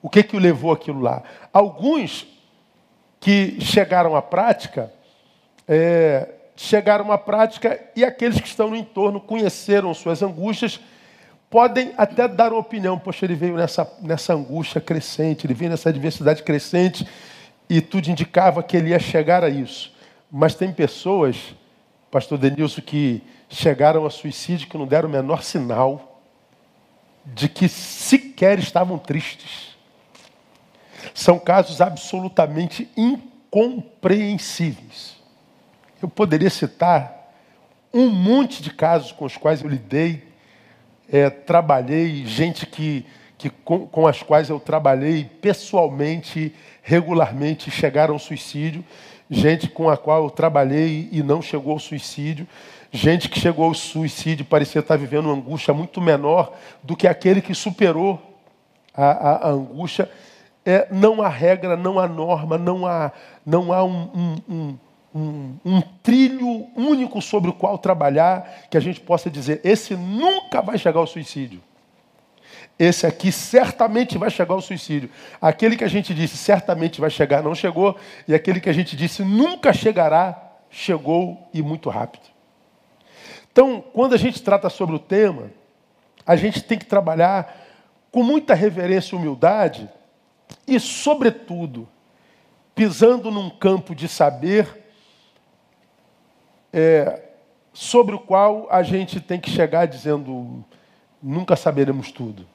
O 0.00 0.08
que 0.08 0.22
que 0.22 0.36
o 0.36 0.40
levou 0.40 0.72
aquilo 0.72 1.00
lá? 1.00 1.22
Alguns 1.52 2.26
que 3.22 3.60
chegaram 3.60 4.16
à 4.16 4.20
prática, 4.20 4.92
é, 5.68 6.28
chegaram 6.56 7.12
à 7.12 7.16
prática 7.16 7.80
e 7.94 8.04
aqueles 8.04 8.40
que 8.40 8.48
estão 8.48 8.68
no 8.68 8.76
entorno 8.76 9.20
conheceram 9.20 9.94
suas 9.94 10.24
angústias, 10.24 10.80
podem 11.48 11.92
até 11.96 12.26
dar 12.26 12.50
uma 12.50 12.58
opinião. 12.58 12.98
Poxa, 12.98 13.24
ele 13.24 13.36
veio 13.36 13.56
nessa, 13.56 13.90
nessa 14.02 14.34
angústia 14.34 14.80
crescente, 14.80 15.46
ele 15.46 15.54
veio 15.54 15.70
nessa 15.70 15.88
adversidade 15.88 16.42
crescente 16.42 17.06
e 17.70 17.80
tudo 17.80 18.08
indicava 18.08 18.60
que 18.60 18.76
ele 18.76 18.90
ia 18.90 18.98
chegar 18.98 19.44
a 19.44 19.48
isso. 19.48 19.94
Mas 20.28 20.56
tem 20.56 20.72
pessoas, 20.72 21.54
pastor 22.10 22.38
Denilson, 22.38 22.80
que 22.80 23.22
chegaram 23.48 24.04
a 24.04 24.10
suicídio 24.10 24.66
que 24.66 24.76
não 24.76 24.86
deram 24.86 25.08
o 25.08 25.12
menor 25.12 25.44
sinal 25.44 26.20
de 27.24 27.48
que 27.48 27.68
sequer 27.68 28.58
estavam 28.58 28.98
tristes. 28.98 29.71
São 31.14 31.38
casos 31.38 31.80
absolutamente 31.80 32.88
incompreensíveis. 32.96 35.16
Eu 36.02 36.08
poderia 36.08 36.50
citar 36.50 37.32
um 37.92 38.08
monte 38.08 38.62
de 38.62 38.72
casos 38.72 39.12
com 39.12 39.24
os 39.24 39.36
quais 39.36 39.62
eu 39.62 39.68
lidei, 39.68 40.24
é, 41.10 41.28
trabalhei, 41.28 42.24
gente 42.26 42.66
que, 42.66 43.04
que 43.36 43.50
com, 43.50 43.86
com 43.86 44.06
as 44.06 44.22
quais 44.22 44.48
eu 44.48 44.58
trabalhei 44.58 45.24
pessoalmente, 45.24 46.54
regularmente, 46.82 47.70
chegaram 47.70 48.14
ao 48.14 48.18
suicídio, 48.18 48.82
gente 49.30 49.68
com 49.68 49.90
a 49.90 49.96
qual 49.96 50.24
eu 50.24 50.30
trabalhei 50.30 51.08
e 51.12 51.22
não 51.22 51.42
chegou 51.42 51.72
ao 51.72 51.78
suicídio, 51.78 52.48
Gente 52.94 53.30
que 53.30 53.40
chegou 53.40 53.64
ao 53.64 53.72
suicídio 53.72 54.44
parecia 54.44 54.80
estar 54.80 54.98
vivendo 54.98 55.24
uma 55.24 55.34
angústia 55.34 55.72
muito 55.72 55.98
menor 55.98 56.54
do 56.82 56.94
que 56.94 57.08
aquele 57.08 57.40
que 57.40 57.54
superou 57.54 58.20
a, 58.92 59.06
a, 59.06 59.48
a 59.48 59.50
angústia. 59.50 60.10
É, 60.64 60.86
não 60.90 61.20
há 61.20 61.28
regra, 61.28 61.76
não 61.76 61.98
há 61.98 62.06
norma, 62.06 62.56
não 62.56 62.86
há, 62.86 63.10
não 63.44 63.72
há 63.72 63.82
um, 63.82 64.38
um, 64.48 64.78
um, 65.14 65.56
um, 65.64 65.80
trilho 66.02 66.68
único 66.76 67.20
sobre 67.20 67.50
o 67.50 67.52
qual 67.52 67.76
trabalhar 67.78 68.66
que 68.70 68.76
a 68.76 68.80
gente 68.80 69.00
possa 69.00 69.28
dizer: 69.28 69.60
esse 69.64 69.96
nunca 69.96 70.62
vai 70.62 70.78
chegar 70.78 71.00
ao 71.00 71.06
suicídio. 71.06 71.60
Esse 72.78 73.06
aqui 73.06 73.30
certamente 73.30 74.16
vai 74.16 74.30
chegar 74.30 74.54
ao 74.54 74.60
suicídio. 74.60 75.10
Aquele 75.40 75.76
que 75.76 75.84
a 75.84 75.88
gente 75.88 76.14
disse 76.14 76.36
certamente 76.36 77.00
vai 77.00 77.10
chegar, 77.10 77.42
não 77.42 77.54
chegou. 77.54 77.96
E 78.26 78.34
aquele 78.34 78.60
que 78.60 78.68
a 78.68 78.72
gente 78.72 78.96
disse 78.96 79.22
nunca 79.22 79.72
chegará, 79.72 80.52
chegou 80.70 81.48
e 81.52 81.60
muito 81.60 81.90
rápido. 81.90 82.24
Então, 83.50 83.84
quando 83.92 84.14
a 84.14 84.16
gente 84.16 84.42
trata 84.42 84.70
sobre 84.70 84.96
o 84.96 84.98
tema, 84.98 85.50
a 86.26 86.34
gente 86.34 86.62
tem 86.62 86.78
que 86.78 86.86
trabalhar 86.86 87.60
com 88.10 88.22
muita 88.22 88.54
reverência 88.54 89.14
e 89.14 89.18
humildade 89.18 89.88
e, 90.66 90.78
sobretudo, 90.78 91.88
pisando 92.74 93.30
num 93.30 93.50
campo 93.50 93.94
de 93.94 94.08
saber 94.08 94.82
é, 96.72 97.22
sobre 97.72 98.14
o 98.14 98.18
qual 98.18 98.66
a 98.70 98.82
gente 98.82 99.20
tem 99.20 99.40
que 99.40 99.50
chegar 99.50 99.86
dizendo 99.86 100.64
nunca 101.22 101.56
saberemos 101.56 102.10
tudo. 102.10 102.46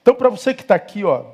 Então, 0.00 0.14
para 0.14 0.28
você 0.28 0.54
que 0.54 0.62
está 0.62 0.74
aqui, 0.74 1.04
ó, 1.04 1.24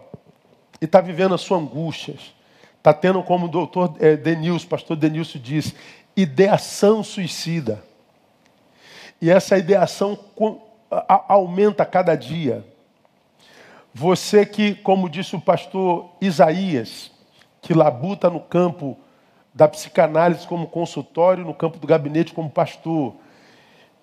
e 0.81 0.85
está 0.85 1.01
vivendo 1.01 1.35
as 1.35 1.41
suas 1.41 1.61
angústias, 1.61 2.35
está 2.77 2.93
tendo, 2.93 3.23
como 3.23 3.47
o 3.47 3.51
doutor 3.51 3.97
é, 3.99 4.17
Denilson, 4.17 4.69
pastor 4.69 4.97
Denilson 4.97 5.39
disse, 5.39 5.75
ideação 6.17 7.03
suicida. 7.03 7.83
E 9.21 9.31
essa 9.31 9.59
ideação 9.59 10.19
aumenta 11.29 11.85
cada 11.85 12.15
dia. 12.15 12.65
Você 13.95 14.45
que, 14.47 14.75
como 14.75 15.09
disse 15.09 15.35
o 15.35 15.41
pastor 15.41 16.11
Isaías, 16.21 17.11
que 17.61 17.75
labuta 17.75 18.31
no 18.31 18.41
campo 18.41 18.97
da 19.53 19.67
psicanálise 19.67 20.47
como 20.47 20.69
consultório, 20.69 21.45
no 21.45 21.55
campo 21.55 21.79
do 21.79 21.87
gabinete 21.87 22.33
como 22.33 22.51
pastor, 22.51 23.17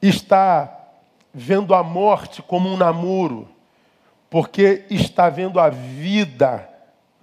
está 0.02 0.86
vendo 1.34 1.74
a 1.74 1.84
morte 1.84 2.42
como 2.42 2.70
um 2.70 2.78
namoro, 2.78 3.48
porque 4.30 4.86
está 4.90 5.30
vendo 5.30 5.60
a 5.60 5.70
vida 5.70 6.70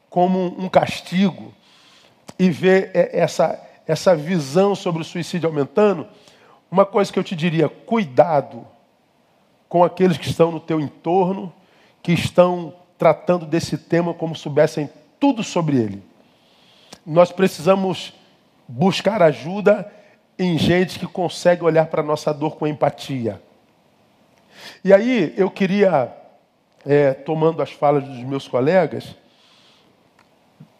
como 0.08 0.38
um 0.58 0.68
castigo, 0.68 1.52
e 2.38 2.50
vê 2.50 2.90
essa, 2.94 3.60
essa 3.86 4.16
visão 4.16 4.74
sobre 4.74 5.02
o 5.02 5.04
suicídio 5.04 5.48
aumentando, 5.48 6.06
uma 6.70 6.86
coisa 6.86 7.12
que 7.12 7.18
eu 7.18 7.24
te 7.24 7.36
diria, 7.36 7.68
cuidado 7.68 8.66
com 9.68 9.84
aqueles 9.84 10.16
que 10.16 10.28
estão 10.28 10.50
no 10.50 10.60
teu 10.60 10.80
entorno, 10.80 11.52
que 12.02 12.12
estão 12.12 12.74
tratando 12.98 13.46
desse 13.46 13.78
tema 13.78 14.12
como 14.12 14.34
soubessem 14.34 14.90
tudo 15.18 15.42
sobre 15.42 15.76
ele. 15.76 16.02
Nós 17.06 17.30
precisamos 17.30 18.12
buscar 18.66 19.22
ajuda 19.22 19.90
em 20.38 20.58
gente 20.58 20.98
que 20.98 21.06
consegue 21.06 21.64
olhar 21.64 21.86
para 21.86 22.00
a 22.00 22.04
nossa 22.04 22.32
dor 22.32 22.56
com 22.56 22.66
empatia. 22.66 23.40
E 24.84 24.92
aí 24.92 25.32
eu 25.36 25.50
queria, 25.50 26.12
é, 26.84 27.12
tomando 27.12 27.62
as 27.62 27.70
falas 27.70 28.04
dos 28.04 28.18
meus 28.24 28.48
colegas, 28.48 29.14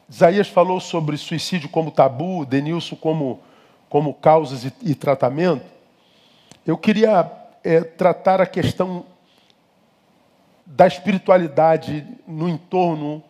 Isaías 0.09 0.49
falou 0.49 0.79
sobre 0.79 1.16
suicídio 1.16 1.68
como 1.68 1.91
tabu, 1.91 2.45
Denilson 2.45 2.97
como, 2.97 3.41
como 3.89 4.12
causas 4.14 4.64
e, 4.64 4.73
e 4.83 4.95
tratamento. 4.95 5.64
Eu 6.66 6.77
queria 6.77 7.31
é, 7.64 7.81
tratar 7.81 8.41
a 8.41 8.47
questão 8.47 9.05
da 10.75 10.87
espiritualidade 10.87 12.07
no 12.27 12.49
entorno 12.49 13.23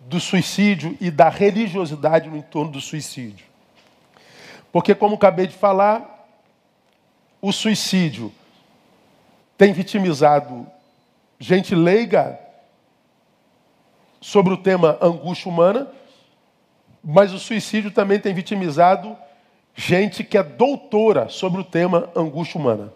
do 0.00 0.18
suicídio 0.18 0.96
e 0.98 1.10
da 1.10 1.28
religiosidade 1.28 2.30
no 2.30 2.38
entorno 2.38 2.72
do 2.72 2.80
suicídio. 2.80 3.46
Porque, 4.72 4.94
como 4.94 5.16
acabei 5.16 5.46
de 5.46 5.54
falar, 5.54 6.26
o 7.40 7.52
suicídio 7.52 8.32
tem 9.58 9.74
vitimizado 9.74 10.66
gente 11.38 11.74
leiga 11.74 12.40
sobre 14.18 14.54
o 14.54 14.56
tema 14.56 14.96
angústia 15.02 15.50
humana, 15.50 15.86
mas 17.02 17.34
o 17.34 17.38
suicídio 17.38 17.90
também 17.90 18.18
tem 18.18 18.32
vitimizado 18.32 19.14
gente 19.74 20.24
que 20.24 20.38
é 20.38 20.42
doutora 20.42 21.28
sobre 21.28 21.60
o 21.60 21.64
tema 21.64 22.08
angústia 22.16 22.58
humana. 22.58 22.90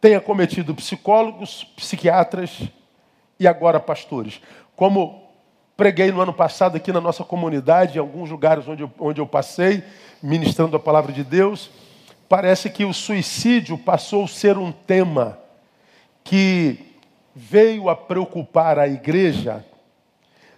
Tem 0.00 0.14
acometido 0.14 0.74
psicólogos, 0.74 1.64
psiquiatras 1.76 2.62
e 3.38 3.46
agora 3.46 3.80
pastores. 3.80 4.40
Como 4.74 5.26
preguei 5.76 6.10
no 6.10 6.20
ano 6.20 6.32
passado 6.32 6.76
aqui 6.76 6.92
na 6.92 7.00
nossa 7.00 7.24
comunidade, 7.24 7.96
em 7.96 8.00
alguns 8.00 8.30
lugares 8.30 8.66
onde 8.66 8.82
eu, 8.82 8.90
onde 8.98 9.20
eu 9.20 9.26
passei, 9.26 9.82
ministrando 10.22 10.76
a 10.76 10.80
palavra 10.80 11.12
de 11.12 11.22
Deus, 11.22 11.70
parece 12.28 12.70
que 12.70 12.84
o 12.84 12.92
suicídio 12.92 13.76
passou 13.76 14.24
a 14.24 14.28
ser 14.28 14.56
um 14.56 14.72
tema 14.72 15.38
que 16.24 16.94
veio 17.34 17.88
a 17.88 17.94
preocupar 17.94 18.78
a 18.78 18.88
igreja 18.88 19.64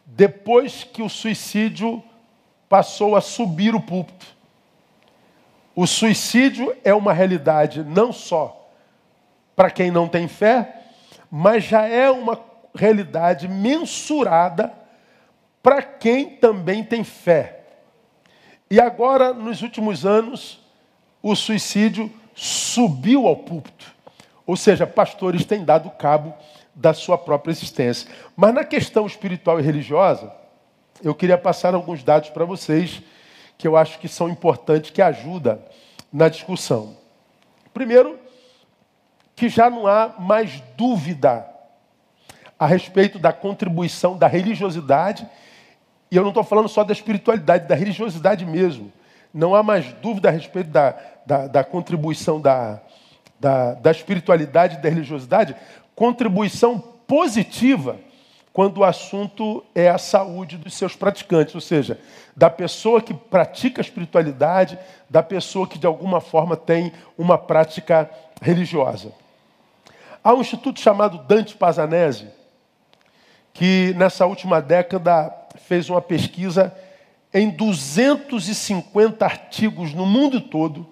depois 0.07 0.85
que 0.85 1.03
o 1.03 1.09
suicídio 1.09 2.03
passou 2.69 3.15
a 3.15 3.21
subir 3.21 3.75
o 3.75 3.81
púlpito. 3.81 4.27
O 5.75 5.87
suicídio 5.87 6.75
é 6.83 6.95
uma 6.95 7.13
realidade 7.13 7.85
não 7.85 8.13
só 8.13 8.68
para 9.59 9.73
quem 9.73 9.91
não 9.91 10.07
tem 10.07 10.29
fé, 10.29 10.85
mas 11.29 11.65
já 11.65 11.85
é 11.85 12.09
uma 12.09 12.39
realidade 12.73 13.49
mensurada 13.49 14.73
para 15.61 15.83
quem 15.83 16.31
também 16.31 16.85
tem 16.85 17.03
fé. 17.03 17.65
E 18.71 18.81
agora, 18.81 19.35
nos 19.35 19.61
últimos 19.61 20.07
anos, 20.07 20.65
o 21.21 21.35
suicídio 21.35 22.09
subiu 22.37 23.27
ao 23.27 23.35
púlpito. 23.35 23.93
Ou 24.47 24.57
seja, 24.57 24.87
pastores 24.87 25.45
têm 25.45 25.65
dado 25.65 25.91
cabo 25.91 26.33
da 26.73 26.95
sua 26.95 27.19
própria 27.19 27.51
existência. 27.51 28.09
Mas 28.37 28.55
na 28.55 28.63
questão 28.63 29.09
espiritual 29.09 29.59
e 29.59 29.63
religiosa, 29.65 30.33
eu 31.03 31.17
queria 31.17 31.37
passar 31.37 31.75
alguns 31.75 32.05
dados 32.05 32.31
para 32.31 32.45
vocês 32.45 33.03
que 33.59 33.67
eu 33.67 33.77
acho 33.77 33.99
que 33.99 34.07
são 34.07 34.29
importantes, 34.29 34.93
que 34.93 35.03
ajudam 35.03 35.59
na 36.13 36.29
discussão. 36.29 36.97
Primeiro, 37.75 38.28
que 39.39 39.49
já 39.49 39.71
não 39.71 39.87
há 39.87 40.15
mais 40.19 40.61
dúvida 40.77 41.47
a 42.59 42.67
respeito 42.67 43.21
da 43.21 43.33
contribuição 43.33 44.19
da 44.19 44.27
religiosidade, 44.27 45.25
e 46.11 46.17
eu 46.17 46.23
não 46.23 46.31
estou 46.31 46.43
falando 46.43 46.69
só 46.69 46.83
da 46.83 46.93
espiritualidade, 46.93 47.69
da 47.69 47.77
religiosidade 47.77 48.45
mesmo. 48.45 48.93
Não 49.33 49.55
há 49.55 49.63
mais 49.63 49.93
dúvida 50.03 50.29
a 50.29 50.33
respeito 50.33 50.71
da, 50.71 50.97
da, 51.25 51.47
da 51.47 51.63
contribuição 51.63 52.41
da, 52.41 52.81
da, 53.39 53.75
da 53.75 53.91
espiritualidade 53.93 54.77
e 54.77 54.83
da 54.83 54.89
religiosidade, 54.89 55.55
contribuição 55.95 56.81
positiva 57.07 57.97
quando 58.53 58.79
o 58.79 58.85
assunto 58.85 59.65
é 59.73 59.89
a 59.89 59.99
saúde 59.99 60.57
dos 60.57 60.75
seus 60.75 60.97
praticantes, 60.97 61.55
ou 61.55 61.61
seja, 61.61 62.01
da 62.37 62.51
pessoa 62.51 63.01
que 63.01 63.15
pratica 63.15 63.81
a 63.81 63.85
espiritualidade, 63.85 64.77
da 65.09 65.23
pessoa 65.23 65.69
que 65.69 65.79
de 65.79 65.87
alguma 65.87 66.21
forma 66.21 66.57
tem 66.57 66.93
uma 67.17 67.39
prática 67.39 68.11
religiosa. 68.43 69.13
Há 70.29 70.35
um 70.35 70.43
instituto 70.43 70.79
chamado 70.79 71.27
Dante 71.27 71.57
Pazanese, 71.57 72.29
que 73.55 73.95
nessa 73.97 74.27
última 74.27 74.61
década 74.61 75.35
fez 75.57 75.89
uma 75.89 76.03
pesquisa 76.03 76.71
em 77.33 77.49
250 77.49 79.25
artigos 79.25 79.95
no 79.95 80.05
mundo 80.05 80.39
todo 80.39 80.87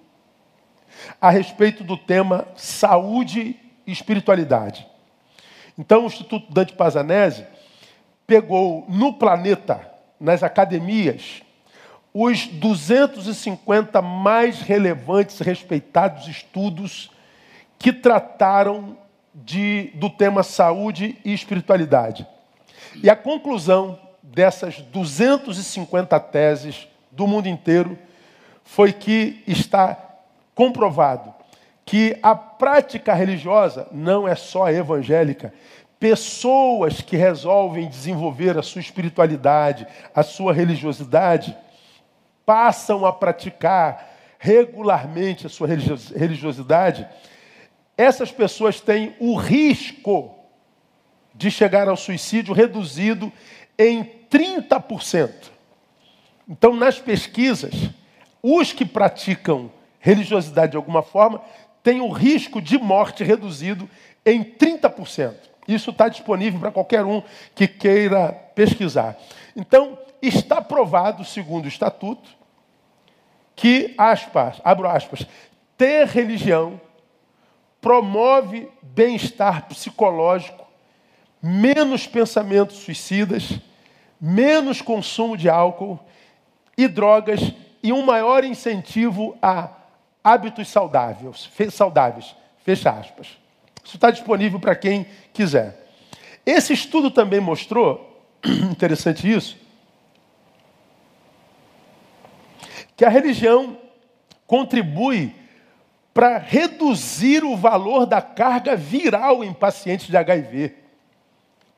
a 1.21 1.29
respeito 1.29 1.85
do 1.85 1.99
tema 1.99 2.49
saúde 2.57 3.61
e 3.87 3.93
espiritualidade. 3.93 4.87
Então, 5.77 6.05
o 6.05 6.07
Instituto 6.07 6.51
Dante 6.51 6.73
Pazanese 6.73 7.45
pegou 8.27 8.87
no 8.89 9.13
planeta, 9.13 9.87
nas 10.19 10.43
academias, 10.43 11.43
os 12.15 12.47
250 12.47 14.01
mais 14.01 14.63
relevantes, 14.63 15.41
respeitados 15.41 16.27
estudos 16.27 17.11
que 17.79 17.93
trataram 17.93 18.97
de, 19.45 19.91
do 19.95 20.09
tema 20.09 20.43
saúde 20.43 21.19
e 21.25 21.35
espiritualidade. 21.35 22.27
E 23.03 23.11
a 23.11 23.17
conclusão 23.17 23.99
dessas 24.23 24.81
250 24.81 26.19
teses 26.21 26.89
do 27.13 27.27
mundo 27.27 27.47
inteiro 27.47 27.99
foi 28.65 28.93
que 28.93 29.43
está 29.47 29.97
comprovado 30.55 31.35
que 31.85 32.19
a 32.21 32.35
prática 32.35 33.15
religiosa 33.15 33.87
não 33.93 34.27
é 34.27 34.35
só 34.35 34.69
evangélica. 34.69 35.55
Pessoas 36.01 37.01
que 37.01 37.17
resolvem 37.17 37.89
desenvolver 37.89 38.59
a 38.59 38.63
sua 38.63 38.81
espiritualidade, 38.81 39.87
a 40.15 40.23
sua 40.23 40.53
religiosidade, 40.53 41.57
passam 42.45 43.07
a 43.07 43.13
praticar 43.13 44.15
regularmente 44.39 45.47
a 45.47 45.51
sua 45.51 45.69
religiosidade, 45.69 47.07
essas 47.97 48.31
pessoas 48.31 48.81
têm 48.81 49.15
o 49.19 49.35
risco 49.37 50.35
de 51.35 51.51
chegar 51.51 51.89
ao 51.89 51.97
suicídio 51.97 52.55
reduzido 52.55 53.33
em 53.79 54.05
30%. 54.31 55.33
Então, 56.49 56.75
nas 56.75 56.99
pesquisas, 56.99 57.73
os 58.43 58.73
que 58.73 58.85
praticam 58.85 59.71
religiosidade 59.99 60.73
de 60.73 60.77
alguma 60.77 61.03
forma 61.03 61.43
tem 61.83 62.01
o 62.01 62.11
risco 62.11 62.61
de 62.61 62.79
morte 62.79 63.25
reduzido 63.25 63.89
em 64.25 64.43
30%. 64.43 65.35
Isso 65.67 65.91
está 65.91 66.09
disponível 66.09 66.61
para 66.61 66.71
qualquer 66.71 67.05
um 67.05 67.23
que 67.55 67.67
queira 67.67 68.33
pesquisar. 68.55 69.17
Então, 69.55 69.99
está 70.23 70.61
provado, 70.61 71.25
segundo 71.25 71.65
o 71.65 71.69
estatuto, 71.69 72.29
que, 73.55 73.95
aspas, 73.97 74.61
abro 74.65 74.89
aspas, 74.89 75.27
ter 75.77 76.07
religião 76.07 76.81
promove 77.87 78.69
bem-estar 78.83 79.69
psicológico, 79.69 80.67
menos 81.41 82.05
pensamentos 82.05 82.79
suicidas, 82.79 83.61
menos 84.21 84.83
consumo 84.83 85.37
de 85.37 85.49
álcool 85.49 86.01
e 86.77 86.89
drogas 86.89 87.53
e 87.85 87.93
um 87.93 88.03
maior 88.03 88.43
incentivo 88.43 89.39
a 89.41 89.71
hábitos 90.25 90.67
saudáveis, 90.67 91.49
saudáveis. 91.71 92.35
Fecha 92.65 92.91
aspas. 92.91 93.39
Isso 93.85 93.95
está 93.95 94.11
disponível 94.11 94.59
para 94.59 94.75
quem 94.75 95.07
quiser. 95.33 95.87
Esse 96.45 96.73
estudo 96.73 97.09
também 97.09 97.39
mostrou, 97.39 98.21
interessante 98.69 99.33
isso, 99.33 99.57
que 102.97 103.05
a 103.05 103.09
religião 103.09 103.79
contribui 104.45 105.46
para 106.17 106.39
reduzir 106.39 107.45
o 107.45 107.55
valor 107.55 108.07
da 108.07 108.23
carga 108.23 108.75
viral 108.75 109.45
em 109.45 109.53
pacientes 109.53 110.07
de 110.07 110.17
HIV. 110.17 110.75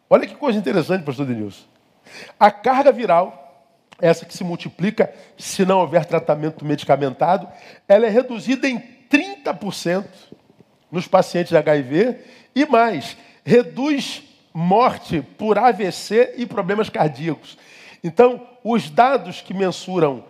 Olha 0.08 0.28
que 0.28 0.36
coisa 0.36 0.56
interessante, 0.56 1.02
pastor 1.02 1.26
Denilson. 1.26 1.64
A 2.38 2.48
carga 2.48 2.92
viral 2.92 3.66
essa 4.00 4.24
que 4.24 4.32
se 4.32 4.44
multiplica 4.44 5.12
se 5.36 5.64
não 5.64 5.80
houver 5.80 6.04
tratamento 6.04 6.64
medicamentado, 6.64 7.48
ela 7.88 8.06
é 8.06 8.08
reduzida 8.08 8.68
em 8.68 8.78
30% 9.10 10.06
nos 10.88 11.08
pacientes 11.08 11.50
de 11.50 11.56
HIV 11.56 12.18
e 12.54 12.64
mais, 12.64 13.16
reduz 13.44 14.22
morte 14.54 15.20
por 15.36 15.58
AVC 15.58 16.34
e 16.36 16.46
problemas 16.46 16.88
cardíacos. 16.88 17.58
Então, 18.04 18.46
os 18.62 18.88
dados 18.88 19.40
que 19.40 19.52
mensuram 19.52 20.24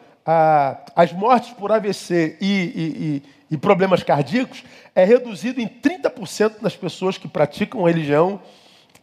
as 0.97 1.13
mortes 1.13 1.51
por 1.51 1.71
AVC 1.71 2.39
e, 2.41 2.47
e, 2.47 2.83
e, 3.05 3.23
e 3.51 3.57
problemas 3.57 4.03
cardíacos 4.03 4.62
é 4.94 5.05
reduzido 5.05 5.61
em 5.61 5.68
30% 5.68 6.57
nas 6.61 6.76
pessoas 6.76 7.16
que 7.16 7.28
praticam 7.28 7.82
religião 7.82 8.40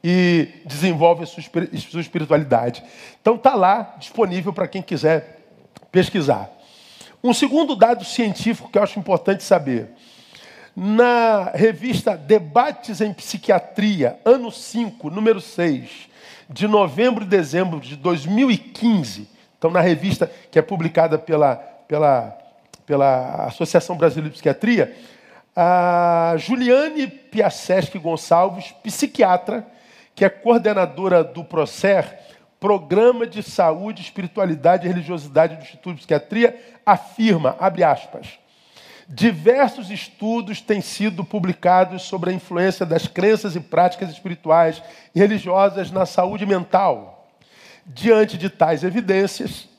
e 0.03 0.49
desenvolve 0.65 1.23
a 1.23 1.25
sua 1.25 1.99
espiritualidade. 2.01 2.83
Então 3.21 3.35
está 3.35 3.55
lá 3.55 3.95
disponível 3.97 4.53
para 4.53 4.67
quem 4.67 4.81
quiser 4.81 5.47
pesquisar. 5.91 6.49
Um 7.23 7.33
segundo 7.33 7.75
dado 7.75 8.05
científico 8.05 8.69
que 8.69 8.77
eu 8.77 8.83
acho 8.83 8.99
importante 8.99 9.43
saber. 9.43 9.89
Na 10.75 11.51
revista 11.55 12.15
Debates 12.15 13.01
em 13.01 13.13
Psiquiatria, 13.13 14.19
ano 14.23 14.51
5, 14.51 15.09
número 15.09 15.41
6, 15.41 15.89
de 16.49 16.67
novembro 16.67 17.23
e 17.23 17.27
dezembro 17.27 17.79
de 17.79 17.95
2015, 17.95 19.27
então 19.57 19.71
na 19.71 19.79
revista 19.79 20.29
que 20.51 20.59
é 20.59 20.61
publicada 20.61 21.17
pela, 21.17 21.55
pela, 21.87 22.37
pela 22.85 23.45
Associação 23.45 23.97
Brasileira 23.97 24.29
de 24.29 24.35
Psiquiatria, 24.35 24.95
a 25.55 26.35
Juliane 26.37 27.07
Piasseschi 27.07 27.97
Gonçalves, 27.97 28.73
psiquiatra, 28.83 29.65
que 30.13 30.25
é 30.25 30.29
coordenadora 30.29 31.23
do 31.23 31.43
PROCER, 31.43 32.19
Programa 32.59 33.27
de 33.27 33.43
Saúde, 33.43 34.01
Espiritualidade 34.01 34.85
e 34.85 34.89
Religiosidade 34.89 35.55
do 35.55 35.61
Instituto 35.61 35.93
de 35.95 35.99
Psiquiatria, 35.99 36.59
afirma, 36.85 37.55
abre 37.59 37.83
aspas, 37.83 38.39
diversos 39.07 39.91
estudos 39.91 40.61
têm 40.61 40.81
sido 40.81 41.23
publicados 41.23 42.03
sobre 42.03 42.31
a 42.31 42.33
influência 42.33 42.85
das 42.85 43.07
crenças 43.07 43.55
e 43.55 43.59
práticas 43.59 44.09
espirituais 44.09 44.81
e 45.13 45.19
religiosas 45.19 45.91
na 45.91 46.05
saúde 46.05 46.45
mental. 46.45 47.29
Diante 47.85 48.37
de 48.37 48.49
tais 48.49 48.83
evidências, 48.83 49.69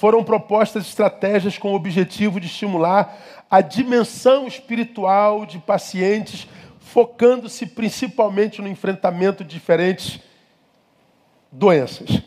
foram 0.00 0.24
propostas 0.24 0.86
estratégias 0.86 1.58
com 1.58 1.72
o 1.72 1.74
objetivo 1.74 2.40
de 2.40 2.46
estimular 2.46 3.18
a 3.50 3.60
dimensão 3.60 4.46
espiritual 4.46 5.44
de 5.44 5.58
pacientes 5.58 6.48
focando-se 6.80 7.66
principalmente 7.66 8.62
no 8.62 8.68
enfrentamento 8.68 9.44
de 9.44 9.50
diferentes 9.50 10.18
doenças. 11.52 12.22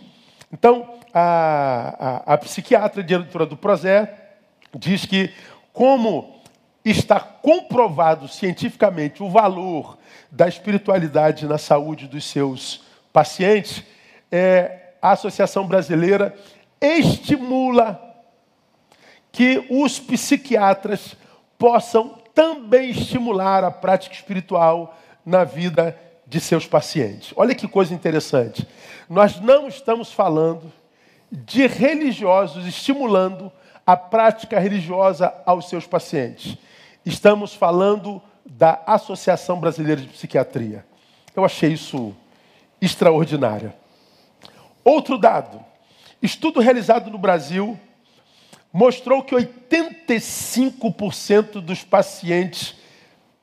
Então, 0.51 0.99
a, 1.11 2.21
a, 2.27 2.33
a 2.35 2.37
psiquiatra 2.37 3.01
diretora 3.01 3.47
do 3.47 3.57
Prozé 3.57 4.19
diz 4.75 5.07
que, 5.07 5.33
como 5.73 6.43
está 6.85 7.19
comprovado 7.19 8.27
cientificamente 8.27 9.23
o 9.23 9.31
valor 9.31 9.97
da 10.31 10.47
espiritualidade 10.47 11.47
na 11.47 11.57
saúde 11.57 12.07
dos 12.07 12.23
seus 12.23 12.83
pacientes, 13.11 13.81
é, 14.31 14.93
a 15.01 15.13
Associação 15.13 15.65
Brasileira 15.65 16.35
estimula 16.83 17.99
que 19.31 19.65
os 19.69 19.99
psiquiatras 19.99 21.15
possam 21.57 22.21
também 22.33 22.91
estimular 22.91 23.63
a 23.63 23.71
prática 23.71 24.13
espiritual 24.13 24.97
na 25.25 25.43
vida 25.43 25.97
de 26.27 26.39
seus 26.39 26.67
pacientes. 26.67 27.33
Olha 27.35 27.55
que 27.55 27.67
coisa 27.67 27.93
interessante. 27.93 28.67
Nós 29.09 29.39
não 29.39 29.67
estamos 29.67 30.11
falando 30.11 30.71
de 31.31 31.65
religiosos 31.65 32.67
estimulando 32.67 33.51
a 33.85 33.97
prática 33.97 34.59
religiosa 34.59 35.33
aos 35.45 35.69
seus 35.69 35.87
pacientes. 35.87 36.57
Estamos 37.05 37.53
falando 37.53 38.21
da 38.45 38.81
Associação 38.85 39.59
Brasileira 39.59 40.01
de 40.01 40.07
Psiquiatria. 40.07 40.85
Eu 41.35 41.43
achei 41.43 41.73
isso 41.73 42.15
extraordinário. 42.81 43.73
Outro 44.83 45.17
dado: 45.17 45.63
estudo 46.23 46.59
realizado 46.61 47.11
no 47.11 47.17
Brasil 47.17 47.77
mostrou 48.71 49.21
que 49.21 49.35
85% 49.35 51.59
dos 51.59 51.83
pacientes 51.83 52.77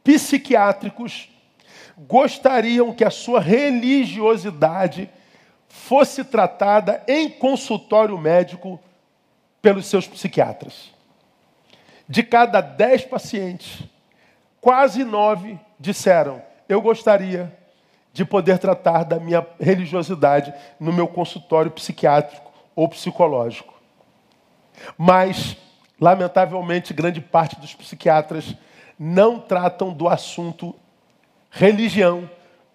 psiquiátricos 0.03 1.29
gostariam 1.99 2.95
que 2.95 3.05
a 3.05 3.11
sua 3.11 3.39
religiosidade 3.39 5.11
fosse 5.69 6.25
tratada 6.25 7.05
em 7.07 7.29
consultório 7.29 8.17
médico 8.17 8.81
pelos 9.61 9.85
seus 9.87 10.09
psiquiatras. 10.09 10.91
De 12.09 12.23
cada 12.23 12.63
dez 12.63 13.05
pacientes, 13.05 13.83
quase 14.61 15.05
nove 15.05 15.61
disseram: 15.79 16.43
Eu 16.67 16.81
gostaria 16.81 17.55
de 18.13 18.25
poder 18.25 18.59
tratar 18.59 19.05
da 19.05 19.21
minha 19.21 19.47
religiosidade 19.61 20.53
no 20.81 20.93
meu 20.93 21.07
consultório 21.07 21.71
psiquiátrico 21.71 22.50
ou 22.81 22.89
psicológico. 22.89 23.75
Mas, 24.97 25.55
lamentavelmente, 26.01 26.95
grande 26.95 27.21
parte 27.21 27.61
dos 27.61 27.75
psiquiatras 27.75 28.55
não 28.99 29.39
tratam 29.39 29.93
do 29.93 30.09
assunto 30.09 30.75
religião 31.51 32.29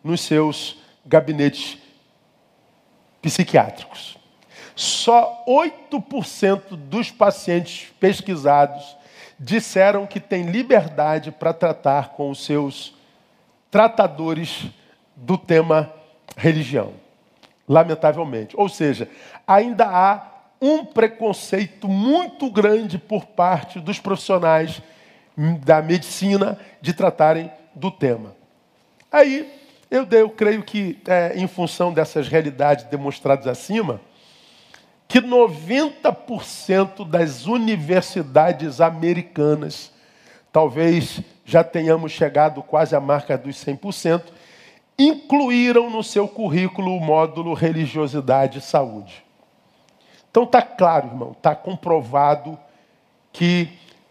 nos 0.03 0.22
seus 0.22 0.78
gabinetes 1.03 1.80
psiquiátricos. 3.20 4.16
Só 4.76 5.43
8% 5.47 6.76
dos 6.76 7.10
pacientes 7.10 7.91
pesquisados 7.99 8.95
disseram 9.39 10.06
que 10.06 10.20
têm 10.20 10.51
liberdade 10.51 11.32
para 11.32 11.51
tratar 11.51 12.10
com 12.10 12.30
os 12.30 12.45
seus 12.45 12.93
tratadores 13.72 14.68
do 15.16 15.36
tema 15.36 15.91
religião. 16.38 17.05
Lamentavelmente. 17.68 18.55
Ou 18.57 18.70
seja, 18.70 19.09
ainda 19.47 19.86
há 19.88 20.28
um 20.61 20.86
preconceito 20.86 21.88
muito 21.88 22.49
grande 22.49 22.97
por 22.97 23.26
parte 23.26 23.80
dos 23.80 23.99
profissionais 23.99 24.82
da 25.63 25.82
medicina 25.82 26.57
de 26.82 26.93
tratarem 26.93 27.51
do 27.74 27.91
tema. 27.91 28.36
Aí, 29.11 29.51
eu, 29.91 30.07
eu 30.11 30.30
creio 30.30 30.63
que, 30.63 30.99
é, 31.07 31.34
em 31.36 31.47
função 31.47 31.93
dessas 31.93 32.28
realidades 32.28 32.86
demonstradas 32.86 33.47
acima, 33.47 34.01
que 35.07 35.22
90% 35.22 37.07
das 37.07 37.45
universidades 37.45 38.82
americanas, 38.82 39.91
talvez 40.51 41.22
já 41.45 41.63
tenhamos 41.63 42.11
chegado 42.11 42.63
quase 42.63 42.95
à 42.95 42.99
marca 42.99 43.38
dos 43.38 43.55
100%, 43.63 44.24
incluíram 44.97 45.89
no 45.89 46.03
seu 46.03 46.27
currículo 46.27 46.95
o 46.95 46.99
módulo 46.99 47.53
religiosidade 47.53 48.59
e 48.59 48.61
saúde. 48.61 49.23
Então 50.29 50.43
está 50.43 50.61
claro, 50.61 51.07
irmão, 51.07 51.31
está 51.31 51.55
comprovado 51.55 52.57
que 53.31 53.69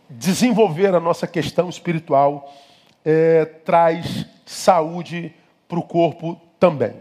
desenvolver 0.09 0.95
a 0.95 1.01
nossa 1.01 1.27
questão 1.27 1.69
espiritual 1.69 2.53
é, 3.05 3.45
traz 3.45 4.27
saúde 4.45 5.35
para 5.69 5.79
o 5.79 5.83
corpo 5.83 6.41
também. 6.59 6.95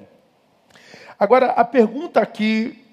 Agora, 1.19 1.51
a 1.51 1.63
pergunta 1.63 2.25
que 2.25 2.83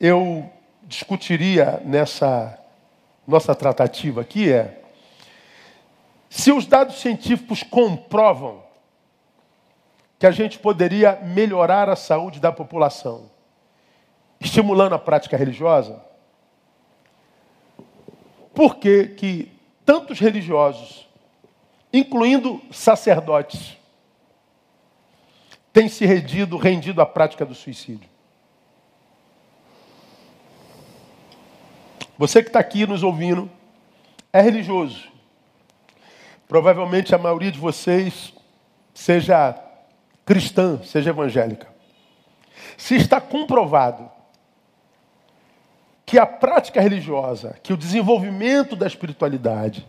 eu 0.00 0.48
discutiria 0.82 1.80
nessa 1.84 2.58
nossa 3.26 3.54
tratativa 3.54 4.22
aqui 4.22 4.50
é: 4.50 4.82
se 6.28 6.52
os 6.52 6.66
dados 6.66 7.00
científicos 7.00 7.62
comprovam 7.62 8.62
que 10.20 10.26
a 10.26 10.30
gente 10.30 10.58
poderia 10.58 11.16
melhorar 11.16 11.88
a 11.88 11.96
saúde 11.96 12.40
da 12.40 12.52
população, 12.52 13.30
estimulando 14.38 14.94
a 14.94 14.98
prática 14.98 15.34
religiosa, 15.34 15.98
por 18.54 18.76
que, 18.76 19.06
que 19.06 19.50
tantos 19.82 20.20
religiosos, 20.20 21.08
incluindo 21.90 22.60
sacerdotes, 22.70 23.78
têm 25.72 25.88
se 25.88 26.04
rendido, 26.04 26.58
rendido 26.58 27.00
à 27.00 27.06
prática 27.06 27.46
do 27.46 27.54
suicídio? 27.54 28.10
Você 32.18 32.42
que 32.42 32.50
está 32.50 32.60
aqui 32.60 32.86
nos 32.86 33.02
ouvindo 33.02 33.50
é 34.30 34.42
religioso. 34.42 35.10
Provavelmente 36.46 37.14
a 37.14 37.18
maioria 37.18 37.50
de 37.50 37.58
vocês 37.58 38.34
seja 38.92 39.69
cristã, 40.30 40.80
seja 40.84 41.10
evangélica. 41.10 41.66
Se 42.76 42.94
está 42.94 43.20
comprovado 43.20 44.08
que 46.06 46.20
a 46.20 46.24
prática 46.24 46.80
religiosa, 46.80 47.58
que 47.64 47.72
o 47.72 47.76
desenvolvimento 47.76 48.76
da 48.76 48.86
espiritualidade 48.86 49.84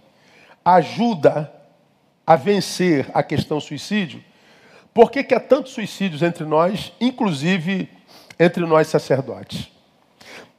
ajuda 0.66 1.54
a 2.26 2.36
vencer 2.36 3.08
a 3.14 3.22
questão 3.22 3.60
suicídio, 3.60 4.24
por 4.92 5.12
que, 5.12 5.24
que 5.24 5.36
há 5.36 5.40
tantos 5.40 5.74
suicídios 5.74 6.24
entre 6.24 6.44
nós, 6.44 6.92
inclusive 7.00 7.88
entre 8.40 8.66
nós 8.66 8.88
sacerdotes? 8.88 9.72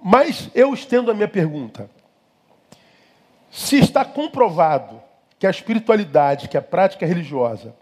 Mas 0.00 0.48
eu 0.54 0.72
estendo 0.72 1.10
a 1.10 1.14
minha 1.14 1.26
pergunta. 1.26 1.90
Se 3.50 3.80
está 3.80 4.04
comprovado 4.04 5.02
que 5.40 5.46
a 5.46 5.50
espiritualidade, 5.50 6.48
que 6.48 6.56
a 6.56 6.62
prática 6.62 7.04
religiosa, 7.04 7.74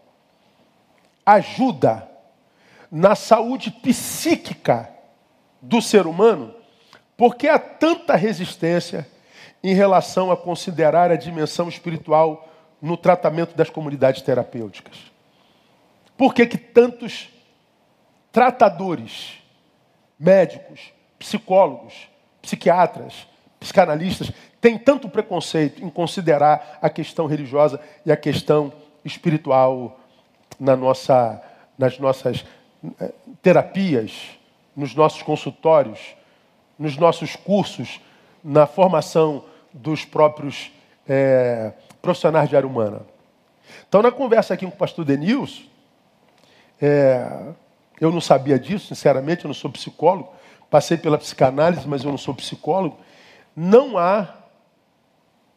ajuda 1.25 2.09
na 2.91 3.15
saúde 3.15 3.71
psíquica 3.71 4.91
do 5.61 5.81
ser 5.81 6.07
humano, 6.07 6.55
por 7.17 7.37
que 7.37 7.47
há 7.47 7.59
tanta 7.59 8.17
resistência 8.17 9.07
em 9.63 9.75
relação 9.75 10.31
a 10.33 10.37
considerar 10.37 11.11
a 11.11 11.17
dimensão 11.17 11.69
espiritual 11.69 12.49
no 12.81 12.97
tratamento 12.97 13.55
das 13.55 13.69
comunidades 13.69 14.23
terapêuticas? 14.23 14.97
Por 16.17 16.35
que, 16.35 16.47
que 16.47 16.59
tantos 16.59 17.29
tratadores, 18.33 19.35
médicos, 20.19 20.93
psicólogos, 21.19 22.09
psiquiatras, 22.41 23.27
psicanalistas 23.59 24.33
têm 24.61 24.79
tanto 24.79 25.09
preconceito 25.09 25.85
em 25.85 25.91
considerar 25.91 26.79
a 26.81 26.89
questão 26.89 27.27
religiosa 27.27 27.79
e 28.05 28.11
a 28.11 28.17
questão 28.17 28.73
espiritual 29.05 30.00
na 30.61 30.77
nossa, 30.77 31.43
nas 31.79 31.99
nossas 31.99 32.45
eh, 33.01 33.13
terapias, 33.43 34.39
nos 34.77 34.95
nossos 34.95 35.23
consultórios, 35.23 35.99
nos 36.79 36.97
nossos 36.99 37.35
cursos, 37.35 38.01
na 38.45 38.67
formação 38.67 39.45
dos 39.73 40.05
próprios 40.05 40.71
é, 41.09 41.73
profissionais 42.01 42.49
de 42.49 42.57
área 42.57 42.67
humana. 42.67 43.03
Então, 43.89 44.03
na 44.03 44.11
conversa 44.11 44.55
aqui 44.55 44.65
com 44.67 44.73
o 44.73 44.77
pastor 44.77 45.05
Denilson, 45.05 45.63
é, 46.81 47.53
eu 48.01 48.11
não 48.11 48.21
sabia 48.21 48.59
disso, 48.59 48.89
sinceramente, 48.89 49.45
eu 49.45 49.49
não 49.49 49.55
sou 49.55 49.71
psicólogo, 49.71 50.33
passei 50.71 50.97
pela 50.97 51.19
psicanálise, 51.19 51.87
mas 51.87 52.05
eu 52.05 52.11
não 52.11 52.19
sou 52.19 52.35
psicólogo. 52.35 52.99
Não 53.55 53.99
há 53.99 54.35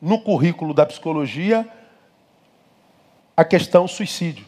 no 0.01 0.19
currículo 0.19 0.73
da 0.73 0.85
psicologia 0.85 1.67
a 3.37 3.45
questão 3.45 3.87
suicídio. 3.87 4.45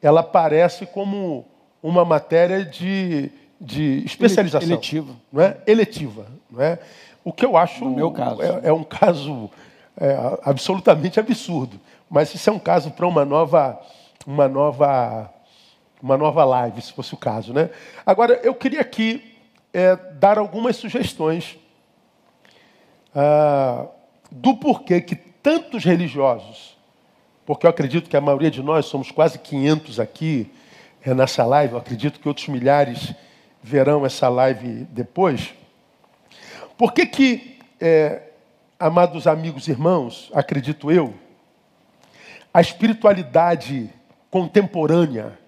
Ela 0.00 0.20
aparece 0.20 0.86
como 0.86 1.44
uma 1.82 2.04
matéria 2.04 2.64
de 2.64 3.30
de 3.60 4.04
especialização. 4.04 4.68
Eletiva. 4.68 5.14
Não 5.32 5.42
é? 5.42 5.56
Eletiva. 5.66 6.26
Não 6.50 6.62
é? 6.62 6.78
O 7.24 7.32
que 7.32 7.44
eu 7.44 7.56
acho 7.56 7.84
no 7.84 7.90
meu 7.90 8.10
caso. 8.10 8.42
É, 8.42 8.68
é 8.68 8.72
um 8.72 8.84
caso 8.84 9.50
é, 9.96 10.16
absolutamente 10.42 11.18
absurdo. 11.18 11.80
Mas 12.08 12.34
isso 12.34 12.48
é 12.48 12.52
um 12.52 12.58
caso 12.58 12.90
para 12.90 13.06
uma 13.06 13.24
nova, 13.24 13.80
uma 14.26 14.48
nova, 14.48 15.30
uma 16.02 16.16
nova 16.16 16.44
live, 16.44 16.80
se 16.80 16.92
fosse 16.92 17.12
o 17.14 17.16
caso. 17.16 17.52
Né? 17.52 17.68
Agora, 18.06 18.40
eu 18.42 18.54
queria 18.54 18.80
aqui 18.80 19.36
é, 19.72 19.96
dar 19.96 20.38
algumas 20.38 20.76
sugestões 20.76 21.58
ah, 23.14 23.86
do 24.30 24.56
porquê 24.56 25.02
que 25.02 25.16
tantos 25.16 25.84
religiosos, 25.84 26.77
porque 27.48 27.64
eu 27.64 27.70
acredito 27.70 28.10
que 28.10 28.16
a 28.16 28.20
maioria 28.20 28.50
de 28.50 28.62
nós 28.62 28.84
somos 28.84 29.10
quase 29.10 29.38
500 29.38 29.98
aqui 29.98 30.52
é, 31.02 31.14
nessa 31.14 31.46
live, 31.46 31.72
eu 31.72 31.78
acredito 31.78 32.20
que 32.20 32.28
outros 32.28 32.46
milhares 32.46 33.14
verão 33.62 34.04
essa 34.04 34.28
live 34.28 34.86
depois. 34.90 35.54
Por 36.76 36.92
que 36.92 37.06
que, 37.06 37.58
é, 37.80 38.20
amados 38.78 39.26
amigos 39.26 39.66
e 39.66 39.70
irmãos, 39.70 40.30
acredito 40.34 40.92
eu, 40.92 41.14
a 42.52 42.60
espiritualidade 42.60 43.88
contemporânea, 44.30 45.38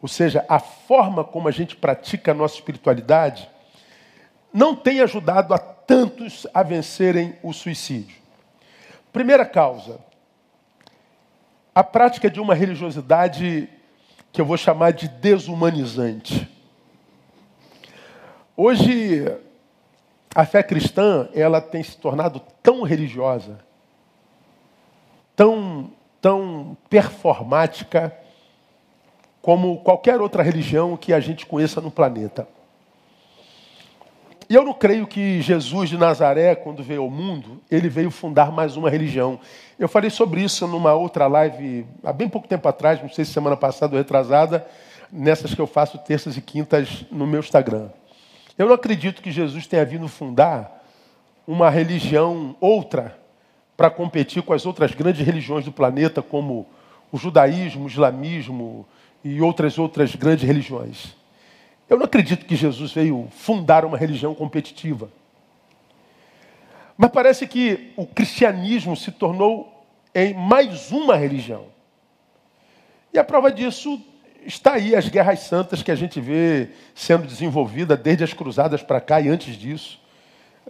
ou 0.00 0.06
seja, 0.06 0.46
a 0.48 0.60
forma 0.60 1.24
como 1.24 1.48
a 1.48 1.50
gente 1.50 1.74
pratica 1.74 2.30
a 2.30 2.34
nossa 2.34 2.54
espiritualidade, 2.54 3.50
não 4.54 4.76
tem 4.76 5.00
ajudado 5.00 5.52
a 5.52 5.58
tantos 5.58 6.46
a 6.54 6.62
vencerem 6.62 7.34
o 7.42 7.52
suicídio. 7.52 8.16
Primeira 9.12 9.44
causa, 9.44 9.98
a 11.78 11.84
prática 11.84 12.28
de 12.28 12.40
uma 12.40 12.54
religiosidade 12.54 13.68
que 14.32 14.40
eu 14.40 14.44
vou 14.44 14.56
chamar 14.56 14.92
de 14.92 15.06
desumanizante. 15.06 16.48
Hoje, 18.56 19.24
a 20.34 20.44
fé 20.44 20.60
cristã, 20.60 21.28
ela 21.32 21.60
tem 21.60 21.80
se 21.80 21.96
tornado 21.96 22.42
tão 22.64 22.82
religiosa, 22.82 23.60
tão, 25.36 25.92
tão 26.20 26.76
performática, 26.90 28.12
como 29.40 29.78
qualquer 29.78 30.20
outra 30.20 30.42
religião 30.42 30.96
que 30.96 31.12
a 31.12 31.20
gente 31.20 31.46
conheça 31.46 31.80
no 31.80 31.92
planeta. 31.92 32.48
E 34.50 34.54
eu 34.54 34.64
não 34.64 34.72
creio 34.72 35.06
que 35.06 35.42
Jesus 35.42 35.90
de 35.90 35.98
Nazaré, 35.98 36.54
quando 36.54 36.82
veio 36.82 37.02
ao 37.02 37.10
mundo, 37.10 37.60
ele 37.70 37.86
veio 37.86 38.10
fundar 38.10 38.50
mais 38.50 38.78
uma 38.78 38.88
religião. 38.88 39.38
Eu 39.78 39.88
falei 39.88 40.08
sobre 40.08 40.40
isso 40.42 40.66
numa 40.66 40.94
outra 40.94 41.26
live 41.26 41.84
há 42.02 42.14
bem 42.14 42.30
pouco 42.30 42.48
tempo 42.48 42.66
atrás, 42.66 43.02
não 43.02 43.10
sei 43.10 43.26
se 43.26 43.32
semana 43.32 43.58
passada 43.58 43.92
ou 43.92 43.98
retrasada, 43.98 44.66
nessas 45.12 45.52
que 45.52 45.60
eu 45.60 45.66
faço 45.66 45.98
terças 45.98 46.34
e 46.38 46.40
quintas 46.40 47.04
no 47.10 47.26
meu 47.26 47.40
Instagram. 47.40 47.90
Eu 48.56 48.66
não 48.66 48.74
acredito 48.74 49.20
que 49.20 49.30
Jesus 49.30 49.66
tenha 49.66 49.84
vindo 49.84 50.08
fundar 50.08 50.82
uma 51.46 51.68
religião 51.68 52.56
outra 52.58 53.18
para 53.76 53.90
competir 53.90 54.42
com 54.42 54.54
as 54.54 54.64
outras 54.64 54.94
grandes 54.94 55.24
religiões 55.26 55.66
do 55.66 55.72
planeta, 55.72 56.22
como 56.22 56.66
o 57.12 57.18
judaísmo, 57.18 57.84
o 57.84 57.88
islamismo 57.88 58.86
e 59.22 59.42
outras 59.42 59.78
outras 59.78 60.16
grandes 60.16 60.44
religiões. 60.44 61.17
Eu 61.88 61.96
não 61.96 62.04
acredito 62.04 62.44
que 62.44 62.54
Jesus 62.54 62.92
veio 62.92 63.28
fundar 63.30 63.84
uma 63.84 63.96
religião 63.96 64.34
competitiva. 64.34 65.10
Mas 66.96 67.10
parece 67.10 67.46
que 67.46 67.92
o 67.96 68.04
cristianismo 68.04 68.96
se 68.96 69.10
tornou 69.12 69.86
em 70.14 70.34
mais 70.34 70.90
uma 70.90 71.16
religião. 71.16 71.66
E 73.12 73.18
a 73.18 73.24
prova 73.24 73.50
disso 73.50 74.00
está 74.44 74.74
aí 74.74 74.94
as 74.94 75.08
guerras 75.08 75.40
santas 75.40 75.82
que 75.82 75.90
a 75.90 75.94
gente 75.94 76.20
vê 76.20 76.70
sendo 76.94 77.26
desenvolvida 77.26 77.96
desde 77.96 78.24
as 78.24 78.32
cruzadas 78.32 78.82
para 78.82 79.00
cá 79.00 79.20
e 79.20 79.28
antes 79.28 79.56
disso. 79.56 80.00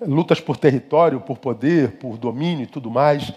Lutas 0.00 0.38
por 0.38 0.56
território, 0.56 1.20
por 1.20 1.38
poder, 1.38 1.92
por 1.92 2.16
domínio 2.16 2.64
e 2.64 2.66
tudo 2.66 2.90
mais. 2.90 3.32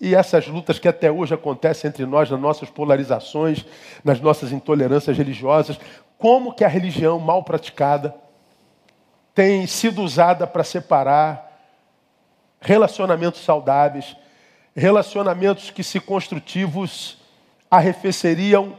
E 0.00 0.14
essas 0.14 0.46
lutas 0.46 0.78
que 0.78 0.88
até 0.88 1.10
hoje 1.12 1.34
acontecem 1.34 1.88
entre 1.88 2.06
nós, 2.06 2.30
nas 2.30 2.40
nossas 2.40 2.70
polarizações, 2.70 3.66
nas 4.02 4.18
nossas 4.18 4.50
intolerâncias 4.50 5.18
religiosas, 5.18 5.78
como 6.20 6.52
que 6.52 6.62
a 6.62 6.68
religião 6.68 7.18
mal 7.18 7.42
praticada 7.42 8.14
tem 9.34 9.66
sido 9.66 10.02
usada 10.02 10.46
para 10.46 10.62
separar 10.62 11.50
relacionamentos 12.60 13.40
saudáveis, 13.42 14.14
relacionamentos 14.76 15.70
que, 15.70 15.82
se 15.82 15.98
construtivos, 15.98 17.16
arrefeceriam 17.70 18.76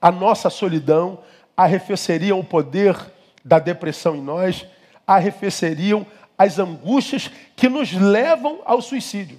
a 0.00 0.10
nossa 0.10 0.48
solidão, 0.48 1.18
arrefeceriam 1.54 2.40
o 2.40 2.44
poder 2.44 2.96
da 3.44 3.58
depressão 3.58 4.16
em 4.16 4.22
nós, 4.22 4.66
arrefeceriam 5.06 6.06
as 6.38 6.58
angústias 6.58 7.30
que 7.54 7.68
nos 7.68 7.92
levam 7.92 8.60
ao 8.64 8.80
suicídio. 8.80 9.38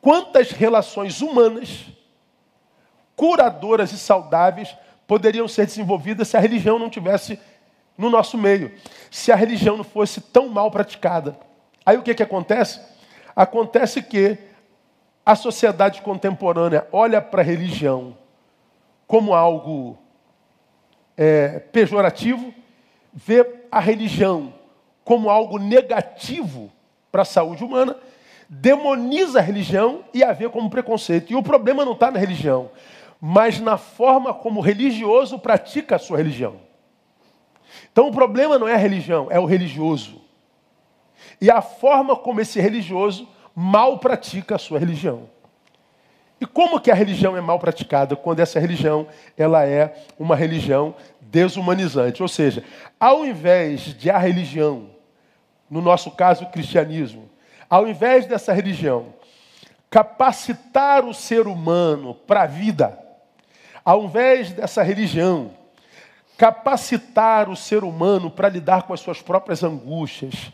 Quantas 0.00 0.52
relações 0.52 1.20
humanas, 1.20 1.86
curadoras 3.16 3.92
e 3.92 3.98
saudáveis, 3.98 4.74
poderiam 5.12 5.46
ser 5.46 5.66
desenvolvidas 5.66 6.28
se 6.28 6.38
a 6.38 6.40
religião 6.40 6.78
não 6.78 6.88
tivesse 6.88 7.38
no 7.98 8.08
nosso 8.08 8.38
meio, 8.38 8.72
se 9.10 9.30
a 9.30 9.36
religião 9.36 9.76
não 9.76 9.84
fosse 9.84 10.22
tão 10.22 10.48
mal 10.48 10.70
praticada. 10.70 11.36
Aí 11.84 11.98
o 11.98 12.02
que, 12.02 12.14
que 12.14 12.22
acontece? 12.22 12.80
Acontece 13.36 14.00
que 14.00 14.38
a 15.24 15.34
sociedade 15.36 16.00
contemporânea 16.00 16.88
olha 16.90 17.20
para 17.20 17.42
a 17.42 17.44
religião 17.44 18.16
como 19.06 19.34
algo 19.34 19.98
é, 21.14 21.58
pejorativo, 21.58 22.54
vê 23.12 23.46
a 23.70 23.80
religião 23.80 24.54
como 25.04 25.28
algo 25.28 25.58
negativo 25.58 26.72
para 27.10 27.20
a 27.20 27.26
saúde 27.26 27.62
humana, 27.62 27.98
demoniza 28.48 29.40
a 29.40 29.42
religião 29.42 30.06
e 30.14 30.24
a 30.24 30.32
vê 30.32 30.48
como 30.48 30.70
preconceito. 30.70 31.30
E 31.30 31.36
o 31.36 31.42
problema 31.42 31.84
não 31.84 31.92
está 31.92 32.10
na 32.10 32.18
religião 32.18 32.70
mas 33.24 33.60
na 33.60 33.78
forma 33.78 34.34
como 34.34 34.58
o 34.58 34.62
religioso 34.62 35.38
pratica 35.38 35.94
a 35.94 35.98
sua 36.00 36.16
religião. 36.16 36.56
Então 37.92 38.08
o 38.08 38.12
problema 38.12 38.58
não 38.58 38.66
é 38.66 38.74
a 38.74 38.78
religião, 38.78 39.28
é 39.30 39.38
o 39.38 39.44
religioso. 39.44 40.20
E 41.40 41.48
a 41.48 41.62
forma 41.62 42.16
como 42.16 42.40
esse 42.40 42.60
religioso 42.60 43.28
mal 43.54 43.98
pratica 43.98 44.56
a 44.56 44.58
sua 44.58 44.80
religião. 44.80 45.30
E 46.40 46.46
como 46.46 46.80
que 46.80 46.90
a 46.90 46.94
religião 46.94 47.36
é 47.36 47.40
mal 47.40 47.60
praticada? 47.60 48.16
Quando 48.16 48.40
essa 48.40 48.58
religião 48.58 49.06
ela 49.38 49.64
é 49.64 50.04
uma 50.18 50.34
religião 50.34 50.92
desumanizante. 51.20 52.22
Ou 52.22 52.28
seja, 52.28 52.64
ao 52.98 53.24
invés 53.24 53.94
de 53.96 54.10
a 54.10 54.18
religião, 54.18 54.90
no 55.70 55.80
nosso 55.80 56.10
caso 56.10 56.42
o 56.42 56.50
cristianismo, 56.50 57.30
ao 57.70 57.86
invés 57.86 58.26
dessa 58.26 58.52
religião 58.52 59.14
capacitar 59.88 61.04
o 61.04 61.14
ser 61.14 61.46
humano 61.46 62.14
para 62.14 62.42
a 62.42 62.46
vida, 62.46 63.01
ao 63.84 64.04
invés 64.04 64.52
dessa 64.52 64.82
religião 64.82 65.50
capacitar 66.36 67.48
o 67.48 67.56
ser 67.56 67.84
humano 67.84 68.30
para 68.30 68.48
lidar 68.48 68.82
com 68.82 68.92
as 68.92 69.00
suas 69.00 69.22
próprias 69.22 69.62
angústias, 69.62 70.52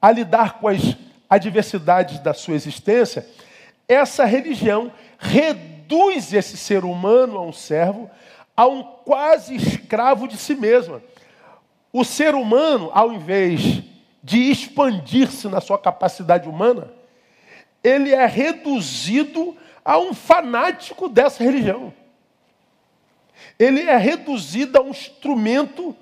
a 0.00 0.10
lidar 0.10 0.60
com 0.60 0.68
as 0.68 0.96
adversidades 1.28 2.18
da 2.20 2.32
sua 2.32 2.54
existência, 2.54 3.26
essa 3.88 4.24
religião 4.24 4.92
reduz 5.18 6.32
esse 6.32 6.56
ser 6.56 6.84
humano 6.84 7.38
a 7.38 7.42
um 7.42 7.52
servo, 7.52 8.10
a 8.56 8.66
um 8.66 8.82
quase 8.82 9.56
escravo 9.56 10.28
de 10.28 10.36
si 10.36 10.54
mesma. 10.54 11.02
O 11.92 12.04
ser 12.04 12.34
humano, 12.34 12.90
ao 12.92 13.12
invés 13.12 13.82
de 14.22 14.50
expandir-se 14.50 15.48
na 15.48 15.60
sua 15.60 15.78
capacidade 15.78 16.48
humana, 16.48 16.90
ele 17.82 18.12
é 18.12 18.26
reduzido 18.26 19.56
a 19.84 19.98
um 19.98 20.12
fanático 20.12 21.08
dessa 21.08 21.42
religião 21.42 21.92
ele 23.58 23.82
é 23.82 23.96
reduzido 23.96 24.78
a 24.78 24.82
um 24.82 24.90
instrumento 24.90 25.96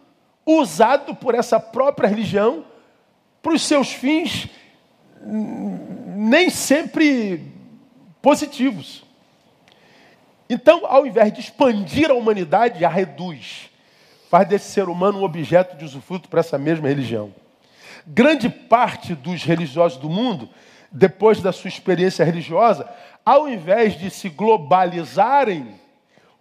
usado 0.44 1.14
por 1.14 1.34
essa 1.34 1.58
própria 1.58 2.08
religião 2.08 2.64
para 3.42 3.54
os 3.54 3.62
seus 3.62 3.92
fins 3.92 4.48
nem 5.24 6.50
sempre 6.50 7.52
positivos. 8.20 9.04
Então, 10.48 10.82
ao 10.84 11.06
invés 11.06 11.32
de 11.32 11.40
expandir 11.40 12.10
a 12.10 12.14
humanidade, 12.14 12.84
a 12.84 12.88
reduz. 12.88 13.70
Faz 14.30 14.48
desse 14.48 14.70
ser 14.70 14.88
humano 14.88 15.20
um 15.20 15.24
objeto 15.24 15.76
de 15.76 15.84
usufruto 15.84 16.28
para 16.28 16.40
essa 16.40 16.58
mesma 16.58 16.88
religião. 16.88 17.32
Grande 18.06 18.48
parte 18.48 19.14
dos 19.14 19.42
religiosos 19.42 19.98
do 19.98 20.10
mundo, 20.10 20.50
depois 20.90 21.40
da 21.40 21.52
sua 21.52 21.68
experiência 21.68 22.24
religiosa, 22.24 22.88
ao 23.24 23.48
invés 23.48 23.98
de 23.98 24.10
se 24.10 24.28
globalizarem, 24.28 25.80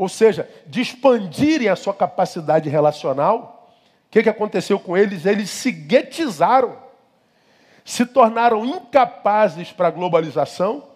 ou 0.04 0.10
seja, 0.10 0.50
de 0.68 0.82
expandirem 0.82 1.70
a 1.70 1.78
sua 1.78 1.94
capacidade 1.94 2.68
relacional, 2.68 3.72
o 4.06 4.12
que, 4.12 4.22
que 4.22 4.28
aconteceu 4.28 4.78
com 4.78 4.98
eles? 4.98 5.26
Eles 5.26 5.50
se 5.50 5.72
guetizaram, 5.72 6.78
se 7.86 8.06
tornaram 8.06 8.66
incapazes 8.66 9.72
para 9.72 9.88
a 9.88 9.92
globalização 9.92 10.90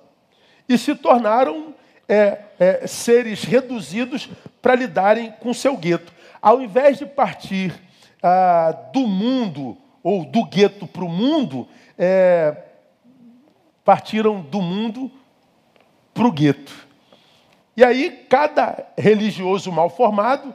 e 0.67 0.77
se 0.77 0.93
tornaram 0.93 1.73
é, 2.05 2.39
é, 2.59 2.85
seres 2.85 3.45
reduzidos 3.45 4.29
para 4.61 4.75
lidarem 4.75 5.31
com 5.39 5.53
seu 5.53 5.77
gueto. 5.77 6.11
Ao 6.41 6.61
invés 6.61 6.97
de 6.97 7.05
partir 7.05 7.73
ah, 8.21 8.75
do 8.91 9.07
mundo 9.07 9.77
ou 10.03 10.25
do 10.25 10.43
gueto 10.43 10.85
para 10.85 11.05
o 11.05 11.09
mundo, 11.09 11.65
é, 11.97 12.57
partiram 13.85 14.41
do 14.41 14.61
mundo 14.61 15.09
para 16.13 16.27
o 16.27 16.31
gueto. 16.33 16.86
E 17.77 17.83
aí, 17.83 18.25
cada 18.27 18.87
religioso 18.97 19.71
mal 19.71 19.87
formado 19.87 20.53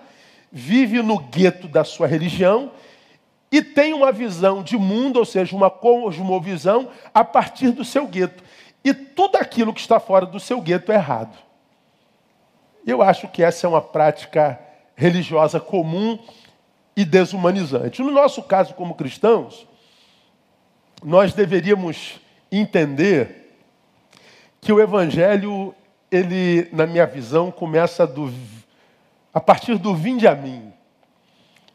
vive 0.51 1.01
no 1.01 1.21
gueto 1.21 1.69
da 1.69 1.85
sua 1.85 2.09
religião 2.09 2.73
e 3.51 3.63
tem 3.63 3.95
uma 3.95 4.11
visão 4.11 4.61
de 4.61 4.77
mundo, 4.77 5.21
ou 5.21 5.25
seja, 5.25 5.55
uma 5.55 5.71
cosmovisão 5.71 6.89
a 7.15 7.23
partir 7.23 7.71
do 7.71 7.85
seu 7.85 8.09
gueto. 8.09 8.43
E 8.85 8.93
tudo 8.93 9.37
aquilo 9.37 9.73
que 9.73 9.81
está 9.81 10.01
fora 10.01 10.27
do 10.27 10.41
seu 10.41 10.61
gueto 10.61 10.91
é 10.91 10.97
errado. 10.97 11.39
Eu 12.85 13.01
acho 13.01 13.29
que 13.29 13.45
essa 13.45 13.69
é 13.69 13.71
uma 13.71 13.81
prática 13.81 14.59
religiosa 14.97 15.61
comum 15.61 16.19
e 16.97 17.05
desumanizante. 17.05 18.03
No 18.03 18.11
nosso 18.11 18.43
caso, 18.43 18.75
como 18.75 18.97
cristãos, 18.97 19.65
nós 21.05 21.33
deveríamos 21.33 22.21
entender 22.51 23.57
que 24.61 24.73
o 24.73 24.81
Evangelho 24.81 25.73
ele, 26.13 26.69
na 26.71 26.87
minha 26.87 27.07
visão, 27.07 27.51
começa 27.51 28.07
do, 28.07 28.31
a 29.33 29.41
partir 29.41 29.79
do 29.79 29.95
vinde 29.95 30.29
a 30.29 30.35
mim. 30.35 30.71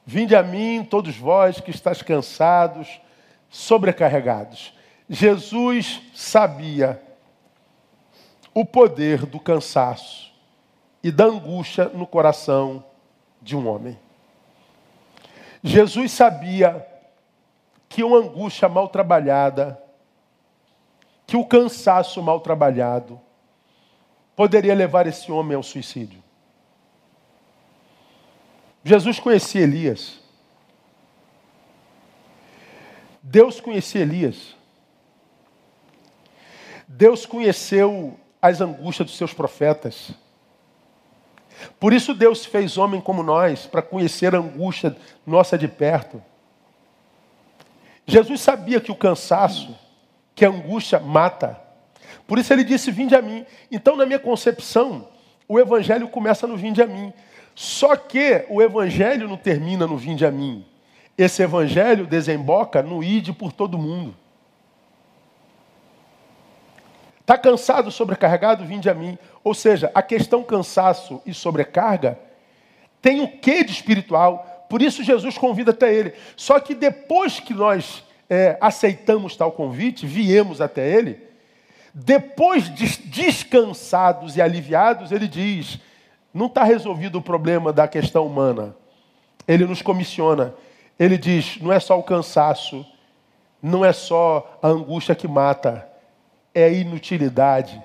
Vinde 0.05 0.35
a 0.35 0.43
mim, 0.43 0.85
todos 0.87 1.17
vós 1.17 1.59
que 1.59 1.71
estáis 1.71 2.03
cansados, 2.03 3.01
sobrecarregados. 3.49 4.73
Jesus 5.09 6.01
sabia 6.13 7.01
o 8.53 8.63
poder 8.63 9.25
do 9.25 9.39
cansaço 9.39 10.31
e 11.03 11.11
da 11.11 11.25
angústia 11.25 11.85
no 11.85 12.05
coração 12.05 12.83
de 13.41 13.55
um 13.55 13.67
homem. 13.67 13.97
Jesus 15.63 16.11
sabia 16.11 16.85
que 17.89 18.03
uma 18.03 18.17
angústia 18.19 18.69
mal 18.69 18.87
trabalhada, 18.87 19.81
que 21.25 21.35
o 21.35 21.45
cansaço 21.45 22.21
mal 22.21 22.39
trabalhado, 22.39 23.19
poderia 24.37 24.75
levar 24.75 25.07
esse 25.07 25.31
homem 25.31 25.55
ao 25.55 25.63
suicídio. 25.63 26.23
Jesus 28.83 29.19
conhecia 29.19 29.63
Elias. 29.63 30.19
Deus 33.21 33.59
conhecia 33.59 34.01
Elias. 34.01 34.55
Deus 36.87 37.25
conheceu 37.25 38.17
as 38.39 38.61
angústias 38.61 39.07
dos 39.07 39.17
seus 39.17 39.33
profetas. 39.33 40.11
Por 41.79 41.91
isso 41.91 42.13
Deus 42.13 42.45
fez 42.45 42.77
homem 42.77 43.01
como 43.01 43.23
nós, 43.23 43.65
para 43.65 43.81
conhecer 43.81 44.35
a 44.35 44.37
angústia 44.37 44.95
nossa 45.25 45.57
de 45.57 45.67
perto. 45.67 46.23
Jesus 48.05 48.39
sabia 48.39 48.79
que 48.79 48.91
o 48.91 48.95
cansaço, 48.95 49.75
que 50.35 50.45
a 50.45 50.49
angústia 50.49 50.99
mata. 50.99 51.66
Por 52.27 52.37
isso 52.37 52.51
ele 52.53 52.63
disse: 52.63 52.91
Vinde 52.91 53.15
a 53.15 53.21
mim. 53.21 53.45
Então, 53.71 53.95
na 53.95 54.05
minha 54.05 54.19
concepção, 54.19 55.07
o 55.47 55.57
evangelho 55.57 56.07
começa 56.09 56.45
no 56.45 56.57
Vinde 56.57 56.81
a 56.81 56.87
mim. 56.87 57.13
Só 57.55 57.95
que 57.95 58.45
o 58.49 58.61
evangelho 58.61 59.27
não 59.27 59.37
termina 59.37 59.87
no 59.87 59.97
Vinde 59.97 60.25
a 60.25 60.31
mim. 60.31 60.65
Esse 61.17 61.41
evangelho 61.41 62.05
desemboca 62.05 62.83
no 62.83 63.03
ide 63.03 63.33
por 63.33 63.51
todo 63.51 63.77
mundo. 63.77 64.15
Está 67.21 67.37
cansado, 67.37 67.91
sobrecarregado? 67.91 68.63
Vinde 68.65 68.89
a 68.89 68.93
mim. 68.93 69.17
Ou 69.43 69.53
seja, 69.53 69.91
a 69.95 70.01
questão 70.01 70.43
cansaço 70.43 71.21
e 71.25 71.33
sobrecarga 71.33 72.19
tem 73.01 73.21
o 73.21 73.27
que 73.27 73.63
de 73.63 73.71
espiritual. 73.71 74.65
Por 74.69 74.81
isso 74.81 75.03
Jesus 75.03 75.37
convida 75.37 75.71
até 75.71 75.93
ele. 75.93 76.13
Só 76.35 76.59
que 76.59 76.75
depois 76.75 77.39
que 77.39 77.53
nós 77.53 78.03
é, 78.29 78.57
aceitamos 78.61 79.35
tal 79.35 79.51
convite, 79.51 80.05
viemos 80.05 80.61
até 80.61 80.89
ele, 80.89 81.26
depois 81.99 82.69
de 82.75 82.85
descansados 83.09 84.37
e 84.37 84.41
aliviados, 84.41 85.11
ele 85.11 85.27
diz: 85.27 85.79
não 86.31 86.45
está 86.45 86.63
resolvido 86.63 87.17
o 87.17 87.21
problema 87.23 87.73
da 87.73 87.87
questão 87.87 88.27
humana. 88.27 88.75
Ele 89.47 89.65
nos 89.65 89.81
comissiona. 89.81 90.53
Ele 90.99 91.17
diz: 91.17 91.59
não 91.59 91.73
é 91.73 91.79
só 91.79 91.97
o 91.97 92.03
cansaço, 92.03 92.85
não 93.59 93.83
é 93.83 93.91
só 93.91 94.59
a 94.61 94.67
angústia 94.67 95.15
que 95.15 95.27
mata 95.27 95.89
é 96.53 96.65
a 96.65 96.69
inutilidade. 96.69 97.83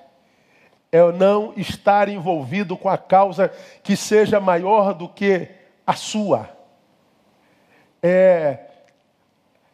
É 0.91 1.11
não 1.11 1.55
estar 1.57 2.07
envolvido 2.11 2.77
com 2.77 2.91
a 2.91 2.99
causa 2.99 3.51
que 3.83 3.97
seja 3.97 4.39
maior 4.39 4.93
do 4.93 5.09
que 5.09 5.49
a 5.87 5.95
sua. 5.95 6.51
É 8.03 8.59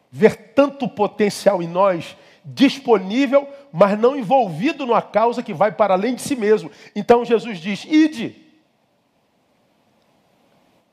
ver 0.09 0.53
tanto 0.55 0.87
potencial 0.87 1.61
em 1.61 1.67
nós 1.67 2.15
disponível, 2.53 3.47
mas 3.71 3.97
não 3.97 4.15
envolvido 4.15 4.85
numa 4.85 5.01
causa 5.01 5.43
que 5.43 5.53
vai 5.53 5.71
para 5.71 5.93
além 5.93 6.15
de 6.15 6.21
si 6.21 6.35
mesmo. 6.35 6.71
Então 6.95 7.25
Jesus 7.25 7.59
diz: 7.59 7.85
ide, 7.85 8.35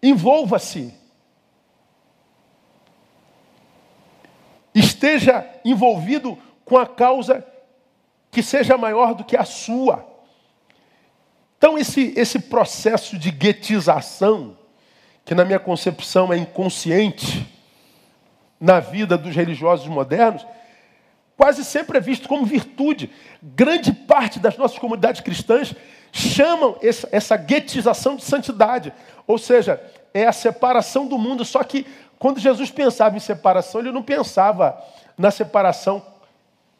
envolva-se, 0.03 0.95
esteja 4.75 5.49
envolvido 5.65 6.39
com 6.65 6.77
a 6.77 6.87
causa 6.87 7.47
que 8.31 8.43
seja 8.43 8.77
maior 8.77 9.15
do 9.15 9.25
que 9.25 9.37
a 9.37 9.45
sua. 9.45 10.07
Então, 11.57 11.79
esse, 11.79 12.13
esse 12.17 12.39
processo 12.39 13.19
de 13.19 13.31
guetização, 13.31 14.59
que 15.25 15.35
na 15.35 15.45
minha 15.45 15.59
concepção 15.59 16.33
é 16.33 16.37
inconsciente 16.37 17.47
na 18.61 18.79
vida 18.79 19.17
dos 19.17 19.35
religiosos 19.35 19.87
modernos, 19.87 20.47
quase 21.37 21.65
sempre 21.65 21.99
é 21.99 22.01
visto 22.01 22.29
como 22.29 22.47
virtude. 22.47 23.11
Grande 23.43 23.93
parte 23.93 24.39
das 24.39 24.57
nossas 24.57 24.79
comunidades 24.79 25.21
cristãs 25.21 25.75
chamam 26.13 26.77
essa, 26.83 27.37
guetização 27.37 28.17
de 28.17 28.25
santidade, 28.25 28.93
ou 29.27 29.37
seja, 29.37 29.81
é 30.15 30.27
a 30.27 30.33
separação 30.33 31.07
do 31.07 31.19
mundo. 31.19 31.45
Só 31.45 31.63
que 31.63 31.87
quando 32.19 32.41
Jesus 32.41 32.71
pensava 32.71 33.17
em 33.17 33.21
separação, 33.21 33.81
ele 33.81 33.93
não 33.93 34.03
pensava 34.03 34.83
na 35.19 35.31
separação 35.31 36.05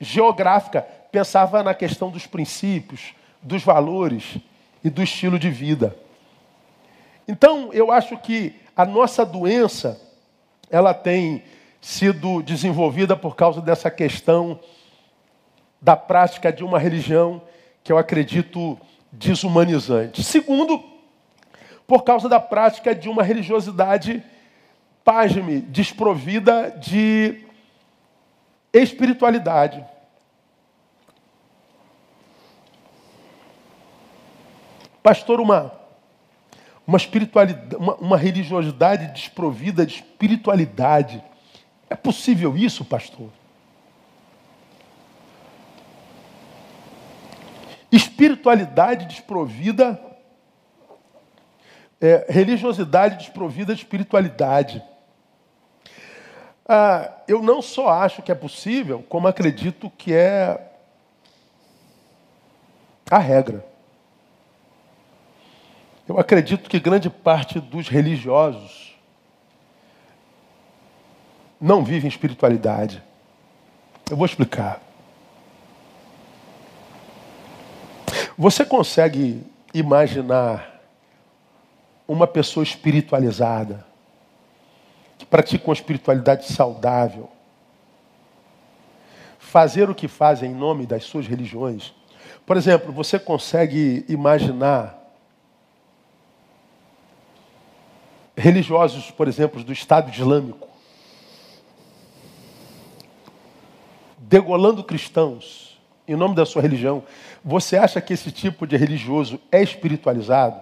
geográfica, 0.01 0.87
pensava 1.13 1.63
na 1.63 1.75
questão 1.75 2.11
dos 2.11 2.27
princípios, 2.27 3.15
dos 3.43 3.63
valores 3.63 4.39
e 4.83 4.89
do 4.89 5.03
estilo 5.03 5.39
de 5.39 5.51
vida. 5.51 5.97
Então, 7.29 7.71
eu 7.73 7.91
acho 7.91 8.17
que 8.19 8.55
a 8.75 8.85
nossa 8.85 9.25
doença, 9.25 10.01
ela 10.71 10.95
tem 10.95 11.43
sido 11.87 12.43
desenvolvida 12.43 13.17
por 13.17 13.37
causa 13.37 13.61
dessa 13.61 13.89
questão 13.89 14.59
da 15.81 15.97
prática 15.97 16.53
de 16.53 16.65
uma 16.65 16.81
religião 16.81 17.41
que 17.85 17.93
eu 17.93 17.97
acredito 17.97 18.77
desumanizante. 19.13 20.21
Segundo, 20.25 20.83
por 21.87 22.03
causa 22.03 22.29
da 22.29 22.41
prática 22.41 22.93
de 22.93 23.09
uma 23.09 23.23
religiosidade, 23.23 24.21
pasme, 25.05 25.61
desprovida 25.61 26.73
de 26.73 27.45
espiritualidade. 28.73 29.85
Pastor, 35.05 35.41
uma, 35.41 35.73
uma 36.85 36.97
espiritualidade, 36.97 37.77
uma, 37.77 37.95
uma 37.95 38.17
religiosidade 38.17 39.07
desprovida 39.13 39.87
de 39.87 39.95
espiritualidade. 39.95 41.23
É 41.89 41.95
possível 41.95 42.57
isso, 42.57 42.85
pastor? 42.85 43.31
Espiritualidade 47.91 49.07
desprovida, 49.07 50.01
é, 52.01 52.27
religiosidade 52.29 53.19
desprovida 53.19 53.75
de 53.75 53.83
espiritualidade. 53.83 54.83
Ah, 56.69 57.13
eu 57.29 57.41
não 57.41 57.63
só 57.63 57.89
acho 57.89 58.23
que 58.23 58.33
é 58.33 58.35
possível, 58.35 59.05
como 59.09 59.29
acredito 59.29 59.89
que 59.91 60.13
é 60.13 60.73
a 63.09 63.19
regra. 63.19 63.65
Eu 66.09 66.19
acredito 66.19 66.69
que 66.69 66.81
grande 66.81 67.09
parte 67.09 67.61
dos 67.61 67.89
religiosos 67.89 68.86
não 71.61 71.85
vivem 71.85 72.09
espiritualidade. 72.09 73.03
Eu 74.11 74.17
vou 74.17 74.27
explicar. 74.27 74.81
Você 78.39 78.65
consegue 78.65 79.43
imaginar 79.73 80.83
uma 82.07 82.27
pessoa 82.27 82.63
espiritualizada, 82.63 83.85
que 85.19 85.25
pratica 85.25 85.67
uma 85.67 85.75
espiritualidade 85.75 86.47
saudável, 86.53 87.29
fazer 89.39 89.89
o 89.89 89.95
que 89.95 90.07
fazem 90.07 90.51
em 90.51 90.55
nome 90.55 90.87
das 90.87 91.05
suas 91.05 91.27
religiões? 91.27 91.95
Por 92.45 92.57
exemplo, 92.57 92.93
você 92.93 93.19
consegue 93.19 94.05
imaginar 94.09 94.97
religiosos, 98.37 99.11
por 99.11 99.27
exemplo, 99.27 99.65
do 99.65 99.73
Estado 99.73 100.13
Islâmico, 100.13 100.66
degolando 104.29 104.83
cristãos 104.83 105.77
em 106.09 106.15
nome 106.15 106.35
da 106.35 106.47
sua 106.47 106.63
religião, 106.63 107.03
você 107.45 107.77
acha 107.77 108.01
que 108.01 108.13
esse 108.13 108.31
tipo 108.31 108.67
de 108.67 108.77
religioso 108.77 109.41
é 109.51 109.63
espiritualizado? 109.63 110.61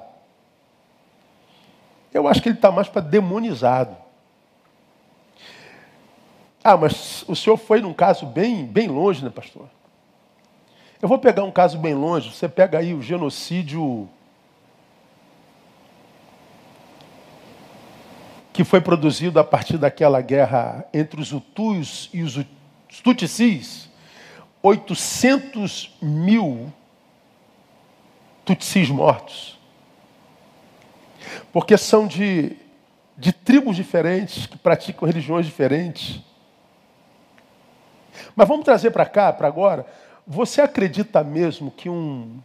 Eu 2.13 2.27
acho 2.27 2.41
que 2.41 2.49
ele 2.49 2.57
está 2.57 2.71
mais 2.71 2.89
para 2.89 3.03
demonizado. 3.03 3.97
Ah, 6.63 6.77
mas 6.77 7.25
o 7.29 7.37
senhor 7.37 7.59
foi 7.59 7.81
num 7.81 7.93
caso 7.93 8.25
bem, 8.25 8.65
bem 8.65 8.89
longe, 8.89 9.23
né, 9.23 9.31
pastor? 9.31 9.69
Eu 11.03 11.09
vou 11.09 11.19
pegar 11.19 11.45
um 11.45 11.51
caso 11.51 11.77
bem 11.77 11.95
longe. 11.95 12.33
Você 12.33 12.49
pega 12.49 12.79
aí 12.79 12.95
o 12.95 13.03
genocídio 13.03 14.09
que 18.51 18.65
foi 18.65 18.81
produzido 18.81 19.39
a 19.39 19.45
partir 19.45 19.77
daquela 19.77 20.23
guerra 20.23 20.87
entre 20.95 21.21
os 21.21 21.33
Hutus 21.33 22.09
e 22.15 22.23
os 22.23 22.39
Tutsis, 23.03 23.89
800 24.63 25.97
mil 26.01 26.73
tutsis 28.45 28.89
mortos. 28.89 29.59
Porque 31.53 31.77
são 31.77 32.07
de, 32.07 32.57
de 33.17 33.33
tribos 33.33 33.77
diferentes, 33.77 34.47
que 34.47 34.59
praticam 34.59 35.07
religiões 35.07 35.47
diferentes. 35.47 36.21
Mas 38.37 38.47
vamos 38.47 38.65
trazer 38.65 38.91
para 38.91 39.07
cá, 39.07 39.33
para 39.33 39.49
agora. 39.49 39.87
Você 40.27 40.61
acredita 40.61 41.23
mesmo 41.23 41.71
que 41.71 41.89
um, 41.89 42.39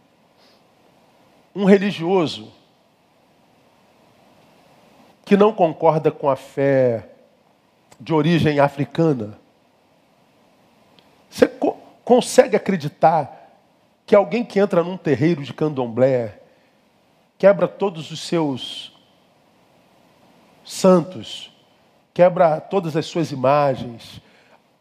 um 1.55 1.65
religioso 1.65 2.51
que 5.25 5.37
não 5.37 5.53
concorda 5.53 6.11
com 6.11 6.29
a 6.29 6.35
fé 6.35 7.09
de 7.99 8.13
origem 8.13 8.59
africana, 8.59 9.37
consegue 12.09 12.55
acreditar 12.55 13.53
que 14.03 14.15
alguém 14.15 14.43
que 14.43 14.59
entra 14.59 14.83
num 14.83 14.97
terreiro 14.97 15.43
de 15.43 15.53
candomblé, 15.53 16.41
quebra 17.37 17.67
todos 17.67 18.09
os 18.09 18.21
seus 18.21 18.99
santos, 20.65 21.55
quebra 22.11 22.59
todas 22.59 22.95
as 22.95 23.05
suas 23.05 23.31
imagens, 23.31 24.19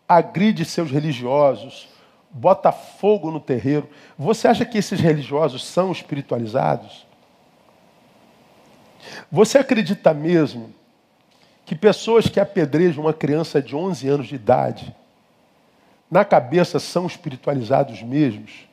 agride 0.09 0.64
seus 0.64 0.90
religiosos, 0.90 1.86
bota 2.30 2.72
fogo 2.72 3.30
no 3.30 3.40
terreiro. 3.40 3.90
Você 4.16 4.48
acha 4.48 4.64
que 4.64 4.78
esses 4.78 4.98
religiosos 4.98 5.66
são 5.66 5.92
espiritualizados? 5.92 7.06
Você 9.30 9.59
acredita 9.59 10.14
mesmo 10.14 10.72
que 11.66 11.76
pessoas 11.76 12.26
que 12.26 12.40
apedrejam 12.40 13.05
uma 13.05 13.12
criança 13.12 13.60
de 13.60 13.76
11 13.76 14.09
anos 14.09 14.28
de 14.28 14.34
idade, 14.34 14.96
na 16.10 16.24
cabeça 16.24 16.78
são 16.78 17.06
espiritualizados 17.06 18.02
mesmos? 18.02 18.68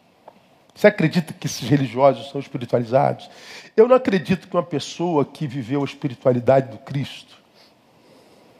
Você 0.76 0.88
acredita 0.88 1.34
que 1.34 1.48
esses 1.48 1.68
religiosos 1.68 2.30
são 2.30 2.40
espiritualizados? 2.40 3.30
Eu 3.78 3.88
não 3.88 3.96
acredito 3.96 4.48
que 4.48 4.56
uma 4.56 4.64
pessoa 4.64 5.24
que 5.24 5.48
viveu 5.48 5.82
a 5.82 5.86
espiritualidade 5.86 6.70
do 6.70 6.78
Cristo 6.78 7.36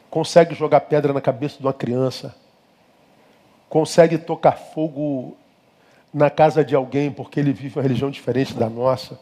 consegue 0.08 0.54
jogar 0.54 0.80
pedra 0.80 1.12
na 1.12 1.20
cabeça 1.20 1.58
de 1.58 1.62
uma 1.62 1.74
criança, 1.74 2.34
consegue 3.68 4.16
tocar 4.16 4.52
fogo 4.52 5.36
na 6.12 6.30
casa 6.30 6.64
de 6.64 6.74
alguém 6.74 7.10
porque 7.10 7.38
ele 7.38 7.52
vive 7.52 7.78
uma 7.78 7.82
religião 7.82 8.10
diferente 8.10 8.54
da 8.54 8.70
nossa. 8.70 9.18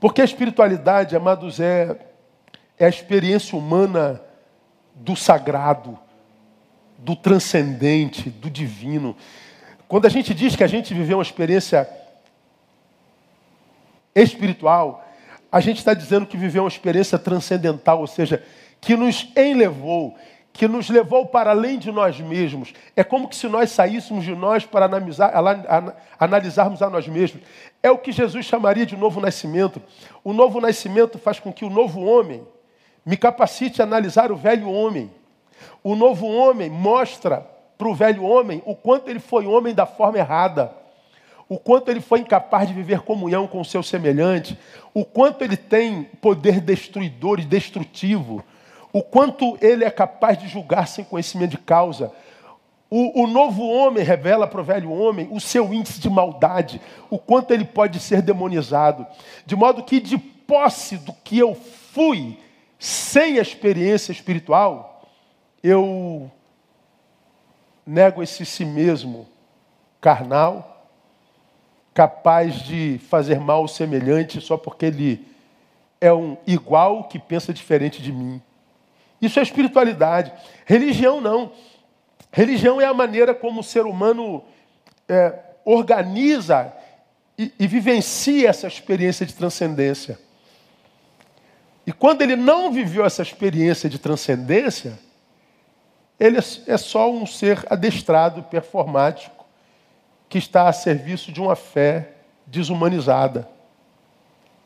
Porque 0.00 0.22
a 0.22 0.24
espiritualidade, 0.24 1.14
amados, 1.14 1.60
é, 1.60 1.94
é 2.78 2.86
a 2.86 2.88
experiência 2.88 3.58
humana 3.58 4.22
do 4.94 5.14
sagrado, 5.14 5.98
do 7.00 7.16
transcendente, 7.16 8.30
do 8.30 8.50
divino. 8.50 9.16
Quando 9.88 10.06
a 10.06 10.10
gente 10.10 10.32
diz 10.32 10.54
que 10.54 10.64
a 10.64 10.68
gente 10.68 10.94
viveu 10.94 11.18
uma 11.18 11.22
experiência 11.22 11.88
espiritual, 14.14 15.06
a 15.50 15.60
gente 15.60 15.78
está 15.78 15.94
dizendo 15.94 16.26
que 16.26 16.36
viveu 16.36 16.62
uma 16.62 16.68
experiência 16.68 17.18
transcendental, 17.18 18.00
ou 18.00 18.06
seja, 18.06 18.42
que 18.80 18.96
nos 18.96 19.28
enlevou, 19.36 20.16
que 20.52 20.68
nos 20.68 20.88
levou 20.88 21.26
para 21.26 21.50
além 21.50 21.78
de 21.78 21.90
nós 21.90 22.20
mesmos. 22.20 22.72
É 22.94 23.02
como 23.02 23.32
se 23.32 23.48
nós 23.48 23.70
saíssemos 23.70 24.24
de 24.24 24.34
nós 24.34 24.64
para 24.64 24.86
analisar, 24.86 25.32
analisarmos 26.18 26.82
a 26.82 26.90
nós 26.90 27.08
mesmos. 27.08 27.42
É 27.82 27.90
o 27.90 27.98
que 27.98 28.12
Jesus 28.12 28.46
chamaria 28.46 28.86
de 28.86 28.96
novo 28.96 29.20
nascimento. 29.20 29.82
O 30.22 30.32
novo 30.32 30.60
nascimento 30.60 31.18
faz 31.18 31.40
com 31.40 31.52
que 31.52 31.64
o 31.64 31.70
novo 31.70 32.04
homem 32.04 32.46
me 33.04 33.16
capacite 33.16 33.80
a 33.80 33.84
analisar 33.84 34.30
o 34.30 34.36
velho 34.36 34.70
homem. 34.70 35.10
O 35.82 35.94
novo 35.94 36.26
homem 36.26 36.68
mostra 36.68 37.46
para 37.78 37.88
o 37.88 37.94
velho 37.94 38.22
homem 38.24 38.62
o 38.66 38.74
quanto 38.74 39.08
ele 39.08 39.20
foi 39.20 39.46
homem 39.46 39.74
da 39.74 39.86
forma 39.86 40.18
errada, 40.18 40.72
o 41.48 41.58
quanto 41.58 41.90
ele 41.90 42.00
foi 42.00 42.20
incapaz 42.20 42.68
de 42.68 42.74
viver 42.74 43.00
comunhão 43.00 43.46
com 43.46 43.60
o 43.60 43.64
seu 43.64 43.82
semelhante, 43.82 44.56
o 44.94 45.04
quanto 45.04 45.42
ele 45.42 45.56
tem 45.56 46.04
poder 46.04 46.60
destruidor 46.60 47.40
e 47.40 47.44
destrutivo, 47.44 48.44
o 48.92 49.02
quanto 49.02 49.56
ele 49.60 49.84
é 49.84 49.90
capaz 49.90 50.38
de 50.38 50.46
julgar 50.46 50.86
sem 50.86 51.04
conhecimento 51.04 51.52
de 51.52 51.58
causa. 51.58 52.12
O, 52.90 53.22
o 53.22 53.26
novo 53.26 53.66
homem 53.66 54.04
revela 54.04 54.46
para 54.46 54.60
o 54.60 54.64
velho 54.64 54.92
homem 54.92 55.28
o 55.30 55.40
seu 55.40 55.72
índice 55.72 56.00
de 56.00 56.10
maldade, 56.10 56.80
o 57.08 57.18
quanto 57.18 57.52
ele 57.52 57.64
pode 57.64 57.98
ser 57.98 58.20
demonizado. 58.20 59.06
De 59.46 59.56
modo 59.56 59.82
que, 59.82 60.00
de 60.00 60.18
posse 60.18 60.96
do 60.98 61.12
que 61.24 61.38
eu 61.38 61.54
fui, 61.54 62.36
sem 62.78 63.38
a 63.38 63.42
experiência 63.42 64.12
espiritual, 64.12 64.89
eu 65.62 66.30
nego 67.86 68.22
esse 68.22 68.46
si 68.46 68.64
mesmo 68.64 69.26
carnal, 70.00 70.86
capaz 71.92 72.62
de 72.62 73.00
fazer 73.08 73.40
mal 73.40 73.62
ao 73.62 73.68
semelhante 73.68 74.40
só 74.40 74.56
porque 74.56 74.86
ele 74.86 75.26
é 76.00 76.12
um 76.12 76.36
igual 76.46 77.04
que 77.04 77.18
pensa 77.18 77.52
diferente 77.52 78.00
de 78.00 78.12
mim. 78.12 78.40
Isso 79.20 79.38
é 79.38 79.42
espiritualidade. 79.42 80.32
Religião 80.64 81.20
não. 81.20 81.52
Religião 82.32 82.80
é 82.80 82.86
a 82.86 82.94
maneira 82.94 83.34
como 83.34 83.60
o 83.60 83.64
ser 83.64 83.84
humano 83.84 84.42
é, 85.08 85.38
organiza 85.64 86.72
e, 87.36 87.52
e 87.58 87.66
vivencia 87.66 88.48
essa 88.48 88.66
experiência 88.66 89.26
de 89.26 89.34
transcendência. 89.34 90.18
E 91.86 91.92
quando 91.92 92.22
ele 92.22 92.36
não 92.36 92.72
viveu 92.72 93.04
essa 93.04 93.20
experiência 93.20 93.90
de 93.90 93.98
transcendência, 93.98 94.98
ele 96.20 96.36
é, 96.36 96.42
é 96.66 96.76
só 96.76 97.10
um 97.10 97.24
ser 97.24 97.64
adestrado, 97.70 98.42
performático, 98.42 99.46
que 100.28 100.36
está 100.36 100.68
a 100.68 100.72
serviço 100.72 101.32
de 101.32 101.40
uma 101.40 101.56
fé 101.56 102.12
desumanizada. 102.46 103.48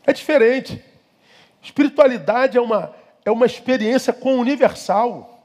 É 0.05 0.13
diferente. 0.13 0.85
Espiritualidade 1.63 2.59
é 2.59 2.61
uma, 2.61 2.93
é 3.25 3.31
uma 3.31 3.47
experiência 3.47 4.13
com 4.13 4.35
o 4.35 4.41
universal. 4.41 5.43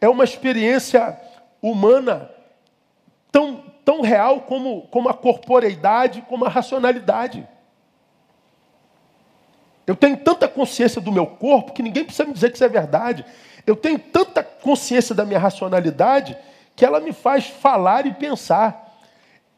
É 0.00 0.08
uma 0.08 0.24
experiência 0.24 1.20
humana 1.60 2.30
tão, 3.30 3.62
tão 3.84 4.00
real 4.00 4.40
como, 4.40 4.88
como 4.88 5.10
a 5.10 5.14
corporeidade, 5.14 6.22
como 6.22 6.46
a 6.46 6.48
racionalidade. 6.48 7.46
Eu 9.86 9.94
tenho 9.94 10.16
tanta 10.16 10.48
consciência 10.48 11.00
do 11.00 11.12
meu 11.12 11.26
corpo 11.26 11.72
que 11.72 11.82
ninguém 11.82 12.04
precisa 12.04 12.24
me 12.24 12.32
dizer 12.32 12.50
que 12.50 12.56
isso 12.56 12.64
é 12.64 12.68
verdade. 12.68 13.24
Eu 13.66 13.76
tenho 13.76 13.98
tanta 13.98 14.42
consciência 14.42 15.14
da 15.14 15.24
minha 15.24 15.38
racionalidade 15.38 16.36
que 16.74 16.84
ela 16.84 17.00
me 17.00 17.12
faz 17.12 17.46
falar 17.46 18.06
e 18.06 18.12
pensar. 18.12 18.98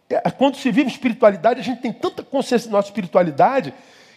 É, 0.09 0.31
quando 0.31 0.57
se 0.57 0.71
vive 0.71 0.91
espiritualidade, 0.91 1.61
a 1.61 1.63
gente 1.63 1.81
tem 1.81 1.93
tanta 1.93 2.23
consciência 2.23 2.69
da 2.69 2.77
nossa 2.77 2.89
espiritualidade 2.89 3.73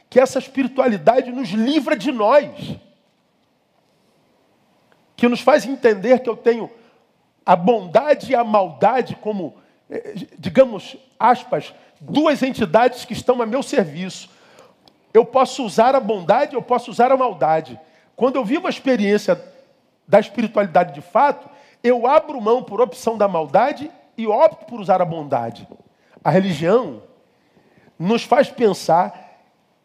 que 0.09 0.19
essa 0.19 0.39
espiritualidade 0.39 1.31
nos 1.31 1.49
livra 1.49 1.95
de 1.95 2.11
nós. 2.11 2.77
Que 5.15 5.27
nos 5.27 5.41
faz 5.41 5.65
entender 5.65 6.19
que 6.19 6.29
eu 6.29 6.37
tenho 6.37 6.69
a 7.45 7.55
bondade 7.55 8.31
e 8.31 8.35
a 8.35 8.43
maldade 8.43 9.15
como, 9.15 9.55
eh, 9.89 10.13
digamos, 10.37 10.97
aspas, 11.17 11.73
duas 11.99 12.43
entidades 12.43 13.05
que 13.05 13.13
estão 13.13 13.41
a 13.41 13.45
meu 13.45 13.63
serviço. 13.63 14.29
Eu 15.13 15.25
posso 15.25 15.65
usar 15.65 15.95
a 15.95 15.99
bondade, 15.99 16.55
eu 16.55 16.61
posso 16.61 16.91
usar 16.91 17.11
a 17.11 17.17
maldade. 17.17 17.79
Quando 18.15 18.35
eu 18.35 18.45
vivo 18.45 18.67
a 18.67 18.69
experiência 18.69 19.41
da 20.07 20.19
espiritualidade 20.19 20.93
de 20.93 21.01
fato, 21.01 21.49
eu 21.83 22.07
abro 22.07 22.39
mão 22.39 22.63
por 22.63 22.81
opção 22.81 23.17
da 23.17 23.27
maldade 23.27 23.91
e 24.17 24.25
opto 24.25 24.65
por 24.65 24.79
usar 24.79 25.01
a 25.01 25.05
bondade. 25.05 25.67
A 26.23 26.31
religião 26.31 27.03
nos 27.99 28.23
faz 28.23 28.49
pensar 28.49 29.27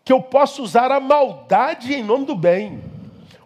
que 0.05 0.13
eu 0.13 0.21
posso 0.21 0.63
usar 0.63 0.91
a 0.91 1.01
maldade 1.01 1.95
em 1.95 2.03
nome 2.03 2.27
do 2.27 2.35
bem, 2.35 2.83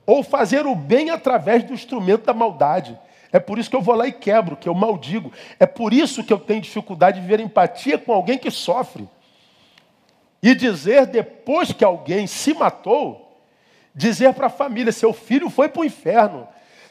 ou 0.07 0.23
fazer 0.23 0.67
o 0.67 0.75
bem 0.75 1.11
através 1.11 1.65
do 1.65 1.73
instrumento 1.73 2.25
da 2.25 2.33
maldade. 2.33 2.99
É 3.33 3.39
por 3.39 3.59
isso 3.59 3.69
que 3.69 3.77
eu 3.77 3.83
vou 3.83 3.95
lá 3.95 4.07
e 4.07 4.13
quebro, 4.13 4.57
que 4.57 4.69
eu 4.69 4.75
maldigo. 4.75 5.33
É 5.59 5.67
por 5.67 5.93
isso 5.93 6.23
que 6.23 6.33
eu 6.33 6.39
tenho 6.39 6.61
dificuldade 6.61 7.21
de 7.21 7.27
ver 7.27 7.41
empatia 7.41 7.99
com 7.99 8.13
alguém 8.13 8.39
que 8.39 8.51
sofre. 8.51 9.09
E 10.43 10.55
dizer, 10.55 11.07
depois 11.07 11.73
que 11.73 11.85
alguém 11.85 12.27
se 12.27 12.55
matou, 12.55 13.43
dizer 13.95 14.33
para 14.33 14.47
a 14.47 14.51
família: 14.51 14.93
seu 14.93 15.13
filho 15.13 15.51
foi 15.51 15.69
para 15.69 15.83
o 15.83 15.85
inferno, 15.85 16.47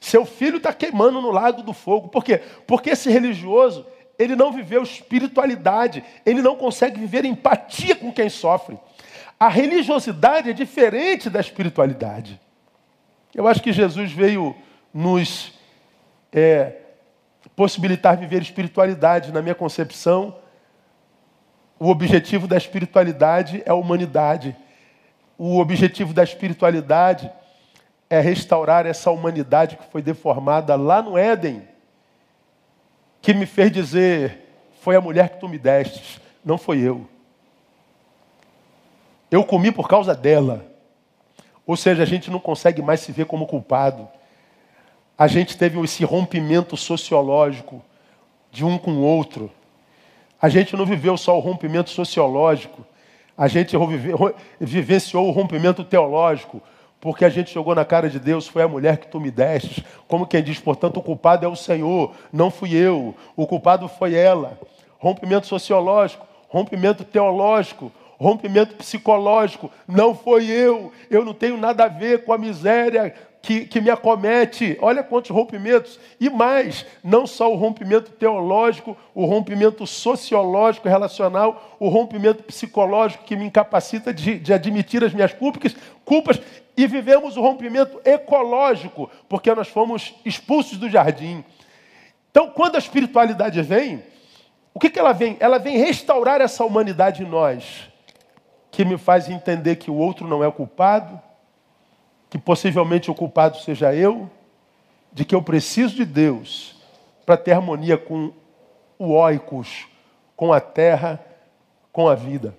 seu 0.06 0.24
filho 0.24 0.58
está 0.58 0.72
queimando 0.72 1.20
no 1.20 1.32
lago 1.32 1.64
do 1.64 1.74
fogo. 1.74 2.10
Por 2.10 2.24
quê? 2.24 2.40
Porque 2.68 2.92
esse 2.92 3.10
religioso, 3.10 3.84
ele 4.20 4.36
não 4.36 4.52
viveu 4.52 4.84
espiritualidade, 4.84 6.04
ele 6.24 6.44
não 6.44 6.56
consegue 6.56 7.00
viver 7.00 7.26
empatia 7.26 7.96
com 7.96 8.14
quem 8.14 8.30
sofre. 8.30 8.78
A 9.40 9.50
religiosidade 9.50 10.52
é 10.52 10.54
diferente 10.54 11.28
da 11.28 11.40
espiritualidade. 11.40 12.40
Eu 13.34 13.48
acho 13.48 13.64
que 13.64 13.74
Jesus 13.74 14.12
veio 14.12 14.56
nos 14.94 15.54
é, 16.32 16.74
possibilitar 17.56 18.16
viver 18.16 18.44
espiritualidade. 18.44 19.32
Na 19.32 19.42
minha 19.42 19.56
concepção, 19.56 20.36
o 21.80 21.90
objetivo 21.90 22.48
da 22.48 22.58
espiritualidade 22.58 23.64
é 23.66 23.72
a 23.72 23.76
humanidade. 23.76 24.56
O 25.36 25.58
objetivo 25.58 26.14
da 26.14 26.24
espiritualidade 26.24 27.26
é 27.26 27.45
restaurar 28.10 28.86
essa 28.86 29.12
humanidade 29.12 29.78
que 29.78 29.92
foi 29.92 30.02
deformada 30.02 30.76
lá 30.76 31.02
no 31.02 31.18
Éden, 31.18 31.68
que 33.22 33.34
me 33.34 33.46
fez 33.46 33.72
dizer: 33.72 34.48
foi 34.82 34.96
a 34.96 35.02
mulher 35.02 35.30
que 35.30 35.40
tu 35.40 35.48
me 35.48 35.58
destes, 35.58 36.20
não 36.44 36.58
foi 36.58 36.80
eu. 36.80 37.08
Eu 39.32 39.44
comi 39.44 39.72
por 39.72 39.88
causa 39.88 40.14
dela. 40.14 40.66
Ou 41.66 41.76
seja, 41.76 42.04
a 42.04 42.06
gente 42.06 42.30
não 42.30 42.40
consegue 42.40 42.82
mais 42.82 43.00
se 43.00 43.12
ver 43.12 43.26
como 43.26 43.48
culpado. 43.48 44.08
A 45.18 45.28
gente 45.28 45.58
teve 45.58 45.80
esse 45.82 46.04
rompimento 46.04 46.78
sociológico 46.78 47.82
de 48.52 48.64
um 48.64 48.78
com 48.78 48.92
o 48.92 49.02
outro. 49.02 49.52
A 50.42 50.48
gente 50.48 50.76
não 50.76 50.86
viveu 50.86 51.18
só 51.18 51.36
o 51.36 51.40
rompimento 51.40 51.90
sociológico, 51.90 52.86
a 53.38 53.48
gente 53.48 53.76
vivenciou 54.60 55.28
o 55.28 55.32
rompimento 55.32 55.84
teológico, 55.84 56.62
porque 57.06 57.24
a 57.24 57.30
gente 57.30 57.54
jogou 57.54 57.76
na 57.76 57.86
cara 57.86 58.10
de 58.10 58.18
Deus, 58.18 58.48
foi 58.48 58.64
a 58.64 58.68
mulher 58.68 58.98
que 58.98 59.06
tu 59.06 59.20
me 59.20 59.30
destes. 59.30 59.84
Como 60.08 60.26
quem 60.26 60.42
diz, 60.42 60.60
portanto, 60.60 60.98
o 60.98 61.04
culpado 61.04 61.46
é 61.46 61.48
o 61.48 61.56
Senhor, 61.56 62.12
não 62.34 62.50
fui 62.50 62.74
eu, 62.74 63.14
o 63.36 63.46
culpado 63.46 63.88
foi 63.88 64.16
ela. 64.16 64.60
Rompimento 64.98 65.46
sociológico, 65.46 66.26
rompimento 66.50 67.04
teológico, 67.04 67.92
rompimento 68.18 68.74
psicológico, 68.74 69.70
não 69.88 70.16
foi 70.16 70.48
eu, 70.48 70.92
eu 71.08 71.24
não 71.24 71.36
tenho 71.36 71.58
nada 71.58 71.84
a 71.84 71.88
ver 71.88 72.26
com 72.26 72.34
a 72.34 72.40
miséria 72.40 73.14
que, 73.40 73.68
que 73.68 73.80
me 73.80 73.92
acomete. 73.92 74.76
Olha 74.82 75.04
quantos 75.04 75.30
rompimentos. 75.30 76.00
E 76.20 76.28
mais, 76.28 76.88
não 77.04 77.28
só 77.28 77.54
o 77.54 77.56
rompimento 77.56 78.10
teológico, 78.14 78.98
o 79.14 79.26
rompimento 79.26 79.86
sociológico, 79.86 80.90
relacional, 80.90 81.78
o 81.80 81.88
rompimento 81.88 82.42
psicológico 82.42 83.26
que 83.26 83.36
me 83.36 83.46
incapacita 83.46 84.12
de, 84.12 84.40
de 84.40 84.52
admitir 84.52 85.04
as 85.04 85.14
minhas 85.14 85.34
culpas, 85.34 85.76
culpas, 86.04 86.42
e 86.78 86.88
vivemos 86.88 87.38
o 87.38 87.42
rompimento 87.42 88.02
ecológico, 88.04 89.10
porque 89.30 89.54
nós 89.54 89.68
fomos 89.68 90.14
expulsos 90.26 90.78
do 90.78 90.90
jardim. 90.90 91.44
Então, 92.32 92.50
quando 92.50 92.76
a 92.76 92.80
espiritualidade 92.80 93.62
vem, 93.62 94.04
o 94.74 94.80
que, 94.80 94.90
que 94.90 95.00
ela 95.00 95.14
vem? 95.14 95.38
Ela 95.40 95.58
vem 95.58 95.78
restaurar 95.78 96.42
essa 96.42 96.66
humanidade 96.66 97.24
em 97.24 97.28
nós, 97.28 97.90
que 98.70 98.84
me 98.84 98.98
faz 98.98 99.30
entender 99.30 99.78
que 99.78 99.90
o 99.90 99.96
outro 99.96 100.28
não 100.28 100.44
é 100.44 100.48
o 100.48 100.52
culpado, 100.52 101.22
que 102.30 102.38
possivelmente 102.38 103.10
o 103.10 103.16
culpado 103.16 103.58
seja 103.60 103.96
eu, 103.96 104.30
de 105.14 105.24
que 105.24 105.34
eu 105.34 105.42
preciso 105.42 105.96
de 105.96 106.04
Deus 106.04 106.76
para 107.26 107.38
ter 107.38 107.54
harmonia 107.54 107.98
com 107.98 108.34
o 109.00 109.14
oikos, 109.14 109.88
com 110.36 110.52
a 110.52 110.60
terra, 110.60 111.24
com 111.94 112.10
a 112.10 112.16
vida. 112.16 112.54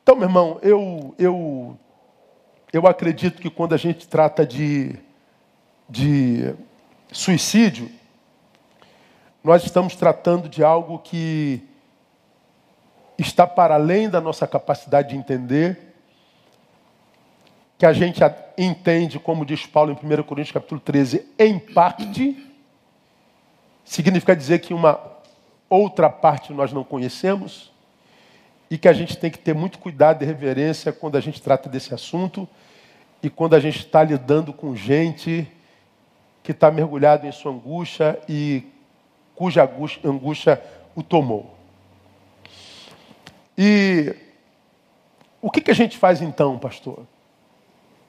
Então, 0.00 0.14
meu 0.14 0.28
irmão, 0.28 0.60
eu, 0.62 1.12
eu, 1.18 1.76
eu 2.76 2.86
acredito 2.86 3.40
que 3.40 3.48
quando 3.48 3.74
a 3.74 3.78
gente 3.78 4.06
trata 4.06 4.44
de, 4.44 4.96
de 5.88 6.54
suicídio, 7.10 7.90
nós 9.42 9.64
estamos 9.64 9.96
tratando 9.96 10.46
de 10.46 10.62
algo 10.62 10.98
que 10.98 11.62
está 13.16 13.46
para 13.46 13.74
além 13.76 14.10
da 14.10 14.20
nossa 14.20 14.46
capacidade 14.46 15.08
de 15.08 15.16
entender, 15.16 15.94
que 17.78 17.86
a 17.86 17.94
gente 17.94 18.20
entende, 18.58 19.18
como 19.18 19.46
diz 19.46 19.64
Paulo 19.64 19.92
em 19.92 20.20
1 20.20 20.22
Coríntios 20.24 20.52
capítulo 20.52 20.78
13, 20.78 21.26
em 21.38 21.58
parte, 21.58 22.46
significa 23.86 24.36
dizer 24.36 24.58
que 24.58 24.74
uma 24.74 25.00
outra 25.70 26.10
parte 26.10 26.52
nós 26.52 26.74
não 26.74 26.84
conhecemos 26.84 27.72
e 28.70 28.76
que 28.76 28.86
a 28.86 28.92
gente 28.92 29.16
tem 29.16 29.30
que 29.30 29.38
ter 29.38 29.54
muito 29.54 29.78
cuidado 29.78 30.22
e 30.22 30.26
reverência 30.26 30.92
quando 30.92 31.16
a 31.16 31.20
gente 31.20 31.40
trata 31.40 31.70
desse 31.70 31.94
assunto 31.94 32.46
e 33.22 33.30
quando 33.30 33.54
a 33.54 33.60
gente 33.60 33.78
está 33.78 34.02
lidando 34.02 34.52
com 34.52 34.74
gente 34.76 35.50
que 36.42 36.52
está 36.52 36.70
mergulhado 36.70 37.26
em 37.26 37.32
sua 37.32 37.52
angústia 37.52 38.18
e 38.28 38.64
cuja 39.34 39.68
angústia 40.04 40.62
o 40.94 41.02
tomou. 41.02 41.54
E 43.58 44.14
o 45.40 45.50
que, 45.50 45.60
que 45.60 45.70
a 45.70 45.74
gente 45.74 45.98
faz 45.98 46.22
então, 46.22 46.58
pastor? 46.58 47.04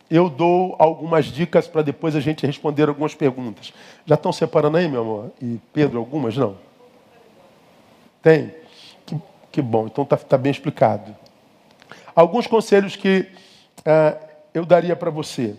eu 0.09 0.29
dou 0.29 0.75
algumas 0.79 1.25
dicas 1.25 1.67
para 1.67 1.81
depois 1.81 2.15
a 2.15 2.19
gente 2.19 2.45
responder 2.45 2.87
algumas 2.87 3.13
perguntas. 3.13 3.73
Já 4.05 4.15
estão 4.15 4.31
separando 4.31 4.77
aí, 4.77 4.87
meu 4.87 5.01
amor? 5.01 5.31
E 5.41 5.59
Pedro, 5.73 5.99
algumas 5.99 6.35
não? 6.37 6.57
Tem? 8.21 8.53
Que, 9.05 9.21
que 9.51 9.61
bom, 9.61 9.87
então 9.87 10.03
está 10.03 10.15
tá 10.17 10.37
bem 10.37 10.51
explicado. 10.51 11.15
Alguns 12.15 12.47
conselhos 12.47 12.95
que 12.95 13.27
é, 13.85 14.17
eu 14.57 14.65
daria 14.65 14.95
para 14.95 15.09
você. 15.09 15.55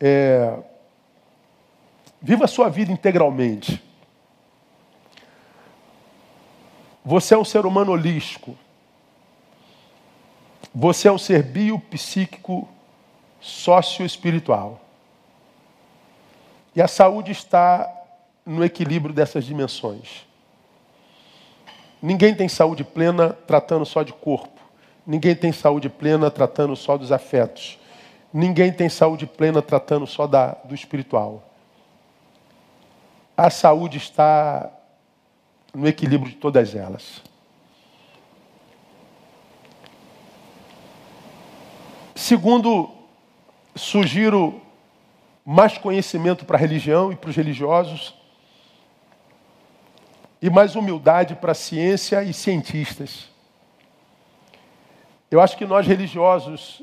É, 0.00 0.58
viva 2.20 2.44
a 2.44 2.48
sua 2.48 2.68
vida 2.68 2.90
integralmente. 2.90 3.82
Você 7.04 7.34
é 7.34 7.38
um 7.38 7.44
ser 7.44 7.64
humano 7.66 7.92
holístico. 7.92 8.56
Você 10.74 11.08
é 11.08 11.12
um 11.12 11.18
ser 11.18 11.42
biopsíquico 11.42 12.68
socioespiritual. 13.40 14.80
E 16.74 16.80
a 16.80 16.88
saúde 16.88 17.32
está 17.32 17.88
no 18.46 18.64
equilíbrio 18.64 19.14
dessas 19.14 19.44
dimensões. 19.44 20.26
Ninguém 22.00 22.34
tem 22.34 22.48
saúde 22.48 22.82
plena 22.82 23.32
tratando 23.46 23.84
só 23.84 24.02
de 24.02 24.12
corpo. 24.12 24.51
Ninguém 25.06 25.34
tem 25.34 25.52
saúde 25.52 25.88
plena 25.88 26.30
tratando 26.30 26.76
só 26.76 26.96
dos 26.96 27.10
afetos. 27.10 27.78
Ninguém 28.32 28.72
tem 28.72 28.88
saúde 28.88 29.26
plena 29.26 29.60
tratando 29.60 30.06
só 30.06 30.26
da, 30.26 30.56
do 30.64 30.74
espiritual. 30.74 31.42
A 33.36 33.50
saúde 33.50 33.98
está 33.98 34.70
no 35.74 35.88
equilíbrio 35.88 36.30
de 36.30 36.36
todas 36.36 36.74
elas. 36.74 37.22
Segundo 42.14 42.90
sugiro 43.74 44.60
mais 45.44 45.76
conhecimento 45.76 46.44
para 46.44 46.56
a 46.56 46.60
religião 46.60 47.10
e 47.10 47.16
para 47.16 47.30
os 47.30 47.36
religiosos, 47.36 48.14
e 50.40 50.48
mais 50.48 50.76
humildade 50.76 51.34
para 51.34 51.52
a 51.52 51.54
ciência 51.54 52.22
e 52.22 52.32
cientistas. 52.32 53.31
Eu 55.32 55.40
acho 55.40 55.56
que 55.56 55.64
nós 55.64 55.86
religiosos 55.86 56.82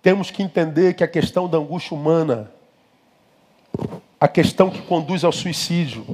temos 0.00 0.30
que 0.30 0.40
entender 0.40 0.94
que 0.94 1.02
a 1.02 1.08
questão 1.08 1.48
da 1.48 1.58
angústia 1.58 1.96
humana, 1.96 2.48
a 4.20 4.28
questão 4.28 4.70
que 4.70 4.80
conduz 4.82 5.24
ao 5.24 5.32
suicídio, 5.32 6.06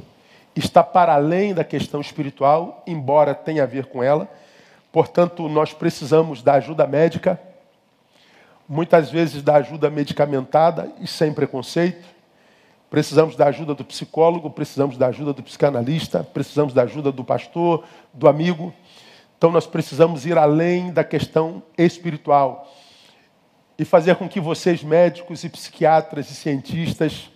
está 0.55 0.83
para 0.83 1.13
além 1.13 1.53
da 1.53 1.63
questão 1.63 2.01
espiritual, 2.01 2.81
embora 2.87 3.35
tenha 3.35 3.61
a 3.61 3.67
ver 3.67 3.85
com 3.85 4.01
ela. 4.01 4.27
Portanto, 4.91 5.47
nós 5.47 5.71
precisamos 5.71 6.41
da 6.41 6.53
ajuda 6.53 6.87
médica 6.87 7.39
muitas 8.67 9.11
vezes 9.11 9.43
da 9.43 9.57
ajuda 9.57 9.91
medicamentada 9.91 10.91
e 10.99 11.05
sem 11.05 11.31
preconceito. 11.31 12.03
Precisamos 12.89 13.35
da 13.35 13.45
ajuda 13.45 13.75
do 13.75 13.85
psicólogo, 13.85 14.49
precisamos 14.49 14.97
da 14.97 15.05
ajuda 15.05 15.33
do 15.33 15.43
psicanalista, 15.43 16.23
precisamos 16.23 16.73
da 16.73 16.81
ajuda 16.81 17.11
do 17.11 17.23
pastor, 17.23 17.83
do 18.11 18.27
amigo. 18.27 18.73
Então 19.43 19.51
nós 19.51 19.67
precisamos 19.67 20.25
ir 20.25 20.37
além 20.37 20.89
da 20.89 21.03
questão 21.03 21.61
espiritual 21.77 22.73
e 23.77 23.83
fazer 23.83 24.15
com 24.15 24.29
que 24.29 24.39
vocês, 24.39 24.81
médicos 24.81 25.43
e 25.43 25.49
psiquiatras 25.49 26.31
e 26.31 26.33
cientistas, 26.33 27.29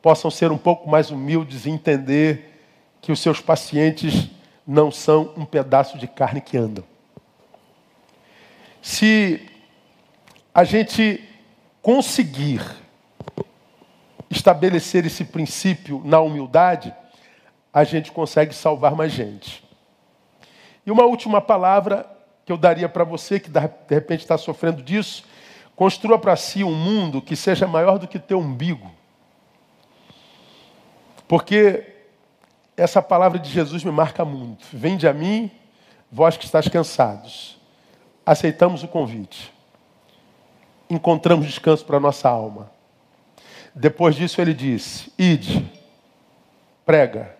possam 0.00 0.30
ser 0.30 0.50
um 0.50 0.56
pouco 0.56 0.88
mais 0.88 1.10
humildes 1.10 1.66
e 1.66 1.70
entender 1.70 2.62
que 3.02 3.12
os 3.12 3.20
seus 3.20 3.42
pacientes 3.42 4.30
não 4.66 4.90
são 4.90 5.34
um 5.36 5.44
pedaço 5.44 5.98
de 5.98 6.06
carne 6.06 6.40
que 6.40 6.56
andam. 6.56 6.84
Se 8.80 9.46
a 10.54 10.64
gente 10.64 11.22
conseguir 11.82 12.62
estabelecer 14.30 15.04
esse 15.04 15.26
princípio 15.26 16.00
na 16.06 16.20
humildade, 16.20 16.94
a 17.70 17.84
gente 17.84 18.10
consegue 18.10 18.54
salvar 18.54 18.96
mais 18.96 19.12
gente. 19.12 19.63
E 20.86 20.90
uma 20.90 21.04
última 21.04 21.40
palavra 21.40 22.06
que 22.44 22.52
eu 22.52 22.56
daria 22.56 22.88
para 22.88 23.04
você 23.04 23.40
que 23.40 23.50
de 23.50 23.60
repente 23.88 24.20
está 24.20 24.36
sofrendo 24.36 24.82
disso: 24.82 25.24
construa 25.74 26.18
para 26.18 26.36
si 26.36 26.62
um 26.62 26.74
mundo 26.74 27.22
que 27.22 27.36
seja 27.36 27.66
maior 27.66 27.98
do 27.98 28.08
que 28.08 28.18
teu 28.18 28.38
umbigo. 28.38 28.90
Porque 31.26 31.92
essa 32.76 33.00
palavra 33.00 33.38
de 33.38 33.50
Jesus 33.50 33.82
me 33.82 33.90
marca 33.90 34.24
muito. 34.24 34.66
Vende 34.72 35.08
a 35.08 35.12
mim, 35.12 35.50
vós 36.10 36.36
que 36.36 36.44
estáis 36.44 36.68
cansados. 36.68 37.58
Aceitamos 38.26 38.82
o 38.82 38.88
convite 38.88 39.54
encontramos 40.88 41.46
descanso 41.46 41.84
para 41.84 42.00
nossa 42.00 42.28
alma. 42.28 42.70
Depois 43.74 44.14
disso 44.14 44.40
ele 44.40 44.54
disse: 44.54 45.12
ide, 45.18 45.70
prega, 46.84 47.34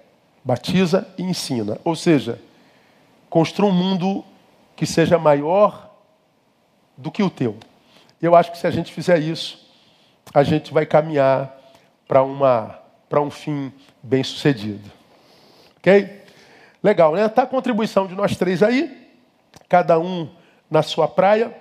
batiza 0.45 1.07
e 1.17 1.23
ensina. 1.23 1.79
Ou 1.85 1.95
seja, 1.95 2.41
construa 3.35 3.69
um 3.69 3.73
mundo 3.73 4.25
que 4.77 4.87
seja 4.87 5.19
maior 5.19 5.91
do 6.97 7.11
que 7.11 7.21
o 7.21 7.29
teu. 7.29 7.57
Eu 8.23 8.37
acho 8.37 8.53
que 8.53 8.57
se 8.57 8.65
a 8.65 8.71
gente 8.71 8.93
fizer 8.93 9.19
isso, 9.19 9.69
a 10.33 10.45
gente 10.45 10.73
vai 10.73 10.87
caminhar 10.87 11.53
para 12.07 12.23
uma 12.23 12.79
para 13.09 13.21
um 13.21 13.33
fim 13.33 13.73
bem 14.01 14.23
sucedido. 14.23 14.89
Ok? 15.79 16.23
Legal, 16.81 17.13
né? 17.17 17.29
Tá 17.29 17.43
a 17.43 17.47
contribuição 17.47 18.07
de 18.07 18.15
nós 18.15 18.37
três 18.37 18.63
aí. 18.63 19.11
cada 19.69 19.99
um 19.99 20.31
na 20.71 20.85
sua 20.85 21.09
praia. 21.09 21.53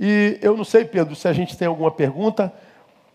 E 0.00 0.36
eu 0.42 0.56
não 0.56 0.64
sei, 0.64 0.84
Pedro, 0.84 1.14
se 1.14 1.28
a 1.28 1.32
gente 1.32 1.56
tem 1.56 1.68
alguma 1.68 1.92
pergunta. 1.92 2.52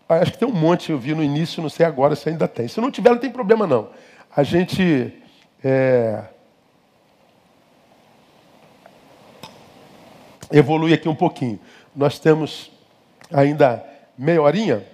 Acho 0.08 0.32
que 0.32 0.38
tem 0.38 0.48
um 0.48 0.52
monte, 0.52 0.90
eu 0.90 0.98
vi 0.98 1.14
no 1.14 1.22
início, 1.22 1.62
não 1.62 1.68
sei 1.68 1.84
agora 1.84 2.16
se 2.16 2.30
ainda 2.30 2.48
tem. 2.48 2.66
Se 2.66 2.80
não 2.80 2.90
tiver, 2.90 3.10
não 3.10 3.18
tem 3.18 3.30
problema 3.30 3.66
não. 3.66 3.90
A 4.34 4.42
gente. 4.42 5.12
É... 5.62 6.24
Evolui 10.50 10.92
aqui 10.92 11.08
um 11.08 11.14
pouquinho. 11.14 11.60
Nós 11.94 12.18
temos 12.18 12.70
ainda 13.32 13.84
meia 14.18 14.42
horinha. 14.42 14.84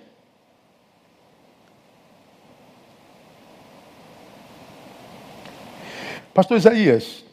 Pastor 6.34 6.58
Isaías, 6.58 7.24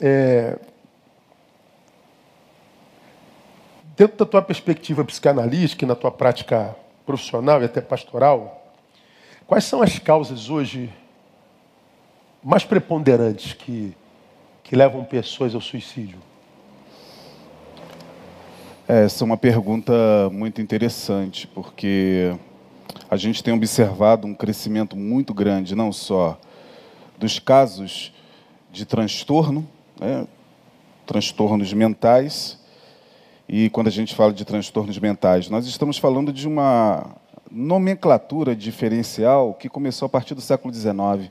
é, 0.00 0.58
dentro 3.94 4.16
da 4.16 4.24
tua 4.24 4.40
perspectiva 4.40 5.04
psicanalística 5.04 5.84
e 5.84 5.88
na 5.88 5.94
tua 5.94 6.10
prática 6.10 6.74
profissional 7.04 7.60
e 7.60 7.66
até 7.66 7.82
pastoral, 7.82 8.72
quais 9.46 9.64
são 9.64 9.82
as 9.82 9.98
causas 9.98 10.48
hoje 10.48 10.90
mais 12.42 12.64
preponderantes 12.64 13.52
que, 13.52 13.94
que 14.62 14.74
levam 14.74 15.04
pessoas 15.04 15.54
ao 15.54 15.60
suicídio? 15.60 16.27
Essa 18.90 19.22
é 19.22 19.26
uma 19.26 19.36
pergunta 19.36 19.92
muito 20.32 20.62
interessante, 20.62 21.46
porque 21.46 22.34
a 23.10 23.18
gente 23.18 23.44
tem 23.44 23.52
observado 23.52 24.26
um 24.26 24.32
crescimento 24.32 24.96
muito 24.96 25.34
grande, 25.34 25.74
não 25.74 25.92
só 25.92 26.40
dos 27.18 27.38
casos 27.38 28.14
de 28.72 28.86
transtorno, 28.86 29.68
né, 30.00 30.26
transtornos 31.06 31.70
mentais, 31.74 32.58
e 33.46 33.68
quando 33.68 33.88
a 33.88 33.90
gente 33.90 34.14
fala 34.14 34.32
de 34.32 34.42
transtornos 34.46 34.98
mentais, 34.98 35.50
nós 35.50 35.66
estamos 35.66 35.98
falando 35.98 36.32
de 36.32 36.48
uma 36.48 37.14
nomenclatura 37.50 38.56
diferencial 38.56 39.52
que 39.52 39.68
começou 39.68 40.06
a 40.06 40.08
partir 40.08 40.34
do 40.34 40.40
século 40.40 40.72
XIX. 40.72 41.30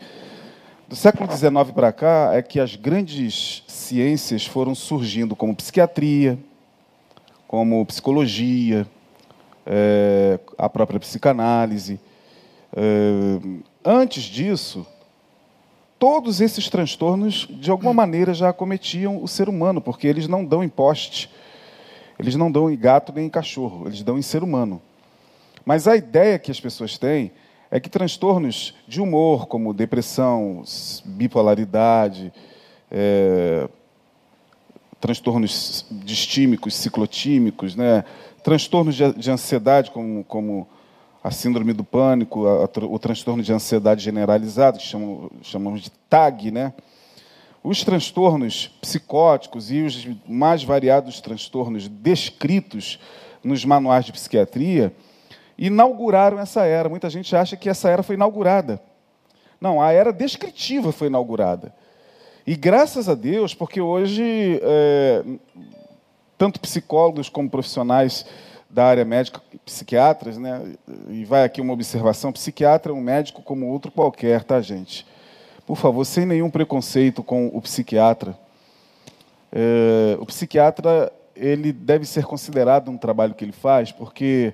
Do 0.88 0.96
século 0.96 1.28
XIX 1.28 1.72
para 1.74 1.92
cá 1.92 2.36
é 2.36 2.44
que 2.44 2.60
as 2.60 2.76
grandes 2.76 3.64
ciências 3.68 4.46
foram 4.46 4.76
surgindo, 4.76 5.36
como 5.36 5.56
psiquiatria, 5.56 6.38
como 7.48 7.86
psicologia, 7.86 8.86
é, 9.66 10.40
a 10.58 10.68
própria 10.68 11.00
psicanálise. 11.00 12.00
É, 12.76 13.40
antes 13.84 14.24
disso, 14.24 14.86
todos 15.98 16.42
esses 16.42 16.70
transtornos, 16.70 17.48
de 17.50 17.72
alguma 17.72 17.94
maneira, 17.94 18.34
já 18.34 18.50
acometiam 18.50 19.24
o 19.24 19.28
ser 19.28 19.48
humano, 19.50 19.82
porque 19.82 20.08
eles 20.08 20.28
não 20.28 20.44
dão 20.44 20.64
em 20.64 20.70
poste, 20.70 21.30
eles 22.20 22.36
não 22.36 22.52
dão 22.52 22.70
em 22.70 22.78
gato 22.78 23.14
nem 23.16 23.28
em 23.28 23.30
cachorro, 23.30 23.88
eles 23.88 24.04
dão 24.04 24.18
em 24.18 24.22
ser 24.22 24.44
humano. 24.44 24.82
Mas 25.66 25.88
a 25.88 25.96
ideia 25.96 26.40
que 26.40 26.52
as 26.52 26.60
pessoas 26.60 26.98
têm 26.98 27.32
é 27.70 27.80
que 27.80 27.90
transtornos 27.90 28.74
de 28.88 29.02
humor, 29.02 29.48
como 29.48 29.74
depressão, 29.74 30.64
bipolaridade, 31.04 32.32
é, 32.90 33.68
transtornos 35.00 35.86
distímicos, 35.92 36.76
ciclotímicos, 36.76 37.76
né? 37.76 38.04
transtornos 38.44 38.96
de, 38.96 39.14
de 39.14 39.30
ansiedade, 39.30 39.92
como, 39.92 40.24
como 40.24 40.68
a 41.24 41.32
síndrome 41.32 41.74
do 41.74 41.84
pânico, 41.84 42.48
a, 42.48 42.64
a, 42.64 42.86
o 42.86 42.98
transtorno 42.98 43.44
de 43.44 43.52
ansiedade 43.52 44.04
generalizado, 44.04 44.78
que 44.78 44.86
chamam, 44.86 45.30
chamamos 45.42 45.82
de 45.82 45.92
TAG, 46.10 46.52
né? 46.52 46.74
Os 47.64 47.84
transtornos 47.84 48.68
psicóticos 48.82 49.72
e 49.72 49.82
os 49.82 50.08
mais 50.26 50.64
variados 50.64 51.20
transtornos 51.20 51.88
descritos 51.90 52.98
nos 53.44 53.66
manuais 53.66 54.06
de 54.06 54.14
psiquiatria 54.14 54.96
inauguraram 55.58 56.40
essa 56.40 56.66
era. 56.66 56.88
Muita 56.88 57.10
gente 57.10 57.36
acha 57.36 57.58
que 57.58 57.68
essa 57.68 57.90
era 57.90 58.04
foi 58.04 58.16
inaugurada. 58.16 58.82
Não, 59.60 59.82
a 59.82 59.92
era 59.92 60.14
descritiva 60.14 60.92
foi 60.92 61.08
inaugurada. 61.08 61.74
E 62.48 62.56
graças 62.56 63.10
a 63.10 63.14
Deus, 63.14 63.54
porque 63.54 63.82
hoje, 63.82 64.62
é, 64.64 65.22
tanto 66.38 66.62
psicólogos 66.62 67.28
como 67.28 67.50
profissionais 67.50 68.26
da 68.70 68.86
área 68.86 69.04
médica, 69.04 69.42
psiquiatras, 69.66 70.38
né, 70.38 70.74
e 71.10 71.26
vai 71.26 71.44
aqui 71.44 71.60
uma 71.60 71.74
observação: 71.74 72.32
psiquiatra 72.32 72.94
é 72.94 72.96
um 72.96 73.02
médico 73.02 73.42
como 73.42 73.68
outro 73.68 73.92
qualquer, 73.92 74.46
tá, 74.46 74.62
gente? 74.62 75.06
Por 75.66 75.76
favor, 75.76 76.06
sem 76.06 76.26
nenhum 76.26 76.50
preconceito 76.50 77.22
com 77.22 77.48
o 77.48 77.62
psiquiatra. 77.62 78.34
É, 79.52 80.18
o 80.18 80.26
psiquiatra 80.26 81.12
ele 81.36 81.74
deve 81.74 82.06
ser 82.06 82.24
considerado 82.24 82.90
um 82.90 82.98
trabalho 82.98 83.36
que 83.36 83.44
ele 83.44 83.52
faz, 83.52 83.92
porque 83.92 84.54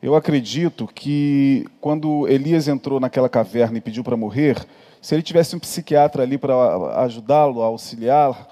eu 0.00 0.14
acredito 0.14 0.86
que 0.86 1.66
quando 1.80 2.28
Elias 2.28 2.68
entrou 2.68 3.00
naquela 3.00 3.28
caverna 3.28 3.78
e 3.78 3.80
pediu 3.80 4.04
para 4.04 4.16
morrer, 4.16 4.64
se 5.00 5.14
ele 5.14 5.22
tivesse 5.22 5.56
um 5.56 5.58
psiquiatra 5.58 6.22
ali 6.22 6.36
para 6.36 7.02
ajudá-lo, 7.02 7.62
auxiliar 7.62 8.48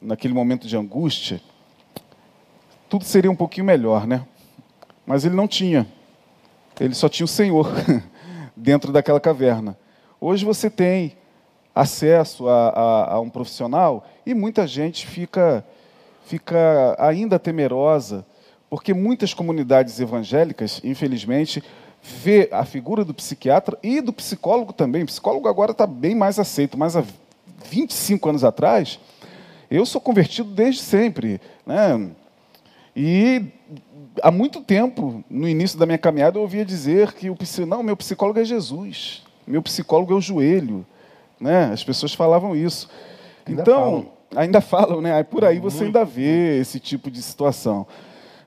naquele 0.00 0.32
momento 0.32 0.66
de 0.66 0.76
angústia, 0.76 1.40
tudo 2.88 3.04
seria 3.04 3.30
um 3.30 3.36
pouquinho 3.36 3.66
melhor, 3.66 4.06
né? 4.06 4.24
Mas 5.04 5.24
ele 5.24 5.34
não 5.34 5.48
tinha. 5.48 5.86
Ele 6.78 6.94
só 6.94 7.08
tinha 7.08 7.24
o 7.24 7.28
Senhor 7.28 7.68
dentro 8.56 8.92
daquela 8.92 9.18
caverna. 9.18 9.76
Hoje 10.20 10.44
você 10.44 10.70
tem 10.70 11.16
acesso 11.74 12.48
a, 12.48 12.68
a, 12.68 13.12
a 13.14 13.20
um 13.20 13.30
profissional 13.30 14.06
e 14.24 14.34
muita 14.34 14.66
gente 14.66 15.06
fica, 15.06 15.64
fica 16.24 16.94
ainda 16.98 17.38
temerosa, 17.38 18.24
porque 18.70 18.94
muitas 18.94 19.34
comunidades 19.34 19.98
evangélicas, 19.98 20.80
infelizmente, 20.84 21.62
vê 22.02 22.48
a 22.50 22.64
figura 22.64 23.04
do 23.04 23.14
psiquiatra 23.14 23.78
e 23.82 24.00
do 24.00 24.12
psicólogo 24.12 24.72
também. 24.72 25.04
O 25.04 25.06
psicólogo 25.06 25.48
agora 25.48 25.70
está 25.70 25.86
bem 25.86 26.14
mais 26.14 26.38
aceito, 26.38 26.76
mas 26.76 26.96
há 26.96 27.04
25 27.70 28.28
anos 28.28 28.42
atrás, 28.42 28.98
eu 29.70 29.86
sou 29.86 30.00
convertido 30.00 30.50
desde 30.50 30.82
sempre. 30.82 31.40
Né? 31.64 32.10
E 32.94 33.44
há 34.20 34.30
muito 34.30 34.60
tempo, 34.60 35.22
no 35.30 35.48
início 35.48 35.78
da 35.78 35.86
minha 35.86 35.98
caminhada, 35.98 36.38
eu 36.38 36.42
ouvia 36.42 36.64
dizer 36.64 37.12
que 37.12 37.30
o 37.30 37.36
não, 37.66 37.82
meu 37.82 37.96
psicólogo 37.96 38.40
é 38.40 38.44
Jesus, 38.44 39.22
meu 39.46 39.62
psicólogo 39.62 40.12
é 40.12 40.16
o 40.16 40.20
joelho. 40.20 40.84
Né? 41.40 41.66
As 41.72 41.84
pessoas 41.84 42.12
falavam 42.12 42.54
isso. 42.54 42.88
Ainda 43.46 43.62
então, 43.62 43.80
falam. 43.80 44.12
ainda 44.36 44.60
falam, 44.60 45.00
né? 45.00 45.22
Por 45.22 45.44
aí 45.44 45.58
você 45.58 45.84
ainda 45.84 46.04
vê 46.04 46.58
esse 46.60 46.78
tipo 46.78 47.10
de 47.10 47.22
situação. 47.22 47.86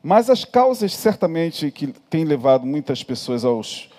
Mas 0.07 0.29
as 0.29 0.45
causas, 0.45 0.93
certamente, 0.93 1.71
que 1.71 1.87
têm 1.87 2.25
levado 2.25 2.63
muitas 2.63 3.01
pessoas 3.01 3.43
aos, 3.43 3.89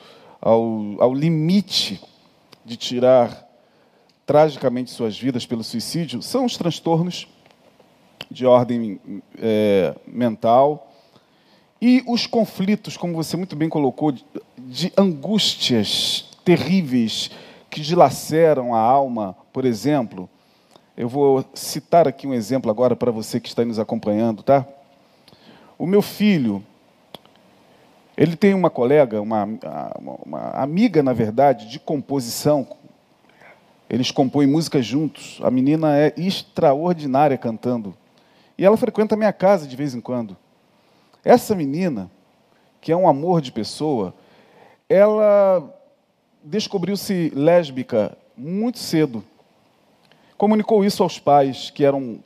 ao, 0.40 0.62
ao 1.00 1.12
limite 1.12 2.00
de 2.64 2.76
tirar 2.76 3.44
tragicamente 4.24 4.92
suas 4.92 5.18
vidas 5.18 5.44
pelo 5.44 5.64
suicídio 5.64 6.22
são 6.22 6.44
os 6.44 6.56
transtornos 6.56 7.26
de 8.30 8.46
ordem 8.46 9.00
é, 9.36 9.96
mental 10.06 10.92
e 11.82 12.04
os 12.06 12.24
conflitos, 12.24 12.96
como 12.96 13.12
você 13.12 13.36
muito 13.36 13.56
bem 13.56 13.68
colocou, 13.68 14.12
de, 14.12 14.24
de 14.56 14.92
angústias 14.96 16.30
terríveis 16.44 17.32
que 17.68 17.80
dilaceram 17.80 18.76
a 18.76 18.78
alma, 18.78 19.36
por 19.52 19.64
exemplo. 19.64 20.30
Eu 20.96 21.08
vou 21.08 21.44
citar 21.52 22.06
aqui 22.06 22.28
um 22.28 22.32
exemplo 22.32 22.70
agora 22.70 22.94
para 22.94 23.10
você 23.10 23.40
que 23.40 23.48
está 23.48 23.64
nos 23.64 23.80
acompanhando, 23.80 24.44
tá? 24.44 24.64
O 25.78 25.86
meu 25.86 26.00
filho, 26.00 26.64
ele 28.16 28.34
tem 28.34 28.54
uma 28.54 28.70
colega, 28.70 29.20
uma, 29.20 29.46
uma 30.24 30.50
amiga, 30.52 31.02
na 31.02 31.12
verdade, 31.12 31.68
de 31.68 31.78
composição. 31.78 32.66
Eles 33.88 34.10
compõem 34.10 34.46
música 34.46 34.80
juntos. 34.80 35.38
A 35.42 35.50
menina 35.50 35.98
é 35.98 36.14
extraordinária 36.16 37.36
cantando. 37.36 37.94
E 38.56 38.64
ela 38.64 38.76
frequenta 38.76 39.14
a 39.14 39.18
minha 39.18 39.32
casa 39.34 39.66
de 39.66 39.76
vez 39.76 39.94
em 39.94 40.00
quando. 40.00 40.34
Essa 41.22 41.54
menina, 41.54 42.10
que 42.80 42.90
é 42.90 42.96
um 42.96 43.06
amor 43.06 43.42
de 43.42 43.52
pessoa, 43.52 44.14
ela 44.88 45.74
descobriu-se 46.42 47.30
lésbica 47.34 48.16
muito 48.34 48.78
cedo. 48.78 49.22
Comunicou 50.38 50.84
isso 50.84 51.02
aos 51.02 51.18
pais, 51.18 51.68
que 51.68 51.84
eram. 51.84 52.18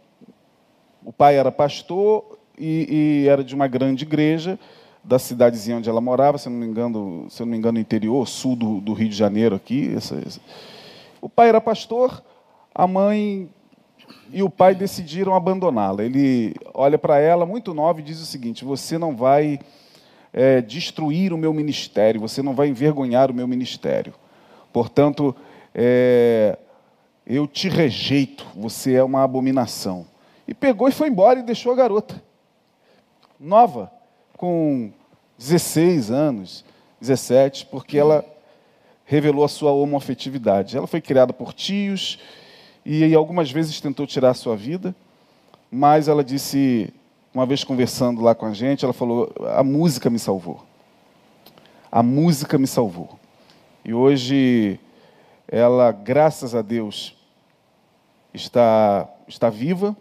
O 1.05 1.13
pai 1.13 1.37
era 1.37 1.51
pastor 1.51 2.39
e, 2.61 3.23
e, 3.25 3.29
era 3.29 3.43
de 3.43 3.55
uma 3.55 3.67
grande 3.67 4.05
igreja 4.05 4.59
da 5.03 5.19
cidadezinha 5.19 5.79
onde 5.79 5.89
ela 5.89 6.01
morava, 6.01 6.37
se 6.37 6.49
não 6.49 6.57
me 6.57 6.67
engano, 6.67 7.27
se 7.31 7.41
não 7.41 7.47
me 7.49 7.57
engano, 7.57 7.79
interior, 7.79 8.29
sul 8.29 8.55
do, 8.55 8.81
do 8.81 8.93
Rio 8.93 9.09
de 9.09 9.17
Janeiro 9.17 9.57
aqui. 9.57 9.93
Essa, 9.97 10.17
essa. 10.27 10.41
O 11.21 11.29
pai 11.29 11.49
era 11.49 11.61
pastor, 11.61 12.23
a 12.75 12.87
mãe 12.87 13.49
e 14.33 14.43
o 14.43 14.51
pai 14.51 14.75
decidiram 14.75 15.35
abandoná-la. 15.35 16.05
Ele 16.05 16.55
olha 16.75 16.99
para 16.99 17.19
ela 17.19 17.47
muito 17.47 17.75
nova 17.75 18.01
e 18.01 18.03
diz 18.03 18.21
o 18.21 18.27
seguinte: 18.27 18.65
você 18.65 18.99
não 18.99 19.17
vai 19.17 19.59
é, 20.33 20.61
destruir 20.61 21.33
o 21.33 21.39
meu 21.39 21.53
ministério, 21.53 22.21
você 22.21 22.43
não 22.43 22.55
vai 22.55 22.69
envergonhar 22.69 23.31
o 23.31 23.35
meu 23.35 23.49
ministério. 23.49 24.13
Portanto, 24.73 25.35
é, 25.75 26.59
eu 27.27 27.47
te 27.47 27.69
rejeito, 27.69 28.47
você 28.55 28.95
é 28.95 29.03
uma 29.03 29.23
abominação. 29.23 30.07
e 30.47 30.55
pegou 30.55 30.89
e 30.89 30.93
foi 30.93 31.09
embora 31.09 31.39
e 31.39 31.43
deixou 31.43 31.73
a 31.73 31.77
garota. 31.77 32.30
Nova, 33.41 33.91
com 34.37 34.93
16 35.39 36.11
anos, 36.11 36.63
17, 37.01 37.65
porque 37.71 37.97
ela 37.97 38.23
revelou 39.07 39.43
a 39.43 39.49
sua 39.49 39.73
homoafetividade. 39.73 40.77
Ela 40.77 40.87
foi 40.87 41.01
criada 41.01 41.33
por 41.33 41.55
tios 41.55 42.19
e 42.85 43.15
algumas 43.15 43.51
vezes 43.51 43.81
tentou 43.81 44.07
tirar 44.07 44.31
a 44.31 44.35
sua 44.35 44.55
vida, 44.55 44.95
mas 45.71 46.07
ela 46.07 46.23
disse, 46.23 46.93
uma 47.33 47.47
vez 47.47 47.65
conversando 47.65 48.21
lá 48.21 48.35
com 48.35 48.45
a 48.45 48.53
gente, 48.53 48.85
ela 48.85 48.93
falou: 48.93 49.33
a 49.57 49.65
música 49.65 50.11
me 50.11 50.19
salvou. 50.19 50.63
A 51.91 52.03
música 52.03 52.59
me 52.59 52.67
salvou. 52.67 53.19
E 53.83 53.95
hoje 53.95 54.79
ela, 55.49 55.93
graças 55.93 56.55
a 56.55 56.61
Deus, 56.61 57.17
está, 58.35 59.09
está 59.27 59.49
viva, 59.49 59.97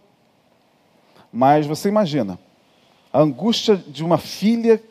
mas 1.31 1.65
você 1.65 1.87
imagina 1.87 2.37
a 3.11 3.19
angústia 3.21 3.75
de 3.75 4.03
uma 4.03 4.17
filha 4.17 4.81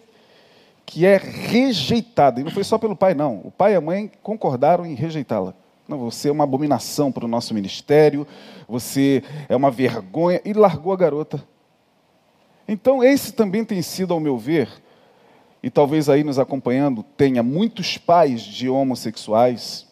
que 0.84 1.04
é 1.04 1.16
rejeitada. 1.16 2.40
E 2.40 2.44
não 2.44 2.50
foi 2.50 2.64
só 2.64 2.78
pelo 2.78 2.96
pai, 2.96 3.14
não. 3.14 3.42
O 3.44 3.50
pai 3.50 3.72
e 3.72 3.76
a 3.76 3.80
mãe 3.80 4.10
concordaram 4.22 4.86
em 4.86 4.94
rejeitá-la. 4.94 5.54
Não, 5.86 5.98
você 5.98 6.28
é 6.28 6.32
uma 6.32 6.44
abominação 6.44 7.10
para 7.10 7.24
o 7.24 7.28
nosso 7.28 7.54
ministério, 7.54 8.26
você 8.68 9.22
é 9.48 9.56
uma 9.56 9.70
vergonha, 9.70 10.40
e 10.44 10.52
largou 10.52 10.92
a 10.92 10.96
garota. 10.96 11.42
Então, 12.66 13.02
esse 13.02 13.32
também 13.32 13.64
tem 13.64 13.80
sido, 13.80 14.12
ao 14.12 14.20
meu 14.20 14.36
ver, 14.36 14.68
e 15.62 15.70
talvez 15.70 16.10
aí 16.10 16.22
nos 16.22 16.38
acompanhando 16.38 17.02
tenha 17.02 17.42
muitos 17.42 17.96
pais 17.96 18.42
de 18.42 18.68
homossexuais, 18.68 19.86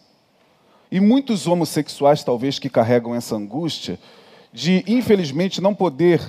e 0.91 0.99
muitos 0.99 1.47
homossexuais 1.47 2.23
talvez 2.23 2.59
que 2.59 2.69
carregam 2.69 3.15
essa 3.15 3.35
angústia 3.35 3.99
de, 4.53 4.83
infelizmente, 4.87 5.59
não 5.59 5.73
poder, 5.73 6.21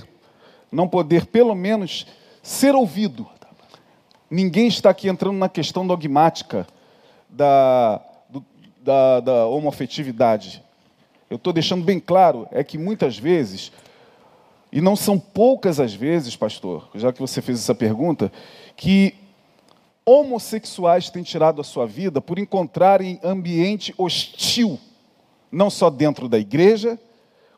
não 0.71 0.89
poder 0.89 1.27
pelo 1.27 1.55
menos 1.55 2.07
ser 2.43 2.75
ouvido. 2.75 3.27
Ninguém 4.31 4.69
está 4.69 4.91
aqui 4.91 5.09
entrando 5.09 5.37
na 5.37 5.49
questão 5.49 5.87
dogmática 5.87 6.67
da, 7.29 8.01
do, 8.29 8.45
da, 8.83 9.21
da 9.21 9.47
homoafetividade. 9.47 10.63
Eu 11.31 11.37
estou 11.37 11.53
deixando 11.53 11.85
bem 11.85 11.99
claro, 11.99 12.47
é 12.51 12.63
que 12.63 12.79
muitas 12.79 13.19
vezes 13.19 13.73
e 14.71 14.81
não 14.81 14.95
são 14.95 15.19
poucas 15.19 15.81
as 15.81 15.95
vezes, 15.95 16.37
pastor, 16.37 16.89
já 16.95 17.13
que 17.13 17.21
você 17.21 17.41
fez 17.41 17.59
essa 17.59 17.75
pergunta, 17.75 18.31
que 18.77 19.15
homossexuais 20.05 21.11
têm 21.11 21.23
tirado 21.23 21.61
a 21.61 21.65
sua 21.65 21.87
vida 21.87 22.21
por 22.21 22.39
encontrarem 22.39 23.19
ambiente 23.23 23.95
hostil, 23.97 24.79
não 25.51 25.71
só 25.71 25.89
dentro 25.89 26.29
da 26.29 26.39
igreja, 26.39 26.99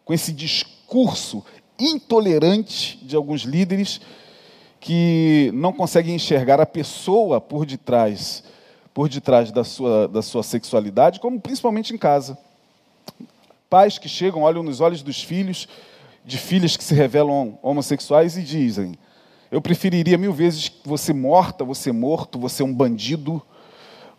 com 0.05 0.13
esse 0.13 0.33
discurso 0.33 1.45
intolerante 1.81 2.99
de 3.03 3.17
alguns 3.17 3.43
líderes 3.43 4.01
que 4.79 5.51
não 5.55 5.73
conseguem 5.73 6.15
enxergar 6.15 6.61
a 6.61 6.67
pessoa 6.67 7.41
por 7.41 7.67
detrás, 7.67 8.45
por 8.95 9.09
detrás 9.09 9.51
da 9.51 9.65
sua, 9.65 10.09
da 10.09 10.23
sua 10.23 10.43
sexualidade, 10.43 11.21
como 11.21 11.41
principalmente 11.41 11.93
em 11.95 11.99
casa. 11.99 12.39
Pais 13.69 13.99
que 13.99 14.09
chegam, 14.09 14.43
olham 14.43 14.63
nos 14.63 14.81
olhos 14.81 15.03
dos 15.03 15.23
filhos 15.23 15.69
de 16.25 16.39
filhas 16.39 16.77
que 16.77 16.85
se 16.85 16.95
revelam 16.95 17.59
homossexuais 17.63 18.37
e 18.37 18.43
dizem: 18.43 18.95
Eu 19.51 19.61
preferiria 19.61 20.19
mil 20.19 20.33
vezes 20.33 20.71
você 20.85 21.13
morta, 21.13 21.65
você 21.65 21.93
morto, 21.93 22.39
você 22.39 22.63
um 22.63 22.73
bandido, 22.73 23.41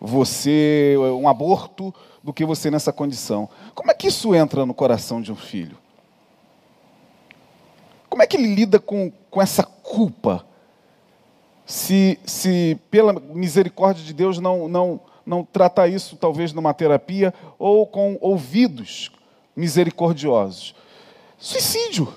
você 0.00 0.94
um 1.20 1.28
aborto, 1.28 1.94
do 2.22 2.32
que 2.32 2.44
você 2.44 2.70
nessa 2.70 2.92
condição. 2.92 3.48
Como 3.74 3.90
é 3.90 3.94
que 3.94 4.08
isso 4.08 4.34
entra 4.34 4.64
no 4.64 4.74
coração 4.74 5.20
de 5.20 5.32
um 5.32 5.36
filho? 5.36 5.76
Como 8.12 8.22
é 8.22 8.26
que 8.26 8.36
ele 8.36 8.54
lida 8.54 8.78
com, 8.78 9.10
com 9.30 9.40
essa 9.40 9.62
culpa? 9.62 10.44
Se, 11.64 12.18
se 12.26 12.78
pela 12.90 13.14
misericórdia 13.14 14.04
de 14.04 14.12
Deus 14.12 14.38
não, 14.38 14.68
não, 14.68 15.00
não 15.24 15.42
tratar 15.42 15.88
isso 15.88 16.14
talvez 16.16 16.52
numa 16.52 16.74
terapia 16.74 17.32
ou 17.58 17.86
com 17.86 18.18
ouvidos 18.20 19.10
misericordiosos. 19.56 20.74
Suicídio. 21.38 22.12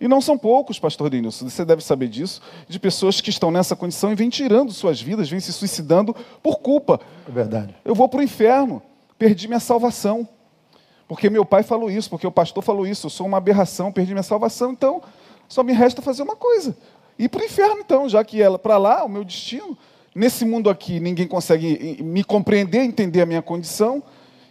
E 0.00 0.06
não 0.06 0.20
são 0.20 0.38
poucos, 0.38 0.78
pastor 0.78 1.10
Denilson, 1.10 1.50
você 1.50 1.64
deve 1.64 1.82
saber 1.82 2.06
disso, 2.06 2.40
de 2.68 2.78
pessoas 2.78 3.20
que 3.20 3.30
estão 3.30 3.50
nessa 3.50 3.74
condição 3.74 4.12
e 4.12 4.14
vêm 4.14 4.30
tirando 4.30 4.70
suas 4.70 5.02
vidas, 5.02 5.28
vêm 5.28 5.40
se 5.40 5.52
suicidando 5.52 6.14
por 6.40 6.60
culpa. 6.60 7.00
É 7.28 7.32
verdade. 7.32 7.74
Eu 7.84 7.96
vou 7.96 8.08
para 8.08 8.20
o 8.20 8.22
inferno, 8.22 8.80
perdi 9.18 9.48
minha 9.48 9.58
salvação. 9.58 10.28
Porque 11.08 11.28
meu 11.28 11.44
pai 11.44 11.64
falou 11.64 11.90
isso, 11.90 12.08
porque 12.08 12.24
o 12.24 12.30
pastor 12.30 12.62
falou 12.62 12.86
isso, 12.86 13.06
eu 13.06 13.10
sou 13.10 13.26
uma 13.26 13.38
aberração, 13.38 13.90
perdi 13.90 14.12
minha 14.12 14.22
salvação, 14.22 14.70
então 14.70 15.02
só 15.50 15.64
me 15.64 15.72
resta 15.72 16.00
fazer 16.00 16.22
uma 16.22 16.36
coisa. 16.36 16.76
Ir 17.18 17.28
para 17.28 17.42
o 17.42 17.44
inferno, 17.44 17.80
então, 17.80 18.08
já 18.08 18.24
que 18.24 18.40
ela 18.40 18.58
para 18.58 18.78
lá, 18.78 19.04
o 19.04 19.08
meu 19.08 19.24
destino. 19.24 19.76
Nesse 20.14 20.44
mundo 20.44 20.70
aqui, 20.70 20.98
ninguém 21.00 21.26
consegue 21.26 21.98
me 22.02 22.24
compreender, 22.24 22.82
entender 22.82 23.20
a 23.20 23.26
minha 23.26 23.42
condição. 23.42 24.02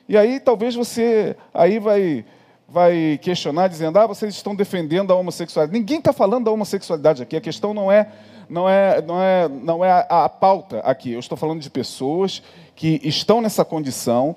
E 0.08 0.18
aí 0.18 0.40
talvez 0.40 0.76
você 0.76 1.36
aí 1.54 1.80
vai 1.80 2.26
vai 2.68 3.20
questionar 3.22 3.68
dizendo: 3.68 3.98
"Ah, 3.98 4.06
vocês 4.06 4.36
estão 4.36 4.54
defendendo 4.54 5.12
a 5.12 5.16
homossexualidade". 5.16 5.80
Ninguém 5.80 6.00
está 6.00 6.14
falando 6.14 6.46
da 6.46 6.52
homossexualidade 6.52 7.24
aqui. 7.24 7.36
A 7.36 7.42
questão 7.42 7.74
não 7.74 7.92
é 7.92 8.12
não 8.50 8.70
é 8.70 9.02
não 9.02 9.22
é 9.22 9.50
não 9.50 9.86
é 9.86 9.92
a, 9.92 10.26
a 10.26 10.30
pauta 10.30 10.80
aqui. 10.80 11.12
Eu 11.12 11.20
estou 11.20 11.38
falando 11.38 11.62
de 11.62 11.70
pessoas 11.70 12.44
que 12.76 13.00
estão 13.04 13.42
nessa 13.42 13.64
condição 13.64 14.36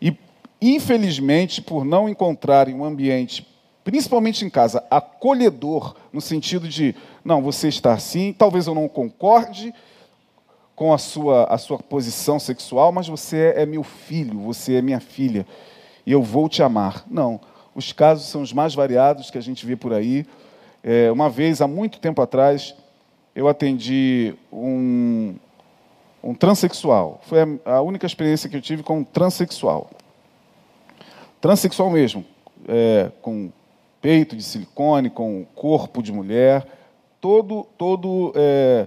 e 0.00 0.16
infelizmente 0.62 1.60
por 1.60 1.84
não 1.84 2.08
encontrarem 2.08 2.74
um 2.74 2.84
ambiente 2.84 3.55
principalmente 3.86 4.44
em 4.44 4.50
casa 4.50 4.82
acolhedor 4.90 5.94
no 6.12 6.20
sentido 6.20 6.68
de 6.68 6.92
não, 7.24 7.40
você 7.40 7.68
está 7.68 7.92
assim, 7.92 8.32
talvez 8.32 8.66
eu 8.66 8.74
não 8.74 8.88
concorde 8.88 9.72
com 10.74 10.92
a 10.92 10.98
sua, 10.98 11.44
a 11.44 11.56
sua 11.56 11.78
posição 11.78 12.40
sexual, 12.40 12.90
mas 12.90 13.06
você 13.06 13.54
é 13.56 13.64
meu 13.64 13.84
filho, 13.84 14.40
você 14.40 14.74
é 14.74 14.82
minha 14.82 14.98
filha, 14.98 15.46
e 16.04 16.10
eu 16.10 16.20
vou 16.20 16.48
te 16.48 16.64
amar. 16.64 17.04
Não, 17.08 17.40
os 17.76 17.92
casos 17.92 18.26
são 18.26 18.42
os 18.42 18.52
mais 18.52 18.74
variados 18.74 19.30
que 19.30 19.38
a 19.38 19.40
gente 19.40 19.64
vê 19.64 19.76
por 19.76 19.92
aí. 19.92 20.26
É, 20.82 21.08
uma 21.12 21.30
vez, 21.30 21.60
há 21.60 21.68
muito 21.68 22.00
tempo 22.00 22.20
atrás, 22.20 22.74
eu 23.36 23.46
atendi 23.46 24.34
um, 24.52 25.36
um 26.24 26.34
transexual. 26.34 27.20
Foi 27.22 27.38
a, 27.40 27.76
a 27.76 27.82
única 27.82 28.04
experiência 28.04 28.50
que 28.50 28.56
eu 28.56 28.60
tive 28.60 28.82
com 28.82 28.98
um 28.98 29.04
transexual. 29.04 29.88
Transexual 31.40 31.88
mesmo, 31.88 32.24
é, 32.66 33.12
com 33.22 33.52
peito 34.06 34.36
de 34.36 34.42
silicone, 34.44 35.10
com 35.10 35.44
corpo 35.52 36.00
de 36.00 36.12
mulher, 36.12 36.64
todo, 37.20 37.66
todo, 37.76 38.32
é, 38.36 38.86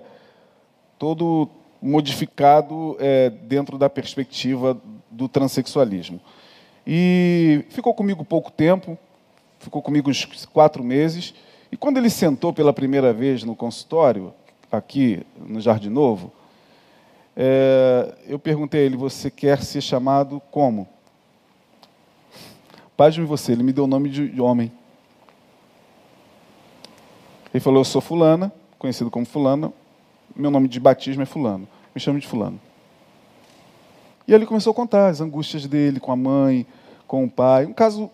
todo 0.98 1.50
modificado 1.82 2.96
é, 3.02 3.30
dentro 3.30 3.78
da 3.78 3.90
perspectiva 3.90 4.82
do 5.12 5.28
transexualismo. 5.28 6.22
E 6.88 7.66
ficou 7.70 7.94
comigo 7.94 8.24
pouco 8.24 8.50
tempo, 8.50 8.98
ficou 9.60 9.82
comigo 9.82 10.10
uns 10.10 10.24
quatro 10.46 10.86
meses. 10.86 11.34
E 11.70 11.76
quando 11.76 11.98
ele 11.98 12.10
sentou 12.10 12.54
pela 12.54 12.72
primeira 12.72 13.12
vez 13.12 13.44
no 13.44 13.58
consultório, 13.58 14.34
aqui 14.72 15.22
no 15.36 15.60
Jardim 15.60 15.90
Novo, 15.90 16.32
é, 17.36 18.16
eu 18.26 18.40
perguntei 18.40 18.84
a 18.84 18.86
ele: 18.86 18.96
Você 18.96 19.30
quer 19.30 19.62
ser 19.64 19.82
chamado 19.82 20.42
como? 20.50 20.88
Pasme 22.96 23.26
você, 23.26 23.52
ele 23.52 23.64
me 23.64 23.74
deu 23.74 23.84
o 23.84 23.88
nome 23.88 24.08
de 24.08 24.40
homem. 24.40 24.79
Ele 27.54 27.62
falou: 27.62 27.82
Eu 27.82 27.86
sou 27.86 28.02
Fulana, 28.02 28.52
conhecido 28.78 29.10
como 29.10 29.26
Fulana, 29.26 29.74
meu 30.36 30.52
nome 30.52 30.68
de 30.68 30.80
batismo 30.80 31.24
é 31.24 31.26
Fulano, 31.26 31.68
me 31.94 32.02
chame 32.02 32.20
de 32.20 32.28
Fulano. 32.28 32.60
E 34.28 34.34
ele 34.34 34.46
começou 34.46 34.72
a 34.72 34.74
contar 34.76 35.08
as 35.08 35.22
angústias 35.22 35.66
dele 35.66 36.00
com 36.00 36.12
a 36.12 36.16
mãe, 36.16 36.66
com 37.08 37.26
o 37.26 37.30
pai. 37.30 37.66
Um 37.66 37.74
caso 37.74 38.12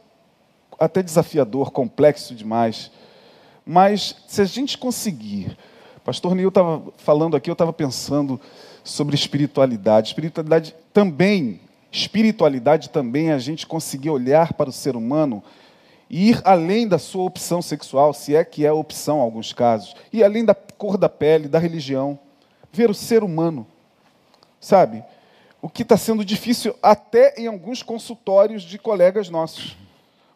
até 0.79 1.03
desafiador, 1.03 1.71
complexo 1.71 2.33
demais. 2.33 2.89
Mas 3.65 4.15
se 4.27 4.41
a 4.41 4.45
gente 4.45 4.77
conseguir. 4.77 5.57
Pastor 6.05 6.35
Neil 6.35 6.49
estava 6.49 6.83
falando 6.97 7.35
aqui, 7.35 7.49
eu 7.49 7.53
estava 7.53 7.73
pensando 7.73 8.39
sobre 8.83 9.15
espiritualidade. 9.15 10.09
Espiritualidade 10.09 10.75
também, 10.93 11.59
espiritualidade 11.91 12.89
também 12.89 13.31
a 13.31 13.39
gente 13.39 13.65
conseguir 13.65 14.11
olhar 14.11 14.53
para 14.53 14.69
o 14.69 14.73
ser 14.73 14.95
humano 14.95 15.43
e 16.09 16.29
ir 16.29 16.41
além 16.43 16.87
da 16.87 16.99
sua 16.99 17.23
opção 17.23 17.61
sexual, 17.61 18.13
se 18.13 18.35
é 18.35 18.43
que 18.43 18.65
é 18.65 18.71
opção 18.71 19.17
em 19.17 19.21
alguns 19.21 19.53
casos, 19.53 19.95
e 20.11 20.23
além 20.23 20.45
da 20.45 20.53
cor 20.53 20.97
da 20.97 21.09
pele, 21.09 21.47
da 21.47 21.59
religião, 21.59 22.19
ver 22.71 22.89
o 22.89 22.93
ser 22.93 23.23
humano, 23.23 23.65
sabe? 24.59 25.03
o 25.65 25.69
que 25.69 25.81
está 25.81 25.97
sendo 25.97 26.23
difícil 26.23 26.75
até 26.79 27.33
em 27.39 27.47
alguns 27.47 27.81
consultórios 27.81 28.61
de 28.61 28.77
colegas 28.77 29.31
nossos. 29.31 29.75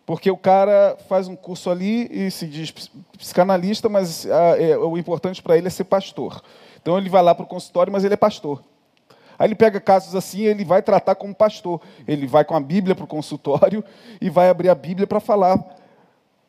Porque 0.03 0.31
o 0.31 0.35
cara 0.35 0.97
faz 1.07 1.27
um 1.27 1.35
curso 1.35 1.69
ali 1.69 2.09
e 2.11 2.31
se 2.31 2.47
diz 2.47 2.71
psicanalista, 3.15 3.87
mas 3.87 4.25
ah, 4.25 4.59
é, 4.59 4.75
o 4.75 4.97
importante 4.97 5.39
para 5.39 5.55
ele 5.55 5.67
é 5.67 5.69
ser 5.69 5.83
pastor. 5.83 6.41
Então 6.81 6.97
ele 6.97 7.11
vai 7.11 7.21
lá 7.21 7.35
para 7.35 7.43
o 7.43 7.47
consultório, 7.47 7.93
mas 7.93 8.03
ele 8.03 8.15
é 8.15 8.17
pastor. 8.17 8.63
Aí 9.39 9.47
ele 9.47 9.55
pega 9.55 9.79
casos 9.79 10.13
assim, 10.13 10.41
ele 10.41 10.65
vai 10.65 10.81
tratar 10.81 11.15
como 11.15 11.33
pastor. 11.33 11.81
Ele 12.05 12.27
vai 12.27 12.43
com 12.43 12.55
a 12.55 12.59
Bíblia 12.59 12.93
para 12.93 13.05
o 13.05 13.07
consultório 13.07 13.83
e 14.19 14.29
vai 14.29 14.49
abrir 14.49 14.69
a 14.69 14.75
Bíblia 14.75 15.07
para 15.07 15.21
falar 15.21 15.57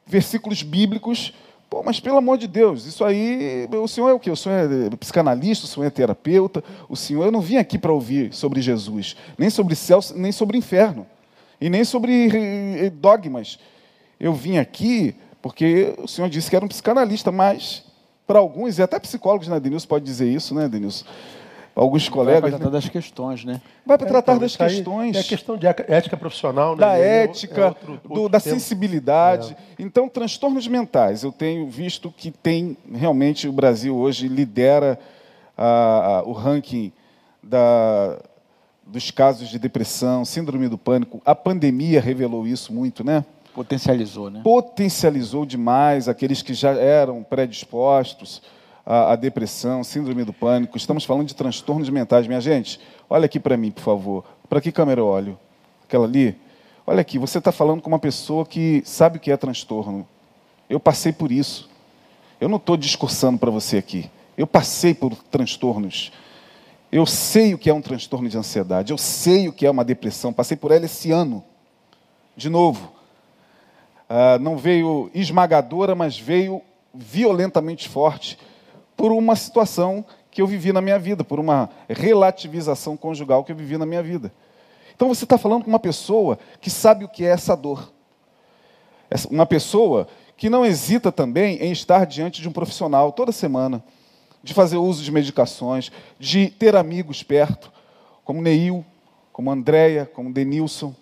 versículos 0.05 0.63
bíblicos 0.63 1.33
Pô, 1.71 1.85
mas 1.85 2.01
pelo 2.01 2.19
amor 2.19 2.37
de 2.37 2.49
Deus, 2.49 2.85
isso 2.85 3.05
aí, 3.05 3.69
o 3.71 3.87
senhor 3.87 4.09
é 4.09 4.13
o 4.13 4.19
quê? 4.19 4.29
O 4.29 4.37
senhor 4.37 4.69
é 4.93 4.97
psicanalista, 4.97 5.67
o 5.67 5.69
senhor 5.69 5.87
é 5.87 5.91
terapeuta, 5.91 6.65
o 6.89 6.97
senhor, 6.97 7.25
eu 7.25 7.31
não 7.31 7.41
vim 7.41 7.59
aqui 7.59 7.79
para 7.79 7.93
ouvir 7.93 8.35
sobre 8.35 8.61
Jesus, 8.61 9.17
nem 9.39 9.49
sobre 9.49 9.77
céu, 9.77 10.01
nem 10.17 10.33
sobre 10.33 10.59
inferno, 10.59 11.07
e 11.61 11.71
nem 11.71 11.85
sobre 11.85 12.29
eh, 12.87 12.91
dogmas. 12.91 13.57
Eu 14.19 14.35
vim 14.35 14.59
aqui 14.59 15.15
porque 15.41 15.95
o 15.99 16.09
senhor 16.09 16.29
disse 16.29 16.51
que 16.51 16.57
era 16.57 16.65
um 16.65 16.69
psicanalista, 16.69 17.31
mas 17.31 17.85
para 18.27 18.41
alguns, 18.41 18.79
e 18.79 18.83
até 18.83 18.99
psicólogos, 18.99 19.47
né, 19.47 19.61
Denilson 19.61 19.87
pode 19.87 20.05
dizer 20.05 20.29
isso, 20.29 20.53
né, 20.53 20.69
Denilson? 20.69 21.05
Alguns 21.81 22.11
colegas. 22.11 22.43
Vai 22.43 22.51
para 22.51 22.59
tratar 22.59 22.71
né? 22.71 22.79
das 22.79 22.89
questões, 22.91 23.43
né? 23.43 23.63
Vai 23.87 23.97
para 23.97 24.07
é, 24.07 24.11
tratar 24.11 24.33
então, 24.33 24.43
das 24.43 24.55
questões. 24.55 25.17
É 25.17 25.23
questão 25.23 25.57
de 25.57 25.67
ética 25.67 26.15
profissional, 26.15 26.77
né? 26.77 26.81
Da 26.81 26.99
é, 26.99 27.23
ética, 27.23 27.59
é 27.59 27.65
outro, 27.69 27.93
outro 27.93 28.15
do, 28.15 28.29
da 28.29 28.39
sensibilidade. 28.39 29.57
É. 29.79 29.83
Então, 29.83 30.07
transtornos 30.07 30.69
mentais. 30.69 31.23
Eu 31.23 31.33
tenho 31.33 31.67
visto 31.71 32.13
que 32.15 32.31
tem, 32.31 32.77
realmente, 32.93 33.49
o 33.49 33.53
Brasil 33.53 33.97
hoje 33.97 34.29
lidera 34.29 34.99
a, 35.57 36.19
a, 36.19 36.23
o 36.25 36.33
ranking 36.33 36.93
da, 37.43 38.19
dos 38.87 39.11
casos 39.11 39.49
de 39.49 39.59
depressão, 39.59 40.23
síndrome 40.23 40.69
do 40.69 40.77
pânico. 40.77 41.23
A 41.25 41.35
pandemia 41.35 41.99
revelou 41.99 42.47
isso 42.47 42.75
muito, 42.75 43.03
né? 43.03 43.25
Potencializou, 43.55 44.29
né? 44.29 44.43
Potencializou 44.45 45.47
demais 45.47 46.11
aqueles 46.11 46.43
que 46.43 46.53
já 46.53 46.73
eram 46.73 47.23
predispostos 47.23 48.43
a, 48.91 49.13
a, 49.13 49.17
depressão, 49.17 49.85
síndrome 49.85 50.25
do 50.25 50.33
pânico, 50.33 50.77
estamos 50.77 51.05
falando 51.05 51.29
de 51.29 51.33
transtornos 51.33 51.89
mentais. 51.89 52.27
Minha 52.27 52.41
gente, 52.41 52.81
olha 53.09 53.27
aqui 53.27 53.39
para 53.39 53.57
mim, 53.57 53.71
por 53.71 53.83
favor. 53.83 54.25
Para 54.49 54.61
que 54.61 54.73
câmera 54.73 55.01
eu 55.01 55.07
olho? 55.07 55.39
Aquela 55.85 56.07
ali? 56.07 56.37
Olha 56.85 57.01
aqui, 57.01 57.17
você 57.17 57.39
está 57.39 57.53
falando 57.53 57.81
com 57.81 57.89
uma 57.89 58.01
pessoa 58.01 58.45
que 58.45 58.83
sabe 58.85 59.19
o 59.19 59.21
que 59.21 59.31
é 59.31 59.37
transtorno. 59.37 60.09
Eu 60.69 60.81
passei 60.81 61.13
por 61.13 61.31
isso. 61.31 61.71
Eu 62.41 62.49
não 62.49 62.57
estou 62.57 62.77
discursando 62.77 63.39
para 63.39 63.49
você 63.49 63.77
aqui. 63.77 64.11
Eu 64.37 64.45
passei 64.45 64.93
por 64.93 65.15
transtornos. 65.15 66.11
Eu 66.91 67.07
sei 67.07 67.55
o 67.55 67.59
que 67.59 67.71
é 67.71 67.75
um 67.75 67.81
transtorno 67.81 68.29
de 68.29 68.37
ansiedade. 68.37 68.93
Eu 68.93 68.99
sei 68.99 69.47
o 69.47 69.53
que 69.53 69.67
é 69.67 69.71
uma 69.71 69.85
depressão. 69.85 70.33
Passei 70.33 70.57
por 70.57 70.73
ela 70.73 70.87
esse 70.87 71.13
ano. 71.13 71.45
De 72.37 72.51
novo. 72.51 72.91
Uh, 74.11 74.41
não 74.41 74.57
veio 74.57 75.09
esmagadora, 75.15 75.95
mas 75.95 76.19
veio 76.19 76.61
violentamente 76.93 77.89
forte 77.89 78.37
por 79.01 79.13
uma 79.13 79.35
situação 79.35 80.05
que 80.31 80.43
eu 80.43 80.47
vivi 80.47 80.75
na 80.75 80.83
minha 80.83 80.99
vida, 80.99 81.25
por 81.25 81.41
uma 81.41 81.71
relativização 81.89 82.99
conjugal 82.99 83.43
que 83.43 83.51
eu 83.51 83.57
vivi 83.57 83.79
na 83.79 83.87
minha 83.87 84.03
vida. 84.03 84.31
Então 84.95 85.09
você 85.09 85.25
está 85.25 85.39
falando 85.39 85.65
com 85.65 85.71
uma 85.71 85.79
pessoa 85.79 86.39
que 86.61 86.69
sabe 86.69 87.07
o 87.07 87.09
que 87.09 87.25
é 87.25 87.31
essa 87.31 87.57
dor. 87.57 87.91
Uma 89.31 89.47
pessoa 89.47 90.07
que 90.37 90.51
não 90.51 90.67
hesita 90.67 91.11
também 91.11 91.57
em 91.63 91.73
estar 91.73 92.05
diante 92.05 92.43
de 92.43 92.49
um 92.51 92.53
profissional 92.53 93.11
toda 93.11 93.33
semana, 93.33 93.83
de 94.43 94.53
fazer 94.53 94.77
uso 94.77 95.03
de 95.03 95.11
medicações, 95.11 95.91
de 96.19 96.51
ter 96.51 96.77
amigos 96.77 97.23
perto, 97.23 97.73
como 98.23 98.43
Neil, 98.43 98.85
como 99.33 99.51
Andréia, 99.51 100.05
como 100.05 100.31
Denilson. 100.31 100.95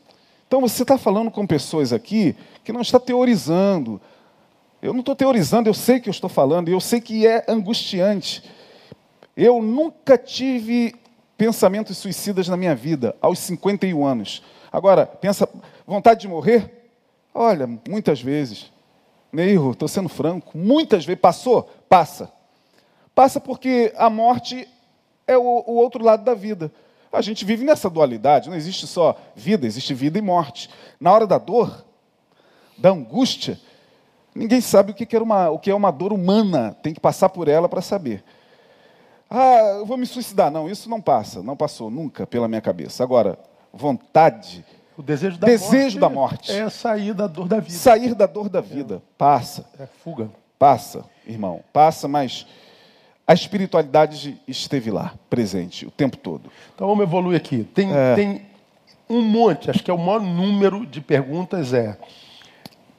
Então 0.46 0.60
você 0.60 0.82
está 0.82 0.96
falando 0.96 1.32
com 1.32 1.44
pessoas 1.44 1.92
aqui 1.92 2.36
que 2.62 2.72
não 2.72 2.80
está 2.80 3.00
teorizando, 3.00 4.00
eu 4.80 4.92
não 4.92 5.00
estou 5.00 5.16
teorizando, 5.16 5.68
eu 5.68 5.74
sei 5.74 5.98
que 5.98 6.08
eu 6.08 6.12
estou 6.12 6.30
falando, 6.30 6.68
eu 6.68 6.80
sei 6.80 7.00
que 7.00 7.26
é 7.26 7.44
angustiante. 7.48 8.42
Eu 9.36 9.60
nunca 9.62 10.16
tive 10.16 10.94
pensamentos 11.36 11.96
suicidas 11.98 12.48
na 12.48 12.56
minha 12.56 12.74
vida, 12.74 13.14
aos 13.20 13.38
51 13.40 14.04
anos. 14.04 14.42
Agora, 14.72 15.06
pensa, 15.06 15.48
vontade 15.86 16.20
de 16.20 16.28
morrer? 16.28 16.90
Olha, 17.34 17.66
muitas 17.88 18.20
vezes. 18.20 18.72
Neiro, 19.32 19.72
estou 19.72 19.88
sendo 19.88 20.08
franco, 20.08 20.56
muitas 20.56 21.04
vezes. 21.04 21.20
Passou? 21.20 21.70
Passa. 21.88 22.32
Passa 23.14 23.40
porque 23.40 23.92
a 23.96 24.08
morte 24.08 24.68
é 25.26 25.36
o, 25.36 25.42
o 25.42 25.74
outro 25.74 26.02
lado 26.04 26.24
da 26.24 26.34
vida. 26.34 26.72
A 27.12 27.20
gente 27.20 27.44
vive 27.44 27.64
nessa 27.64 27.88
dualidade, 27.88 28.48
não 28.48 28.56
existe 28.56 28.86
só 28.86 29.16
vida, 29.34 29.66
existe 29.66 29.94
vida 29.94 30.18
e 30.18 30.22
morte. 30.22 30.68
Na 31.00 31.12
hora 31.12 31.26
da 31.26 31.38
dor, 31.38 31.84
da 32.76 32.90
angústia, 32.90 33.58
Ninguém 34.38 34.60
sabe 34.60 34.92
o 34.92 34.94
que 34.94 35.16
é 35.16 35.20
uma, 35.20 35.50
o 35.50 35.58
que 35.58 35.70
é 35.70 35.74
uma 35.74 35.90
dor 35.90 36.12
humana, 36.12 36.76
tem 36.80 36.94
que 36.94 37.00
passar 37.00 37.28
por 37.28 37.48
ela 37.48 37.68
para 37.68 37.82
saber. 37.82 38.22
Ah, 39.28 39.78
eu 39.78 39.84
vou 39.84 39.96
me 39.96 40.06
suicidar. 40.06 40.50
Não, 40.50 40.70
isso 40.70 40.88
não 40.88 41.00
passa, 41.00 41.42
não 41.42 41.56
passou 41.56 41.90
nunca 41.90 42.24
pela 42.24 42.46
minha 42.46 42.60
cabeça. 42.60 43.02
Agora, 43.02 43.36
vontade, 43.72 44.64
o 44.96 45.02
desejo 45.02 45.38
da, 45.38 45.46
desejo 45.46 45.98
morte, 45.98 45.98
da 45.98 46.08
morte 46.08 46.52
é 46.52 46.70
sair 46.70 47.12
da 47.12 47.26
dor 47.26 47.48
da 47.48 47.58
vida. 47.58 47.72
Sair 47.72 48.14
da 48.14 48.26
dor 48.26 48.48
da 48.48 48.60
vida. 48.60 48.96
É. 48.96 49.00
Passa. 49.18 49.66
É 49.78 49.86
fuga. 49.86 50.30
Passa, 50.56 51.04
irmão. 51.26 51.60
Passa, 51.72 52.06
mas 52.06 52.46
a 53.26 53.34
espiritualidade 53.34 54.40
esteve 54.46 54.90
lá, 54.90 55.14
presente, 55.28 55.84
o 55.84 55.90
tempo 55.90 56.16
todo. 56.16 56.50
Então 56.74 56.86
vamos 56.86 57.02
evoluir 57.02 57.36
aqui. 57.36 57.64
Tem, 57.74 57.92
é. 57.92 58.14
tem 58.14 58.42
um 59.08 59.20
monte, 59.20 59.68
acho 59.68 59.82
que 59.82 59.90
é 59.90 59.94
o 59.94 59.98
maior 59.98 60.20
número 60.20 60.86
de 60.86 61.00
perguntas 61.00 61.72
é 61.72 61.98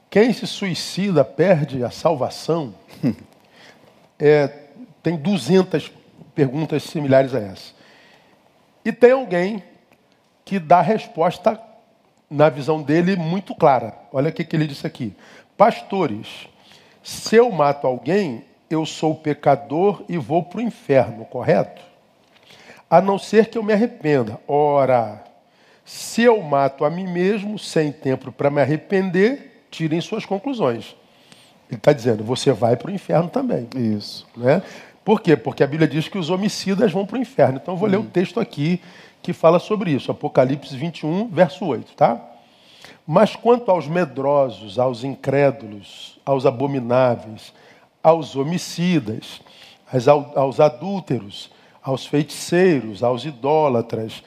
quem 0.10 0.34
se 0.34 0.48
suicida 0.48 1.23
perde 1.23 1.84
a 1.84 1.91
salvação? 1.91 2.73
é, 4.18 4.48
tem 5.03 5.15
200 5.15 5.91
perguntas 6.34 6.84
similares 6.84 7.36
a 7.36 7.40
essa. 7.40 7.73
E 8.84 8.91
tem 8.91 9.11
alguém 9.11 9.64
que 10.44 10.57
dá 10.57 10.80
a 10.80 10.84
resposta, 10.84 11.60
na 12.30 12.49
visão 12.49 12.81
dele, 12.81 13.15
muito 13.15 13.53
clara. 13.53 13.94
Olha 14.11 14.30
o 14.30 14.34
que, 14.34 14.44
que 14.44 14.56
ele 14.56 14.65
disse 14.65 14.88
aqui. 14.88 15.15
Pastores, 15.56 16.48
se 17.03 17.36
eu 17.36 17.52
mato 17.52 17.86
alguém, 17.86 18.44
eu 18.69 18.86
sou 18.86 19.15
pecador 19.15 20.03
e 20.07 20.18
vou 20.18 20.44
para 20.44 20.60
o 20.60 20.61
inferno, 20.61 21.26
correto? 21.26 21.81
A 22.90 23.02
não 23.02 23.19
ser 23.19 23.49
que 23.49 23.57
eu 23.57 23.64
me 23.64 23.73
arrependa. 23.73 24.40
Ora, 24.48 25.23
se 25.86 26.23
eu 26.23 26.41
mato 26.41 26.86
a 26.86 26.90
mim 26.90 27.07
mesmo 27.07 27.60
sem 27.60 27.91
tempo 27.91 28.31
para 28.31 28.49
me 28.49 28.61
arrepender, 28.61 29.49
tirem 29.70 30.02
suas 30.02 30.26
conclusões. 30.26 30.96
Ele 31.70 31.78
está 31.78 31.94
dizendo, 31.94 32.24
você 32.24 32.52
vai 32.52 32.76
para 32.76 32.90
o 32.90 32.94
inferno 32.94 33.30
também. 33.30 33.68
Isso. 33.76 34.28
Né? 34.36 34.64
Por 35.06 35.22
quê? 35.22 35.36
Porque 35.36 35.64
a 35.64 35.68
Bíblia 35.68 35.88
diz 35.88 36.08
que 36.08 36.18
os 36.18 36.30
homicidas 36.30 36.91
vão 36.91 37.06
para 37.06 37.18
o 37.18 37.22
inferno. 37.22 37.60
Então 37.62 37.74
eu 37.74 37.78
vou 37.78 37.88
hum. 37.88 37.91
ler 37.91 37.98
o 37.98 38.02
um 38.02 38.06
texto 38.06 38.40
aqui 38.40 38.82
que 39.22 39.34
fala 39.34 39.60
sobre 39.60 39.91
isso. 39.91 40.12
Apocalipse 40.12 40.76
21, 40.76 41.28
verso 41.28 41.66
8, 41.66 41.94
tá? 41.94 42.20
Mas 43.06 43.36
quanto 43.36 43.72
aos 43.72 43.88
medrosos, 43.88 44.80
aos 44.80 45.04
incrédulos, 45.04 46.20
aos 46.26 46.46
abomináveis, 46.46 47.54
aos 48.04 48.36
homicidas, 48.36 49.41
aos 50.36 50.60
adúlteros, 50.60 51.52
aos 51.82 52.06
feiticeiros, 52.06 53.04
aos 53.04 53.26
idólatras 53.26 54.24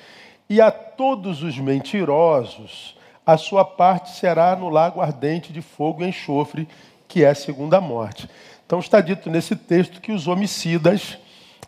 e 0.48 0.60
a 0.60 0.70
todos 0.70 1.42
os 1.42 1.58
mentirosos, 1.58 2.96
a 3.26 3.36
sua 3.36 3.64
parte 3.64 4.10
será 4.10 4.56
no 4.56 4.68
lago 4.68 5.00
ardente 5.00 5.52
de 5.52 5.62
fogo 5.62 6.02
e 6.02 6.08
enxofre, 6.08 6.68
que 7.06 7.24
é 7.24 7.30
a 7.30 7.34
segunda 7.34 7.80
morte. 7.80 8.28
Então 8.66 8.78
está 8.78 9.00
dito 9.00 9.30
nesse 9.30 9.54
texto 9.54 10.00
que 10.00 10.12
os 10.12 10.26
homicidas, 10.26 11.18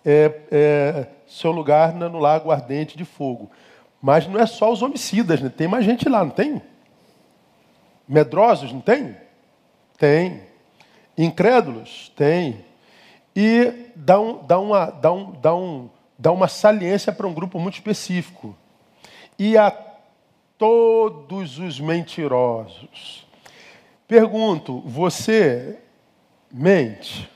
é, 0.05 0.41
é, 0.51 1.07
seu 1.27 1.51
lugar 1.51 1.95
no 1.95 2.19
lago 2.19 2.51
ardente 2.51 2.97
de 2.97 3.05
fogo. 3.05 3.51
Mas 4.01 4.27
não 4.27 4.39
é 4.39 4.47
só 4.47 4.73
os 4.73 4.83
homicidas, 4.83 5.41
né? 5.41 5.49
tem 5.49 5.69
mais 5.69 5.85
gente 5.85 6.09
lá, 6.09 6.25
não 6.25 6.31
tem? 6.31 6.61
Medrosos, 8.07 8.73
não 8.73 8.81
tem? 8.81 9.17
Tem. 9.97 10.43
Incrédulos? 11.17 12.13
Tem. 12.17 12.65
E 13.35 13.91
dá, 13.97 14.21
um, 14.21 14.45
dá, 14.45 14.59
uma, 14.59 14.87
dá, 14.87 15.13
um, 15.13 15.33
dá, 15.33 15.55
um, 15.55 15.89
dá 16.19 16.33
uma 16.33 16.49
saliência 16.49 17.13
para 17.13 17.27
um 17.27 17.33
grupo 17.33 17.59
muito 17.59 17.75
específico. 17.75 18.57
E 19.39 19.57
a 19.57 19.71
todos 20.65 21.59
os 21.59 21.79
mentirosos. 21.79 23.27
Pergunto, 24.09 24.81
você 24.81 25.79
mente? 26.51 27.31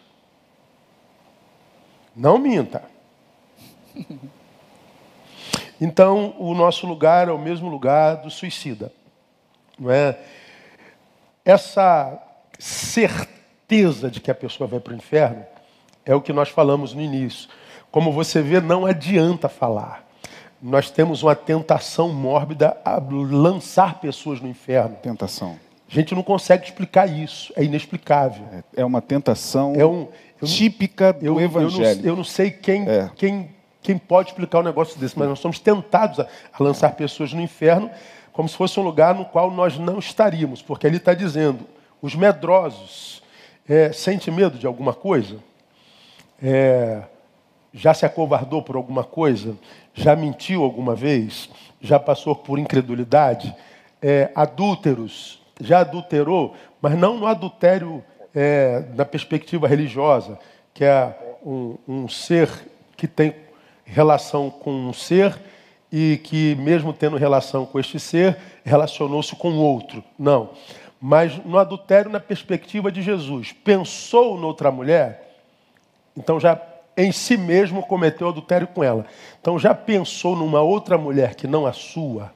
Não 2.17 2.39
minta. 2.39 2.83
Então, 5.81 6.35
o 6.41 6.55
nosso 6.55 6.89
lugar 6.89 7.29
é 7.29 7.31
o 7.31 7.39
mesmo 7.39 7.69
lugar 7.69 8.17
do 8.17 8.31
suicida. 8.33 8.93
Não 9.79 9.93
é? 9.93 10.19
Essa 11.45 12.21
certeza 12.59 14.11
de 14.11 14.21
que 14.21 14.29
a 14.29 14.35
pessoa 14.35 14.67
vai 14.67 14.81
para 14.81 14.93
o 14.93 14.97
inferno 14.97 15.47
é 16.05 16.13
o 16.17 16.21
que 16.21 16.33
nós 16.33 16.49
falamos 16.49 16.95
no 16.95 17.01
início. 17.01 17.49
Como 17.93 18.11
você 18.11 18.43
vê, 18.43 18.61
não 18.61 18.85
adianta 18.85 19.49
falar 19.49 20.08
nós 20.61 20.91
temos 20.91 21.23
uma 21.23 21.35
tentação 21.35 22.13
mórbida 22.13 22.77
a 22.85 22.99
lançar 22.99 24.01
pessoas 24.01 24.41
no 24.41 24.49
inferno. 24.49 24.97
Tentação. 25.03 25.59
A 25.91 25.95
gente 25.95 26.15
não 26.15 26.23
consegue 26.23 26.67
explicar 26.67 27.07
isso, 27.07 27.53
é 27.57 27.65
inexplicável. 27.65 28.45
É 28.77 28.85
uma 28.85 29.01
tentação 29.01 29.75
é 29.75 29.87
um, 29.87 30.09
típica 30.43 31.13
do 31.13 31.25
eu, 31.25 31.41
Evangelho. 31.41 32.01
Eu 32.01 32.03
não, 32.03 32.05
eu 32.11 32.17
não 32.17 32.25
sei 32.25 32.51
quem, 32.51 32.87
é. 32.89 33.11
quem, 33.17 33.51
quem 33.81 33.97
pode 33.97 34.31
explicar 34.31 34.59
um 34.59 34.65
negócio 34.65 34.99
desse, 35.01 35.19
mas 35.19 35.29
nós 35.29 35.39
somos 35.39 35.59
tentados 35.59 36.21
a, 36.21 36.27
a 36.53 36.63
lançar 36.63 36.93
pessoas 36.93 37.33
no 37.33 37.41
inferno 37.41 37.91
como 38.39 38.49
se 38.49 38.57
fosse 38.57 38.79
um 38.79 38.85
lugar 38.85 39.17
no 39.17 39.25
qual 39.25 39.51
nós 39.51 39.77
não 39.79 39.99
estaríamos, 39.99 40.63
porque 40.63 40.87
ele 40.87 40.99
está 40.99 41.13
dizendo: 41.13 41.67
os 42.01 42.15
medrosos, 42.15 43.21
É, 43.69 43.93
sente 43.93 44.31
medo 44.31 44.57
de 44.57 44.67
alguma 44.67 44.95
coisa? 44.95 45.39
É, 46.41 47.03
já 47.75 47.93
se 47.93 48.07
acovardou 48.07 48.63
por 48.63 48.77
alguma 48.77 49.05
coisa? 49.05 49.57
Já 49.99 50.15
mentiu 50.15 50.63
alguma 50.63 50.95
vez? 50.95 51.51
Já 51.81 51.99
passou 51.99 52.33
por 52.33 52.57
incredulidade? 52.57 53.53
É, 54.01 54.31
adúlteros, 54.33 55.43
já 55.61 55.81
adulterou, 55.81 56.55
mas 56.81 56.97
não 56.97 57.19
no 57.19 57.27
adultério 57.27 58.05
é, 58.33 58.85
na 58.95 59.05
perspectiva 59.05 59.67
religiosa, 59.67 60.39
que 60.73 60.85
é 60.85 61.13
um, 61.45 61.77
um 61.89 62.09
ser 62.09 62.49
que 62.97 63.09
tem 63.09 63.35
relação 63.85 64.49
com 64.51 64.71
um 64.71 64.93
ser 64.93 65.37
e 65.91 66.21
que, 66.23 66.55
mesmo 66.55 66.93
tendo 66.93 67.17
relação 67.17 67.67
com 67.67 67.81
este 67.81 67.99
ser, 67.99 68.39
relacionou-se 68.65 69.35
com 69.35 69.57
outro. 69.57 70.05
Não. 70.17 70.51
Mas 71.01 71.37
no 71.45 71.59
adultério, 71.59 72.09
na 72.09 72.21
perspectiva 72.21 72.93
de 72.93 73.03
Jesus, 73.03 73.51
pensou 73.51 74.39
noutra 74.39 74.71
mulher, 74.71 75.41
então 76.17 76.39
já 76.39 76.55
em 76.99 77.13
si 77.13 77.37
mesmo 77.37 77.81
cometeu 77.87 78.29
adultério 78.29 78.67
com 78.67 78.83
ela. 78.83 79.07
Então 79.41 79.57
já 79.57 79.73
pensou 79.73 80.35
numa 80.35 80.61
outra 80.61 80.99
mulher 80.99 81.37
que 81.37 81.47
não 81.47 81.65
a 81.65 81.73
sua, 81.73 82.33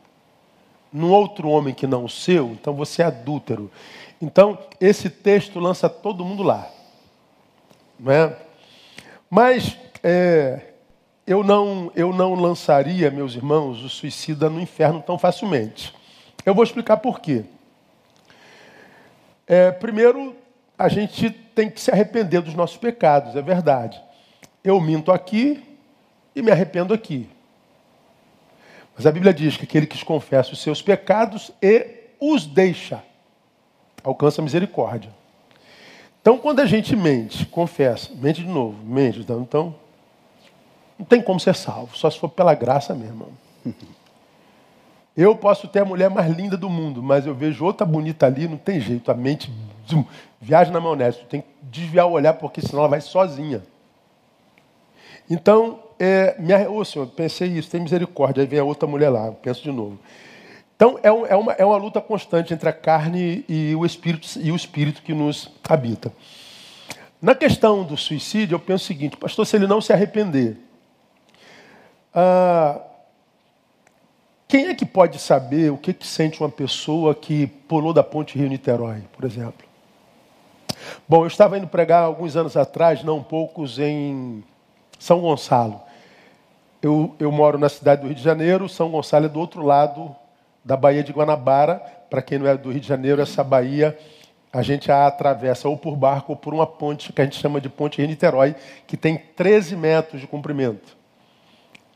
num 0.92 1.10
outro 1.10 1.48
homem 1.48 1.74
que 1.74 1.86
não 1.86 2.04
o 2.04 2.08
seu, 2.08 2.52
então 2.52 2.72
você 2.72 3.02
é 3.02 3.06
adúltero. 3.06 3.68
Então, 4.20 4.56
esse 4.80 5.10
texto 5.10 5.58
lança 5.58 5.88
todo 5.88 6.24
mundo 6.24 6.44
lá. 6.44 6.70
Não 7.98 8.12
é? 8.12 8.36
Mas 9.28 9.76
é, 10.00 10.74
eu, 11.26 11.42
não, 11.42 11.90
eu 11.96 12.12
não 12.12 12.34
lançaria, 12.34 13.10
meus 13.10 13.34
irmãos, 13.34 13.82
o 13.82 13.88
suicida 13.88 14.48
no 14.48 14.60
inferno 14.60 15.02
tão 15.02 15.18
facilmente. 15.18 15.92
Eu 16.46 16.54
vou 16.54 16.62
explicar 16.62 16.98
por 16.98 17.18
quê. 17.18 17.44
É, 19.44 19.72
primeiro, 19.72 20.36
a 20.78 20.88
gente 20.88 21.30
tem 21.30 21.68
que 21.68 21.80
se 21.80 21.90
arrepender 21.90 22.42
dos 22.42 22.54
nossos 22.54 22.76
pecados, 22.76 23.34
é 23.34 23.42
verdade. 23.42 24.00
Eu 24.64 24.80
minto 24.80 25.10
aqui 25.10 25.62
e 26.34 26.42
me 26.42 26.50
arrependo 26.50 26.94
aqui. 26.94 27.28
Mas 28.96 29.06
a 29.06 29.12
Bíblia 29.12 29.32
diz 29.32 29.56
que 29.56 29.64
aquele 29.64 29.86
que 29.86 30.04
confessa 30.04 30.52
os 30.52 30.60
seus 30.60 30.82
pecados 30.82 31.50
e 31.60 31.86
os 32.20 32.46
deixa, 32.46 33.02
alcança 34.04 34.42
misericórdia. 34.42 35.10
Então, 36.20 36.38
quando 36.38 36.60
a 36.60 36.66
gente 36.66 36.94
mente, 36.94 37.44
confessa, 37.46 38.10
mente 38.14 38.42
de 38.42 38.48
novo, 38.48 38.76
mente, 38.84 39.18
então, 39.18 39.40
então 39.40 39.74
não 40.96 41.04
tem 41.04 41.20
como 41.20 41.40
ser 41.40 41.54
salvo, 41.54 41.96
só 41.96 42.08
se 42.08 42.18
for 42.18 42.28
pela 42.28 42.54
graça 42.54 42.94
mesmo. 42.94 43.36
Eu 45.14 45.36
posso 45.36 45.68
ter 45.68 45.80
a 45.80 45.84
mulher 45.84 46.08
mais 46.08 46.34
linda 46.34 46.56
do 46.56 46.70
mundo, 46.70 47.02
mas 47.02 47.26
eu 47.26 47.34
vejo 47.34 47.66
outra 47.66 47.86
bonita 47.86 48.24
ali, 48.24 48.48
não 48.48 48.56
tem 48.56 48.80
jeito. 48.80 49.10
A 49.10 49.14
mente 49.14 49.52
viaja 50.40 50.70
na 50.70 50.80
maionese. 50.80 51.18
Tem 51.28 51.42
que 51.42 51.48
desviar 51.60 52.06
o 52.06 52.12
olhar, 52.12 52.32
porque 52.32 52.62
senão 52.62 52.78
ela 52.78 52.88
vai 52.88 53.02
sozinha. 53.02 53.62
Então, 55.30 55.82
é, 55.98 56.36
oh, 56.68 56.84
senhor, 56.84 57.06
pensei 57.08 57.48
isso, 57.48 57.70
tem 57.70 57.80
misericórdia. 57.80 58.42
Aí 58.42 58.46
vem 58.46 58.58
a 58.58 58.64
outra 58.64 58.88
mulher 58.88 59.08
lá, 59.08 59.30
penso 59.32 59.62
de 59.62 59.70
novo. 59.70 59.98
Então, 60.74 60.98
é, 61.02 61.12
um, 61.12 61.26
é, 61.26 61.36
uma, 61.36 61.52
é 61.52 61.64
uma 61.64 61.76
luta 61.76 62.00
constante 62.00 62.52
entre 62.52 62.68
a 62.68 62.72
carne 62.72 63.44
e 63.48 63.74
o 63.76 63.86
espírito, 63.86 64.26
e 64.40 64.50
o 64.50 64.56
espírito 64.56 65.00
que 65.02 65.14
nos 65.14 65.48
habita. 65.68 66.12
Na 67.20 67.36
questão 67.36 67.84
do 67.84 67.96
suicídio, 67.96 68.56
eu 68.56 68.58
penso 68.58 68.84
o 68.84 68.86
seguinte, 68.88 69.16
pastor, 69.16 69.46
se 69.46 69.54
ele 69.54 69.68
não 69.68 69.80
se 69.80 69.92
arrepender, 69.92 70.56
ah, 72.12 72.80
quem 74.48 74.66
é 74.66 74.74
que 74.74 74.84
pode 74.84 75.18
saber 75.18 75.70
o 75.70 75.78
que, 75.78 75.94
que 75.94 76.06
sente 76.06 76.40
uma 76.40 76.48
pessoa 76.48 77.14
que 77.14 77.46
pulou 77.46 77.92
da 77.92 78.02
ponte 78.02 78.36
Rio-Niterói, 78.36 79.02
por 79.16 79.24
exemplo? 79.24 79.64
Bom, 81.08 81.22
eu 81.22 81.28
estava 81.28 81.56
indo 81.56 81.68
pregar 81.68 82.02
alguns 82.02 82.34
anos 82.34 82.56
atrás, 82.56 83.04
não 83.04 83.22
poucos, 83.22 83.78
em 83.78 84.42
São 85.02 85.20
Gonçalo. 85.20 85.80
Eu, 86.80 87.12
eu 87.18 87.32
moro 87.32 87.58
na 87.58 87.68
cidade 87.68 88.02
do 88.02 88.06
Rio 88.06 88.14
de 88.14 88.22
Janeiro, 88.22 88.68
São 88.68 88.88
Gonçalo 88.88 89.26
é 89.26 89.28
do 89.28 89.40
outro 89.40 89.64
lado 89.64 90.14
da 90.64 90.76
Baía 90.76 91.02
de 91.02 91.12
Guanabara. 91.12 91.82
Para 92.08 92.22
quem 92.22 92.38
não 92.38 92.46
é 92.46 92.56
do 92.56 92.70
Rio 92.70 92.80
de 92.80 92.86
Janeiro, 92.86 93.20
essa 93.20 93.42
baía 93.42 93.98
a 94.52 94.62
gente 94.62 94.92
a 94.92 95.08
atravessa 95.08 95.68
ou 95.68 95.76
por 95.76 95.96
barco 95.96 96.32
ou 96.32 96.36
por 96.36 96.54
uma 96.54 96.66
ponte 96.66 97.12
que 97.12 97.20
a 97.20 97.24
gente 97.24 97.36
chama 97.36 97.60
de 97.60 97.68
Ponte 97.68 97.98
Rio-Niterói, 97.98 98.54
que 98.86 98.96
tem 98.96 99.16
13 99.16 99.74
metros 99.74 100.20
de 100.20 100.26
comprimento. 100.28 100.96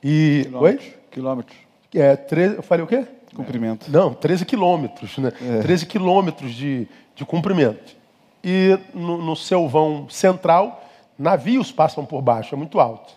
E... 0.02 0.40
Quilômetros. 0.44 0.86
Oi? 0.86 0.94
Quilômetros. 1.12 1.58
É, 1.94 2.16
13, 2.16 2.56
eu 2.56 2.62
falei 2.62 2.84
o 2.84 2.88
quê? 2.88 3.06
Comprimento. 3.36 3.88
Não, 3.88 4.14
13 4.14 4.44
quilômetros, 4.44 5.16
né? 5.18 5.32
É. 5.40 5.60
13 5.60 5.86
quilômetros 5.86 6.52
de, 6.52 6.88
de 7.14 7.24
comprimento. 7.24 7.94
E 8.42 8.76
no, 8.92 9.18
no 9.18 9.36
seu 9.36 9.68
vão 9.68 10.08
central, 10.08 10.82
navios 11.18 11.72
passam 11.72 12.04
por 12.04 12.20
baixo, 12.22 12.54
é 12.54 12.58
muito 12.58 12.80
alto. 12.80 13.14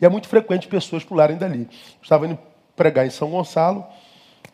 E 0.00 0.04
é 0.04 0.08
muito 0.08 0.28
frequente 0.28 0.68
pessoas 0.68 1.04
pularem 1.04 1.36
dali. 1.36 1.68
estava 2.00 2.26
indo 2.26 2.38
pregar 2.74 3.06
em 3.06 3.10
São 3.10 3.30
Gonçalo 3.30 3.84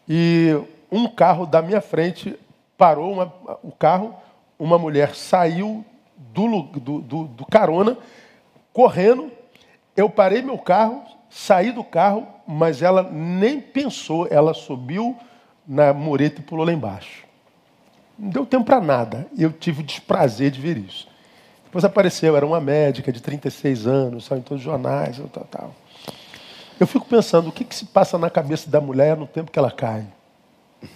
e 0.08 0.54
um 0.90 1.06
carro 1.06 1.46
da 1.46 1.62
minha 1.62 1.80
frente 1.80 2.38
parou 2.76 3.12
uma, 3.12 3.32
o 3.62 3.72
carro, 3.72 4.14
uma 4.58 4.78
mulher 4.78 5.14
saiu 5.14 5.84
do, 6.16 6.62
do, 6.62 7.00
do, 7.00 7.24
do 7.24 7.46
carona, 7.46 7.96
correndo. 8.72 9.30
Eu 9.96 10.08
parei 10.08 10.42
meu 10.42 10.58
carro, 10.58 11.02
saí 11.28 11.72
do 11.72 11.82
carro, 11.82 12.26
mas 12.46 12.82
ela 12.82 13.02
nem 13.02 13.60
pensou, 13.60 14.26
ela 14.30 14.54
subiu 14.54 15.16
na 15.66 15.92
mureta 15.92 16.40
e 16.40 16.44
pulou 16.44 16.64
lá 16.64 16.72
embaixo. 16.72 17.26
Não 18.18 18.30
deu 18.30 18.46
tempo 18.46 18.64
para 18.64 18.80
nada. 18.80 19.26
Eu 19.36 19.52
tive 19.52 19.80
o 19.80 19.84
desprazer 19.84 20.50
de 20.50 20.60
ver 20.60 20.76
isso. 20.76 21.07
Depois 21.68 21.84
apareceu, 21.84 22.34
era 22.34 22.46
uma 22.46 22.62
médica 22.62 23.12
de 23.12 23.20
36 23.20 23.86
anos, 23.86 24.24
saiu 24.24 24.38
em 24.38 24.42
todos 24.42 24.62
os 24.62 24.64
jornais, 24.64 25.20
tal, 25.30 25.44
tal. 25.44 25.74
Eu 26.80 26.86
fico 26.86 27.04
pensando, 27.04 27.50
o 27.50 27.52
que, 27.52 27.62
que 27.62 27.74
se 27.74 27.84
passa 27.84 28.16
na 28.16 28.30
cabeça 28.30 28.70
da 28.70 28.80
mulher 28.80 29.18
no 29.18 29.26
tempo 29.26 29.50
que 29.50 29.58
ela 29.58 29.70
cai? 29.70 30.06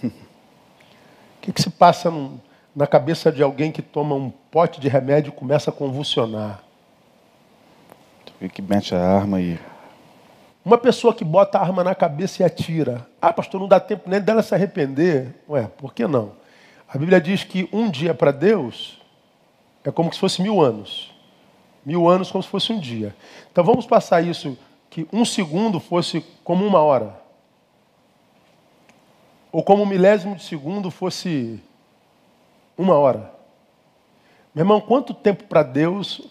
O 0.03 1.45
que, 1.45 1.51
que 1.51 1.61
se 1.61 1.69
passa 1.69 2.09
no, 2.09 2.41
na 2.75 2.87
cabeça 2.87 3.31
de 3.31 3.43
alguém 3.43 3.71
que 3.71 3.83
toma 3.83 4.15
um 4.15 4.31
pote 4.49 4.81
de 4.81 4.87
remédio 4.87 5.29
e 5.29 5.31
começa 5.31 5.69
a 5.69 5.73
convulsionar? 5.73 6.63
Tu 8.25 8.33
vê 8.41 8.49
que 8.49 8.61
mete 8.61 8.95
a 8.95 8.99
arma 8.99 9.39
e 9.39 9.59
uma 10.65 10.77
pessoa 10.79 11.13
que 11.13 11.23
bota 11.23 11.59
a 11.59 11.61
arma 11.61 11.83
na 11.83 11.93
cabeça 11.93 12.41
e 12.41 12.45
atira. 12.45 13.05
Ah, 13.21 13.31
pastor, 13.31 13.61
não 13.61 13.67
dá 13.67 13.79
tempo 13.79 14.09
nem 14.09 14.19
dela 14.19 14.41
se 14.41 14.55
arrepender. 14.55 15.35
Ué, 15.47 15.67
por 15.77 15.93
que 15.93 16.07
não? 16.07 16.31
A 16.87 16.97
Bíblia 16.97 17.21
diz 17.21 17.43
que 17.43 17.69
um 17.71 17.91
dia 17.91 18.15
para 18.15 18.31
Deus 18.31 19.02
é 19.83 19.91
como 19.91 20.11
se 20.13 20.19
fosse 20.19 20.41
mil 20.41 20.61
anos. 20.61 21.11
Mil 21.85 22.07
anos 22.07 22.31
como 22.31 22.43
se 22.43 22.49
fosse 22.49 22.71
um 22.71 22.79
dia. 22.79 23.15
Então 23.51 23.63
vamos 23.63 23.85
passar 23.85 24.21
isso, 24.21 24.57
que 24.89 25.07
um 25.11 25.25
segundo 25.25 25.79
fosse 25.79 26.25
como 26.43 26.65
uma 26.65 26.79
hora. 26.79 27.21
Ou 29.51 29.63
como 29.63 29.83
um 29.83 29.85
milésimo 29.85 30.35
de 30.35 30.43
segundo 30.43 30.89
fosse 30.89 31.61
uma 32.77 32.95
hora. 32.95 33.33
Meu 34.55 34.63
irmão, 34.63 34.79
quanto 34.79 35.13
tempo 35.13 35.43
para 35.45 35.63
Deus 35.63 36.21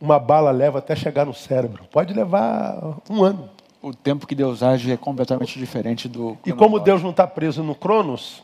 uma 0.00 0.18
bala 0.18 0.50
leva 0.50 0.78
até 0.78 0.94
chegar 0.94 1.24
no 1.24 1.34
cérebro? 1.34 1.84
Pode 1.90 2.12
levar 2.12 2.98
um 3.08 3.24
ano 3.24 3.50
o 3.80 3.94
tempo 3.94 4.26
que 4.26 4.34
Deus 4.34 4.62
age 4.62 4.90
é 4.92 4.96
completamente 4.96 5.58
diferente 5.58 6.08
do. 6.08 6.36
E 6.44 6.52
como 6.52 6.78
Deus 6.78 7.02
não 7.02 7.10
está 7.10 7.26
preso 7.26 7.62
no 7.62 7.74
Cronos, 7.74 8.42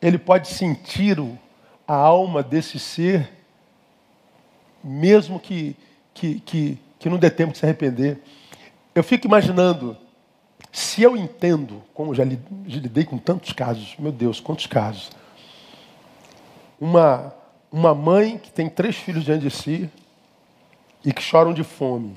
ele 0.00 0.18
pode 0.18 0.48
sentir 0.48 1.18
a 1.86 1.94
alma 1.94 2.42
desse 2.42 2.78
ser, 2.78 3.28
mesmo 4.82 5.38
que, 5.38 5.76
que, 6.14 6.40
que, 6.40 6.78
que 6.98 7.08
não 7.08 7.18
dê 7.18 7.30
tempo 7.30 7.52
de 7.52 7.58
se 7.58 7.64
arrepender. 7.64 8.20
Eu 8.94 9.02
fico 9.02 9.26
imaginando, 9.26 9.96
se 10.70 11.02
eu 11.02 11.16
entendo, 11.16 11.82
como 11.94 12.14
já 12.14 12.24
lidei 12.24 13.04
com 13.04 13.18
tantos 13.18 13.52
casos, 13.52 13.94
meu 13.98 14.12
Deus, 14.12 14.40
quantos 14.40 14.66
casos. 14.66 15.10
Uma, 16.80 17.34
uma 17.70 17.94
mãe 17.94 18.38
que 18.38 18.50
tem 18.50 18.68
três 18.68 18.96
filhos 18.96 19.24
diante 19.24 19.42
de 19.42 19.50
si 19.50 19.90
e 21.04 21.12
que 21.12 21.22
choram 21.22 21.52
de 21.52 21.64
fome 21.64 22.16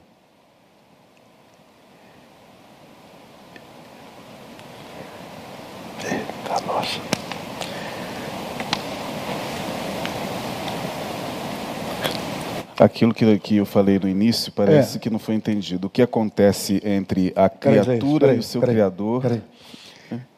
Aquilo 12.80 13.14
que, 13.14 13.40
que 13.40 13.56
eu 13.58 13.66
falei 13.66 13.98
no 13.98 14.08
início 14.08 14.52
parece 14.52 14.98
é. 14.98 15.00
que 15.00 15.10
não 15.10 15.20
foi 15.20 15.36
entendido. 15.36 15.88
O 15.88 15.90
que 15.90 16.02
acontece 16.02 16.82
entre 16.84 17.32
a 17.36 17.50
criatura 17.50 18.32
aí, 18.32 18.38
e 18.38 18.40
o 18.40 18.44
seu 18.44 18.60
peraí, 18.60 18.76
Criador. 18.76 19.22
Peraí. 19.22 19.42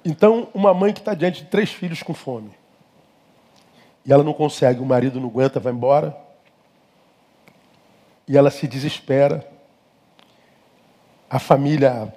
Então, 0.06 0.48
uma 0.54 0.74
mãe 0.74 0.94
que 0.94 1.00
está 1.00 1.14
diante 1.14 1.44
de 1.44 1.50
três 1.50 1.72
filhos 1.72 2.04
com 2.04 2.14
fome. 2.14 2.52
E 4.06 4.14
ela 4.14 4.24
não 4.24 4.34
consegue, 4.34 4.80
o 4.80 4.86
marido 4.86 5.20
não 5.20 5.28
aguenta, 5.28 5.60
vai 5.60 5.74
embora. 5.74 6.16
E 8.28 8.38
ela 8.38 8.52
se 8.52 8.68
desespera. 8.68 9.46
A 11.30 11.40
família 11.40 12.14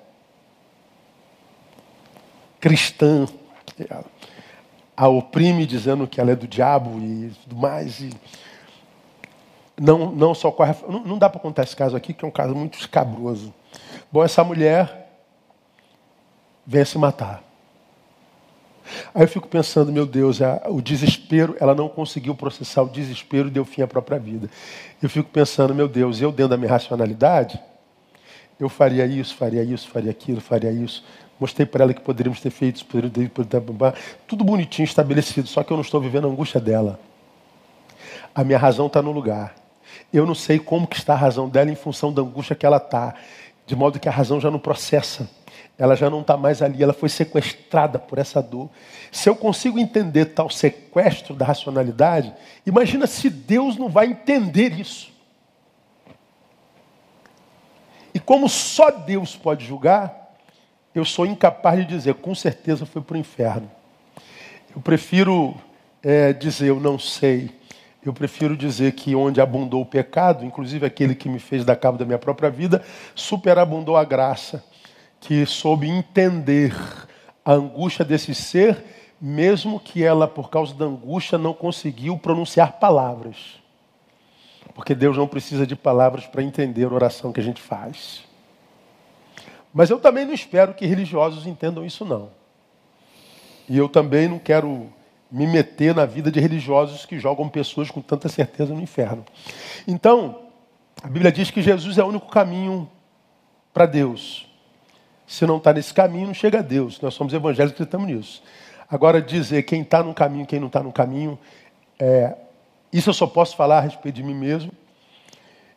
cristã 2.61 3.27
a 4.97 5.09
oprime 5.09 5.65
dizendo 5.65 6.07
que 6.07 6.21
ela 6.21 6.31
é 6.31 6.37
do 6.37 6.47
diabo 6.47 7.01
e 7.01 7.33
tudo 7.43 7.57
mais. 7.57 8.01
E, 8.01 8.11
não, 9.81 10.13
não 10.13 10.35
só 10.35 10.51
corre. 10.51 10.75
Não, 10.87 11.01
não 11.01 11.19
dá 11.19 11.31
para 11.31 11.41
contar 11.41 11.63
esse 11.63 11.75
caso 11.75 11.97
aqui, 11.97 12.13
que 12.13 12.23
é 12.23 12.29
um 12.29 12.31
caso 12.31 12.55
muito 12.55 12.79
escabroso. 12.79 13.53
Bom, 14.13 14.23
essa 14.23 14.45
mulher 14.45 15.09
vem 16.67 16.83
a 16.83 16.85
se 16.85 16.99
matar. 16.99 17.43
Aí 19.15 19.23
eu 19.23 19.29
fico 19.29 19.49
pensando, 19.49 19.91
meu 19.91 20.05
Deus, 20.05 20.41
o 20.69 20.83
desespero, 20.83 21.57
ela 21.59 21.75
não 21.75 21.89
conseguiu 21.89 22.35
processar 22.35 22.83
o 22.83 22.89
desespero 22.89 23.49
e 23.49 23.51
deu 23.51 23.65
fim 23.65 23.81
à 23.81 23.87
própria 23.87 24.19
vida. 24.19 24.51
Eu 25.03 25.09
fico 25.09 25.31
pensando, 25.31 25.75
meu 25.75 25.89
Deus, 25.89 26.21
eu 26.21 26.31
dentro 26.31 26.51
da 26.51 26.57
minha 26.59 26.71
racionalidade, 26.71 27.59
eu 28.59 28.69
faria 28.69 29.07
isso, 29.07 29.35
faria 29.35 29.63
isso, 29.63 29.89
faria 29.89 30.11
aquilo, 30.11 30.41
faria 30.41 30.71
isso. 30.71 31.05
Mostrei 31.39 31.65
para 31.65 31.85
ela 31.85 31.95
que 31.95 32.03
poderíamos 32.03 32.41
ter 32.41 32.51
feito 32.51 32.77
isso, 32.77 32.87
poderíamos 32.87 33.33
ter, 33.49 33.95
tudo 34.27 34.45
bonitinho, 34.45 34.85
estabelecido, 34.85 35.49
só 35.49 35.63
que 35.63 35.73
eu 35.73 35.77
não 35.77 35.83
estou 35.83 36.01
vivendo 36.01 36.27
a 36.27 36.31
angústia 36.31 36.61
dela. 36.61 37.01
A 38.35 38.45
minha 38.45 38.59
razão 38.59 38.89
está 38.89 39.01
no 39.01 39.13
lugar. 39.13 39.60
Eu 40.13 40.27
não 40.27 40.35
sei 40.35 40.59
como 40.59 40.87
que 40.87 40.97
está 40.97 41.15
a 41.15 41.17
razão 41.17 41.49
dela 41.49 41.71
em 41.71 41.77
função 41.77 42.13
da 42.13 42.23
angústia 42.23 42.57
que 42.57 42.67
ela 42.67 42.79
está. 42.79 43.15
De 43.67 43.77
modo 43.77 44.01
que 44.01 44.09
a 44.09 44.13
razão 44.13 44.41
já 44.41 44.51
não 44.51 44.59
processa. 44.59 45.29
Ela 45.79 45.95
já 45.95 46.11
não 46.11 46.21
está 46.21 46.37
mais 46.37 46.61
ali, 46.61 46.83
ela 46.83 46.93
foi 46.93 47.09
sequestrada 47.09 47.99
por 47.99 48.19
essa 48.19 48.43
dor. 48.43 48.69
Se 49.11 49.31
eu 49.31 49.35
consigo 49.35 49.79
entender 49.79 50.27
tal 50.27 50.51
sequestro 50.51 51.35
da 51.35 51.47
racionalidade, 51.47 52.35
imagina 52.67 53.07
se 53.07 53.31
Deus 53.31 53.79
não 53.79 53.89
vai 53.89 54.07
entender 54.07 54.79
isso. 54.79 55.11
E 58.13 58.21
como 58.21 58.49
só 58.49 58.91
Deus 58.91 59.37
pode 59.37 59.65
julgar, 59.65 60.35
eu 60.95 61.05
sou 61.05 61.25
incapaz 61.25 61.79
de 61.79 61.87
dizer, 61.87 62.15
com 62.15 62.35
certeza 62.35 62.85
foi 62.85 63.01
para 63.01 63.15
o 63.15 63.19
inferno. 63.19 63.71
Eu 64.75 64.83
prefiro 64.83 65.55
é, 66.03 66.33
dizer, 66.33 66.69
eu 66.69 66.81
não 66.81 66.99
sei. 66.99 67.51
Eu 68.03 68.15
prefiro 68.15 68.57
dizer 68.57 68.93
que 68.93 69.15
onde 69.15 69.41
abundou 69.41 69.83
o 69.83 69.87
pecado, 69.87 70.45
inclusive 70.45 70.87
aquele 70.87 71.15
que 71.15 71.29
me 71.29 71.39
fez 71.39 71.65
dar 71.65 71.77
cabo 71.77 71.99
da 71.99 72.05
minha 72.05 72.19
própria 72.19 72.49
vida, 72.49 72.83
superabundou 73.15 73.97
a 73.97 74.05
graça, 74.05 74.65
que 75.21 75.45
soube 75.45 75.87
entender 75.87 76.75
a 77.45 77.53
angústia 77.53 78.05
desse 78.05 78.35
ser, 78.35 78.83
mesmo 79.21 79.79
que 79.79 80.03
ela, 80.03 80.27
por 80.27 80.49
causa 80.49 80.75
da 80.75 80.87
angústia, 80.87 81.37
não 81.37 81.53
conseguiu 81.53 82.17
pronunciar 82.17 82.79
palavras. 82.79 83.61
Porque 84.75 84.95
Deus 84.95 85.17
não 85.17 85.29
precisa 85.29 85.67
de 85.67 85.77
palavras 85.77 86.27
para 86.27 86.43
entender 86.43 86.85
a 86.85 86.95
oração 86.95 87.33
que 87.33 87.41
a 87.41 87.43
gente 87.43 87.61
faz. 87.61 88.25
Mas 89.75 89.91
eu 89.91 90.01
também 90.01 90.25
não 90.25 90.33
espero 90.33 90.73
que 90.73 90.87
religiosos 90.87 91.47
entendam 91.47 91.85
isso, 91.85 92.05
não. 92.05 92.31
E 93.69 93.77
eu 93.77 93.91
também 93.91 94.27
não 94.27 94.39
quero 94.39 94.91
me 95.31 95.47
meter 95.47 95.95
na 95.95 96.05
vida 96.05 96.31
de 96.31 96.41
religiosos 96.41 97.07
que 97.07 97.19
jogam 97.19 97.49
pessoas 97.49 97.91
com 97.91 98.01
tanta 98.01 98.29
certeza 98.29 98.75
no 98.75 98.81
inferno. 98.81 99.25
Então, 99.87 100.43
a 101.03 101.07
Bíblia 101.07 101.31
diz 101.31 101.51
que 101.51 101.63
Jesus 101.63 101.99
é 101.99 102.05
o 102.05 102.09
único 102.09 102.29
caminho 102.29 102.91
para 103.73 103.87
Deus. 103.87 104.49
Se 105.27 105.47
não 105.47 105.59
está 105.59 105.73
nesse 105.73 105.95
caminho, 105.95 106.27
não 106.27 106.35
chega 106.35 106.59
a 106.59 106.63
Deus. 106.63 107.01
Nós 107.01 107.15
somos 107.15 107.33
evangélicos 107.33 107.79
e 107.79 107.85
estamos 107.85 108.07
nisso. 108.09 108.43
Agora, 108.91 109.23
dizer 109.23 109.63
quem 109.63 109.83
está 109.83 110.03
no 110.03 110.13
caminho, 110.13 110.45
quem 110.45 110.59
não 110.59 110.67
está 110.67 110.83
no 110.83 110.93
caminho, 110.93 111.39
é, 111.99 112.35
isso 112.93 113.11
eu 113.11 113.15
só 113.15 113.27
posso 113.27 113.57
falar 113.57 113.79
a 113.79 113.81
respeito 113.83 114.17
de 114.17 114.23
mim 114.25 114.35
mesmo. 114.35 114.73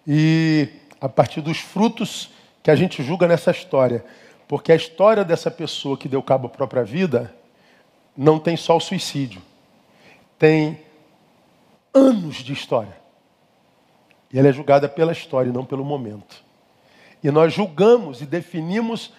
E 0.08 0.68
a 1.00 1.08
partir 1.08 1.42
dos 1.42 1.60
frutos 1.60 2.32
que 2.64 2.72
a 2.72 2.76
gente 2.76 3.04
julga 3.04 3.28
nessa 3.28 3.52
história. 3.52 4.04
Porque 4.48 4.72
a 4.72 4.76
história 4.76 5.24
dessa 5.24 5.52
pessoa 5.52 5.98
que 5.98 6.10
deu 6.10 6.24
cabo 6.24 6.48
à 6.48 6.50
própria 6.50 6.84
vida 6.84 7.34
não 8.16 8.40
tem 8.40 8.56
só 8.56 8.78
o 8.78 8.80
suicídio, 8.80 9.42
tem 10.38 10.80
anos 11.94 12.38
de 12.38 12.54
história. 12.54 12.98
E 14.32 14.40
ela 14.40 14.48
é 14.48 14.54
julgada 14.54 14.90
pela 14.90 15.12
história 15.12 15.50
e 15.50 15.54
não 15.54 15.64
pelo 15.64 15.86
momento. 15.86 16.44
E 17.24 17.30
nós 17.30 17.54
julgamos 17.54 18.22
e 18.22 18.26
definimos 18.26 19.14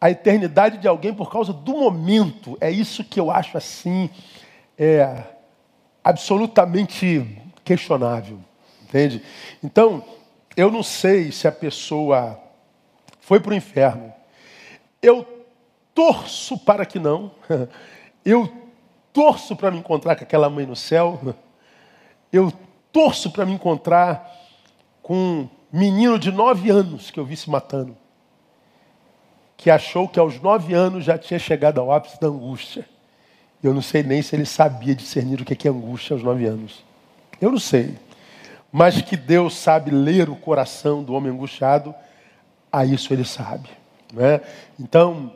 a 0.00 0.10
eternidade 0.10 0.78
de 0.78 0.86
alguém 0.86 1.14
por 1.14 1.30
causa 1.30 1.52
do 1.52 1.72
momento. 1.72 2.56
É 2.60 2.70
isso 2.70 3.02
que 3.02 3.18
eu 3.18 3.30
acho 3.30 3.56
assim, 3.56 4.10
é 4.76 5.24
absolutamente 6.04 7.40
questionável. 7.64 8.38
Entende? 8.82 9.22
Então, 9.62 10.04
eu 10.56 10.70
não 10.70 10.82
sei 10.82 11.32
se 11.32 11.48
a 11.48 11.52
pessoa 11.52 12.38
foi 13.20 13.40
para 13.40 13.52
o 13.52 13.56
inferno. 13.56 14.12
Eu 15.00 15.26
torço 15.94 16.58
para 16.58 16.84
que 16.84 16.98
não. 16.98 17.30
Eu 18.24 18.50
torço 19.12 19.56
para 19.56 19.70
me 19.70 19.78
encontrar 19.78 20.16
com 20.16 20.24
aquela 20.24 20.48
mãe 20.48 20.64
no 20.66 20.76
céu. 20.76 21.20
Eu 22.32 22.52
torço 22.92 23.30
para 23.30 23.44
me 23.44 23.52
encontrar 23.52 24.30
com 25.02 25.14
um 25.14 25.48
menino 25.72 26.18
de 26.18 26.30
nove 26.30 26.70
anos 26.70 27.10
que 27.10 27.18
eu 27.18 27.24
vi 27.24 27.36
se 27.36 27.50
matando. 27.50 27.96
Que 29.56 29.70
achou 29.70 30.08
que 30.08 30.18
aos 30.18 30.40
nove 30.40 30.74
anos 30.74 31.04
já 31.04 31.18
tinha 31.18 31.38
chegado 31.38 31.80
ao 31.80 31.92
ápice 31.92 32.20
da 32.20 32.28
angústia. 32.28 32.86
Eu 33.62 33.72
não 33.72 33.82
sei 33.82 34.02
nem 34.02 34.20
se 34.22 34.34
ele 34.34 34.44
sabia 34.44 34.94
discernir 34.94 35.40
o 35.40 35.44
que 35.44 35.68
é 35.68 35.70
angústia 35.70 36.14
aos 36.14 36.22
nove 36.22 36.46
anos. 36.46 36.84
Eu 37.40 37.50
não 37.50 37.58
sei. 37.58 37.96
Mas 38.72 39.00
que 39.02 39.16
Deus 39.16 39.54
sabe 39.54 39.90
ler 39.90 40.28
o 40.30 40.36
coração 40.36 41.02
do 41.02 41.12
homem 41.12 41.30
angustiado, 41.30 41.94
a 42.72 42.84
isso 42.84 43.12
ele 43.12 43.24
sabe. 43.24 43.68
Né? 44.12 44.40
Então, 44.80 45.32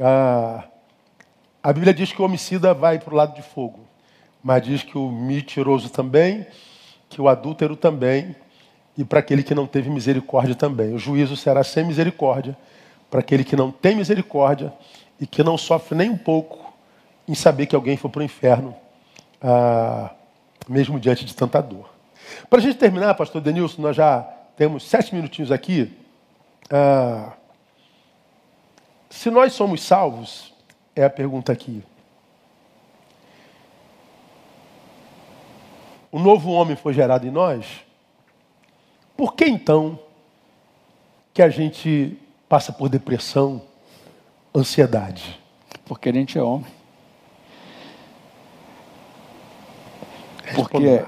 ah, 0.00 0.64
a 1.64 1.72
Bíblia 1.72 1.94
diz 1.94 2.12
que 2.12 2.20
o 2.20 2.26
homicida 2.26 2.74
vai 2.74 2.98
para 2.98 3.14
o 3.14 3.16
lado 3.16 3.34
de 3.34 3.40
fogo, 3.40 3.80
mas 4.42 4.62
diz 4.62 4.82
que 4.82 4.98
o 4.98 5.10
mentiroso 5.10 5.88
também, 5.88 6.46
que 7.08 7.22
o 7.22 7.26
adúltero 7.26 7.74
também, 7.74 8.36
e 8.98 9.02
para 9.02 9.20
aquele 9.20 9.42
que 9.42 9.54
não 9.54 9.66
teve 9.66 9.88
misericórdia 9.88 10.54
também. 10.54 10.92
O 10.92 10.98
juízo 10.98 11.38
será 11.38 11.64
sem 11.64 11.82
misericórdia 11.82 12.54
para 13.10 13.20
aquele 13.20 13.42
que 13.42 13.56
não 13.56 13.72
tem 13.72 13.96
misericórdia 13.96 14.74
e 15.18 15.26
que 15.26 15.42
não 15.42 15.56
sofre 15.56 15.96
nem 15.96 16.10
um 16.10 16.18
pouco 16.18 16.70
em 17.26 17.34
saber 17.34 17.64
que 17.64 17.74
alguém 17.74 17.96
foi 17.96 18.10
para 18.10 18.20
o 18.20 18.24
inferno, 18.24 18.76
ah, 19.40 20.10
mesmo 20.68 21.00
diante 21.00 21.24
de 21.24 21.34
tanta 21.34 21.62
dor. 21.62 21.88
Para 22.50 22.58
a 22.58 22.62
gente 22.62 22.76
terminar, 22.76 23.14
pastor 23.14 23.40
Denilson, 23.40 23.80
nós 23.80 23.96
já 23.96 24.20
temos 24.54 24.84
sete 24.84 25.14
minutinhos 25.14 25.50
aqui. 25.50 25.90
Ah, 26.70 27.32
se 29.08 29.30
nós 29.30 29.54
somos 29.54 29.82
salvos, 29.82 30.53
é 30.94 31.04
a 31.04 31.10
pergunta 31.10 31.52
aqui. 31.52 31.82
O 36.10 36.18
novo 36.18 36.52
homem 36.52 36.76
foi 36.76 36.92
gerado 36.94 37.26
em 37.26 37.30
nós? 37.30 37.66
Por 39.16 39.34
que 39.34 39.44
então 39.44 39.98
que 41.32 41.42
a 41.42 41.48
gente 41.48 42.16
passa 42.48 42.72
por 42.72 42.88
depressão, 42.88 43.60
ansiedade? 44.54 45.40
Porque 45.84 46.08
a 46.08 46.12
gente 46.12 46.38
é 46.38 46.42
homem. 46.42 46.70
Porque, 50.54 51.04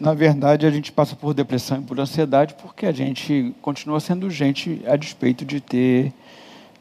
na 0.00 0.14
verdade, 0.14 0.64
a 0.64 0.70
gente 0.70 0.90
passa 0.90 1.14
por 1.14 1.34
depressão 1.34 1.80
e 1.80 1.82
por 1.82 2.00
ansiedade 2.00 2.54
porque 2.54 2.86
a 2.86 2.92
gente 2.92 3.54
continua 3.60 4.00
sendo 4.00 4.30
gente 4.30 4.82
a 4.86 4.96
despeito 4.96 5.44
de 5.44 5.60
ter 5.60 6.14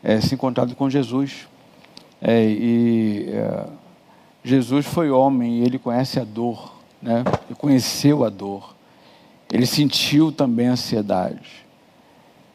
é, 0.07 0.21
se 0.21 0.35
encontrado 0.35 0.73
com 0.73 0.89
Jesus. 0.89 1.49
É, 2.21 2.41
e 2.45 3.25
é, 3.27 3.65
Jesus 4.41 4.85
foi 4.85 5.11
homem 5.11 5.59
e 5.59 5.63
ele 5.63 5.77
conhece 5.77 6.17
a 6.17 6.23
dor, 6.23 6.73
né? 7.01 7.25
ele 7.45 7.55
conheceu 7.55 8.23
a 8.23 8.29
dor. 8.29 8.73
Ele 9.51 9.65
sentiu 9.65 10.31
também 10.31 10.69
a 10.69 10.71
ansiedade. 10.71 11.65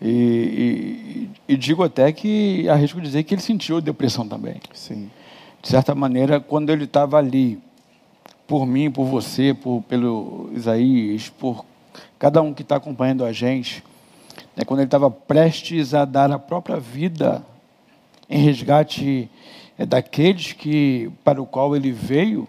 E, 0.00 1.28
e, 1.46 1.52
e, 1.52 1.56
digo 1.56 1.84
até 1.84 2.10
que 2.10 2.66
arrisco 2.70 3.00
dizer 3.02 3.22
que 3.22 3.34
ele 3.34 3.42
sentiu 3.42 3.82
depressão 3.82 4.26
também. 4.26 4.56
Sim. 4.72 5.10
De 5.60 5.68
certa 5.68 5.94
maneira, 5.94 6.40
quando 6.40 6.70
ele 6.70 6.84
estava 6.84 7.18
ali, 7.18 7.60
por 8.46 8.66
mim, 8.66 8.90
por 8.90 9.04
você, 9.04 9.52
por, 9.52 9.82
pelo 9.82 10.50
Isaías, 10.54 11.28
por 11.28 11.66
cada 12.18 12.40
um 12.40 12.54
que 12.54 12.62
está 12.62 12.76
acompanhando 12.76 13.24
a 13.24 13.32
gente, 13.32 13.84
né, 14.56 14.64
quando 14.64 14.80
ele 14.80 14.86
estava 14.86 15.10
prestes 15.10 15.94
a 15.94 16.04
dar 16.04 16.30
a 16.30 16.38
própria 16.38 16.78
vida 16.78 17.44
em 18.28 18.38
resgate 18.44 19.30
é, 19.78 19.86
daqueles 19.86 20.52
que 20.52 21.10
para 21.24 21.40
o 21.40 21.46
qual 21.46 21.74
ele 21.74 21.90
veio, 21.90 22.46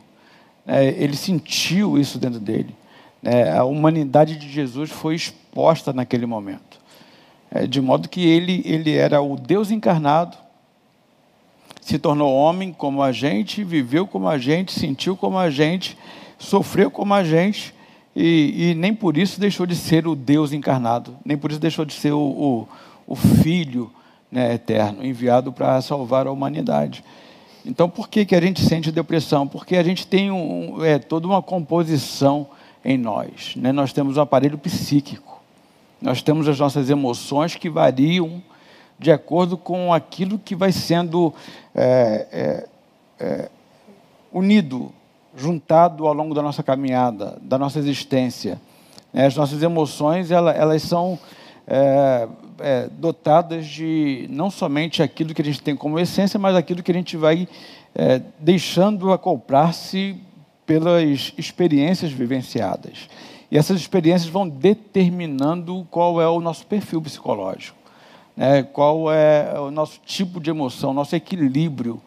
é, 0.68 0.88
ele 0.88 1.16
sentiu 1.16 1.98
isso 1.98 2.18
dentro 2.18 2.40
dele. 2.40 2.76
É, 3.24 3.52
a 3.52 3.64
humanidade 3.64 4.36
de 4.36 4.50
Jesus 4.50 4.92
foi 4.92 5.16
exposta 5.16 5.94
naquele 5.94 6.26
momento, 6.26 6.80
é, 7.50 7.66
de 7.66 7.80
modo 7.80 8.10
que 8.10 8.26
ele 8.26 8.62
ele 8.66 8.94
era 8.94 9.22
o 9.22 9.38
Deus 9.38 9.72
encarnado, 9.72 10.38
se 11.80 11.98
tornou 12.00 12.34
homem 12.34 12.74
como 12.74 13.02
a 13.02 13.12
gente, 13.12 13.64
viveu 13.64 14.08
como 14.08 14.28
a 14.28 14.38
gente, 14.38 14.72
sentiu 14.72 15.16
como 15.16 15.38
a 15.38 15.50
gente, 15.50 15.98
sofreu 16.38 16.92
como 16.92 17.14
a 17.14 17.24
gente 17.24 17.74
e, 18.16 18.72
e, 18.72 18.76
nem 18.76 18.94
por 18.94 19.18
isso 19.18 19.40
deixou 19.40 19.66
de 19.66 19.76
ser 19.76 20.08
o 20.08 20.16
Deus 20.16 20.54
encarnado, 20.54 21.18
nem 21.26 21.36
por 21.36 21.52
isso 21.52 21.60
deixou 21.60 21.84
de 21.84 21.94
ser 21.94 22.12
o, 22.12 22.20
o, 22.20 22.68
o 23.08 23.16
Filho 23.16 23.92
né, 24.32 24.54
eterno, 24.54 25.06
enviado 25.06 25.52
para 25.52 25.82
salvar 25.82 26.28
a 26.28 26.32
humanidade. 26.32 27.04
Então, 27.66 27.90
por 27.90 28.10
que, 28.10 28.26
que 28.26 28.36
a 28.36 28.42
gente 28.42 28.62
sente 28.62 28.92
depressão? 28.92 29.48
Porque 29.48 29.78
a 29.78 29.84
gente 29.84 30.06
tem 30.06 30.30
um, 30.32 30.84
é, 30.84 31.00
toda 31.00 31.26
uma 31.26 31.42
composição 31.42 32.48
em 32.84 32.98
nós. 32.98 33.56
Né? 33.56 33.72
Nós 33.72 33.94
temos 33.94 34.18
um 34.18 34.22
aparelho 34.22 34.58
psíquico, 34.58 35.42
nós 36.02 36.22
temos 36.22 36.48
as 36.48 36.60
nossas 36.60 36.90
emoções 36.90 37.56
que 37.56 37.70
variam 37.70 38.44
de 39.00 39.12
acordo 39.12 39.58
com 39.58 39.94
aquilo 39.94 40.38
que 40.38 40.56
vai 40.56 40.72
sendo 40.72 41.34
é, 41.74 42.28
é, 42.32 42.68
é, 43.20 43.50
unido, 44.32 44.92
juntado 45.36 46.08
ao 46.08 46.14
longo 46.14 46.34
da 46.34 46.42
nossa 46.42 46.62
caminhada, 46.62 47.38
da 47.42 47.58
nossa 47.58 47.80
existência. 47.80 48.60
Né? 49.12 49.26
As 49.26 49.36
nossas 49.36 49.62
emoções, 49.62 50.32
elas 50.32 50.82
são 50.82 51.20
é, 51.68 52.28
é, 52.60 52.90
dotadas 52.92 53.66
de 53.66 54.28
não 54.30 54.50
somente 54.50 55.02
aquilo 55.02 55.34
que 55.34 55.42
a 55.42 55.46
gente 55.46 55.62
tem 55.62 55.76
como 55.76 56.00
essência, 56.00 56.40
mas 56.40 56.56
aquilo 56.56 56.84
que 56.84 56.92
a 56.92 56.96
gente 56.96 57.16
vai 57.18 57.48
é, 57.96 58.22
deixando 58.40 59.12
acoplar-se 59.12 60.18
pelas 60.66 61.34
experiências 61.38 62.12
vivenciadas. 62.12 63.08
E 63.52 63.58
essas 63.58 63.80
experiências 63.80 64.30
vão 64.30 64.48
determinando 64.48 65.86
qual 65.92 66.20
é 66.22 66.28
o 66.28 66.40
nosso 66.40 66.66
perfil 66.66 67.02
psicológico, 67.02 67.78
né? 68.36 68.64
qual 68.64 69.12
é 69.12 69.60
o 69.60 69.70
nosso 69.70 70.00
tipo 70.06 70.40
de 70.40 70.50
emoção, 70.50 70.94
nosso 70.94 71.16
equilíbrio. 71.16 72.02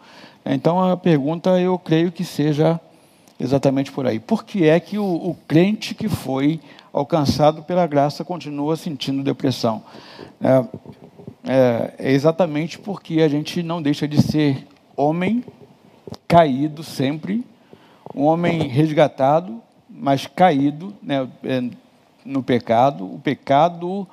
Então 0.45 0.83
a 0.83 0.97
pergunta 0.97 1.61
eu 1.61 1.79
creio 1.79 2.11
que 2.11 2.25
seja 2.25 2.81
exatamente 3.39 3.93
por 3.93 4.07
aí. 4.07 4.19
Por 4.19 4.45
que 4.45 4.65
é 4.65 4.79
que 4.81 4.99
o, 4.99 5.05
o 5.05 5.37
crente 5.47 5.95
que 5.95 6.09
foi 6.09 6.61
alcançado 6.93 7.63
pela 7.63 7.87
graça 7.87 8.25
continua 8.25 8.77
sentindo 8.77 9.23
depressão? 9.23 9.83
É, 10.41 10.65
é, 11.45 11.95
é 11.99 12.13
exatamente 12.13 12.79
porque 12.79 13.21
a 13.21 13.29
gente 13.29 13.63
não 13.63 13.81
deixa 13.81 14.09
de 14.09 14.21
ser 14.21 14.67
homem 14.97 15.45
caído 16.27 16.83
sempre, 16.83 17.45
um 18.15 18.25
homem 18.25 18.67
resgatado, 18.69 19.61
mas 19.89 20.27
caído 20.27 20.95
né, 21.03 21.29
é, 21.45 21.63
no 22.25 22.43
pecado. 22.43 23.05
O 23.05 23.19
pecado, 23.19 24.07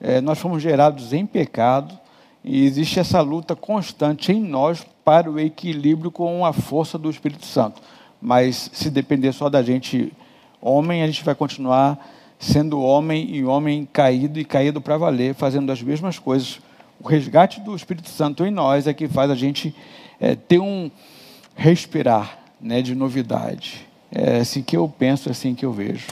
é, 0.00 0.20
nós 0.20 0.38
fomos 0.38 0.62
gerados 0.62 1.12
em 1.12 1.26
pecado 1.26 1.98
e 2.44 2.64
existe 2.64 3.00
essa 3.00 3.20
luta 3.20 3.56
constante 3.56 4.32
em 4.32 4.40
nós 4.40 4.86
para 5.04 5.30
o 5.30 5.38
equilíbrio 5.38 6.10
com 6.10 6.44
a 6.44 6.52
força 6.52 6.96
do 6.96 7.10
Espírito 7.10 7.44
Santo. 7.44 7.82
Mas 8.20 8.70
se 8.72 8.90
depender 8.90 9.32
só 9.32 9.48
da 9.48 9.62
gente, 9.62 10.12
homem, 10.60 11.02
a 11.02 11.06
gente 11.06 11.24
vai 11.24 11.34
continuar 11.34 11.98
sendo 12.38 12.80
homem 12.80 13.34
e 13.34 13.44
homem 13.44 13.88
caído 13.90 14.38
e 14.38 14.44
caído 14.44 14.80
para 14.80 14.96
valer, 14.96 15.34
fazendo 15.34 15.70
as 15.72 15.82
mesmas 15.82 16.18
coisas. 16.18 16.60
O 17.00 17.08
resgate 17.08 17.60
do 17.60 17.74
Espírito 17.74 18.08
Santo 18.08 18.44
em 18.44 18.50
nós 18.50 18.86
é 18.86 18.94
que 18.94 19.08
faz 19.08 19.30
a 19.30 19.34
gente 19.34 19.74
é, 20.20 20.34
ter 20.34 20.58
um 20.58 20.90
respirar 21.54 22.38
né, 22.60 22.82
de 22.82 22.94
novidade. 22.94 23.86
É 24.10 24.38
assim 24.38 24.62
que 24.62 24.76
eu 24.76 24.88
penso, 24.88 25.28
é 25.28 25.32
assim 25.32 25.54
que 25.54 25.64
eu 25.64 25.72
vejo. 25.72 26.06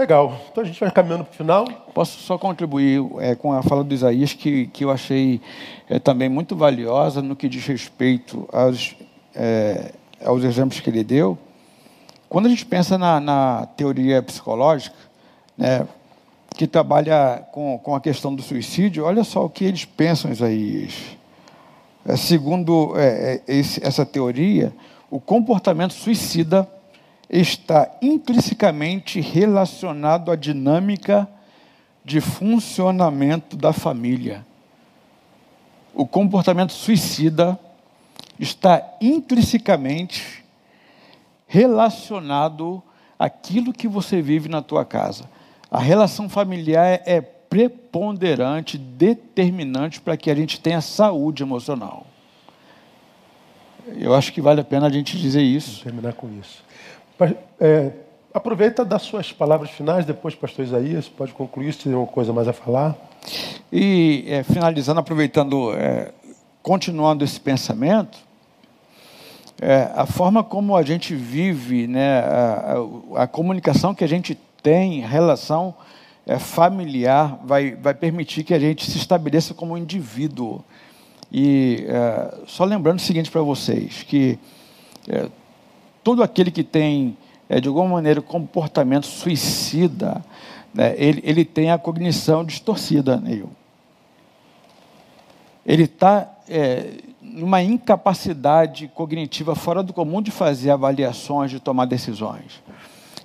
Legal. 0.00 0.40
Então 0.50 0.64
a 0.64 0.66
gente 0.66 0.80
vai 0.80 0.90
caminhando 0.90 1.24
para 1.24 1.32
o 1.32 1.36
final. 1.36 1.64
Posso 1.92 2.18
só 2.20 2.38
contribuir 2.38 3.02
é, 3.18 3.34
com 3.34 3.52
a 3.52 3.62
fala 3.62 3.84
do 3.84 3.92
Isaías, 3.92 4.32
que, 4.32 4.66
que 4.68 4.84
eu 4.84 4.90
achei 4.90 5.40
é, 5.88 5.98
também 5.98 6.28
muito 6.28 6.56
valiosa 6.56 7.20
no 7.20 7.36
que 7.36 7.48
diz 7.48 7.66
respeito 7.66 8.48
aos, 8.50 8.96
é, 9.34 9.92
aos 10.24 10.44
exemplos 10.44 10.80
que 10.80 10.90
ele 10.90 11.04
deu. 11.04 11.38
Quando 12.28 12.46
a 12.46 12.48
gente 12.48 12.64
pensa 12.64 12.96
na, 12.96 13.18
na 13.20 13.66
teoria 13.76 14.22
psicológica, 14.22 14.96
né, 15.56 15.86
que 16.56 16.66
trabalha 16.66 17.44
com, 17.52 17.78
com 17.78 17.94
a 17.94 18.00
questão 18.00 18.34
do 18.34 18.42
suicídio, 18.42 19.04
olha 19.04 19.24
só 19.24 19.44
o 19.44 19.50
que 19.50 19.64
eles 19.64 19.84
pensam, 19.84 20.30
Isaías. 20.30 20.94
É, 22.04 22.16
segundo 22.16 22.94
é, 22.96 23.42
é, 23.46 23.54
esse, 23.54 23.84
essa 23.84 24.06
teoria, 24.06 24.72
o 25.10 25.20
comportamento 25.20 25.92
suicida 25.92 26.68
está 27.28 27.90
intrinsecamente 28.00 29.20
relacionado 29.20 30.30
à 30.30 30.36
dinâmica 30.36 31.28
de 32.04 32.20
funcionamento 32.20 33.56
da 33.56 33.72
família. 33.72 34.44
O 35.94 36.06
comportamento 36.06 36.72
suicida 36.72 37.58
está 38.40 38.96
intrinsecamente 39.00 40.44
relacionado 41.46 42.82
àquilo 43.18 43.72
que 43.72 43.86
você 43.86 44.22
vive 44.22 44.48
na 44.48 44.62
tua 44.62 44.84
casa. 44.84 45.28
A 45.70 45.78
relação 45.78 46.28
familiar 46.28 47.02
é 47.04 47.20
preponderante, 47.20 48.78
determinante 48.78 50.00
para 50.00 50.16
que 50.16 50.30
a 50.30 50.34
gente 50.34 50.60
tenha 50.60 50.80
saúde 50.80 51.42
emocional. 51.42 52.06
Eu 53.96 54.14
acho 54.14 54.32
que 54.32 54.40
vale 54.40 54.60
a 54.60 54.64
pena 54.64 54.86
a 54.86 54.90
gente 54.90 55.18
dizer 55.18 55.42
isso. 55.42 55.82
terminar 55.82 56.14
com 56.14 56.28
isso. 56.38 56.64
É, 57.58 57.90
aproveita 58.32 58.84
das 58.84 59.02
suas 59.02 59.32
palavras 59.32 59.70
finais, 59.70 60.06
depois, 60.06 60.34
pastor 60.34 60.64
Isaías, 60.64 61.08
pode 61.08 61.32
concluir 61.32 61.72
se 61.72 61.84
tem 61.84 61.92
alguma 61.92 62.10
coisa 62.10 62.32
mais 62.32 62.46
a 62.48 62.52
falar. 62.52 62.96
E 63.72 64.24
é, 64.28 64.42
finalizando, 64.44 65.00
aproveitando, 65.00 65.74
é, 65.74 66.12
continuando 66.62 67.24
esse 67.24 67.40
pensamento, 67.40 68.29
é, 69.60 69.90
a 69.94 70.06
forma 70.06 70.42
como 70.42 70.74
a 70.74 70.82
gente 70.82 71.14
vive, 71.14 71.86
né, 71.86 72.20
a, 72.20 72.76
a, 73.14 73.22
a 73.24 73.26
comunicação 73.26 73.94
que 73.94 74.02
a 74.02 74.06
gente 74.06 74.34
tem, 74.62 75.00
relação 75.00 75.74
é, 76.26 76.38
familiar, 76.38 77.38
vai, 77.44 77.72
vai 77.74 77.92
permitir 77.92 78.42
que 78.42 78.54
a 78.54 78.58
gente 78.58 78.90
se 78.90 78.96
estabeleça 78.96 79.52
como 79.52 79.76
indivíduo. 79.76 80.64
E 81.30 81.84
é, 81.86 82.38
só 82.46 82.64
lembrando 82.64 83.00
o 83.00 83.02
seguinte 83.02 83.30
para 83.30 83.42
vocês, 83.42 84.02
que 84.02 84.38
é, 85.06 85.28
todo 86.02 86.22
aquele 86.22 86.50
que 86.50 86.64
tem, 86.64 87.14
é, 87.46 87.60
de 87.60 87.68
alguma 87.68 87.88
maneira, 87.88 88.22
comportamento 88.22 89.06
suicida, 89.06 90.24
né, 90.72 90.94
ele, 90.96 91.20
ele 91.22 91.44
tem 91.44 91.70
a 91.70 91.76
cognição 91.76 92.46
distorcida, 92.46 93.18
Neil. 93.18 93.50
Ele 95.66 95.82
está 95.82 96.32
é, 96.48 97.09
numa 97.32 97.62
incapacidade 97.62 98.88
cognitiva 98.88 99.54
fora 99.54 99.82
do 99.82 99.92
comum 99.92 100.20
de 100.20 100.30
fazer 100.30 100.70
avaliações, 100.70 101.50
de 101.50 101.60
tomar 101.60 101.84
decisões. 101.84 102.62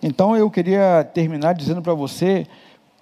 Então, 0.01 0.35
eu 0.35 0.49
queria 0.49 1.03
terminar 1.13 1.53
dizendo 1.53 1.81
para 1.81 1.93
você, 1.93 2.45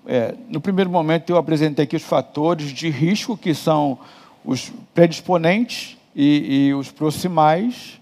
é, 0.06 0.36
no 0.50 0.62
primeiro 0.62 0.90
momento 0.90 1.30
eu 1.30 1.38
apresentei 1.38 1.84
aqui 1.84 1.96
os 1.96 2.04
fatores 2.04 2.72
de 2.72 2.90
risco, 2.90 3.38
que 3.38 3.54
são 3.54 4.00
os 4.46 4.72
predisponentes 4.94 5.98
e, 6.16 6.68
e 6.68 6.74
os 6.74 6.92
proximais, 6.92 8.00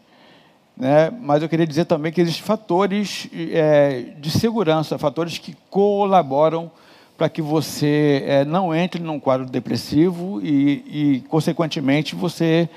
né? 0.75 1.11
mas 1.21 1.41
eu 1.41 1.49
queria 1.49 1.67
dizer 1.67 1.85
também 1.85 2.11
que 2.11 2.21
existem 2.21 2.43
fatores 2.43 3.27
é, 3.33 4.13
de 4.19 4.31
segurança, 4.31 4.97
fatores 4.97 5.37
que 5.37 5.55
colaboram 5.69 6.71
para 7.21 7.29
que 7.29 7.39
você 7.39 8.23
é, 8.25 8.43
não 8.43 8.73
entre 8.73 8.99
num 8.99 9.19
quadro 9.19 9.45
depressivo 9.45 10.41
e, 10.41 10.83
e 10.87 11.23
consequentemente, 11.29 12.15
você 12.15 12.67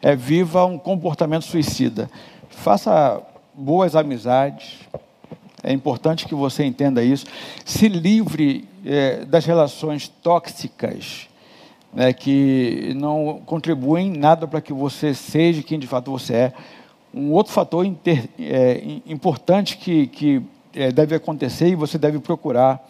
é, 0.00 0.16
viva 0.16 0.64
um 0.64 0.78
comportamento 0.78 1.42
suicida. 1.42 2.10
Faça 2.48 3.20
boas 3.52 3.94
amizades, 3.94 4.78
é 5.62 5.70
importante 5.70 6.24
que 6.24 6.34
você 6.34 6.64
entenda 6.64 7.04
isso. 7.04 7.26
Se 7.62 7.88
livre 7.88 8.66
é, 8.86 9.26
das 9.26 9.44
relações 9.44 10.08
tóxicas 10.08 11.28
né, 11.92 12.14
que 12.14 12.94
não 12.96 13.42
contribuem 13.44 14.10
nada 14.10 14.48
para 14.48 14.62
que 14.62 14.72
você 14.72 15.12
seja 15.12 15.62
quem 15.62 15.78
de 15.78 15.86
fato 15.86 16.10
você 16.10 16.34
é. 16.34 16.52
Um 17.12 17.32
outro 17.32 17.52
fator 17.52 17.84
inter, 17.84 18.30
é, 18.38 18.82
importante 19.04 19.76
que, 19.76 20.06
que 20.06 20.42
é, 20.74 20.90
deve 20.90 21.14
acontecer 21.14 21.68
e 21.68 21.74
você 21.74 21.98
deve 21.98 22.18
procurar 22.18 22.82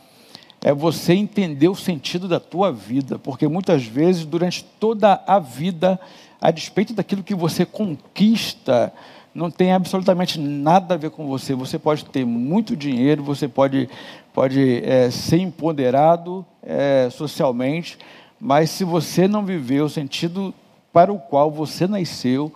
é 0.62 0.73
você 0.73 1.15
entender 1.15 1.69
o 1.69 1.74
sentido 1.74 2.28
da 2.28 2.39
tua 2.39 2.70
vida, 2.70 3.19
porque 3.19 3.49
muitas 3.49 3.85
vezes, 3.85 4.24
durante 4.24 4.65
toda 4.78 5.23
a 5.27 5.39
vida, 5.39 5.99
a 6.41 6.51
despeito 6.51 6.93
daquilo 6.93 7.23
que 7.23 7.35
você 7.35 7.65
conquista, 7.65 8.93
não 9.35 9.51
tem 9.51 9.73
absolutamente 9.73 10.39
nada 10.39 10.95
a 10.95 10.99
ver 10.99 11.11
com 11.11 11.27
você. 11.27 11.55
Você 11.55 11.78
pode 11.78 12.05
ter 12.05 12.24
muito 12.24 12.77
dinheiro, 12.77 13.23
você 13.23 13.49
pode, 13.49 13.89
pode 14.35 14.82
é, 14.85 15.11
ser 15.11 15.39
empoderado 15.39 16.45
é, 16.62 17.09
socialmente, 17.11 17.99
mas 18.39 18.70
se 18.70 18.85
você 18.85 19.28
não 19.28 19.45
viveu 19.45 19.87
o 19.87 19.91
sentido 19.91 20.53
para 20.93 21.12
o 21.12 21.19
qual 21.19 21.51
você 21.51 21.87
nasceu, 21.87 22.53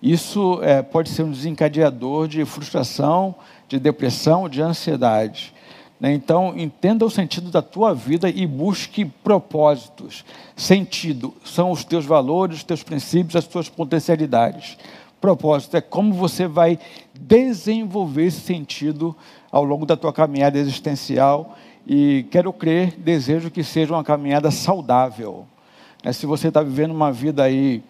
isso 0.00 0.60
é, 0.62 0.82
pode 0.82 1.08
ser 1.08 1.22
um 1.22 1.30
desencadeador 1.30 2.28
de 2.28 2.44
frustração, 2.44 3.34
de 3.66 3.80
depressão, 3.80 4.48
de 4.48 4.62
ansiedade. 4.62 5.52
Né? 6.00 6.12
Então, 6.12 6.54
entenda 6.56 7.04
o 7.04 7.10
sentido 7.10 7.50
da 7.50 7.62
tua 7.62 7.94
vida 7.94 8.28
e 8.28 8.46
busque 8.46 9.04
propósitos. 9.04 10.24
Sentido 10.56 11.34
são 11.44 11.70
os 11.70 11.84
teus 11.84 12.04
valores, 12.04 12.58
os 12.58 12.64
teus 12.64 12.82
princípios, 12.82 13.36
as 13.36 13.46
tuas 13.46 13.68
potencialidades. 13.68 14.78
Propósito 15.20 15.76
é 15.76 15.80
como 15.80 16.14
você 16.14 16.46
vai 16.46 16.78
desenvolver 17.12 18.26
esse 18.26 18.40
sentido 18.40 19.16
ao 19.50 19.64
longo 19.64 19.84
da 19.84 19.96
tua 19.96 20.12
caminhada 20.12 20.58
existencial 20.58 21.56
e 21.86 22.26
quero 22.30 22.52
crer, 22.52 22.94
desejo 22.98 23.50
que 23.50 23.64
seja 23.64 23.94
uma 23.94 24.04
caminhada 24.04 24.50
saudável. 24.50 25.46
É, 26.04 26.12
se 26.12 26.26
você 26.26 26.48
está 26.48 26.62
vivendo 26.62 26.92
uma 26.92 27.10
vida 27.10 27.42
aí 27.42 27.82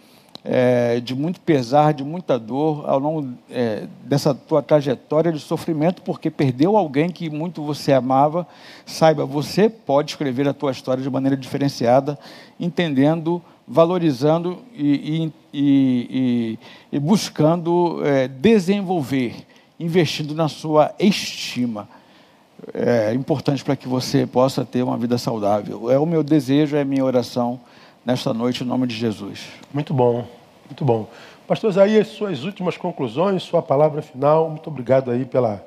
é, 0.50 0.98
de 0.98 1.14
muito 1.14 1.42
pesar, 1.42 1.92
de 1.92 2.02
muita 2.02 2.38
dor 2.38 2.88
ao 2.88 2.98
longo 2.98 3.34
é, 3.50 3.86
dessa 4.02 4.34
tua 4.34 4.62
trajetória 4.62 5.30
de 5.30 5.38
sofrimento, 5.38 6.00
porque 6.00 6.30
perdeu 6.30 6.74
alguém 6.74 7.10
que 7.10 7.28
muito 7.28 7.62
você 7.62 7.92
amava. 7.92 8.48
Saiba, 8.86 9.26
você 9.26 9.68
pode 9.68 10.12
escrever 10.12 10.48
a 10.48 10.54
tua 10.54 10.72
história 10.72 11.02
de 11.02 11.10
maneira 11.10 11.36
diferenciada, 11.36 12.18
entendendo, 12.58 13.42
valorizando 13.66 14.60
e, 14.74 15.30
e, 15.52 15.58
e, 15.60 16.58
e 16.92 16.98
buscando 16.98 18.00
é, 18.06 18.26
desenvolver, 18.26 19.46
investindo 19.78 20.34
na 20.34 20.48
sua 20.48 20.94
estima. 20.98 21.86
É 22.72 23.12
importante 23.12 23.62
para 23.62 23.76
que 23.76 23.86
você 23.86 24.26
possa 24.26 24.64
ter 24.64 24.82
uma 24.82 24.96
vida 24.96 25.18
saudável. 25.18 25.90
É 25.90 25.98
o 25.98 26.06
meu 26.06 26.22
desejo, 26.22 26.74
é 26.74 26.80
a 26.80 26.86
minha 26.86 27.04
oração 27.04 27.60
nesta 28.04 28.32
noite, 28.32 28.64
em 28.64 28.66
nome 28.66 28.86
de 28.86 28.96
Jesus. 28.96 29.40
Muito 29.74 29.92
bom. 29.92 30.37
Muito 30.68 30.84
bom. 30.84 31.08
Pastor 31.46 31.70
Isaías, 31.70 32.08
suas 32.08 32.44
últimas 32.44 32.76
conclusões, 32.76 33.42
sua 33.42 33.62
palavra 33.62 34.02
final. 34.02 34.50
Muito 34.50 34.68
obrigado 34.68 35.10
aí 35.10 35.24
pela 35.24 35.66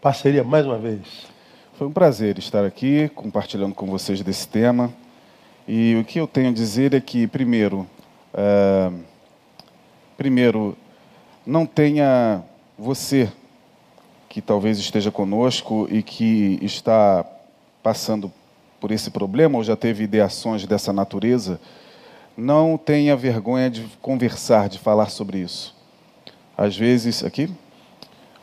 parceria 0.00 0.42
mais 0.42 0.66
uma 0.66 0.76
vez. 0.76 1.28
Foi 1.78 1.86
um 1.86 1.92
prazer 1.92 2.36
estar 2.36 2.64
aqui 2.64 3.08
compartilhando 3.14 3.76
com 3.76 3.86
vocês 3.86 4.20
desse 4.22 4.48
tema. 4.48 4.92
E 5.68 5.96
o 6.00 6.04
que 6.04 6.18
eu 6.18 6.26
tenho 6.26 6.48
a 6.48 6.52
dizer 6.52 6.94
é 6.94 7.00
que, 7.00 7.28
primeiro, 7.28 7.86
é, 8.34 8.90
primeiro, 10.16 10.76
não 11.46 11.64
tenha 11.64 12.42
você 12.76 13.30
que 14.28 14.40
talvez 14.42 14.80
esteja 14.80 15.12
conosco 15.12 15.86
e 15.92 16.02
que 16.02 16.58
está 16.60 17.24
passando 17.84 18.32
por 18.80 18.90
esse 18.90 19.12
problema 19.12 19.58
ou 19.58 19.62
já 19.62 19.76
teve 19.76 20.02
ideações 20.02 20.66
dessa 20.66 20.92
natureza, 20.92 21.60
não 22.40 22.76
tenha 22.76 23.16
vergonha 23.16 23.70
de 23.70 23.82
conversar, 24.00 24.68
de 24.68 24.78
falar 24.78 25.10
sobre 25.10 25.38
isso. 25.38 25.76
Às 26.56 26.76
vezes, 26.76 27.22
aqui? 27.22 27.48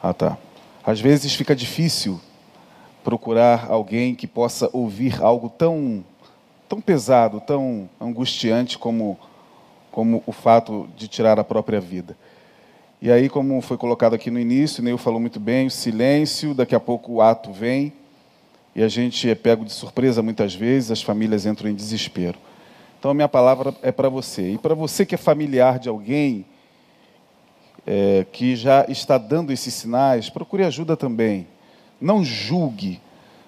Ah, 0.01 0.13
tá. 0.13 0.37
Às 0.85 1.01
vezes 1.01 1.33
fica 1.33 1.55
difícil 1.55 2.21
procurar 3.03 3.67
alguém 3.69 4.15
que 4.15 4.27
possa 4.27 4.69
ouvir 4.71 5.21
algo 5.21 5.49
tão, 5.49 6.03
tão 6.69 6.79
pesado, 6.79 7.41
tão 7.41 7.89
angustiante 7.99 8.77
como, 8.77 9.17
como 9.91 10.23
o 10.25 10.31
fato 10.31 10.87
de 10.95 11.07
tirar 11.07 11.39
a 11.39 11.43
própria 11.43 11.79
vida. 11.79 12.15
E 13.01 13.11
aí, 13.11 13.29
como 13.29 13.61
foi 13.61 13.77
colocado 13.77 14.13
aqui 14.13 14.31
no 14.31 14.39
início, 14.39 14.83
Neil 14.83 14.97
falou 14.97 15.19
muito 15.19 15.39
bem, 15.39 15.67
o 15.67 15.71
silêncio, 15.71 16.53
daqui 16.53 16.73
a 16.73 16.79
pouco 16.79 17.13
o 17.13 17.21
ato 17.21 17.51
vem, 17.51 17.93
e 18.75 18.81
a 18.81 18.87
gente 18.87 19.29
é 19.29 19.35
pego 19.35 19.63
de 19.63 19.71
surpresa 19.71 20.21
muitas 20.21 20.55
vezes, 20.55 20.91
as 20.91 21.01
famílias 21.01 21.45
entram 21.45 21.69
em 21.69 21.75
desespero. 21.75 22.37
Então, 23.07 23.13
a 23.13 23.15
minha 23.15 23.29
palavra 23.29 23.73
é 23.81 23.89
para 23.89 24.09
você. 24.09 24.51
E 24.51 24.57
para 24.57 24.75
você 24.75 25.05
que 25.05 25.15
é 25.15 25.17
familiar 25.17 25.79
de 25.79 25.87
alguém 25.87 26.45
é, 27.85 28.25
que 28.33 28.53
já 28.53 28.85
está 28.89 29.17
dando 29.17 29.53
esses 29.53 29.73
sinais, 29.73 30.29
procure 30.29 30.65
ajuda 30.65 30.97
também. 30.97 31.47
Não 32.01 32.21
julgue, 32.21 32.99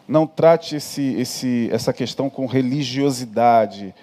não 0.08 0.26
trate 0.26 0.78
esse, 0.78 1.14
esse, 1.16 1.68
essa 1.74 1.92
questão 1.92 2.30
com 2.30 2.46
religiosidade. 2.46 3.94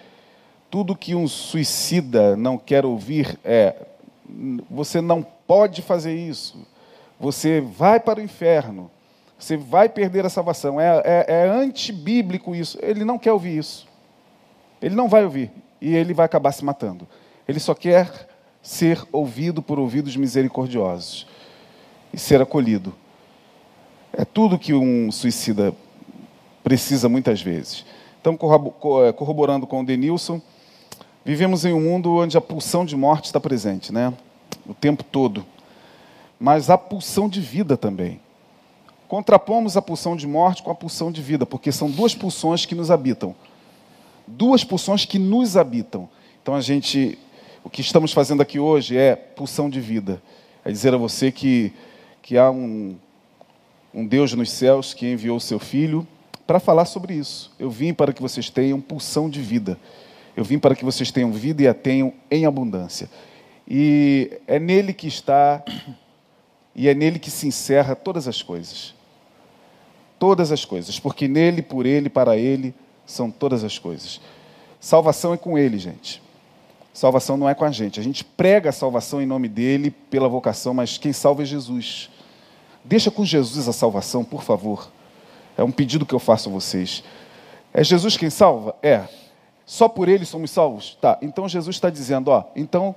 Tudo 0.71 0.95
que 0.95 1.15
um 1.15 1.27
suicida 1.27 2.37
não 2.37 2.59
quer 2.59 2.85
ouvir 2.85 3.39
é: 3.43 3.87
você 4.71 5.01
não 5.01 5.23
pode 5.23 5.81
fazer 5.81 6.15
isso, 6.15 6.67
você 7.19 7.63
vai 7.63 7.99
para 7.99 8.21
o 8.21 8.23
inferno, 8.23 8.91
você 9.39 9.57
vai 9.57 9.89
perder 9.89 10.27
a 10.27 10.29
salvação. 10.29 10.79
É, 10.79 11.01
é, 11.03 11.25
é 11.29 11.49
antibíblico 11.49 12.55
isso. 12.55 12.79
Ele 12.83 13.07
não 13.07 13.19
quer 13.19 13.33
ouvir 13.33 13.57
isso. 13.57 13.96
Ele 14.81 14.95
não 14.95 15.09
vai 15.09 15.25
ouvir 15.25 15.51
e 15.81 15.95
ele 15.95 16.15
vai 16.15 16.27
acabar 16.27 16.53
se 16.53 16.65
matando. 16.65 17.07
Ele 17.49 17.61
só 17.61 17.75
quer 17.75 18.29
ser 18.63 19.07
ouvido 19.13 19.63
por 19.63 19.79
ouvidos 19.79 20.17
misericordiosos 20.17 21.27
e 22.13 22.19
ser 22.19 22.41
acolhido. 22.41 22.95
É 24.13 24.25
tudo 24.25 24.59
que 24.59 24.75
um 24.75 25.13
suicida 25.13 25.73
precisa 26.65 27.09
muitas 27.09 27.41
vezes. 27.41 27.85
Então, 28.21 28.37
corroborando 28.37 29.67
com 29.67 29.83
o 29.83 29.87
Denilson, 29.87 30.41
vivemos 31.25 31.65
em 31.65 31.73
um 31.73 31.81
mundo 31.81 32.17
onde 32.17 32.37
a 32.37 32.41
pulsão 32.41 32.85
de 32.85 32.97
morte 32.97 33.27
está 33.27 33.39
presente, 33.39 33.93
né? 33.93 34.13
O 34.67 34.75
tempo 34.75 35.05
todo. 35.05 35.47
Mas 36.39 36.69
a 36.69 36.77
pulsão 36.77 37.29
de 37.29 37.41
vida 37.41 37.77
também. 37.77 38.21
Contrapomos 39.07 39.77
a 39.77 39.83
pulsão 39.83 40.17
de 40.17 40.27
morte 40.27 40.63
com 40.63 40.71
a 40.71 40.75
pulsão 40.75 41.13
de 41.13 41.23
vida, 41.23 41.47
porque 41.47 41.71
são 41.71 41.89
duas 41.89 42.15
pulsões 42.15 42.67
que 42.67 42.75
nos 42.75 42.91
habitam 42.91 43.35
duas 44.27 44.65
pulsões 44.65 45.05
que 45.05 45.19
nos 45.19 45.57
habitam. 45.57 46.09
Então 46.43 46.55
a 46.55 46.61
gente, 46.61 47.19
o 47.63 47.71
que 47.71 47.81
estamos 47.81 48.13
fazendo 48.13 48.43
aqui 48.43 48.59
hoje 48.59 48.97
é 48.97 49.15
pulsão 49.17 49.71
de 49.71 49.81
vida. 49.81 50.23
É 50.65 50.71
dizer 50.71 50.95
a 50.95 50.97
você 50.97 51.31
que, 51.31 51.73
que 52.23 52.37
há 52.37 52.51
um, 52.51 52.97
um 53.95 54.07
Deus 54.07 54.33
nos 54.33 54.51
céus 54.51 54.93
que 54.93 55.11
enviou 55.11 55.37
o 55.37 55.41
seu 55.41 55.59
Filho 55.59 56.07
para 56.47 56.61
falar 56.61 56.85
sobre 56.85 57.15
isso. 57.15 57.53
Eu 57.59 57.71
vim 57.71 57.93
para 57.93 58.13
que 58.13 58.23
vocês 58.23 58.49
tenham 58.51 58.81
pulsão 58.81 59.29
de 59.29 59.41
vida. 59.41 59.79
Eu 60.37 60.45
vim 60.45 60.59
para 60.59 60.77
que 60.77 60.85
vocês 60.85 61.11
tenham 61.11 61.33
vida 61.33 61.63
e 61.63 61.69
a 61.69 61.75
tenham 61.75 62.13
em 62.31 62.47
abundância. 62.47 63.09
E 63.67 64.39
é 64.47 64.59
nele 64.59 64.93
que 64.93 65.09
está, 65.09 65.65
e 66.75 66.89
é 66.89 66.95
nele 66.95 67.19
que 67.19 67.31
se 67.31 67.49
encerra 67.49 67.97
todas 67.97 68.29
as 68.29 68.43
coisas. 68.43 68.95
Todas 70.19 70.53
as 70.53 70.65
coisas, 70.65 71.01
porque 71.01 71.27
nele, 71.27 71.61
por 71.61 71.85
ele, 71.85 72.09
para 72.09 72.37
ele, 72.37 72.75
são 73.07 73.31
todas 73.31 73.65
as 73.65 73.79
coisas. 73.79 74.21
Salvação 74.81 75.33
é 75.33 75.37
com 75.37 75.57
Ele, 75.57 75.79
gente. 75.79 76.23
Salvação 76.93 77.37
não 77.37 77.49
é 77.49 77.55
com 77.55 77.65
a 77.65 77.71
gente. 77.71 78.01
A 78.01 78.03
gente 78.03 78.25
prega 78.25 78.71
a 78.71 78.73
salvação 78.73 79.21
em 79.21 79.27
nome 79.27 79.49
dele, 79.49 79.91
pela 79.91 80.29
vocação, 80.29 80.73
mas 80.73 80.97
quem 80.97 81.13
salva 81.13 81.43
é 81.43 81.45
Jesus. 81.45 82.11
Deixa 82.83 83.11
com 83.11 83.25
Jesus 83.25 83.69
a 83.69 83.73
salvação, 83.73 84.25
por 84.25 84.43
favor. 84.43 84.91
É 85.59 85.63
um 85.63 85.71
pedido 85.71 86.07
que 86.07 86.15
eu 86.15 86.19
faço 86.19 86.49
a 86.49 86.53
vocês. 86.53 87.05
É 87.73 87.85
Jesus 87.85 88.17
quem 88.17 88.31
salva? 88.31 88.75
É. 88.83 89.05
Só 89.67 89.89
por 89.89 90.09
ele 90.09 90.25
somos 90.25 90.51
salvos? 90.51 90.97
Tá. 91.01 91.19
Então 91.21 91.49
Jesus 91.49 91.77
está 91.77 91.91
dizendo, 91.91 92.29
ó, 92.29 92.45
então 92.55 92.95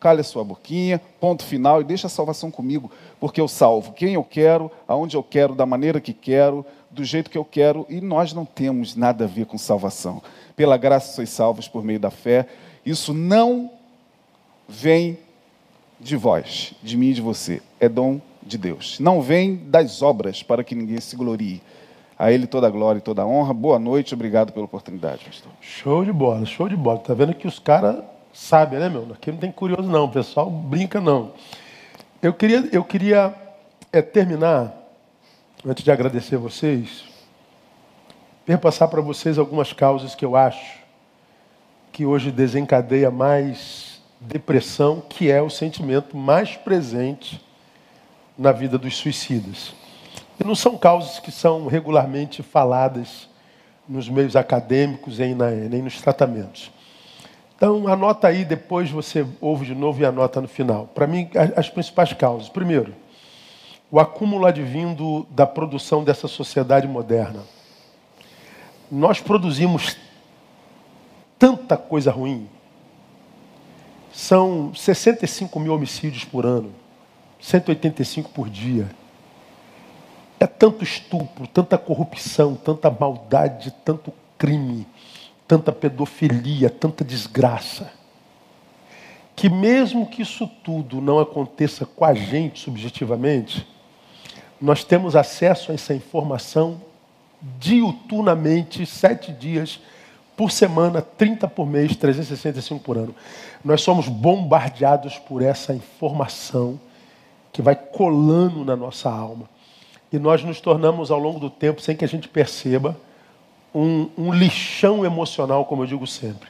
calha 0.00 0.22
sua 0.22 0.44
boquinha, 0.44 1.00
ponto 1.20 1.44
final, 1.44 1.80
e 1.80 1.84
deixa 1.84 2.06
a 2.06 2.10
salvação 2.10 2.50
comigo, 2.50 2.90
porque 3.18 3.40
eu 3.40 3.48
salvo 3.48 3.92
quem 3.92 4.14
eu 4.14 4.22
quero, 4.22 4.70
aonde 4.86 5.16
eu 5.16 5.22
quero, 5.22 5.54
da 5.54 5.66
maneira 5.66 6.00
que 6.00 6.12
quero, 6.12 6.64
do 6.90 7.04
jeito 7.04 7.30
que 7.30 7.38
eu 7.38 7.44
quero, 7.44 7.86
e 7.88 8.00
nós 8.00 8.32
não 8.32 8.44
temos 8.44 8.96
nada 8.96 9.24
a 9.24 9.28
ver 9.28 9.46
com 9.46 9.58
salvação. 9.58 10.22
Pela 10.56 10.76
graça 10.76 11.14
sois 11.14 11.30
salvos 11.30 11.68
por 11.68 11.84
meio 11.84 12.00
da 12.00 12.10
fé. 12.10 12.46
Isso 12.84 13.12
não 13.12 13.70
vem 14.68 15.18
de 16.00 16.16
vós, 16.16 16.74
de 16.82 16.96
mim 16.96 17.10
e 17.10 17.14
de 17.14 17.20
você. 17.20 17.62
É 17.78 17.88
dom 17.88 18.20
de 18.42 18.56
Deus. 18.56 18.98
Não 18.98 19.20
vem 19.20 19.56
das 19.56 20.02
obras 20.02 20.42
para 20.42 20.64
que 20.64 20.74
ninguém 20.74 21.00
se 21.00 21.16
glorie. 21.16 21.60
A 22.18 22.32
Ele 22.32 22.46
toda 22.46 22.66
a 22.66 22.70
glória 22.70 22.98
e 22.98 23.02
toda 23.02 23.22
a 23.22 23.26
honra. 23.26 23.54
Boa 23.54 23.78
noite, 23.78 24.12
obrigado 24.14 24.52
pela 24.52 24.64
oportunidade, 24.64 25.24
pastor. 25.24 25.52
Show 25.60 26.04
de 26.04 26.12
bola, 26.12 26.44
show 26.44 26.68
de 26.68 26.76
bola. 26.76 26.98
Tá 26.98 27.14
vendo 27.14 27.34
que 27.34 27.46
os 27.46 27.60
caras 27.60 28.02
sabem, 28.32 28.78
né, 28.78 28.88
meu? 28.88 29.06
Aqui 29.12 29.30
não 29.30 29.38
tem 29.38 29.52
curioso, 29.52 29.88
não. 29.88 30.04
O 30.04 30.08
pessoal 30.08 30.50
brinca, 30.50 31.00
não. 31.00 31.32
Eu 32.20 32.32
queria, 32.32 32.68
eu 32.72 32.82
queria 32.82 33.32
é, 33.92 34.02
terminar 34.02 34.77
antes 35.66 35.84
de 35.84 35.90
agradecer 35.90 36.36
vocês, 36.36 37.04
passar 38.56 38.88
para 38.88 39.00
vocês 39.00 39.38
algumas 39.38 39.72
causas 39.72 40.14
que 40.14 40.24
eu 40.24 40.36
acho 40.36 40.78
que 41.92 42.06
hoje 42.06 42.30
desencadeia 42.30 43.10
mais 43.10 44.00
depressão, 44.20 45.02
que 45.08 45.30
é 45.30 45.42
o 45.42 45.50
sentimento 45.50 46.16
mais 46.16 46.56
presente 46.56 47.44
na 48.38 48.52
vida 48.52 48.78
dos 48.78 48.96
suicidas. 48.96 49.74
E 50.38 50.44
não 50.44 50.54
são 50.54 50.78
causas 50.78 51.18
que 51.18 51.32
são 51.32 51.66
regularmente 51.66 52.42
faladas 52.42 53.28
nos 53.88 54.08
meios 54.08 54.36
acadêmicos 54.36 55.18
nem 55.18 55.82
nos 55.82 56.00
tratamentos. 56.00 56.70
Então, 57.56 57.88
anota 57.88 58.28
aí, 58.28 58.44
depois 58.44 58.88
você 58.90 59.26
ouve 59.40 59.66
de 59.66 59.74
novo 59.74 60.00
e 60.00 60.04
anota 60.04 60.40
no 60.40 60.46
final. 60.46 60.86
Para 60.94 61.08
mim, 61.08 61.28
as 61.56 61.68
principais 61.68 62.12
causas. 62.12 62.48
Primeiro, 62.48 62.94
o 63.90 63.98
acúmulo 63.98 64.46
advindo 64.46 65.26
da 65.30 65.46
produção 65.46 66.04
dessa 66.04 66.28
sociedade 66.28 66.86
moderna. 66.86 67.42
Nós 68.90 69.20
produzimos 69.20 69.96
tanta 71.38 71.76
coisa 71.76 72.10
ruim. 72.10 72.48
São 74.12 74.74
65 74.74 75.58
mil 75.60 75.72
homicídios 75.72 76.24
por 76.24 76.44
ano, 76.44 76.72
185 77.40 78.30
por 78.30 78.48
dia. 78.48 78.90
É 80.40 80.46
tanto 80.46 80.84
estupro, 80.84 81.46
tanta 81.46 81.78
corrupção, 81.78 82.54
tanta 82.54 82.90
maldade, 82.90 83.74
tanto 83.84 84.12
crime, 84.36 84.86
tanta 85.46 85.72
pedofilia, 85.72 86.70
tanta 86.70 87.04
desgraça. 87.04 87.90
Que 89.34 89.48
mesmo 89.48 90.06
que 90.06 90.22
isso 90.22 90.46
tudo 90.62 91.00
não 91.00 91.18
aconteça 91.18 91.86
com 91.86 92.04
a 92.04 92.12
gente 92.12 92.60
subjetivamente, 92.60 93.66
nós 94.60 94.84
temos 94.84 95.14
acesso 95.14 95.70
a 95.70 95.74
essa 95.74 95.94
informação 95.94 96.80
diuturnamente, 97.58 98.84
sete 98.84 99.32
dias 99.32 99.80
por 100.36 100.52
semana, 100.52 101.02
30 101.02 101.48
por 101.48 101.66
mês, 101.66 101.96
365 101.96 102.82
por 102.84 102.96
ano. 102.96 103.14
Nós 103.64 103.82
somos 103.82 104.08
bombardeados 104.08 105.18
por 105.18 105.42
essa 105.42 105.74
informação 105.74 106.78
que 107.52 107.60
vai 107.60 107.74
colando 107.74 108.64
na 108.64 108.76
nossa 108.76 109.10
alma. 109.10 109.50
E 110.12 110.18
nós 110.18 110.44
nos 110.44 110.60
tornamos, 110.60 111.10
ao 111.10 111.18
longo 111.18 111.40
do 111.40 111.50
tempo, 111.50 111.80
sem 111.80 111.96
que 111.96 112.04
a 112.04 112.08
gente 112.08 112.28
perceba, 112.28 112.96
um, 113.74 114.08
um 114.16 114.32
lixão 114.32 115.04
emocional, 115.04 115.64
como 115.64 115.82
eu 115.82 115.86
digo 115.86 116.06
sempre. 116.06 116.48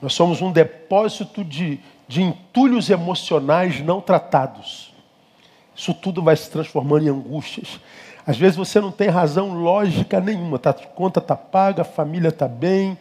Nós 0.00 0.14
somos 0.14 0.40
um 0.40 0.52
depósito 0.52 1.44
de, 1.44 1.80
de 2.06 2.22
entulhos 2.22 2.88
emocionais 2.88 3.80
não 3.80 4.00
tratados. 4.00 4.93
Isso 5.74 5.92
tudo 5.92 6.22
vai 6.22 6.36
se 6.36 6.50
transformando 6.50 7.06
em 7.06 7.10
angústias. 7.10 7.80
Às 8.26 8.38
vezes 8.38 8.56
você 8.56 8.80
não 8.80 8.90
tem 8.90 9.08
razão 9.08 9.52
lógica 9.52 10.20
nenhuma. 10.20 10.58
Tá, 10.58 10.70
a 10.70 10.74
conta 10.74 11.20
está 11.20 11.36
paga, 11.36 11.82
a 11.82 11.84
família 11.84 12.28
está 12.28 12.48
bem, 12.48 12.96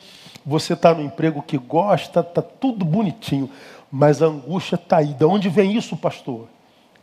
você 0.46 0.74
está 0.74 0.94
no 0.94 1.02
emprego 1.02 1.42
que 1.42 1.58
gosta, 1.58 2.20
está 2.20 2.42
tudo 2.42 2.84
bonitinho. 2.84 3.50
Mas 3.92 4.22
a 4.22 4.26
angústia 4.26 4.76
está 4.76 4.98
aí. 4.98 5.14
De 5.14 5.24
onde 5.24 5.50
vem 5.50 5.78
isso, 5.78 5.96
pastor? 5.96 6.48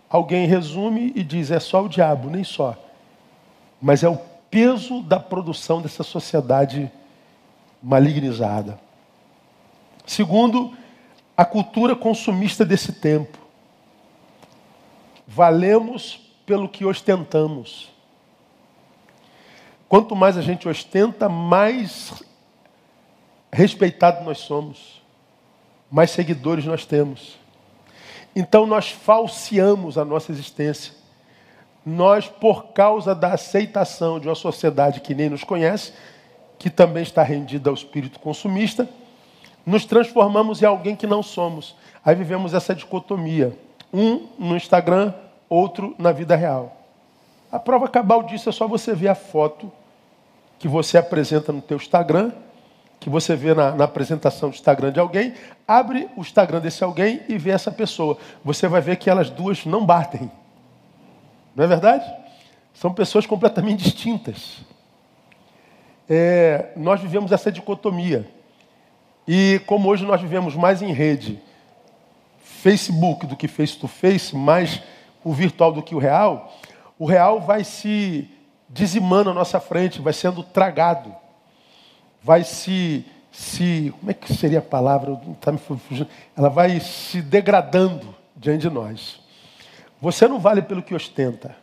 Alguém 0.09 0.47
resume 0.47 1.13
e 1.15 1.23
diz: 1.23 1.51
é 1.51 1.61
só 1.61 1.85
o 1.85 1.89
diabo, 1.89 2.29
nem 2.29 2.45
só. 2.45 2.77
Mas 3.81 4.03
é 4.03 4.09
o 4.09 4.19
peso 4.51 5.01
da 5.01 5.19
produção 5.21 5.81
dessa 5.81 6.03
sociedade 6.03 6.91
malignizada. 7.83 8.79
Segundo, 10.05 10.75
a 11.37 11.45
cultura 11.45 11.95
consumista 11.95 12.65
desse 12.65 12.93
tempo. 12.93 13.39
Valemos 15.33 16.21
pelo 16.45 16.69
que 16.69 16.85
ostentamos. 16.85 17.89
Quanto 19.89 20.17
mais 20.17 20.37
a 20.37 20.43
gente 20.43 20.69
ostenta, 20.69 21.29
mais 21.29 22.21
respeitado 23.53 24.25
nós 24.25 24.39
somos, 24.39 25.01
mais 25.89 26.11
seguidores 26.11 26.65
nós 26.65 26.85
temos. 26.85 27.39
Então 28.35 28.67
nós 28.67 28.91
falseamos 28.91 29.97
a 29.97 30.05
nossa 30.05 30.33
existência. 30.33 30.95
Nós, 31.87 32.27
por 32.27 32.73
causa 32.73 33.15
da 33.15 33.35
aceitação 33.35 34.19
de 34.19 34.27
uma 34.27 34.35
sociedade 34.35 35.01
que 35.01 35.15
nem 35.15 35.31
nos 35.31 35.45
conhece, 35.45 35.93
que 36.59 36.69
também 36.69 37.05
está 37.05 37.23
rendida 37.23 37.71
ao 37.71 37.75
espírito 37.75 38.19
consumista, 38.19 38.89
nos 39.65 39.85
transformamos 39.85 40.61
em 40.61 40.67
alguém 40.67 40.97
que 40.97 41.07
não 41.07 41.23
somos. 41.23 41.77
Aí 42.05 42.17
vivemos 42.17 42.53
essa 42.53 42.75
dicotomia. 42.75 43.57
Um 43.93 44.29
no 44.39 44.57
Instagram, 44.57 45.13
outro 45.49 45.95
na 45.99 46.13
vida 46.13 46.37
real. 46.37 46.77
A 47.51 47.59
prova 47.59 47.89
cabal 47.89 48.23
disso 48.23 48.49
é 48.49 48.53
só 48.53 48.69
você 48.69 48.95
ver 48.95 49.09
a 49.09 49.15
foto 49.15 49.71
que 50.59 50.69
você 50.69 50.99
apresenta 50.99 51.53
no 51.53 51.61
teu 51.61 51.77
Instagram 51.77 52.33
que 53.01 53.09
você 53.09 53.35
vê 53.35 53.55
na, 53.55 53.75
na, 53.75 53.85
apresentação 53.85 54.51
do 54.51 54.55
Instagram 54.55 54.93
de 54.93 55.01
alguém, 55.01 55.33
abre 55.67 56.07
o 56.15 56.21
Instagram 56.21 56.61
desse 56.61 56.85
alguém 56.85 57.23
e 57.29 57.39
vê 57.39 57.51
essa 57.51 57.73
pessoa. 57.73 58.19
Você 58.45 58.69
vai 58.69 58.83
ver 58.83 58.97
que 58.97 59.09
elas 59.09 59.31
duas 59.31 59.65
não 59.65 59.87
batem. 59.87 60.31
Não 61.57 61.65
é 61.65 61.67
verdade? 61.67 62.05
São 62.75 62.93
pessoas 62.93 63.25
completamente 63.25 63.83
distintas. 63.83 64.59
É, 66.07 66.73
nós 66.77 67.01
vivemos 67.01 67.33
essa 67.33 67.51
dicotomia. 67.51 68.29
E 69.27 69.61
como 69.67 69.89
hoje 69.89 70.05
nós 70.05 70.21
vivemos 70.21 70.55
mais 70.55 70.83
em 70.83 70.93
rede, 70.93 71.41
Facebook 72.63 73.27
do 73.27 73.37
que 73.37 73.49
face 73.49 73.77
to 73.77 73.89
face, 73.89 74.35
mais 74.37 74.83
o 75.25 75.33
virtual 75.33 75.73
do 75.73 75.83
que 75.83 75.95
o 75.95 75.99
real, 75.99 76.53
o 76.99 77.05
real 77.05 77.41
vai 77.41 77.65
se 77.65 78.29
dizimando 78.69 79.31
à 79.31 79.35
nossa 79.35 79.59
frente, 79.61 80.01
vai 80.01 80.13
sendo 80.13 80.43
tragado 80.43 81.15
vai 82.23 82.45
se, 82.45 83.05
se 83.33 83.93
como 83.99 84.11
é 84.11 84.15
que 84.15 84.33
seria 84.35 84.59
a 84.59 84.63
palavra? 84.63 85.19
Tá 85.41 85.53
me 85.53 85.59
fugindo. 85.59 86.09
Ela 86.37 86.49
vai 86.49 86.81
se 86.81 87.23
degradando 87.23 88.15
diante 88.37 88.63
de 88.63 88.71
nós. 88.71 89.21
Você 90.01 90.27
não 90.27 90.39
vale 90.39 90.63
pelo 90.63 90.83
que 90.83 90.95
ostenta. 90.95 91.57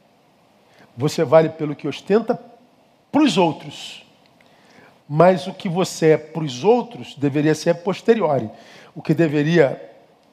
Você 0.95 1.23
vale 1.23 1.49
pelo 1.49 1.75
que 1.75 1.87
ostenta 1.87 2.39
para 3.11 3.21
os 3.21 3.37
outros. 3.37 4.05
Mas 5.07 5.47
o 5.47 5.53
que 5.53 5.69
você 5.69 6.11
é 6.11 6.17
para 6.17 6.43
os 6.43 6.63
outros 6.63 7.15
deveria 7.15 7.55
ser 7.55 7.75
posteriori. 7.75 8.49
O 8.93 9.01
que 9.01 9.13
deveria 9.13 9.86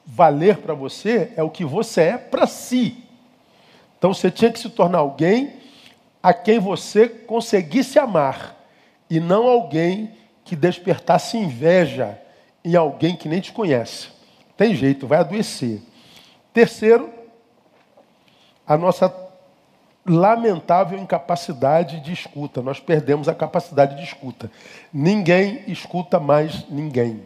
valer 0.05 0.57
para 0.57 0.73
você 0.73 1.33
é 1.35 1.43
o 1.43 1.49
que 1.49 1.65
você 1.65 2.01
é 2.01 2.17
para 2.17 2.45
si. 2.45 3.03
Então 3.97 4.13
você 4.13 4.29
tinha 4.29 4.51
que 4.51 4.59
se 4.59 4.69
tornar 4.69 4.99
alguém 4.99 5.53
a 6.21 6.33
quem 6.33 6.59
você 6.59 7.07
conseguisse 7.07 7.97
amar 7.97 8.55
e 9.09 9.19
não 9.19 9.47
alguém 9.47 10.11
que 10.43 10.55
despertasse 10.55 11.37
inveja 11.37 12.19
em 12.63 12.75
alguém 12.75 13.15
que 13.15 13.27
nem 13.27 13.39
te 13.39 13.51
conhece. 13.51 14.09
Tem 14.55 14.73
jeito, 14.75 15.07
vai 15.07 15.19
adoecer. 15.19 15.81
Terceiro, 16.53 17.11
a 18.65 18.77
nossa 18.77 19.13
lamentável 20.05 20.99
incapacidade 20.99 21.99
de 21.99 22.13
escuta. 22.13 22.61
Nós 22.61 22.79
perdemos 22.79 23.27
a 23.27 23.33
capacidade 23.33 23.95
de 23.95 24.03
escuta. 24.03 24.51
Ninguém 24.93 25.63
escuta 25.67 26.19
mais 26.19 26.67
ninguém. 26.69 27.25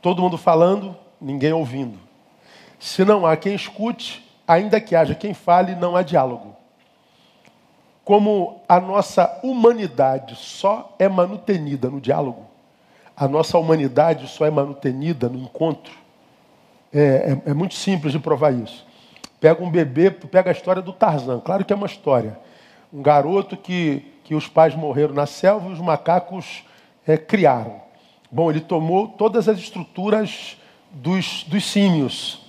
Todo 0.00 0.22
mundo 0.22 0.38
falando, 0.38 0.96
ninguém 1.20 1.52
ouvindo. 1.52 2.03
Se 2.84 3.04
não 3.04 3.24
há 3.24 3.36
quem 3.36 3.54
escute, 3.54 4.22
ainda 4.46 4.80
que 4.80 4.94
haja 4.94 5.14
quem 5.14 5.32
fale, 5.32 5.74
não 5.74 5.96
há 5.96 6.02
diálogo 6.02 6.54
como 8.04 8.60
a 8.68 8.78
nossa 8.78 9.40
humanidade 9.42 10.36
só 10.36 10.94
é 10.98 11.08
manutenida 11.08 11.88
no 11.88 12.00
diálogo, 12.00 12.44
a 13.16 13.26
nossa 13.26 13.56
humanidade 13.56 14.28
só 14.28 14.44
é 14.44 14.50
manutenida 14.50 15.28
no 15.28 15.38
encontro, 15.38 15.92
é, 16.92 17.40
é, 17.46 17.50
é, 17.50 17.54
muito 17.54 17.74
simples 17.74 18.12
de 18.12 18.18
provar 18.18 18.52
isso. 18.52 18.86
Pega 19.40 19.62
um 19.62 19.70
bebê, 19.70 20.10
pega 20.10 20.50
a 20.50 20.52
história 20.52 20.82
do 20.82 20.92
Tarzan, 20.92 21.40
claro 21.40 21.64
que 21.64 21.72
é 21.72 21.76
uma 21.76 21.86
história. 21.86 22.38
Um 22.92 23.02
garoto 23.02 23.56
que, 23.56 24.12
que 24.22 24.34
os 24.34 24.46
pais 24.46 24.74
morreram 24.74 25.14
na 25.14 25.26
selva 25.26 25.70
e 25.70 25.72
os 25.72 25.80
macacos 25.80 26.62
é, 27.06 27.16
criaram. 27.16 27.80
Bom, 28.30 28.50
ele 28.50 28.60
tomou 28.60 29.08
todas 29.08 29.48
as 29.48 29.58
estruturas 29.58 30.56
dos, 30.90 31.44
dos 31.44 31.64
símios, 31.64 32.43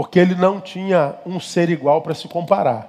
porque 0.00 0.18
ele 0.18 0.34
não 0.34 0.62
tinha 0.62 1.16
um 1.26 1.38
ser 1.38 1.68
igual 1.68 2.00
para 2.00 2.14
se 2.14 2.26
comparar. 2.26 2.88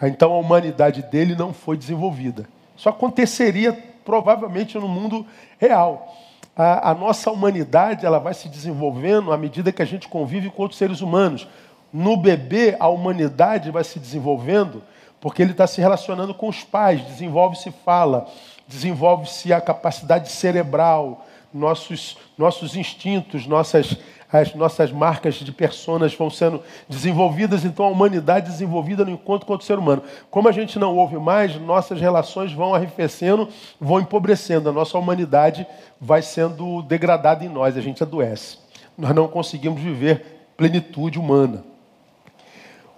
Então 0.00 0.32
a 0.32 0.38
humanidade 0.38 1.02
dele 1.02 1.34
não 1.34 1.52
foi 1.52 1.76
desenvolvida. 1.76 2.48
Isso 2.76 2.88
aconteceria 2.88 3.72
provavelmente 4.04 4.78
no 4.78 4.86
mundo 4.86 5.26
real. 5.58 6.16
A, 6.56 6.90
a, 6.90 6.94
nossa 6.94 7.32
humanidade 7.32 8.06
ela 8.06 8.20
vai 8.20 8.32
se 8.32 8.48
desenvolvendo 8.48 9.32
à 9.32 9.36
medida 9.36 9.72
que 9.72 9.82
a 9.82 9.84
gente 9.84 10.06
convive 10.06 10.50
com 10.50 10.62
outros 10.62 10.78
seres 10.78 11.00
humanos. 11.00 11.48
No 11.92 12.16
bebê, 12.16 12.76
a 12.78 12.86
humanidade 12.86 13.72
vai 13.72 13.82
se 13.82 13.98
desenvolvendo 13.98 14.84
porque 15.20 15.42
ele 15.42 15.50
está 15.50 15.66
se 15.66 15.80
relacionando 15.80 16.32
com 16.32 16.46
os 16.48 16.62
pais, 16.62 17.04
desenvolve-se 17.08 17.72
fala, 17.84 18.28
desenvolve-se 18.68 19.52
a 19.52 19.60
capacidade 19.60 20.30
cerebral, 20.30 21.26
nossos, 21.52 22.16
nossos 22.36 22.76
instintos, 22.76 23.48
nossas 23.48 23.96
as 24.30 24.54
nossas 24.54 24.92
marcas 24.92 25.36
de 25.36 25.50
personas 25.50 26.14
vão 26.14 26.28
sendo 26.28 26.62
desenvolvidas, 26.88 27.64
então 27.64 27.86
a 27.86 27.88
humanidade 27.88 28.50
desenvolvida 28.50 29.04
no 29.04 29.10
encontro 29.10 29.46
com 29.46 29.54
o 29.54 29.60
ser 29.60 29.78
humano. 29.78 30.02
Como 30.30 30.48
a 30.48 30.52
gente 30.52 30.78
não 30.78 30.96
ouve 30.96 31.16
mais, 31.16 31.56
nossas 31.56 32.00
relações 32.00 32.52
vão 32.52 32.74
arrefecendo, 32.74 33.48
vão 33.80 34.00
empobrecendo, 34.00 34.68
a 34.68 34.72
nossa 34.72 34.98
humanidade 34.98 35.66
vai 36.00 36.20
sendo 36.20 36.82
degradada 36.82 37.44
em 37.44 37.48
nós, 37.48 37.76
a 37.76 37.80
gente 37.80 38.02
adoece. 38.02 38.58
Nós 38.96 39.14
não 39.14 39.28
conseguimos 39.28 39.80
viver 39.80 40.50
plenitude 40.56 41.18
humana. 41.18 41.64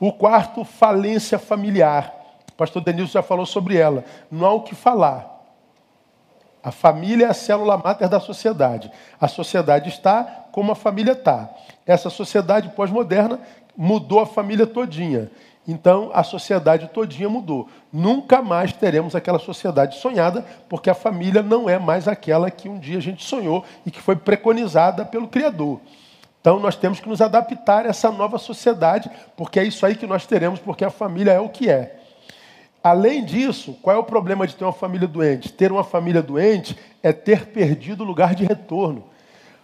O 0.00 0.12
quarto, 0.12 0.64
falência 0.64 1.38
familiar. 1.38 2.14
O 2.50 2.54
pastor 2.54 2.82
Denilson 2.82 3.12
já 3.12 3.22
falou 3.22 3.44
sobre 3.44 3.76
ela. 3.76 4.04
Não 4.30 4.46
há 4.46 4.52
o 4.52 4.62
que 4.62 4.74
falar. 4.74 5.39
A 6.62 6.70
família 6.70 7.26
é 7.26 7.30
a 7.30 7.34
célula 7.34 7.76
máter 7.78 8.08
da 8.08 8.20
sociedade. 8.20 8.90
A 9.20 9.26
sociedade 9.26 9.88
está 9.88 10.46
como 10.52 10.72
a 10.72 10.74
família 10.74 11.12
está. 11.12 11.48
Essa 11.86 12.10
sociedade 12.10 12.68
pós-moderna 12.70 13.40
mudou 13.76 14.20
a 14.20 14.26
família 14.26 14.66
todinha. 14.66 15.30
Então 15.66 16.10
a 16.12 16.22
sociedade 16.22 16.88
todinha 16.88 17.28
mudou. 17.28 17.68
Nunca 17.92 18.42
mais 18.42 18.72
teremos 18.72 19.14
aquela 19.14 19.38
sociedade 19.38 19.96
sonhada, 19.96 20.44
porque 20.68 20.90
a 20.90 20.94
família 20.94 21.42
não 21.42 21.68
é 21.68 21.78
mais 21.78 22.08
aquela 22.08 22.50
que 22.50 22.68
um 22.68 22.78
dia 22.78 22.98
a 22.98 23.02
gente 23.02 23.24
sonhou 23.24 23.64
e 23.86 23.90
que 23.90 24.00
foi 24.00 24.16
preconizada 24.16 25.04
pelo 25.04 25.28
Criador. 25.28 25.80
Então 26.40 26.58
nós 26.58 26.76
temos 26.76 27.00
que 27.00 27.08
nos 27.08 27.20
adaptar 27.20 27.84
a 27.86 27.90
essa 27.90 28.10
nova 28.10 28.38
sociedade, 28.38 29.10
porque 29.36 29.60
é 29.60 29.64
isso 29.64 29.84
aí 29.84 29.94
que 29.94 30.06
nós 30.06 30.26
teremos, 30.26 30.58
porque 30.58 30.84
a 30.84 30.90
família 30.90 31.32
é 31.32 31.40
o 31.40 31.48
que 31.48 31.68
é. 31.68 31.99
Além 32.82 33.24
disso, 33.24 33.76
qual 33.82 33.96
é 33.96 33.98
o 33.98 34.04
problema 34.04 34.46
de 34.46 34.56
ter 34.56 34.64
uma 34.64 34.72
família 34.72 35.06
doente? 35.06 35.52
Ter 35.52 35.70
uma 35.70 35.84
família 35.84 36.22
doente 36.22 36.76
é 37.02 37.12
ter 37.12 37.46
perdido 37.46 38.02
o 38.02 38.06
lugar 38.06 38.34
de 38.34 38.44
retorno. 38.44 39.04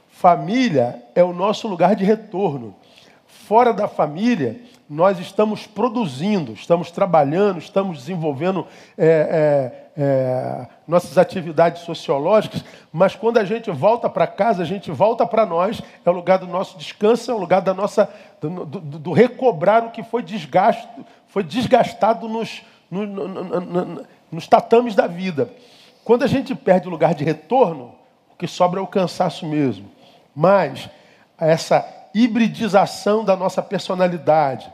Família 0.08 1.02
é 1.14 1.24
o 1.24 1.32
nosso 1.32 1.66
lugar 1.66 1.96
de 1.96 2.04
retorno. 2.04 2.74
Fora 3.26 3.72
da 3.72 3.88
família, 3.88 4.60
nós 4.88 5.18
estamos 5.18 5.66
produzindo, 5.66 6.52
estamos 6.52 6.90
trabalhando, 6.90 7.58
estamos 7.58 7.98
desenvolvendo 7.98 8.66
é, 8.98 9.72
é, 9.96 10.66
nossas 10.86 11.16
atividades 11.16 11.82
sociológicas, 11.82 12.64
mas 12.92 13.16
quando 13.16 13.38
a 13.38 13.44
gente 13.44 13.70
volta 13.70 14.08
para 14.10 14.26
casa, 14.26 14.62
a 14.62 14.66
gente 14.66 14.90
volta 14.90 15.26
para 15.26 15.46
nós, 15.46 15.80
é 16.04 16.10
o 16.10 16.12
lugar 16.12 16.38
do 16.38 16.46
nosso 16.46 16.76
descanso, 16.76 17.30
é 17.30 17.34
o 17.34 17.38
lugar 17.38 17.62
da 17.62 17.72
nossa, 17.72 18.08
do, 18.40 18.64
do, 18.64 18.80
do 18.80 19.12
recobrar 19.12 19.84
o 19.84 19.90
que 19.90 20.02
foi, 20.02 20.22
desgasto, 20.22 21.04
foi 21.28 21.42
desgastado 21.42 22.28
nos, 22.28 22.62
no, 22.90 23.06
no, 23.06 23.28
no, 23.60 24.06
nos 24.30 24.46
tatames 24.46 24.94
da 24.94 25.06
vida. 25.06 25.50
Quando 26.04 26.22
a 26.22 26.26
gente 26.26 26.54
perde 26.54 26.88
o 26.88 26.90
lugar 26.90 27.14
de 27.14 27.24
retorno, 27.24 27.94
o 28.32 28.36
que 28.36 28.46
sobra 28.46 28.80
é 28.80 28.82
o 28.82 28.86
cansaço 28.86 29.46
mesmo. 29.46 29.90
Mas 30.34 30.88
essa 31.38 31.84
hibridização 32.14 33.24
da 33.24 33.36
nossa 33.36 33.62
personalidade, 33.62 34.72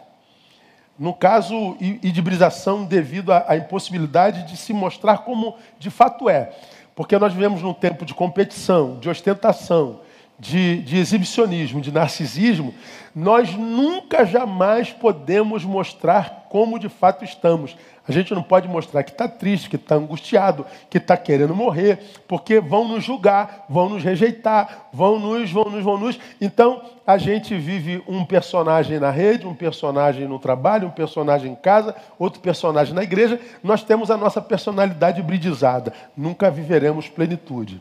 no 0.98 1.14
caso, 1.14 1.76
hibridização 1.80 2.84
devido 2.84 3.32
à, 3.32 3.56
impossibilidade 3.56 4.44
de 4.44 4.56
se 4.56 4.72
mostrar 4.72 5.18
como 5.18 5.56
de 5.78 5.90
fato 5.90 6.28
é. 6.28 6.52
Porque 6.94 7.18
nós 7.18 7.32
vivemos 7.32 7.62
num 7.62 7.72
tempo 7.72 8.04
de 8.04 8.14
competição, 8.14 8.98
de 9.00 9.08
ostentação, 9.08 10.00
de, 10.38 10.82
de 10.82 10.98
exibicionismo, 10.98 11.80
de 11.80 11.90
narcisismo. 11.90 12.74
Nós 13.14 13.54
nunca, 13.54 14.26
jamais 14.26 14.90
podemos 14.90 15.64
mostrar 15.64 16.46
como 16.48 16.78
de 16.78 16.88
fato 16.88 17.24
estamos. 17.24 17.76
A 18.06 18.10
gente 18.10 18.34
não 18.34 18.42
pode 18.42 18.66
mostrar 18.66 19.04
que 19.04 19.12
está 19.12 19.28
triste, 19.28 19.70
que 19.70 19.76
está 19.76 19.94
angustiado, 19.94 20.66
que 20.90 20.98
está 20.98 21.16
querendo 21.16 21.54
morrer, 21.54 22.00
porque 22.26 22.58
vão 22.58 22.88
nos 22.88 23.04
julgar, 23.04 23.64
vão 23.68 23.88
nos 23.88 24.02
rejeitar, 24.02 24.88
vão 24.92 25.20
nos, 25.20 25.52
vão 25.52 25.70
nos, 25.70 25.84
vão 25.84 25.96
nos. 25.96 26.18
Então, 26.40 26.82
a 27.06 27.16
gente 27.16 27.54
vive 27.56 28.02
um 28.08 28.24
personagem 28.24 28.98
na 28.98 29.10
rede, 29.10 29.46
um 29.46 29.54
personagem 29.54 30.26
no 30.26 30.40
trabalho, 30.40 30.88
um 30.88 30.90
personagem 30.90 31.52
em 31.52 31.54
casa, 31.54 31.94
outro 32.18 32.40
personagem 32.40 32.92
na 32.92 33.04
igreja. 33.04 33.40
Nós 33.62 33.84
temos 33.84 34.10
a 34.10 34.16
nossa 34.16 34.42
personalidade 34.42 35.20
hibridizada. 35.20 35.92
Nunca 36.16 36.50
viveremos 36.50 37.08
plenitude. 37.08 37.80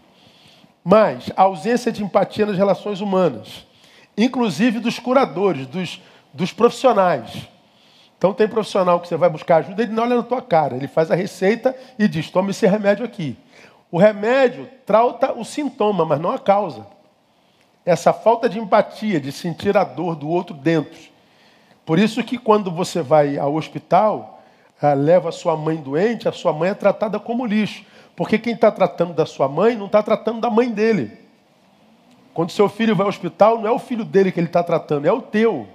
Mas 0.84 1.32
a 1.36 1.44
ausência 1.44 1.92
de 1.92 2.04
empatia 2.04 2.46
nas 2.46 2.58
relações 2.58 3.02
humanas, 3.02 3.66
inclusive 4.16 4.80
dos 4.80 5.00
curadores, 5.00 5.66
dos, 5.66 6.00
dos 6.32 6.54
profissionais. 6.54 7.50
Então 8.22 8.36
tem 8.36 8.48
profissional 8.48 9.00
que 9.00 9.08
você 9.08 9.18
vai 9.18 9.32
buscar 9.32 9.56
ajuda, 9.56 9.82
ele 9.82 9.94
não 9.94 10.04
olha 10.04 10.18
na 10.18 10.22
tua 10.22 10.44
cara, 10.44 10.76
ele 10.76 10.88
faz 10.88 11.10
a 11.10 11.16
receita 11.16 11.76
e 11.98 12.08
diz: 12.08 12.30
tome 12.30 12.52
esse 12.52 12.68
remédio 12.68 13.04
aqui. 13.04 13.36
O 13.90 13.98
remédio 13.98 14.70
trata 14.86 15.34
o 15.34 15.44
sintoma, 15.44 16.06
mas 16.06 16.20
não 16.20 16.30
a 16.30 16.38
causa. 16.38 16.86
Essa 17.84 18.14
falta 18.14 18.48
de 18.48 18.60
empatia, 18.60 19.20
de 19.20 19.32
sentir 19.32 19.76
a 19.76 19.84
dor 19.84 20.16
do 20.16 20.30
outro 20.30 20.56
dentro. 20.56 21.00
Por 21.84 21.98
isso 21.98 22.24
que 22.24 22.38
quando 22.38 22.70
você 22.70 23.02
vai 23.02 23.40
ao 23.40 23.56
hospital, 23.56 24.40
ah, 24.80 24.94
leva 24.94 25.30
a 25.30 25.32
sua 25.32 25.58
mãe 25.58 25.78
doente, 25.78 26.30
a 26.30 26.32
sua 26.32 26.54
mãe 26.54 26.70
é 26.70 26.76
tratada 26.76 27.20
como 27.20 27.44
lixo. 27.44 27.84
Porque 28.16 28.38
quem 28.38 28.54
está 28.54 28.70
tratando 28.70 29.14
da 29.14 29.26
sua 29.26 29.50
mãe 29.50 29.76
não 29.76 29.88
está 29.88 30.04
tratando 30.04 30.40
da 30.40 30.50
mãe 30.52 30.70
dele. 30.70 31.18
Quando 32.36 32.52
seu 32.52 32.70
filho 32.70 32.96
vai 32.96 33.06
ao 33.06 33.10
hospital, 33.10 33.58
não 33.58 33.68
é 33.68 33.72
o 33.72 33.80
filho 33.80 34.06
dele 34.06 34.32
que 34.32 34.40
ele 34.40 34.46
está 34.46 34.62
tratando, 34.62 35.08
é 35.08 35.12
o 35.12 35.24
teu. 35.24 35.68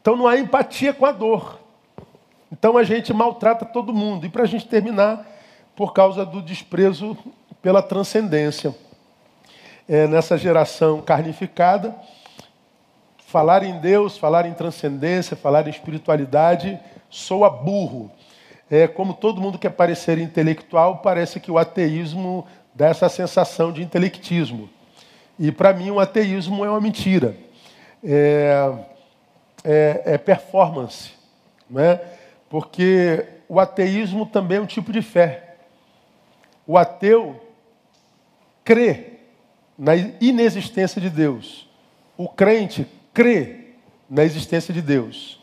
Então 0.00 0.16
não 0.16 0.26
há 0.26 0.36
empatia 0.36 0.92
com 0.92 1.06
a 1.06 1.12
dor. 1.12 1.61
Então 2.52 2.76
a 2.76 2.84
gente 2.84 3.14
maltrata 3.14 3.64
todo 3.64 3.94
mundo. 3.94 4.26
E 4.26 4.28
para 4.28 4.42
a 4.42 4.46
gente 4.46 4.68
terminar, 4.68 5.26
por 5.74 5.94
causa 5.94 6.26
do 6.26 6.42
desprezo 6.42 7.16
pela 7.62 7.82
transcendência. 7.82 8.74
É, 9.88 10.06
nessa 10.06 10.36
geração 10.36 11.00
carnificada, 11.00 11.96
falar 13.26 13.62
em 13.62 13.80
Deus, 13.80 14.18
falar 14.18 14.46
em 14.46 14.52
transcendência, 14.52 15.36
falar 15.36 15.66
em 15.66 15.70
espiritualidade, 15.70 16.78
soa 17.08 17.48
burro. 17.48 18.10
É, 18.70 18.86
como 18.86 19.14
todo 19.14 19.40
mundo 19.40 19.58
quer 19.58 19.70
parecer 19.70 20.18
intelectual, 20.18 20.98
parece 20.98 21.40
que 21.40 21.50
o 21.50 21.58
ateísmo 21.58 22.46
dá 22.74 22.88
essa 22.88 23.08
sensação 23.08 23.72
de 23.72 23.82
intelectismo. 23.82 24.68
E 25.38 25.50
para 25.50 25.72
mim, 25.72 25.90
o 25.90 25.98
ateísmo 25.98 26.64
é 26.64 26.70
uma 26.70 26.80
mentira. 26.80 27.34
É, 28.04 28.72
é, 29.64 30.02
é 30.04 30.18
performance. 30.18 31.12
Não 31.68 31.82
é? 31.82 32.00
Porque 32.52 33.24
o 33.48 33.58
ateísmo 33.58 34.26
também 34.26 34.58
é 34.58 34.60
um 34.60 34.66
tipo 34.66 34.92
de 34.92 35.00
fé. 35.00 35.56
O 36.66 36.76
ateu 36.76 37.42
crê 38.62 39.20
na 39.78 39.96
inexistência 39.96 41.00
de 41.00 41.08
Deus. 41.08 41.66
O 42.14 42.28
crente 42.28 42.86
crê 43.14 43.68
na 44.06 44.22
existência 44.22 44.74
de 44.74 44.82
Deus. 44.82 45.40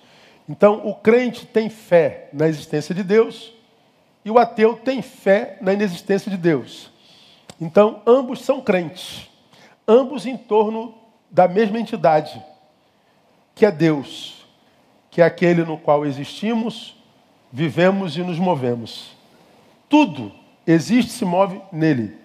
Então, 0.47 0.85
o 0.85 0.93
crente 0.93 1.47
tem 1.47 1.67
fé 1.67 2.29
na 2.31 2.47
existência 2.47 2.93
de 2.93 3.01
Deus 3.01 3.55
e 4.23 4.29
o 4.29 4.37
ateu 4.37 4.75
tem 4.75 5.01
fé 5.01 5.57
na 5.61 5.73
inexistência 5.73 6.29
de 6.29 6.37
Deus. 6.37 6.91
Então, 7.59 8.03
ambos 8.05 8.41
são 8.41 8.61
crentes, 8.61 9.27
ambos 9.87 10.27
em 10.27 10.37
torno 10.37 10.93
da 11.31 11.47
mesma 11.47 11.79
entidade, 11.79 12.39
que 13.55 13.65
é 13.65 13.71
Deus, 13.71 14.45
que 15.09 15.23
é 15.23 15.25
aquele 15.25 15.63
no 15.63 15.75
qual 15.75 16.05
existimos 16.05 16.98
vivemos 17.51 18.17
e 18.17 18.21
nos 18.21 18.39
movemos. 18.39 19.11
Tudo 19.87 20.31
existe, 20.65 21.11
se 21.11 21.25
move 21.25 21.61
nele. 21.71 22.17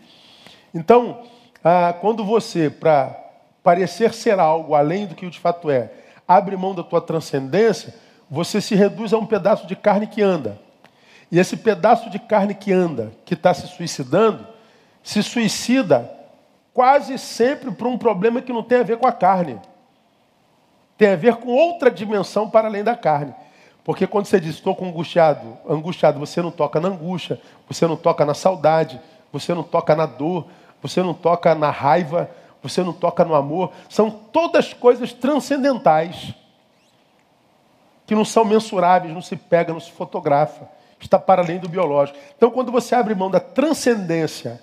Então, 0.75 1.23
ah, 1.63 1.95
quando 1.99 2.25
você, 2.25 2.69
para 2.69 3.17
parecer 3.63 4.13
ser 4.13 4.39
algo 4.39 4.75
além 4.75 5.07
do 5.07 5.15
que 5.15 5.29
de 5.29 5.41
fato 5.41 5.71
é, 5.71 5.91
abre 6.29 6.57
mão 6.57 6.75
da 6.75 6.83
tua 6.83 7.01
transcendência, 7.01 7.95
você 8.31 8.61
se 8.61 8.75
reduz 8.75 9.13
a 9.13 9.19
um 9.19 9.27
pedaço 9.27 9.67
de 9.67 9.75
carne 9.75 10.07
que 10.07 10.21
anda. 10.21 10.61
E 11.31 11.39
esse 11.39 11.57
pedaço 11.57 12.11
de 12.11 12.19
carne 12.19 12.55
que 12.55 12.73
anda, 12.73 13.13
que 13.25 13.35
está 13.35 13.55
se 13.55 13.67
suicidando, 13.69 14.47
se 15.03 15.23
suicida 15.23 16.11
quase 16.73 17.19
sempre 17.19 17.71
por 17.71 17.87
um 17.87 17.97
problema 17.97 18.43
que 18.43 18.53
não 18.53 18.63
tem 18.63 18.81
a 18.81 18.83
ver 18.83 18.99
com 18.99 19.07
a 19.07 19.13
carne. 19.13 19.61
Tem 20.99 21.13
a 21.13 21.17
ver 21.17 21.37
com 21.37 21.49
outra 21.49 21.91
dimensão 21.91 22.51
para 22.51 22.69
além 22.69 22.85
da 22.85 22.97
carne. 22.97 23.35
Porque 23.85 24.07
quando 24.07 24.25
você 24.25 24.41
diz 24.41 24.55
estou 24.55 24.77
angustiado, 24.81 25.59
angustiado, 25.69 26.19
você 26.19 26.41
não 26.41 26.51
toca 26.51 26.81
na 26.81 26.89
angústia, 26.89 27.39
você 27.69 27.87
não 27.87 27.97
toca 27.97 28.25
na 28.25 28.33
saudade, 28.33 28.99
você 29.31 29.53
não 29.53 29.63
toca 29.63 29.95
na 29.95 30.07
dor, 30.07 30.47
você 30.81 31.03
não 31.03 31.13
toca 31.13 31.55
na 31.55 31.71
raiva, 31.71 32.31
você 32.63 32.83
não 32.83 32.95
toca 32.95 33.25
no 33.27 33.35
amor. 33.35 33.73
São 33.91 34.11
todas 34.11 34.73
coisas 34.73 35.13
transcendentais 35.13 36.35
que 38.07 38.15
não 38.15 38.25
são 38.25 38.45
mensuráveis, 38.45 39.13
não 39.13 39.21
se 39.21 39.37
pega, 39.37 39.73
não 39.73 39.81
se 39.81 39.93
fotografa. 39.93 40.67
Está 40.99 41.19
para 41.19 41.43
além 41.43 41.59
do 41.59 41.69
biológico. 41.69 42.19
Então, 42.35 42.51
quando 42.51 42.73
você 42.73 42.95
abre 42.95 43.15
mão 43.15 43.31
da 43.31 43.41
transcendência 43.41 44.63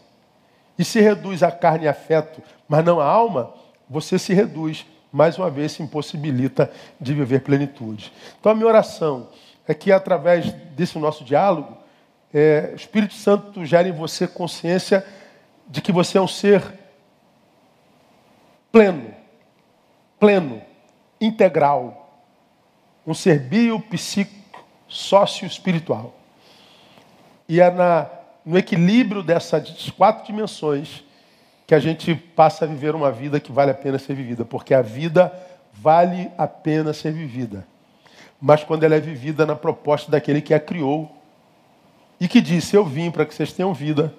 e 0.80 0.84
se 0.84 0.99
reduz 0.99 1.43
à 1.43 1.52
carne 1.52 1.85
e 1.85 1.88
afeto, 1.88 2.41
mas 2.68 2.84
não 2.84 2.99
à 2.99 3.06
alma, 3.06 3.53
você 3.88 4.18
se 4.18 4.34
reduz 4.34 4.85
mais 5.11 5.38
uma 5.38 5.49
vez 5.49 5.73
se 5.73 5.83
impossibilita 5.83 6.71
de 6.99 7.13
viver 7.13 7.41
plenitude. 7.41 8.13
Então 8.39 8.51
a 8.51 8.55
minha 8.55 8.67
oração 8.67 9.27
é 9.67 9.73
que 9.73 9.91
através 9.91 10.51
desse 10.51 10.97
nosso 10.97 11.23
diálogo, 11.23 11.77
é, 12.33 12.69
o 12.71 12.75
Espírito 12.75 13.13
Santo 13.13 13.65
gere 13.65 13.89
em 13.89 13.93
você 13.93 14.27
consciência 14.27 15.05
de 15.67 15.81
que 15.81 15.91
você 15.91 16.17
é 16.17 16.21
um 16.21 16.27
ser 16.27 16.63
pleno, 18.71 19.13
pleno, 20.19 20.61
integral, 21.19 22.23
um 23.05 23.13
ser 23.13 23.39
bio, 23.39 23.79
psíquico, 23.79 24.63
sócio 24.88 25.45
espiritual. 25.45 26.15
E 27.47 27.59
é 27.59 27.69
na, 27.69 28.09
no 28.45 28.57
equilíbrio 28.57 29.21
dessas 29.21 29.89
quatro 29.91 30.25
dimensões 30.25 31.03
que 31.72 31.76
a 31.76 31.80
gente 31.80 32.14
passa 32.14 32.65
a 32.65 32.68
viver 32.68 32.93
uma 32.93 33.10
vida 33.10 33.39
que 33.39 33.49
vale 33.49 33.72
a 33.72 33.73
pena 33.73 33.98
ser 33.98 34.14
vivida, 34.14 34.43
porque 34.43 34.73
a 34.73 34.81
vida 34.81 35.31
vale 35.72 36.30
a 36.38 36.45
pena 36.45 36.91
ser 36.91 37.14
vivida. 37.14 37.65
Mas 38.41 38.61
quando 38.61 38.84
ela 38.84 38.93
é 38.93 38.99
vivida 38.99 39.45
na 39.45 39.56
proposta 39.56 40.11
daquele 40.11 40.41
que 40.41 40.53
a 40.53 40.60
criou 40.60 41.10
e 42.19 42.27
que 42.27 42.41
disse: 42.41 42.76
Eu 42.76 42.84
vim 42.84 43.10
para 43.10 43.26
que 43.26 43.34
vocês 43.34 43.53
tenham 43.53 43.73
vida 43.73 44.14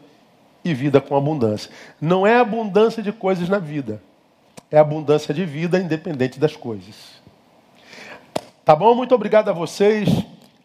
e 0.65 0.73
vida 0.73 0.99
com 0.99 1.15
abundância. 1.15 1.71
Não 2.01 2.27
é 2.27 2.39
abundância 2.39 3.03
de 3.03 3.13
coisas 3.13 3.51
na 3.51 3.59
vida, 3.59 4.01
é 4.71 4.79
abundância 4.79 5.35
de 5.35 5.45
vida 5.45 5.79
independente 5.79 6.41
das 6.41 6.57
coisas. 6.57 7.21
Tá 8.65 8.75
bom? 8.75 8.95
Muito 8.95 9.15
obrigado 9.15 9.51
a 9.51 9.53
vocês. 9.53 10.09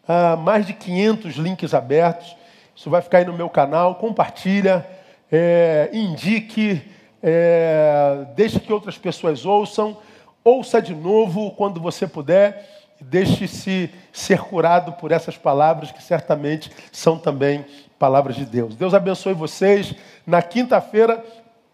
Ah, 0.08 0.36
mais 0.36 0.66
de 0.66 0.72
500 0.72 1.34
links 1.34 1.74
abertos. 1.74 2.34
Isso 2.74 2.88
vai 2.88 3.02
ficar 3.02 3.18
aí 3.18 3.26
no 3.26 3.34
meu 3.34 3.50
canal. 3.50 3.96
Compartilha 3.96 4.86
é, 5.30 5.90
indique, 5.92 6.82
é, 7.22 8.26
deixe 8.34 8.60
que 8.60 8.72
outras 8.72 8.96
pessoas 8.96 9.44
ouçam, 9.44 9.96
ouça 10.44 10.80
de 10.80 10.94
novo 10.94 11.50
quando 11.52 11.80
você 11.80 12.06
puder 12.06 12.78
deixe-se 13.00 13.90
ser 14.12 14.40
curado 14.40 14.92
por 14.92 15.12
essas 15.12 15.36
palavras 15.36 15.92
que 15.92 16.02
certamente 16.02 16.70
são 16.90 17.18
também 17.18 17.64
palavras 17.98 18.36
de 18.36 18.44
Deus. 18.44 18.74
Deus 18.74 18.94
abençoe 18.94 19.34
vocês. 19.34 19.94
Na 20.26 20.42
quinta-feira, 20.42 21.24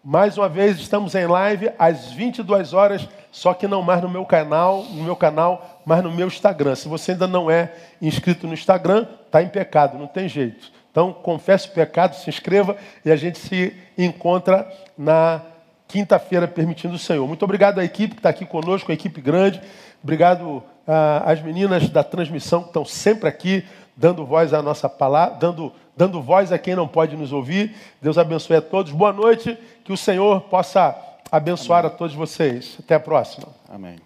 mais 0.03 0.37
uma 0.37 0.47
vez, 0.47 0.79
estamos 0.79 1.15
em 1.15 1.25
live 1.25 1.71
às 1.79 2.11
22 2.11 2.73
horas, 2.73 3.07
só 3.31 3.53
que 3.53 3.67
não 3.67 3.81
mais 3.81 4.01
no 4.01 4.09
meu 4.09 4.25
canal, 4.25 4.83
no 4.83 5.03
meu 5.03 5.15
canal, 5.15 5.81
mas 5.85 6.03
no 6.03 6.11
meu 6.11 6.27
Instagram. 6.27 6.75
Se 6.75 6.87
você 6.87 7.11
ainda 7.11 7.27
não 7.27 7.49
é 7.49 7.73
inscrito 8.01 8.47
no 8.47 8.53
Instagram, 8.53 9.07
está 9.25 9.41
em 9.41 9.49
pecado, 9.49 9.97
não 9.97 10.07
tem 10.07 10.29
jeito. 10.29 10.71
Então, 10.95 11.11
confesse 11.11 11.67
o 11.67 11.71
pecado, 11.71 12.15
se 12.15 12.29
inscreva 12.29 12.77
e 13.03 13.11
a 13.11 13.17
gente 13.17 13.37
se 13.37 13.75
encontra 13.97 14.65
na 14.97 15.41
quinta-feira, 15.89 16.47
permitindo 16.47 16.95
o 16.95 16.97
Senhor. 16.97 17.27
Muito 17.27 17.43
obrigado 17.43 17.79
à 17.79 17.83
equipe 17.83 18.13
que 18.13 18.19
está 18.19 18.29
aqui 18.29 18.45
conosco, 18.45 18.89
a 18.89 18.93
equipe 18.93 19.19
grande. 19.19 19.61
Obrigado 20.01 20.63
ah, 20.87 21.23
às 21.25 21.41
meninas 21.41 21.89
da 21.89 22.01
transmissão 22.01 22.61
que 22.61 22.67
estão 22.67 22.85
sempre 22.85 23.27
aqui, 23.27 23.65
dando 23.93 24.25
voz 24.25 24.53
à 24.53 24.61
nossa 24.61 24.87
palavra, 24.87 25.35
dando, 25.35 25.73
dando 25.97 26.21
voz 26.21 26.53
a 26.53 26.57
quem 26.57 26.77
não 26.77 26.87
pode 26.87 27.17
nos 27.17 27.33
ouvir. 27.33 27.75
Deus 28.01 28.17
abençoe 28.17 28.55
a 28.55 28.61
todos. 28.61 28.93
Boa 28.93 29.11
noite, 29.11 29.57
que 29.83 29.91
o 29.91 29.97
Senhor 29.97 30.43
possa 30.43 30.95
abençoar 31.29 31.79
Amém. 31.79 31.91
a 31.91 31.97
todos 31.97 32.15
vocês. 32.15 32.77
Até 32.79 32.95
a 32.95 33.01
próxima. 33.01 33.49
Amém. 33.67 34.04